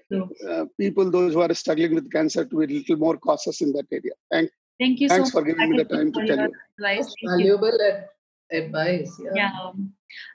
uh, 0.49 0.65
people 0.79 1.09
those 1.09 1.33
who 1.33 1.41
are 1.41 1.53
struggling 1.53 1.95
with 1.95 2.11
cancer 2.11 2.45
to 2.45 2.57
be 2.59 2.65
a 2.65 2.77
little 2.77 2.97
more 2.97 3.17
cautious 3.17 3.61
in 3.61 3.71
that 3.73 3.87
area 3.91 4.15
thank 4.31 4.49
you. 4.51 4.55
Thank 4.77 4.99
you 4.99 5.07
thanks 5.09 5.29
so 5.29 5.39
for 5.39 5.41
much. 5.41 5.55
giving 5.55 5.69
me 5.71 5.77
the 5.77 5.85
time 5.85 6.11
to 6.11 6.27
tell 6.27 6.37
you 6.37 6.51
Advice. 6.77 7.05
Thank 7.05 7.41
you. 7.41 7.57
Valuable 7.57 7.77
ad- 7.89 8.09
advice. 8.51 9.19
Yeah. 9.23 9.31
Yeah. 9.35 9.71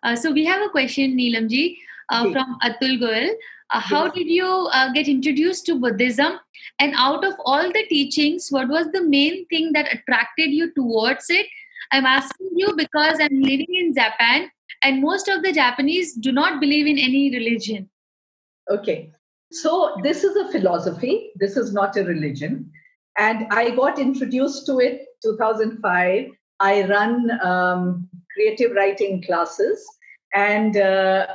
Uh, 0.02 0.16
so 0.16 0.32
we 0.32 0.44
have 0.44 0.62
a 0.62 0.68
question, 0.68 1.16
Neelamji, 1.16 1.78
uh, 2.10 2.24
Okay. 2.24 2.32
from 2.32 2.58
Atul 2.62 3.00
Goel. 3.00 3.30
Uh, 3.72 3.80
how 3.80 4.04
Yes. 4.06 4.14
did 4.14 4.26
you 4.28 4.46
uh, 4.46 4.92
get 4.92 5.08
introduced 5.08 5.64
to 5.66 5.76
Buddhism? 5.76 6.38
And 6.80 6.94
out 6.96 7.24
of 7.24 7.34
all 7.44 7.70
the 7.72 7.84
teachings, 7.88 8.48
what 8.50 8.68
was 8.68 8.90
the 8.92 9.02
main 9.02 9.46
thing 9.46 9.72
that 9.74 9.92
attracted 9.92 10.50
you 10.50 10.72
towards 10.72 11.30
it? 11.30 11.46
I'm 11.92 12.06
asking 12.06 12.50
you 12.56 12.74
because 12.76 13.20
I'm 13.20 13.40
living 13.40 13.74
in 13.74 13.94
Japan, 13.94 14.50
and 14.82 15.00
most 15.02 15.28
of 15.28 15.42
the 15.42 15.52
Japanese 15.52 16.14
do 16.14 16.32
not 16.32 16.60
believe 16.60 16.86
in 16.86 16.98
any 16.98 17.30
religion. 17.36 17.88
Okay. 18.70 19.12
So 19.52 19.96
this 20.02 20.22
is 20.22 20.36
a 20.36 20.50
philosophy. 20.52 21.30
This 21.36 21.56
is 21.56 21.72
not 21.72 21.96
a 21.96 22.04
religion. 22.04 22.70
And 23.18 23.46
I 23.50 23.70
got 23.70 23.98
introduced 23.98 24.66
to 24.66 24.78
it 24.78 25.06
2005. 25.22 26.30
I 26.60 26.86
run 26.86 27.30
um, 27.42 28.08
creative 28.32 28.72
writing 28.72 29.22
classes. 29.22 29.84
And, 30.34 30.76
uh, 30.76 31.26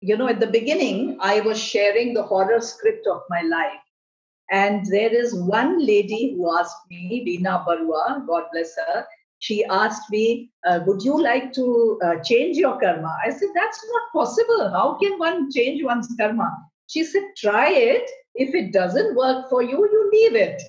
you 0.00 0.16
know, 0.16 0.28
at 0.28 0.40
the 0.40 0.46
beginning, 0.46 1.18
I 1.20 1.40
was 1.40 1.58
sharing 1.62 2.14
the 2.14 2.22
horror 2.22 2.60
script 2.60 3.06
of 3.06 3.22
my 3.28 3.42
life. 3.42 3.80
And 4.50 4.84
there 4.86 5.12
is 5.12 5.34
one 5.34 5.84
lady 5.84 6.34
who 6.36 6.58
asked 6.58 6.78
me, 6.90 7.24
Veena 7.26 7.64
Barua, 7.64 8.26
God 8.26 8.44
bless 8.52 8.74
her, 8.76 9.06
she 9.40 9.64
asked 9.64 10.10
me, 10.10 10.50
uh, 10.66 10.80
Would 10.86 11.02
you 11.02 11.20
like 11.20 11.52
to 11.54 11.98
uh, 12.04 12.16
change 12.22 12.58
your 12.58 12.78
karma? 12.78 13.16
I 13.24 13.30
said, 13.30 13.48
That's 13.54 13.84
not 13.90 14.24
possible. 14.24 14.70
How 14.70 14.98
can 15.00 15.18
one 15.18 15.50
change 15.50 15.82
one's 15.82 16.14
karma? 16.18 16.56
She 16.88 17.04
said, 17.04 17.22
Try 17.38 17.70
it. 17.70 18.08
If 18.34 18.54
it 18.54 18.72
doesn't 18.72 19.16
work 19.16 19.48
for 19.48 19.62
you, 19.62 19.78
you 19.78 20.10
leave 20.12 20.36
it. 20.36 20.62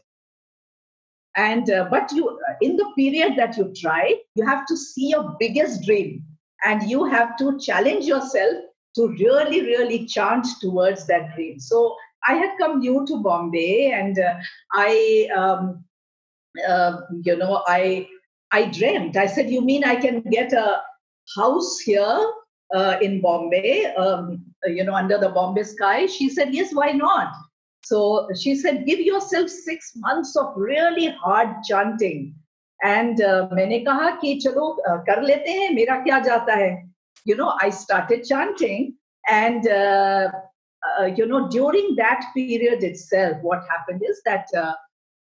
And 1.36 1.70
uh, 1.70 1.88
but 1.90 2.12
you, 2.12 2.38
in 2.62 2.76
the 2.76 2.92
period 2.98 3.34
that 3.38 3.58
you 3.58 3.74
try, 3.76 4.16
you 4.36 4.46
have 4.46 4.66
to 4.66 4.76
see 4.76 5.10
your 5.10 5.36
biggest 5.40 5.84
dream, 5.86 6.24
and 6.66 6.84
you 6.90 7.06
have 7.06 7.38
to 7.38 7.58
challenge 7.60 8.06
yourself 8.06 8.54
to 8.96 9.08
really, 9.20 9.62
really 9.62 10.06
chant 10.06 10.46
towards 10.60 11.08
that 11.08 11.34
dream. 11.36 11.60
So 11.60 11.96
I 12.28 12.34
had 12.36 12.58
come 12.58 12.80
new 12.80 13.06
to 13.08 13.18
Bombay, 13.18 13.92
and 13.92 14.20
uh, 14.20 14.36
I, 14.74 15.30
um, 15.36 15.86
uh, 16.68 16.98
you 17.24 17.38
know, 17.38 17.64
I 17.68 18.08
I 18.52 18.66
dreamt. 18.66 19.16
I 19.16 19.28
said, 19.28 19.50
"You 19.50 19.62
mean 19.62 19.86
I 19.86 19.96
can 19.96 20.22
get 20.22 20.52
a 20.52 20.82
house 21.38 21.80
here 21.80 22.20
uh, 22.76 22.98
in 23.02 23.22
Bombay, 23.22 23.86
um, 23.96 24.46
you 24.66 24.84
know, 24.84 24.96
under 24.96 25.18
the 25.18 25.30
Bombay 25.30 25.64
sky?" 25.64 26.08
She 26.08 26.30
said, 26.30 26.54
"Yes, 26.54 26.74
why 26.74 26.92
not?" 26.92 27.34
So 27.85 28.29
she 28.35 28.57
said, 28.57 28.85
"Give 28.87 29.01
yourself 29.01 29.49
six 29.49 29.93
months 29.97 30.37
of 30.37 30.57
really 30.57 31.09
hard 31.11 31.63
chanting." 31.65 32.35
And 32.83 33.21
uh, 33.23 33.49
मैंने 33.53 33.85
कहा 33.85 34.11
कि 34.21 34.41
चलो 34.45 34.77
uh, 34.89 34.99
कर 35.09 35.23
लेते 35.23 35.51
हैं 35.61 35.71
मेरा 35.75 35.97
क्या 36.05 36.19
जाता 36.25 36.57
है 36.57 36.89
you 37.25 37.37
know 37.37 37.53
I 37.61 37.71
started 37.71 38.25
chanting 38.25 38.95
and 39.29 39.67
uh, 39.67 40.29
uh, 40.89 41.07
you 41.07 41.27
know 41.27 41.49
during 41.49 41.97
that 41.97 42.25
period 42.35 42.85
itself 42.85 43.39
what 43.43 43.65
happened 43.71 44.03
is 44.09 44.21
that 44.25 44.47
uh, 44.57 44.75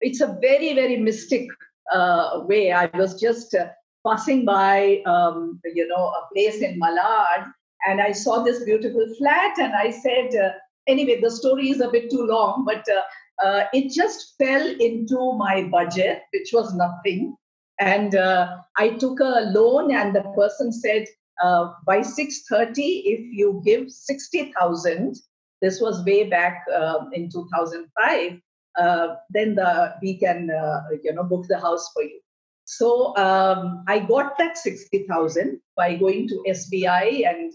it's 0.02 0.22
a 0.22 0.38
very 0.42 0.74
very 0.74 0.98
mystic 0.98 1.48
uh, 1.92 2.42
way. 2.46 2.72
I 2.72 2.90
was 2.94 3.20
just 3.20 3.54
uh, 3.56 3.68
passing 4.06 4.46
by, 4.46 5.02
um, 5.06 5.60
you 5.66 5.88
know, 5.88 6.08
a 6.08 6.28
place 6.34 6.58
in 6.62 6.80
Malad, 6.80 7.52
and 7.88 8.02
I 8.02 8.12
saw 8.12 8.44
this 8.44 8.64
beautiful 8.64 9.06
flat, 9.18 9.58
and 9.60 9.74
I 9.74 9.90
said, 9.92 10.36
uh, 10.36 10.52
anyway, 10.89 11.21
the 11.21 11.31
story 11.31 11.71
is 11.71 11.81
a 11.81 11.91
bit 11.91 12.11
too 12.11 12.27
long, 12.27 12.65
but 12.65 12.85
uh, 12.89 13.47
uh, 13.47 13.65
it 13.73 13.93
just 13.93 14.35
fell 14.39 14.67
into 14.81 15.33
my 15.35 15.63
budget, 15.65 16.23
which 16.33 16.51
was 16.53 16.75
nothing, 16.75 17.37
and 17.79 18.15
uh, 18.17 18.57
I 18.77 18.91
took 18.91 19.21
a 19.21 19.51
loan, 19.55 19.95
and 19.95 20.15
the 20.15 20.23
person 20.37 20.73
said, 20.73 21.07
uh, 21.45 21.73
by 21.87 22.01
6:30, 22.01 22.73
if 22.77 23.21
you 23.33 23.63
give 23.65 23.91
60,000, 23.91 25.17
this 25.63 25.81
was 25.81 26.05
way 26.05 26.25
back 26.25 26.65
um, 26.75 27.11
in 27.13 27.31
2005 27.31 28.41
uh, 28.79 29.17
then 29.31 29.55
the 29.55 29.95
we 30.01 30.17
can 30.19 30.51
uh, 30.51 30.83
you 31.03 31.13
know 31.13 31.25
book 31.25 31.47
the 31.49 31.59
house 31.59 31.91
for 31.93 32.03
you. 32.03 32.21
So 32.65 33.17
um, 33.17 33.85
I 33.89 33.99
got 33.99 34.39
that 34.39 34.57
sixty 34.57 35.05
thousand 35.09 35.61
by 35.77 35.97
going 35.97 36.29
to 36.29 36.45
SBI 36.49 37.29
and 37.29 37.53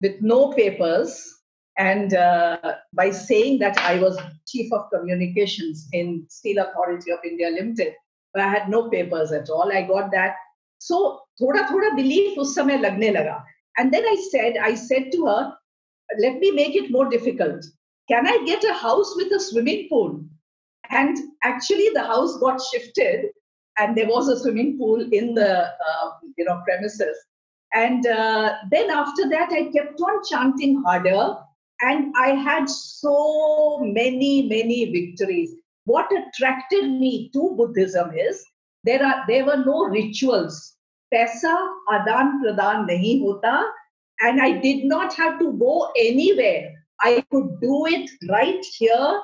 with 0.00 0.20
no 0.20 0.52
papers 0.52 1.35
and 1.78 2.14
uh, 2.14 2.76
by 2.94 3.10
saying 3.10 3.58
that 3.58 3.78
I 3.78 3.98
was 3.98 4.18
chief 4.46 4.72
of 4.72 4.90
communications 4.90 5.88
in 5.92 6.24
Steel 6.28 6.64
Authority 6.64 7.10
of 7.10 7.18
India 7.24 7.50
Limited, 7.50 7.92
but 8.32 8.42
I 8.42 8.48
had 8.48 8.68
no 8.68 8.88
papers 8.88 9.32
at 9.32 9.50
all. 9.50 9.70
I 9.72 9.82
got 9.82 10.10
that. 10.12 10.36
So 10.78 11.20
thoda 11.40 11.66
thoda 11.68 11.94
belief 11.96 12.38
us 12.38 12.56
samay 12.56 12.80
lagne 12.80 13.12
laga. 13.12 13.42
And 13.78 13.92
then 13.92 14.04
I 14.04 14.16
said, 14.30 14.56
I 14.56 14.74
said 14.74 15.12
to 15.12 15.26
her, 15.26 15.54
let 16.18 16.38
me 16.38 16.50
make 16.50 16.74
it 16.74 16.90
more 16.90 17.10
difficult. 17.10 17.64
Can 18.08 18.26
I 18.26 18.42
get 18.46 18.64
a 18.64 18.72
house 18.72 19.12
with 19.16 19.32
a 19.32 19.40
swimming 19.40 19.88
pool? 19.88 20.24
And 20.90 21.18
actually, 21.42 21.90
the 21.92 22.04
house 22.04 22.38
got 22.38 22.60
shifted, 22.72 23.26
and 23.78 23.96
there 23.96 24.06
was 24.06 24.28
a 24.28 24.38
swimming 24.38 24.78
pool 24.78 25.00
in 25.12 25.34
the 25.34 25.64
uh, 25.66 26.10
you 26.36 26.44
know 26.44 26.62
premises. 26.64 27.16
And 27.74 28.06
uh, 28.06 28.54
then 28.70 28.90
after 28.90 29.28
that, 29.28 29.50
I 29.50 29.64
kept 29.72 30.00
on 30.00 30.22
chanting 30.30 30.82
harder 30.84 31.36
and 31.82 32.14
I 32.16 32.30
had 32.30 32.68
so 32.68 33.78
many, 33.82 34.48
many 34.48 34.90
victories. 34.90 35.54
What 35.84 36.10
attracted 36.12 36.90
me 36.90 37.30
to 37.32 37.54
Buddhism 37.56 38.12
is 38.16 38.44
there 38.84 39.04
are 39.04 39.24
there 39.28 39.44
were 39.44 39.64
no 39.64 39.84
rituals. 39.86 40.76
Pesa 41.12 41.54
adan 41.90 42.42
pradan 42.42 42.88
nahi 42.88 43.20
hota, 43.20 43.64
and 44.20 44.40
I 44.40 44.58
did 44.58 44.84
not 44.84 45.14
have 45.14 45.38
to 45.38 45.52
go 45.52 45.92
anywhere. 45.96 46.72
I 47.00 47.24
could 47.30 47.60
do 47.60 47.86
it 47.86 48.10
right 48.28 48.64
here 48.78 49.20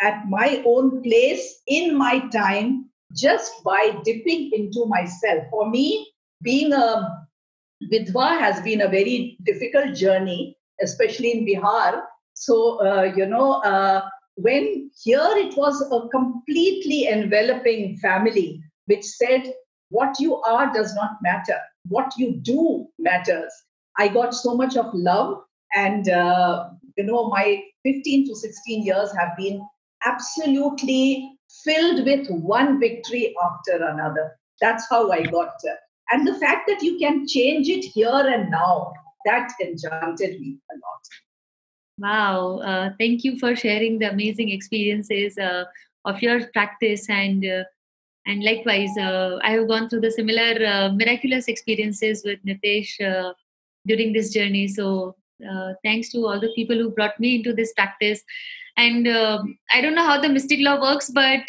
at 0.00 0.28
my 0.28 0.62
own 0.64 1.02
place 1.02 1.60
in 1.66 1.96
my 1.96 2.20
time 2.28 2.88
just 3.14 3.52
by 3.64 3.98
dipping 4.04 4.52
into 4.52 4.86
myself. 4.86 5.44
For 5.50 5.68
me, 5.68 6.12
being 6.42 6.72
a 6.72 7.26
vidwa 7.92 8.38
has 8.38 8.60
been 8.62 8.82
a 8.82 8.88
very 8.88 9.36
difficult 9.44 9.94
journey 9.94 10.57
especially 10.82 11.32
in 11.32 11.46
Bihar. 11.46 12.02
So, 12.34 12.80
uh, 12.86 13.12
you 13.16 13.26
know, 13.26 13.54
uh, 13.62 14.08
when 14.36 14.90
here 15.02 15.28
it 15.34 15.56
was 15.56 15.80
a 15.90 16.08
completely 16.08 17.08
enveloping 17.08 17.96
family 17.98 18.62
which 18.86 19.04
said, 19.04 19.52
what 19.90 20.18
you 20.18 20.36
are 20.42 20.72
does 20.72 20.94
not 20.94 21.10
matter, 21.22 21.58
what 21.88 22.12
you 22.16 22.36
do 22.36 22.86
matters. 22.98 23.52
I 23.98 24.08
got 24.08 24.34
so 24.34 24.54
much 24.54 24.76
of 24.76 24.86
love, 24.94 25.42
and 25.74 26.08
uh, 26.08 26.70
you 26.96 27.04
know, 27.04 27.28
my 27.28 27.62
15 27.84 28.28
to 28.28 28.34
16 28.36 28.84
years 28.84 29.10
have 29.16 29.36
been 29.36 29.66
absolutely 30.04 31.38
filled 31.64 32.04
with 32.04 32.28
one 32.28 32.78
victory 32.78 33.34
after 33.42 33.84
another. 33.84 34.36
That's 34.60 34.88
how 34.88 35.10
I 35.10 35.22
got 35.22 35.54
there. 35.62 35.78
And 36.10 36.26
the 36.26 36.34
fact 36.34 36.68
that 36.68 36.82
you 36.82 36.98
can 36.98 37.26
change 37.26 37.68
it 37.68 37.84
here 37.84 38.08
and 38.10 38.50
now, 38.50 38.92
that 39.28 39.48
enchanted 39.60 40.40
me 40.40 40.56
a 40.72 40.76
lot. 40.84 41.02
Wow. 41.98 42.58
Uh, 42.58 42.90
thank 42.98 43.24
you 43.24 43.38
for 43.38 43.56
sharing 43.56 43.98
the 43.98 44.10
amazing 44.10 44.50
experiences 44.50 45.36
uh, 45.36 45.64
of 46.04 46.22
your 46.22 46.46
practice 46.58 47.08
and 47.08 47.44
uh, 47.44 47.64
and 48.26 48.44
likewise, 48.44 48.94
uh, 48.98 49.38
I 49.42 49.52
have 49.52 49.68
gone 49.68 49.88
through 49.88 50.02
the 50.02 50.10
similar 50.10 50.52
uh, 50.62 50.90
miraculous 50.92 51.48
experiences 51.48 52.22
with 52.26 52.38
Nitesh 52.44 53.00
uh, 53.00 53.32
during 53.86 54.12
this 54.12 54.34
journey. 54.34 54.68
So 54.68 55.16
thanks 55.82 56.10
to 56.10 56.26
all 56.26 56.38
the 56.38 56.52
people 56.54 56.76
who 56.76 56.90
brought 56.90 57.18
me 57.18 57.36
into 57.36 57.54
this 57.54 57.72
practice. 57.72 58.22
And 58.76 59.08
I 59.08 59.80
don't 59.80 59.94
know 59.94 60.04
how 60.04 60.20
the 60.20 60.28
mystic 60.28 60.60
law 60.60 60.78
works, 60.78 61.10
but 61.10 61.48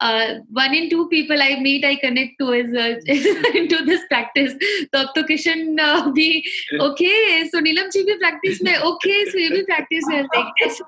uh, 0.00 0.12
uh, 0.12 0.38
one 0.50 0.74
in 0.74 0.90
two 0.90 1.08
people 1.08 1.40
I 1.40 1.60
meet, 1.60 1.84
I 1.84 1.96
connect 1.96 2.32
to 2.40 2.52
is 2.52 2.74
uh, 2.74 2.96
into 3.60 3.84
this 3.84 4.02
practice. 4.08 4.54
तो 4.92 4.98
अब 4.98 5.12
तो 5.16 5.22
Kishan 5.28 5.78
uh, 5.80 6.12
भी 6.16 6.42
okay, 6.86 7.48
so 7.50 7.60
Neelam 7.66 7.90
ji 7.90 8.02
भी 8.08 8.18
practice 8.22 8.62
में 8.62 8.74
okay, 8.90 9.18
so 9.30 9.38
ये 9.38 9.48
भी 9.50 9.62
practice 9.70 10.08
में 10.08 10.26
like 10.34 10.52
this. 10.62 10.80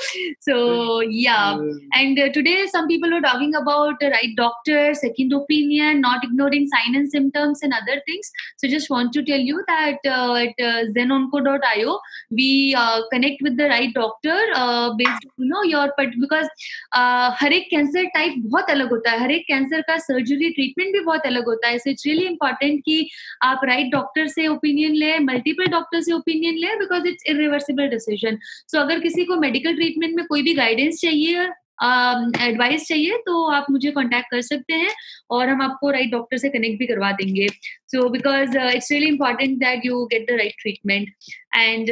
so 0.47 0.99
yeah, 1.01 1.57
and 1.93 2.19
uh, 2.19 2.29
today 2.33 2.67
some 2.67 2.87
people 2.87 3.11
were 3.11 3.21
talking 3.21 3.55
about 3.55 3.99
the 3.99 4.09
right 4.09 4.35
doctor, 4.35 4.93
second 4.93 5.33
opinion, 5.33 6.01
not 6.01 6.23
ignoring 6.23 6.67
sign 6.67 6.95
and 6.95 7.09
symptoms 7.09 7.61
and 7.61 7.73
other 7.73 8.01
things. 8.05 8.31
So 8.57 8.67
just 8.67 8.89
want 8.89 9.13
to 9.13 9.23
tell 9.23 9.39
you 9.39 9.63
that 9.67 9.99
uh, 10.05 10.35
at 10.35 10.55
uh, 10.59 10.85
zenonco.io 10.97 11.99
we 12.29 12.75
uh, 12.77 13.01
connect 13.11 13.41
with 13.41 13.57
the 13.57 13.69
right 13.69 13.93
doctor 13.93 14.37
uh, 14.53 14.93
based 14.97 15.25
you 15.37 15.49
know 15.53 15.63
your 15.63 15.93
but 15.97 16.09
because 16.19 16.47
uh, 16.91 17.31
हर 17.39 17.53
एक 17.53 17.67
cancer 17.80 18.04
type 18.14 18.34
बहुत 18.38 18.70
अलग 18.70 18.90
होता 18.90 19.10
है। 19.10 19.18
हर 19.20 19.30
एक 19.30 19.44
cancer 19.48 19.80
का 19.82 19.96
surgery 19.98 20.50
treatment 20.50 20.92
भी 20.92 21.00
बहुत 21.00 21.26
अलग 21.26 21.46
होता 21.46 21.68
है। 21.68 21.78
सो 21.78 21.90
इट्स 21.90 22.06
रियली 22.06 22.26
इंपॉर्टेंट 22.26 22.80
कि 22.86 23.08
आप 23.42 23.60
राइट 23.64 23.78
right 23.78 23.92
डॉक्टर 23.92 24.26
से 24.28 24.46
ओपिनियन 24.48 24.94
ले 24.94 25.18
मल्टीपल 25.20 25.66
डॉक्टर 25.70 26.00
से 26.00 26.12
ओपिनियन 26.12 26.58
ले 26.58 26.74
because 26.78 27.06
it's 27.08 27.24
irreversible 27.30 27.88
decision 27.88 28.38
so 28.68 28.80
अगर 28.80 29.00
किसी 29.00 29.24
को 29.24 29.36
मेडिकल 29.40 29.74
ट्रीटमेंट 29.76 30.16
में 30.16 30.24
कोई 30.26 30.42
भी 30.42 30.54
गाइडेंस 30.54 31.00
चाहिए 31.00 31.48
एडवाइस 31.82 32.80
uh, 32.80 32.88
चाहिए 32.88 33.16
तो 33.26 33.44
आप 33.50 33.66
मुझे 33.70 33.90
कांटेक्ट 33.90 34.30
कर 34.30 34.40
सकते 34.42 34.74
हैं 34.74 34.90
और 35.30 35.48
हम 35.48 35.62
आपको 35.62 35.90
राइट 35.90 36.10
डॉक्टर 36.10 36.36
से 36.36 36.48
कनेक्ट 36.48 36.78
भी 36.78 36.86
करवा 36.86 37.12
देंगे। 37.12 37.46
So 37.92 38.08
because 38.10 38.58
it's 38.58 38.90
really 38.92 39.06
important 39.06 39.58
that 39.58 39.86
you 39.86 40.04
get 40.06 40.26
the 40.30 40.36
right 40.38 40.60
treatment 40.60 41.08
and 41.56 41.90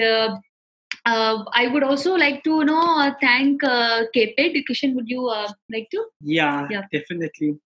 uh, 1.08 1.44
I 1.52 1.68
would 1.68 1.82
also 1.82 2.14
like 2.14 2.42
to 2.44 2.56
you 2.60 2.64
know 2.64 2.82
uh, 3.04 3.12
thank 3.20 3.64
uh, 3.64 4.04
CAPED. 4.14 4.64
Kishan, 4.68 4.94
would 4.94 5.08
you 5.08 5.26
uh, 5.28 5.48
like 5.70 5.88
to? 5.90 6.04
Yeah, 6.20 6.66
yeah. 6.70 6.82
definitely. 6.92 7.56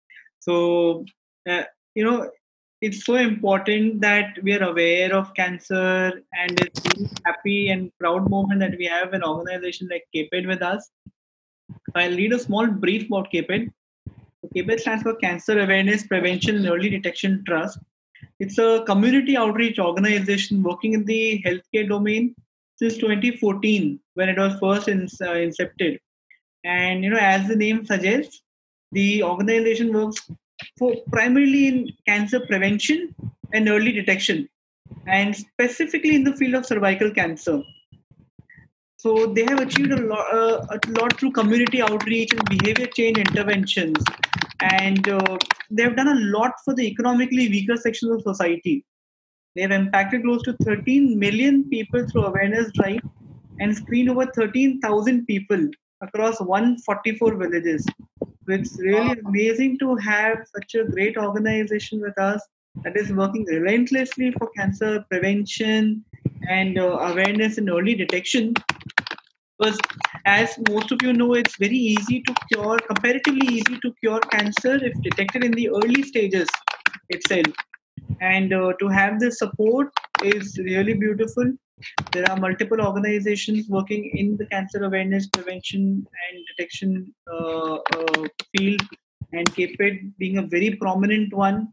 So 0.41 1.05
uh, 1.49 1.65
you 1.95 2.05
know, 2.05 2.31
it's 2.81 3.05
so 3.05 3.17
important 3.17 4.01
that 4.01 4.39
we 4.43 4.53
are 4.55 4.65
aware 4.71 5.15
of 5.15 5.35
cancer, 5.35 6.23
and 6.41 6.61
it's 6.61 6.81
really 6.87 7.11
happy 7.27 7.69
and 7.71 7.91
proud 7.99 8.31
moment 8.31 8.61
that 8.61 8.77
we 8.79 8.87
have 8.87 9.13
an 9.13 9.25
organization 9.25 9.89
like 9.91 10.07
CAPED 10.15 10.47
with 10.47 10.63
us. 10.63 10.91
I'll 11.95 12.17
read 12.17 12.33
a 12.33 12.39
small 12.39 12.67
brief 12.67 13.07
about 13.07 13.33
CAPED. 13.33 13.71
CAPED 14.55 14.81
stands 14.81 15.03
for 15.03 15.15
Cancer 15.17 15.59
Awareness, 15.61 16.07
Prevention, 16.07 16.57
and 16.57 16.67
Early 16.67 16.91
Detection 16.91 17.43
Trust. 17.47 17.79
It's 18.39 18.59
a 18.59 18.85
community 18.87 19.37
outreach 19.37 19.79
organization 19.79 20.63
working 20.63 20.95
in 20.95 21.05
the 21.05 21.43
healthcare 21.45 21.89
domain 21.89 22.35
since 22.77 22.97
2014 22.97 24.01
when 24.15 24.29
it 24.29 24.39
was 24.39 24.59
first 24.61 24.89
in, 24.89 25.05
uh, 25.05 25.35
incepted. 25.47 25.99
And 26.65 27.03
you 27.03 27.11
know, 27.11 27.19
as 27.19 27.49
the 27.49 27.57
name 27.57 27.85
suggests, 27.85 28.43
the 28.93 29.23
organization 29.23 29.93
works 29.93 30.21
for 30.79 30.95
primarily 31.11 31.67
in 31.69 31.91
cancer 32.07 32.41
prevention 32.41 33.15
and 33.53 33.69
early 33.69 33.93
detection, 33.93 34.49
and 35.07 35.35
specifically 35.35 36.15
in 36.15 36.25
the 36.25 36.37
field 36.37 36.55
of 36.55 36.67
cervical 36.67 37.11
cancer. 37.11 37.63
So 38.97 39.27
they 39.27 39.43
have 39.45 39.59
achieved 39.59 39.91
a 39.91 40.01
lot, 40.01 40.33
uh, 40.33 40.67
a 40.71 40.79
lot 41.01 41.19
through 41.19 41.33
community 41.33 41.83
outreach 41.83 42.33
and 42.33 42.45
behavior 42.49 42.87
change 42.87 43.19
interventions, 43.19 43.97
and 44.61 45.09
uh, 45.09 45.39
they 45.71 45.83
have 45.83 45.97
done 45.97 46.09
a 46.09 46.21
lot 46.39 46.53
for 46.65 46.75
the 46.75 46.87
economically 46.87 47.49
weaker 47.49 47.77
sections 47.77 48.13
of 48.13 48.23
society. 48.23 48.85
They 49.55 49.63
have 49.63 49.71
impacted 49.71 50.23
close 50.23 50.43
to 50.45 50.57
13 50.65 51.19
million 51.19 51.69
people 51.69 52.07
through 52.09 52.25
awareness 52.25 52.71
drive 52.73 53.01
and 53.61 53.77
screened 53.77 54.09
over 54.09 54.27
13,000 54.27 55.27
people 55.27 55.69
across 56.01 56.41
144 56.41 57.37
villages. 57.37 57.85
It's 58.49 58.79
really 58.79 59.21
amazing 59.27 59.79
to 59.81 59.95
have 59.97 60.47
such 60.55 60.75
a 60.75 60.85
great 60.85 61.17
organization 61.17 62.01
with 62.01 62.19
us 62.19 62.41
that 62.83 62.97
is 62.97 63.13
working 63.13 63.45
relentlessly 63.45 64.33
for 64.33 64.49
cancer 64.57 65.05
prevention 65.11 66.05
and 66.49 66.79
uh, 66.79 66.99
awareness 67.11 67.59
and 67.59 67.69
early 67.69 67.95
detection. 67.95 68.55
Because, 69.59 69.79
as 70.25 70.59
most 70.71 70.91
of 70.91 71.03
you 71.03 71.13
know, 71.13 71.35
it's 71.35 71.57
very 71.57 71.77
easy 71.77 72.23
to 72.23 72.35
cure, 72.51 72.79
comparatively 72.79 73.47
easy 73.49 73.79
to 73.81 73.93
cure 74.01 74.21
cancer 74.21 74.83
if 74.83 75.01
detected 75.03 75.45
in 75.45 75.53
the 75.53 75.69
early 75.69 76.03
stages 76.03 76.49
itself 77.11 77.47
and 78.23 78.53
uh, 78.53 78.73
to 78.81 78.89
have 78.89 79.19
this 79.21 79.39
support 79.39 79.93
is 80.23 80.59
really 80.59 80.95
beautiful 80.95 81.53
there 82.13 82.25
are 82.31 82.37
multiple 82.37 82.81
organizations 82.81 83.69
working 83.69 84.05
in 84.15 84.37
the 84.37 84.47
cancer 84.47 84.85
awareness 84.85 85.27
prevention 85.27 86.07
and 86.25 86.45
detection 86.51 87.13
uh, 87.33 87.75
uh, 87.97 88.27
field 88.57 88.83
and 89.33 89.53
CAPED 89.55 90.13
being 90.19 90.39
a 90.39 90.47
very 90.55 90.71
prominent 90.83 91.35
one 91.35 91.69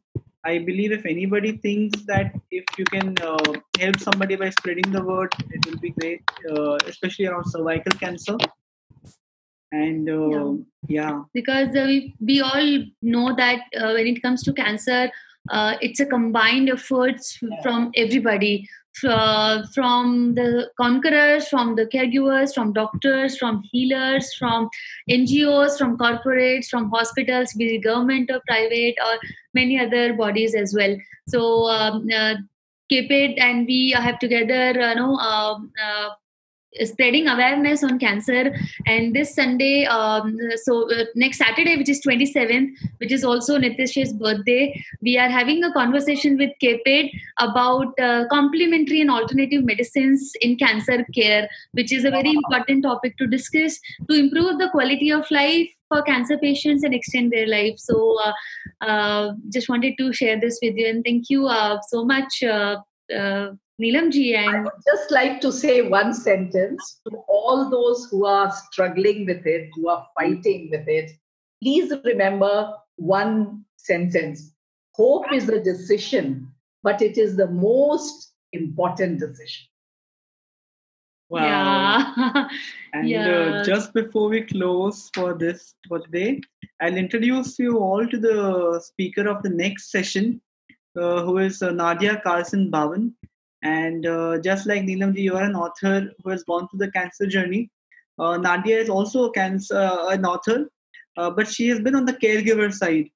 i 0.51 0.57
believe 0.69 0.91
if 0.99 1.05
anybody 1.05 1.51
thinks 1.67 2.05
that 2.11 2.33
if 2.49 2.65
you 2.79 2.85
can 2.95 3.15
uh, 3.31 3.53
help 3.79 3.99
somebody 3.99 4.35
by 4.43 4.49
spreading 4.49 4.91
the 4.97 5.03
word 5.11 5.31
it 5.51 5.65
will 5.65 5.79
be 5.87 5.91
great 5.99 6.21
uh, 6.51 6.77
especially 6.87 7.27
around 7.27 7.45
cervical 7.55 7.99
cancer 7.99 8.37
and 9.71 10.09
uh, 10.09 10.53
yeah. 10.87 11.01
yeah. 11.01 11.23
because 11.31 11.67
we, 11.73 12.15
we 12.19 12.41
all 12.41 12.69
know 13.03 13.35
that 13.35 13.59
when 13.95 14.07
it 14.07 14.19
comes 14.23 14.41
to 14.41 14.51
cancer 14.53 15.11
uh, 15.51 15.75
it's 15.81 15.99
a 15.99 16.05
combined 16.05 16.69
efforts 16.69 17.39
from 17.63 17.91
everybody. 17.95 18.67
Uh, 19.07 19.65
from 19.73 20.33
the 20.35 20.69
conquerors 20.75 21.47
from 21.47 21.73
the 21.75 21.85
caregivers 21.85 22.53
from 22.53 22.73
doctors 22.73 23.37
from 23.37 23.63
healers 23.71 24.33
from 24.33 24.67
ngos 25.09 25.77
from 25.77 25.97
corporates 25.97 26.67
from 26.67 26.89
hospitals 26.89 27.53
be 27.53 27.75
it 27.75 27.83
government 27.83 28.29
or 28.29 28.41
private 28.45 28.95
or 29.05 29.17
many 29.53 29.79
other 29.79 30.13
bodies 30.13 30.53
as 30.53 30.75
well. 30.75 30.97
So 31.27 31.69
um, 31.69 32.07
uh, 32.13 32.35
and 32.91 33.67
we 33.67 33.91
have 33.91 34.19
together 34.19 34.71
you 34.71 34.95
know 34.95 35.15
um, 35.15 35.71
uh, 35.81 36.09
spreading 36.83 37.27
awareness 37.27 37.83
on 37.83 37.99
cancer. 37.99 38.55
And 38.85 39.15
this 39.15 39.35
sunday 39.35 39.85
um, 39.85 40.37
so 40.63 40.91
uh, 40.91 41.05
next 41.15 41.37
saturday 41.37 41.77
which 41.77 41.89
is 41.89 42.01
27th 42.05 42.69
which 42.97 43.11
is 43.11 43.23
also 43.23 43.57
Nitesh's 43.57 44.13
birthday 44.13 44.83
we 45.01 45.17
are 45.17 45.29
having 45.29 45.63
a 45.63 45.73
conversation 45.73 46.37
with 46.37 46.51
CAPED 46.61 47.11
about 47.39 47.99
uh, 47.99 48.25
complementary 48.29 49.01
and 49.01 49.09
alternative 49.09 49.63
medicines 49.63 50.33
in 50.41 50.57
cancer 50.57 51.05
care 51.15 51.49
which 51.73 51.91
is 51.91 52.05
a 52.05 52.11
very 52.11 52.31
important 52.31 52.83
topic 52.83 53.17
to 53.17 53.27
discuss 53.27 53.79
to 54.09 54.15
improve 54.15 54.59
the 54.59 54.69
quality 54.69 55.11
of 55.11 55.29
life 55.31 55.69
for 55.87 56.01
cancer 56.03 56.37
patients 56.37 56.83
and 56.83 56.93
extend 56.93 57.31
their 57.31 57.47
life. 57.47 57.77
So 57.77 58.17
uh, 58.23 58.33
uh 58.85 59.33
just 59.51 59.69
wanted 59.69 59.97
to 59.97 60.13
share 60.13 60.39
this 60.39 60.59
with 60.61 60.75
you 60.75 60.87
and 60.87 61.03
thank 61.03 61.29
you 61.29 61.47
uh, 61.47 61.79
so 61.89 62.05
much 62.05 62.43
Neelamji, 63.79 64.35
and 64.35 64.49
I 64.49 64.61
would 64.61 64.73
just 64.85 65.09
like 65.11 65.39
to 65.41 65.51
say 65.51 65.81
one 65.81 66.13
sentence 66.13 66.99
to 67.09 67.17
all 67.27 67.69
those 67.69 68.07
who 68.11 68.25
are 68.25 68.51
struggling 68.51 69.25
with 69.25 69.45
it, 69.45 69.69
who 69.73 69.87
are 69.87 70.05
fighting 70.19 70.69
with 70.69 70.87
it. 70.87 71.11
Please 71.61 71.93
remember 72.03 72.73
one 72.97 73.63
sentence 73.77 74.51
Hope 74.99 75.31
is 75.31 75.47
a 75.47 75.63
decision, 75.63 76.51
but 76.83 77.01
it 77.01 77.17
is 77.17 77.37
the 77.37 77.47
most 77.47 78.33
important 78.51 79.21
decision. 79.21 79.67
Wow. 81.29 81.43
Yeah. 81.45 82.47
and 82.93 83.05
uh, 83.05 83.07
yeah. 83.07 83.29
Uh, 83.29 83.63
just 83.63 83.93
before 83.93 84.27
we 84.27 84.41
close 84.41 85.09
for 85.13 85.35
this 85.35 85.75
for 85.87 85.99
today, 85.99 86.41
I'll 86.81 86.97
introduce 86.97 87.57
you 87.57 87.77
all 87.77 88.05
to 88.05 88.17
the 88.17 88.81
speaker 88.83 89.29
of 89.29 89.41
the 89.41 89.51
next 89.51 89.89
session, 89.89 90.41
uh, 90.99 91.21
who 91.23 91.37
is 91.37 91.61
uh, 91.61 91.71
Nadia 91.71 92.19
Carlson 92.21 92.69
Bowen. 92.69 93.15
And 93.61 94.05
uh, 94.05 94.39
just 94.39 94.67
like 94.67 94.83
Neelamji, 94.83 95.19
you 95.19 95.35
are 95.35 95.43
an 95.43 95.55
author 95.55 96.11
who 96.23 96.29
has 96.29 96.43
gone 96.43 96.67
through 96.67 96.79
the 96.79 96.91
cancer 96.91 97.27
journey. 97.27 97.69
Uh, 98.17 98.37
Nadia 98.37 98.77
is 98.79 98.89
also 98.89 99.25
a 99.25 99.31
cancer, 99.31 99.77
uh, 99.77 100.07
an 100.09 100.25
author, 100.25 100.69
uh, 101.17 101.29
but 101.29 101.47
she 101.47 101.67
has 101.69 101.79
been 101.79 101.95
on 101.95 102.05
the 102.05 102.13
caregiver 102.13 102.73
side. 102.73 103.09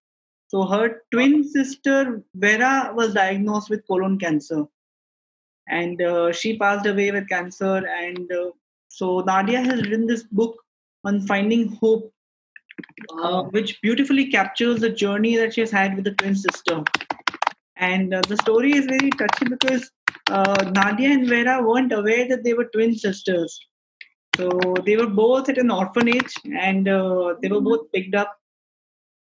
So 0.48 0.66
her 0.66 1.02
twin 1.12 1.44
sister 1.44 2.24
Vera 2.36 2.92
was 2.94 3.14
diagnosed 3.14 3.70
with 3.70 3.88
colon 3.88 4.20
cancer, 4.20 4.66
and 5.68 6.02
uh, 6.02 6.32
she 6.32 6.58
passed 6.58 6.86
away 6.86 7.12
with 7.12 7.28
cancer. 7.28 7.86
And 7.88 8.32
uh, 8.32 8.52
so 8.90 9.22
Nadia 9.22 9.62
has 9.62 9.82
written 9.82 10.08
this 10.08 10.24
book 10.24 10.56
on 11.04 11.26
finding 11.26 11.70
hope, 11.82 12.14
which 13.52 13.82
beautifully 13.82 14.28
captures 14.28 14.80
the 14.80 14.90
journey 14.90 15.36
that 15.38 15.54
she 15.54 15.62
has 15.62 15.72
had 15.72 15.96
with 15.96 16.06
the 16.06 16.12
twin 16.12 16.36
sister. 16.36 16.84
And 17.78 18.14
the 18.14 18.38
story 18.42 18.74
is 18.74 18.86
very 18.86 19.10
touching 19.10 19.50
because 19.50 19.92
uh, 20.31 20.71
Nadia 20.75 21.11
and 21.11 21.29
Vera 21.29 21.63
weren't 21.63 21.93
aware 21.93 22.29
that 22.29 22.45
they 22.45 22.55
were 22.55 22.67
twin 22.67 22.95
sisters. 22.95 23.59
So 24.37 24.49
they 24.85 24.97
were 24.97 25.09
both 25.09 25.49
at 25.49 25.59
an 25.59 25.71
orphanage 25.71 26.33
and 26.45 26.89
uh, 26.89 27.35
they 27.43 27.49
were 27.49 27.61
both 27.61 27.91
picked 27.93 28.15
up, 28.15 28.37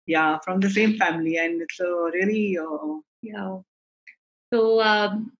yeah, 0.06 0.38
from 0.44 0.60
the 0.60 0.70
same 0.70 0.96
family. 0.96 1.36
And 1.36 1.62
it's 1.62 1.78
a 1.80 2.10
really, 2.12 2.58
uh, 2.58 2.98
yeah. 3.22 3.58
So 4.52 4.80
um, 4.80 5.32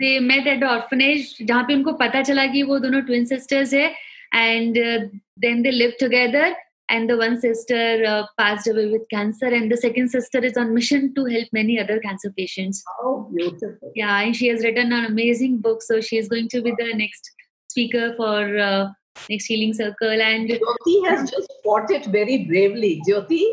they 0.00 0.18
met 0.18 0.46
at 0.46 0.60
the 0.60 0.68
orphanage 0.68 1.38
जहाँ 1.46 1.66
पे 1.68 1.74
उनको 1.74 1.92
पता 1.98 2.22
चला 2.22 2.46
कि 2.52 2.62
वो 2.68 2.78
दोनों 2.80 3.06
twin 3.06 3.26
sisters 3.26 3.72
है 3.74 3.92
and 4.32 4.78
uh, 4.78 5.00
then 5.36 5.62
they 5.62 5.72
lived 5.72 5.98
together 5.98 6.54
and 6.89 7.09
the 7.09 7.17
one 7.17 7.39
sister 7.39 8.03
uh, 8.05 8.23
passed 8.37 8.67
away 8.67 8.87
with 8.89 9.01
cancer 9.09 9.47
and 9.47 9.71
the 9.71 9.77
second 9.77 10.09
sister 10.09 10.39
is 10.39 10.57
on 10.57 10.73
mission 10.73 11.13
to 11.15 11.25
help 11.25 11.47
many 11.51 11.79
other 11.79 11.99
cancer 11.99 12.31
patients. 12.37 12.83
Oh, 13.01 13.29
beautiful. 13.35 13.91
yeah 13.95 14.19
and 14.19 14.35
she 14.35 14.47
has 14.47 14.63
written 14.63 14.91
an 14.91 15.05
amazing 15.05 15.59
book 15.59 15.81
so 15.81 16.01
she 16.01 16.17
is 16.17 16.27
going 16.27 16.47
to 16.49 16.61
be 16.61 16.73
the 16.77 16.93
next 16.93 17.31
speaker 17.69 18.13
for 18.15 18.57
uh, 18.57 18.89
next 19.29 19.45
healing 19.45 19.73
circle 19.73 20.21
and 20.21 20.49
Jyoti 20.49 21.07
has 21.09 21.29
just 21.31 21.51
fought 21.63 21.91
it 21.91 22.05
very 22.07 22.45
bravely. 22.45 23.01
Jyoti, 23.07 23.43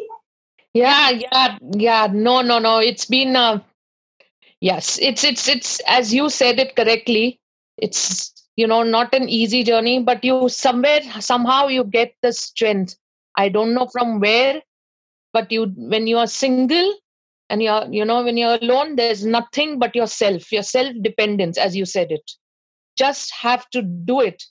yeah 0.73 1.11
yeah 1.11 1.59
yeah. 1.73 2.09
No 2.13 2.43
no 2.43 2.59
no. 2.59 2.79
It's 2.79 3.07
been 3.07 3.37
uh, 3.37 3.61
yes 4.61 4.99
it's 5.01 5.25
it's 5.25 5.49
it's 5.49 5.81
as 5.87 6.15
you 6.15 6.31
said 6.31 6.59
it 6.59 6.77
correctly 6.77 7.41
it's 7.77 8.33
you 8.57 8.67
know 8.67 8.83
not 8.83 9.13
an 9.15 9.29
easy 9.29 9.63
journey 9.65 10.01
but 10.03 10.25
you 10.25 10.49
somewhere 10.49 11.01
somehow 11.21 11.67
you 11.67 11.85
get 11.85 12.15
the 12.23 12.33
strength 12.33 12.97
i 13.37 13.49
don't 13.49 13.75
know 13.75 13.89
from 13.93 14.21
where 14.21 14.61
but 15.35 15.51
you 15.51 15.67
when 15.77 16.07
you 16.07 16.17
are 16.17 16.27
single 16.27 16.95
and 17.51 17.63
you're 17.63 17.85
you 17.91 18.05
know 18.05 18.23
when 18.23 18.37
you're 18.37 18.59
alone 18.63 18.97
there's 18.97 19.27
nothing 19.27 19.79
but 19.79 19.95
yourself 19.95 20.51
your 20.51 20.63
self 20.63 20.95
dependence 21.03 21.59
as 21.59 21.77
you 21.77 21.85
said 21.85 22.11
it. 22.11 22.33
Just 22.97 23.33
have 23.35 23.69
to 23.71 23.83
do 23.83 24.21
it. 24.21 24.43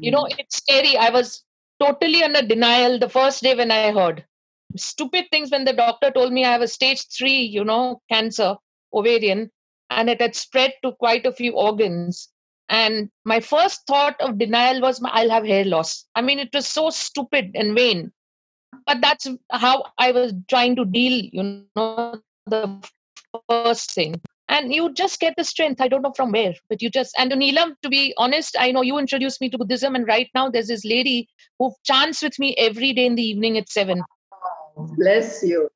You 0.00 0.12
know 0.12 0.24
hmm. 0.24 0.38
it's 0.38 0.56
scary. 0.56 0.96
I 0.96 1.10
was 1.10 1.44
totally 1.80 2.22
under 2.22 2.42
denial 2.42 2.98
the 2.98 3.08
first 3.08 3.42
day 3.42 3.54
when 3.54 3.70
i 3.70 3.90
heard. 3.92 4.24
Stupid 4.76 5.26
things 5.30 5.50
when 5.50 5.64
the 5.64 5.72
doctor 5.72 6.10
told 6.12 6.32
me 6.32 6.44
i 6.44 6.52
have 6.52 6.62
a 6.62 6.68
stage 6.68 7.04
3 7.18 7.32
you 7.32 7.64
know 7.64 8.00
cancer 8.10 8.56
ovarian 8.94 9.50
and 9.90 10.08
it 10.08 10.20
had 10.20 10.36
spread 10.36 10.72
to 10.84 10.92
quite 10.92 11.26
a 11.26 11.32
few 11.32 11.52
organs. 11.52 12.28
And 12.68 13.10
my 13.24 13.40
first 13.40 13.80
thought 13.88 14.20
of 14.20 14.38
denial 14.38 14.80
was 14.80 15.02
i'll 15.04 15.30
have 15.30 15.44
hair 15.44 15.64
loss. 15.64 16.06
I 16.14 16.22
mean 16.22 16.38
it 16.38 16.50
was 16.54 16.66
so 16.66 16.90
stupid 16.90 17.50
and 17.54 17.76
vain 17.76 18.12
but 18.86 19.00
that's 19.00 19.26
how 19.50 19.84
i 19.98 20.10
was 20.10 20.32
trying 20.48 20.76
to 20.76 20.84
deal 20.84 21.20
you 21.32 21.64
know 21.76 22.20
the 22.46 22.88
first 23.48 23.92
thing 23.92 24.20
and 24.48 24.74
you 24.74 24.92
just 24.92 25.20
get 25.20 25.34
the 25.36 25.44
strength 25.44 25.80
i 25.80 25.88
don't 25.88 26.02
know 26.02 26.12
from 26.16 26.32
where 26.32 26.54
but 26.68 26.82
you 26.82 26.90
just 26.90 27.14
and 27.18 27.32
neelam 27.32 27.74
to 27.82 27.88
be 27.88 28.14
honest 28.16 28.56
i 28.58 28.70
know 28.70 28.82
you 28.82 28.98
introduced 28.98 29.40
me 29.40 29.48
to 29.48 29.58
buddhism 29.58 29.94
and 29.94 30.06
right 30.08 30.28
now 30.34 30.48
there's 30.48 30.68
this 30.68 30.84
lady 30.84 31.28
who 31.58 31.72
chants 31.84 32.22
with 32.22 32.38
me 32.38 32.54
every 32.56 32.92
day 32.92 33.06
in 33.06 33.14
the 33.14 33.22
evening 33.22 33.56
at 33.58 33.68
7 33.68 34.02
bless 34.76 35.42
you. 35.42 35.68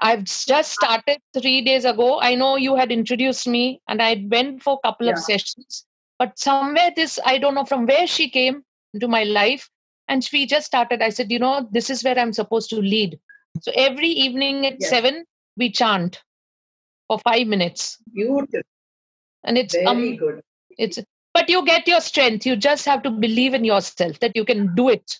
I've 0.00 0.24
just 0.24 0.72
started 0.72 1.18
three 1.34 1.62
days 1.62 1.84
ago. 1.84 2.20
I 2.20 2.34
know 2.34 2.56
you 2.56 2.74
had 2.74 2.90
introduced 2.90 3.46
me 3.46 3.82
and 3.86 4.00
I 4.00 4.26
went 4.30 4.62
for 4.62 4.78
a 4.82 4.86
couple 4.88 5.08
of 5.10 5.18
sessions, 5.18 5.84
but 6.18 6.38
somewhere 6.38 6.90
this, 6.96 7.18
I 7.24 7.38
don't 7.38 7.54
know 7.54 7.66
from 7.66 7.86
where 7.86 8.06
she 8.06 8.30
came 8.30 8.62
into 8.94 9.08
my 9.08 9.24
life. 9.24 9.68
And 10.10 10.22
she 10.24 10.46
just 10.46 10.66
started. 10.66 11.00
I 11.02 11.08
said, 11.10 11.30
you 11.30 11.38
know, 11.38 11.66
this 11.70 11.88
is 11.88 12.04
where 12.04 12.18
I'm 12.18 12.32
supposed 12.32 12.68
to 12.70 12.76
lead. 12.76 13.18
So 13.60 13.72
every 13.74 14.08
evening 14.08 14.66
at 14.66 14.80
Yes. 14.80 14.90
seven, 14.90 15.24
we 15.56 15.70
chant 15.70 16.22
for 17.08 17.18
five 17.20 17.46
minutes. 17.46 17.98
Beautiful. 18.12 18.60
And 19.44 19.56
it's, 19.56 19.74
Very 19.74 19.86
um, 19.86 20.16
good. 20.16 20.42
it's, 20.76 20.98
but 21.32 21.48
you 21.48 21.64
get 21.64 21.86
your 21.88 22.00
strength. 22.00 22.44
You 22.44 22.56
just 22.56 22.84
have 22.86 23.02
to 23.04 23.10
believe 23.10 23.54
in 23.54 23.64
yourself 23.64 24.18
that 24.20 24.36
you 24.36 24.44
can 24.44 24.74
do 24.74 24.88
it. 24.88 25.18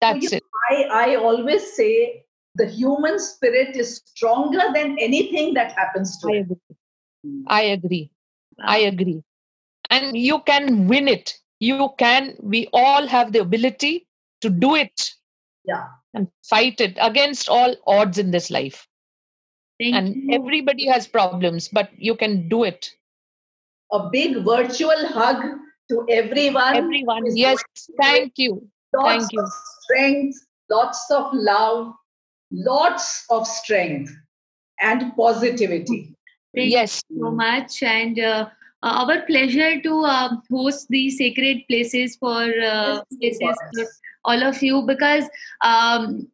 That's 0.00 0.30
you- 0.30 0.38
it. 0.38 0.44
I, 0.70 0.82
I 0.92 1.14
always 1.16 1.72
say 1.74 2.24
the 2.56 2.66
human 2.66 3.18
spirit 3.18 3.76
is 3.76 4.02
stronger 4.04 4.62
than 4.74 4.98
anything 4.98 5.54
that 5.54 5.72
happens 5.72 6.18
to 6.20 6.28
I 6.28 6.32
it. 6.32 6.40
agree. 6.40 7.44
I 7.46 7.62
agree. 7.62 8.10
I 8.60 8.78
agree. 8.78 9.22
And 9.90 10.16
you 10.16 10.40
can 10.40 10.88
win 10.88 11.08
it. 11.08 11.38
You 11.60 11.90
can, 11.98 12.36
we 12.40 12.68
all 12.72 13.06
have 13.06 13.32
the 13.32 13.40
ability 13.40 14.06
to 14.46 14.50
do 14.66 14.74
it 14.74 15.10
Yeah. 15.64 15.86
and 16.14 16.28
fight 16.50 16.80
it 16.80 16.96
against 17.00 17.48
all 17.48 17.74
odds 17.86 18.18
in 18.18 18.30
this 18.30 18.50
life. 18.50 18.86
thank 19.80 19.94
And 19.96 20.16
you. 20.16 20.34
everybody 20.34 20.86
has 20.86 21.06
problems, 21.06 21.68
but 21.68 21.90
you 21.98 22.16
can 22.16 22.48
do 22.48 22.64
it. 22.64 22.90
A 23.92 24.08
big 24.10 24.44
virtual 24.44 25.06
hug 25.08 25.42
to 25.90 26.06
everyone. 26.08 26.76
Everyone, 26.76 27.24
yes, 27.36 27.62
thank 28.00 28.32
you. 28.36 28.54
Lots 28.94 29.08
thank 29.08 29.32
you. 29.32 29.42
of 29.42 29.50
strength, 29.82 30.38
lots 30.70 31.10
of 31.10 31.30
love, 31.34 31.92
lots 32.50 33.24
of 33.30 33.46
strength 33.46 34.10
and 34.80 35.14
positivity. 35.16 36.14
Thank 36.54 36.70
Yes, 36.72 37.02
you 37.10 37.20
so 37.20 37.30
much 37.32 37.82
and 37.82 38.18
uh, 38.18 38.48
our 38.82 39.20
pleasure 39.26 39.80
to 39.82 40.00
uh, 40.04 40.30
host 40.50 40.86
these 40.88 41.18
sacred 41.18 41.64
places 41.68 42.16
for 42.16 42.42
uh, 42.72 43.02
places 43.20 43.38
for 43.74 43.86
all 44.26 44.42
of 44.42 44.62
you 44.62 44.82
because 44.82 45.24
um, 45.62 46.28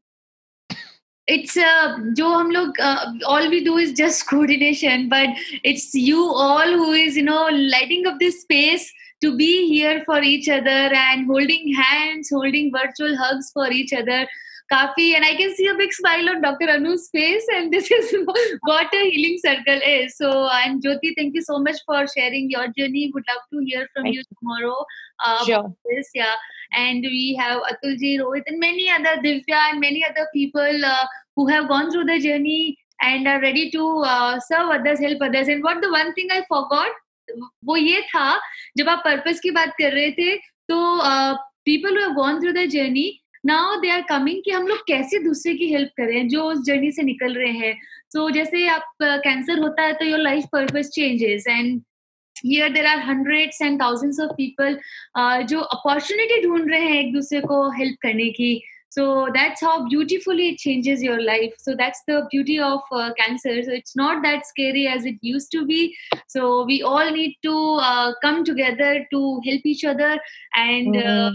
it's 1.27 1.57
uh, 1.57 1.99
jo 2.17 2.31
hum 2.33 2.51
log, 2.51 2.81
uh, 2.81 3.13
all 3.27 3.49
we 3.49 3.63
do 3.65 3.77
is 3.77 3.93
just 3.93 4.29
coordination 4.29 5.09
but 5.09 5.29
it's 5.63 5.95
you 5.95 6.25
all 6.47 6.75
who 6.81 6.93
is 6.93 7.17
you 7.17 7.23
know 7.23 7.49
lighting 7.77 8.07
up 8.07 8.19
this 8.19 8.43
space 8.43 8.93
to 9.23 9.37
be 9.37 9.69
here 9.69 10.03
for 10.05 10.21
each 10.21 10.49
other 10.49 10.81
and 11.03 11.27
holding 11.27 11.73
hands 11.73 12.31
holding 12.31 12.73
virtual 12.73 13.17
hugs 13.17 13.51
for 13.53 13.71
each 13.71 13.93
other 13.93 14.27
Kafi, 14.72 15.16
and 15.16 15.24
I 15.24 15.36
can 15.36 15.56
see 15.56 15.68
a 15.68 15.76
big 15.76 15.94
smile 15.94 16.30
on 16.30 16.42
Dr. 16.42 16.68
Anu's 16.68 17.10
face, 17.10 17.46
and 17.56 17.72
this 17.72 17.90
is 17.90 18.14
what 18.62 18.94
a 18.94 19.10
healing 19.10 19.38
circle 19.44 19.80
is. 19.86 20.18
So, 20.18 20.50
and 20.52 20.84
Jyoti, 20.84 21.14
thank 21.16 21.36
you 21.36 21.42
so 21.42 21.60
much 21.60 21.78
for 21.86 22.06
sharing 22.08 22.50
your 22.50 22.68
journey. 22.78 23.10
Would 23.14 23.24
love 23.30 23.44
to 23.54 23.60
hear 23.66 23.88
from 23.94 24.04
Thank 24.04 24.16
you 24.16 24.24
tomorrow. 24.40 24.76
Uh, 25.24 25.46
sure. 25.46 25.60
about 25.60 25.78
This, 25.86 26.10
yeah. 26.14 26.34
And 26.76 27.02
we 27.02 27.38
have 27.40 27.62
Atulji, 27.62 28.20
Rohit, 28.20 28.44
and 28.48 28.60
many 28.60 28.90
other 28.90 29.22
Divya 29.22 29.72
and 29.72 29.80
many 29.80 30.06
other 30.06 30.28
people 30.34 30.86
uh, 30.86 31.06
who 31.36 31.48
have 31.48 31.70
gone 31.70 31.90
through 31.90 32.06
the 32.06 32.20
journey 32.20 32.78
and 33.02 33.28
are 33.28 33.40
ready 33.40 33.72
to 33.72 34.04
uh, 34.06 34.40
serve 34.40 34.70
others, 34.70 35.00
help 35.00 35.22
others. 35.22 35.48
And 35.48 35.64
what 35.64 35.82
the 35.82 35.92
one 35.92 36.14
thing 36.14 36.28
I 36.32 36.44
forgot, 36.48 36.92
वो 37.66 37.76
ये 37.76 38.02
था 38.08 38.40
जब 38.78 38.90
आप 38.90 39.02
purpose 39.06 39.40
की 39.44 39.52
बात 39.52 39.74
कर 39.80 39.92
रहे 39.94 40.12
थे 40.12 40.36
तो 40.72 40.78
people 41.66 41.98
who 41.98 42.02
have 42.02 42.14
gone 42.16 42.40
through 42.42 42.52
the 42.52 42.66
journey 42.76 43.08
now 43.45 43.77
they 43.81 43.91
are 43.91 44.03
coming 44.09 44.43
कि 44.45 44.51
हम 44.51 44.67
लोग 44.67 44.79
कैसे 44.87 45.19
दूसरे 45.19 45.55
की 45.55 45.73
हेल्प 45.73 45.91
करें 45.97 46.29
जो 46.29 46.43
उस 46.43 46.65
जर्नी 46.65 46.91
से 46.93 47.03
निकल 47.03 47.35
रहे 47.35 47.53
हैं। 47.53 47.77
सो 48.13 48.27
so, 48.29 48.35
जैसे 48.35 48.67
आप 48.69 48.93
कैंसर 49.03 49.55
uh, 49.55 49.63
होता 49.63 49.83
है 49.83 49.93
तो 49.93 50.05
your 50.05 50.21
life 50.21 50.45
purpose 50.53 50.91
changes 50.91 51.47
and 51.49 51.81
here 52.47 52.73
there 52.75 52.87
are 52.87 52.99
hundreds 52.99 53.63
and 53.63 53.81
thousands 53.81 54.21
of 54.21 54.31
people 54.37 54.79
जो 55.47 55.61
अपॉर्चुनिटी 55.61 56.41
ढूंढ 56.43 56.71
रहे 56.71 56.81
हैं 56.81 57.01
एक 57.01 57.13
दूसरे 57.13 57.41
को 57.41 57.59
हेल्प 57.71 57.97
करने 58.03 58.29
की। 58.31 58.55
So 58.95 59.05
that's 59.35 59.63
how 59.67 59.75
beautifully 59.89 60.49
it 60.51 60.59
changes 60.63 61.03
your 61.03 61.19
life 61.27 61.55
so 61.67 61.75
that's 61.79 62.03
the 62.09 62.17
beauty 62.31 62.59
of 62.59 62.81
uh, 62.93 63.11
cancer 63.21 63.55
so 63.63 63.73
it's 63.81 63.97
not 64.01 64.23
that 64.23 64.47
scary 64.47 64.87
as 64.95 65.07
it 65.11 65.17
used 65.23 65.51
to 65.51 65.65
be 65.67 65.81
so 66.35 66.65
we 66.65 66.83
all 66.83 67.11
need 67.11 67.37
to 67.43 67.55
uh, 67.91 68.13
come 68.25 68.45
together 68.45 68.93
to 69.11 69.41
help 69.47 69.67
each 69.73 69.85
other 69.93 70.13
and 70.57 70.97
uh, 70.97 71.31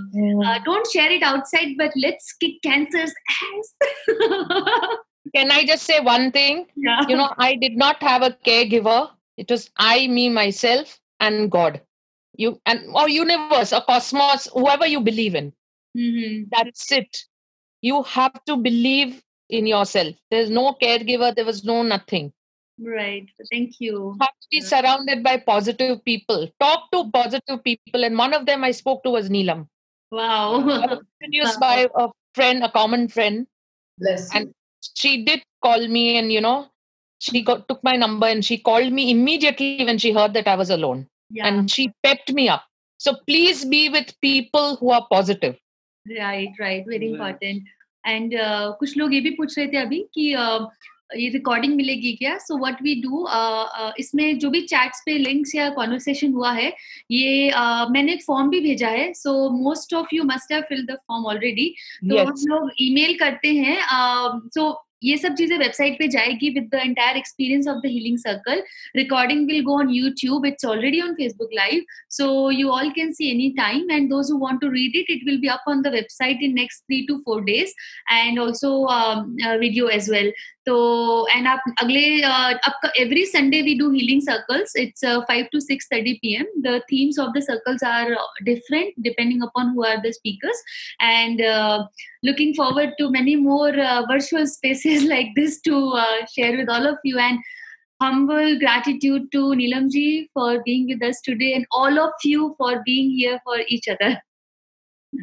uh, 0.46 0.60
don't 0.70 0.92
share 0.96 1.12
it 1.12 1.24
outside 1.24 1.74
but 1.78 1.92
let's 2.06 2.34
kick 2.34 2.62
cancer's 2.64 3.14
ass 3.42 3.76
Can 5.36 5.52
I 5.52 5.66
just 5.66 5.84
say 5.84 6.00
one 6.00 6.32
thing? 6.32 6.68
yeah. 6.76 7.02
You 7.08 7.18
know, 7.18 7.34
I 7.38 7.56
did 7.56 7.76
not 7.76 8.02
have 8.02 8.22
a 8.22 8.32
caregiver. 8.46 9.10
It 9.36 9.52
was 9.52 9.70
I, 9.78 10.08
me, 10.08 10.30
myself, 10.30 11.00
and 11.20 11.52
God. 11.52 11.82
You 12.36 12.62
and 12.66 12.86
or 12.94 13.10
universe, 13.10 13.74
or 13.74 13.82
cosmos, 13.82 14.48
whoever 14.54 14.88
you 14.88 15.02
believe 15.02 15.36
in. 15.36 15.52
Mhm. 15.98 16.48
That's 16.52 16.92
it. 16.92 17.26
You 17.82 18.04
have 18.04 18.44
to 18.46 18.58
believe 18.58 19.22
in 19.50 19.66
yourself. 19.66 20.16
There's 20.32 20.50
no 20.50 20.76
caregiver, 20.82 21.34
there 21.36 21.46
was 21.46 21.64
no 21.64 21.84
nothing. 21.84 22.34
right 22.80 23.30
thank 23.52 23.80
you 23.80 23.94
You 23.94 24.18
have 24.22 24.36
to 24.42 24.48
be 24.52 24.62
surrounded 24.62 25.24
by 25.24 25.38
positive 25.38 26.04
people. 26.06 26.48
Talk 26.60 26.92
to 26.92 27.10
positive 27.12 27.64
people. 27.64 28.04
And 28.04 28.18
one 28.18 28.34
of 28.34 28.46
them 28.46 28.64
I 28.64 28.72
spoke 28.72 29.04
to 29.04 29.10
was 29.10 29.30
Neelam. 29.30 29.68
Wow 30.12 30.60
was 30.62 31.00
introduced 31.22 31.60
by 31.60 31.88
a 31.96 32.10
friend, 32.36 32.64
a 32.64 32.72
common 32.72 33.08
friend. 33.08 33.48
Bless 33.98 34.34
you. 34.34 34.40
And 34.40 34.54
she 34.96 35.24
did 35.26 35.42
call 35.64 35.88
me 35.88 36.18
and 36.18 36.32
you 36.32 36.42
know, 36.42 36.68
she 37.20 37.42
got 37.42 37.68
took 37.68 37.84
my 37.84 37.96
number 37.96 38.28
and 38.28 38.46
she 38.46 38.58
called 38.58 38.94
me 38.94 39.10
immediately 39.12 39.84
when 39.84 39.98
she 39.98 40.12
heard 40.12 40.34
that 40.34 40.48
I 40.48 40.56
was 40.56 40.70
alone. 40.70 41.08
yeah 41.32 41.48
And 41.48 41.72
she 41.72 41.92
pepped 42.04 42.32
me 42.32 42.48
up. 42.50 42.64
So 43.00 43.16
please 43.28 43.66
be 43.66 43.90
with 43.90 44.20
people 44.22 44.76
who 44.78 44.92
are 44.92 45.08
positive. 45.10 45.58
Right 46.12 46.62
right 46.62 46.88
very 46.88 47.08
important 47.08 47.68
and 48.08 48.34
कुछ 48.80 48.98
लोग 48.98 49.14
ये 49.14 49.22
भी 49.22 49.30
पूछ 49.30 49.58
रहे 49.58 49.68
थे 49.68 49.78
अभी 49.78 50.06
कि 50.14 50.34
uh, 50.36 50.68
ये 51.16 51.30
रिकॉर्डिंग 51.30 51.76
मिलेगी 51.76 52.12
क्या? 52.14 52.38
सो 52.38 52.58
व्हाट 52.58 52.82
वी 52.84 52.96
डू 53.02 53.28
इसमें 54.00 54.40
जो 54.40 54.50
भी 54.50 54.62
चैट्स 54.62 55.02
पे 55.06 55.18
लिंक्स 55.18 55.56
या 55.56 55.70
कॉन्वर्सेशन 55.70 56.34
हुआ 56.34 56.52
है 56.52 56.74
ये 57.12 57.52
uh, 57.52 57.92
मैंने 57.92 58.14
एक 58.14 58.24
फॉर्म 58.24 58.50
भी 58.50 58.60
भेजा 58.60 58.90
है 58.90 59.12
so 59.14 59.50
most 59.50 59.94
of 59.94 60.16
you 60.16 60.24
must 60.24 60.52
have 60.52 60.62
fill 60.62 60.86
the 60.86 60.98
form 61.08 61.26
already 61.26 61.74
तो 62.10 62.18
हम 62.18 62.34
लोग 62.48 62.72
ईमेल 62.82 63.18
करते 63.18 63.54
हैं 63.54 63.78
सो 64.50 64.72
ये 65.02 65.18
सब 65.18 65.34
चीज़ें 65.36 65.58
वेबसाइट 65.58 65.98
पे 66.00 66.08
जाएगी 66.08 66.50
with 66.50 66.70
the 66.74 66.80
entire 66.84 67.18
experience 67.18 67.68
of 67.68 67.78
the 67.78 67.86
healing 67.88 68.18
circle 68.18 68.64
recording 68.96 69.46
will 69.48 69.62
go 69.64 69.78
on 69.80 69.90
YouTube 69.90 70.46
it's 70.46 70.66
already 70.66 71.02
on 71.02 71.14
Facebook 71.14 71.50
live 71.54 71.84
so 72.12 72.30
you 72.52 72.70
all 72.70 72.90
can 72.92 73.12
see 73.14 73.30
any 73.32 73.50
time 73.58 73.92
and 73.92 74.10
those 74.10 74.32
who 74.32 74.38
want 74.40 74.62
to 74.62 74.70
read 74.72 74.96
it 74.96 75.12
it 75.12 75.26
will 75.26 75.40
be 75.42 75.48
up 75.48 75.70
on 75.70 75.82
the 75.82 75.94
website 75.94 76.44
in 76.44 76.54
next 76.56 76.84
three 76.84 77.02
to 77.08 77.18
four 77.26 77.44
days 77.44 77.74
and 78.12 78.40
also 78.40 78.74
video 79.60 79.90
as 79.90 80.10
So, 80.68 81.26
and 81.28 81.48
uh, 81.48 81.58
every 82.98 83.26
Sunday 83.26 83.62
we 83.62 83.78
do 83.78 83.90
healing 83.90 84.20
circles. 84.20 84.72
It's 84.76 85.02
uh, 85.02 85.22
5 85.26 85.50
to 85.52 85.58
6.30 85.60 86.20
p.m. 86.20 86.46
The 86.62 86.84
themes 86.90 87.18
of 87.18 87.34
the 87.34 87.42
circles 87.42 87.82
are 87.84 88.12
uh, 88.12 88.28
different 88.44 88.94
depending 89.02 89.42
upon 89.42 89.74
who 89.74 89.86
are 89.86 90.02
the 90.02 90.12
speakers. 90.12 90.62
And 91.00 91.42
looking 92.22 92.54
forward 92.54 92.96
to 93.00 93.10
many 93.10 93.38
more 93.38 93.72
virtual 94.10 94.46
spaces 94.58 95.06
like 95.06 95.28
this 95.38 95.62
to 95.62 96.04
share 96.36 96.58
with 96.58 96.68
all 96.68 96.86
of 96.86 96.98
you. 97.06 97.18
And 97.18 97.40
humble 98.02 98.60
gratitude 98.60 99.32
to 99.32 99.40
Neelamji 99.56 100.28
for 100.34 100.62
being 100.64 100.88
with 100.88 101.02
us 101.02 101.22
today 101.22 101.54
and 101.54 101.66
all 101.72 101.98
of 101.98 102.12
you 102.24 102.56
for 102.58 102.82
being 102.86 103.12
here 103.12 103.40
for 103.44 103.58
each 103.68 103.88
other. 103.88 104.22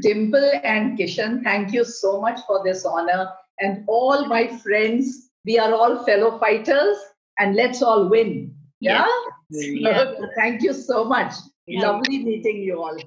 Dimple 0.01 0.53
and 0.65 0.99
Kishan, 0.99 1.45
thank 1.45 1.73
you 1.73 1.85
so 1.85 2.21
much 2.21 2.41
for 2.47 2.65
this 2.65 2.85
honor 2.85 3.31
and 3.61 3.85
all 3.87 4.27
my 4.27 4.49
friends 4.49 5.31
we 5.45 5.59
are 5.59 5.73
all 5.73 6.05
fellow 6.05 6.39
fighters 6.39 6.97
and 7.39 7.55
let's 7.55 7.83
all 7.83 8.09
win. 8.09 8.55
Yeah? 8.81 9.07
Yeah. 9.51 10.15
Thank 10.37 10.63
you 10.63 10.73
so 10.73 11.05
much. 11.05 11.35
Yeah. 11.67 11.91
Lovely 11.91 12.25
meeting 12.25 12.63
you 12.63 12.83
all. 12.83 12.99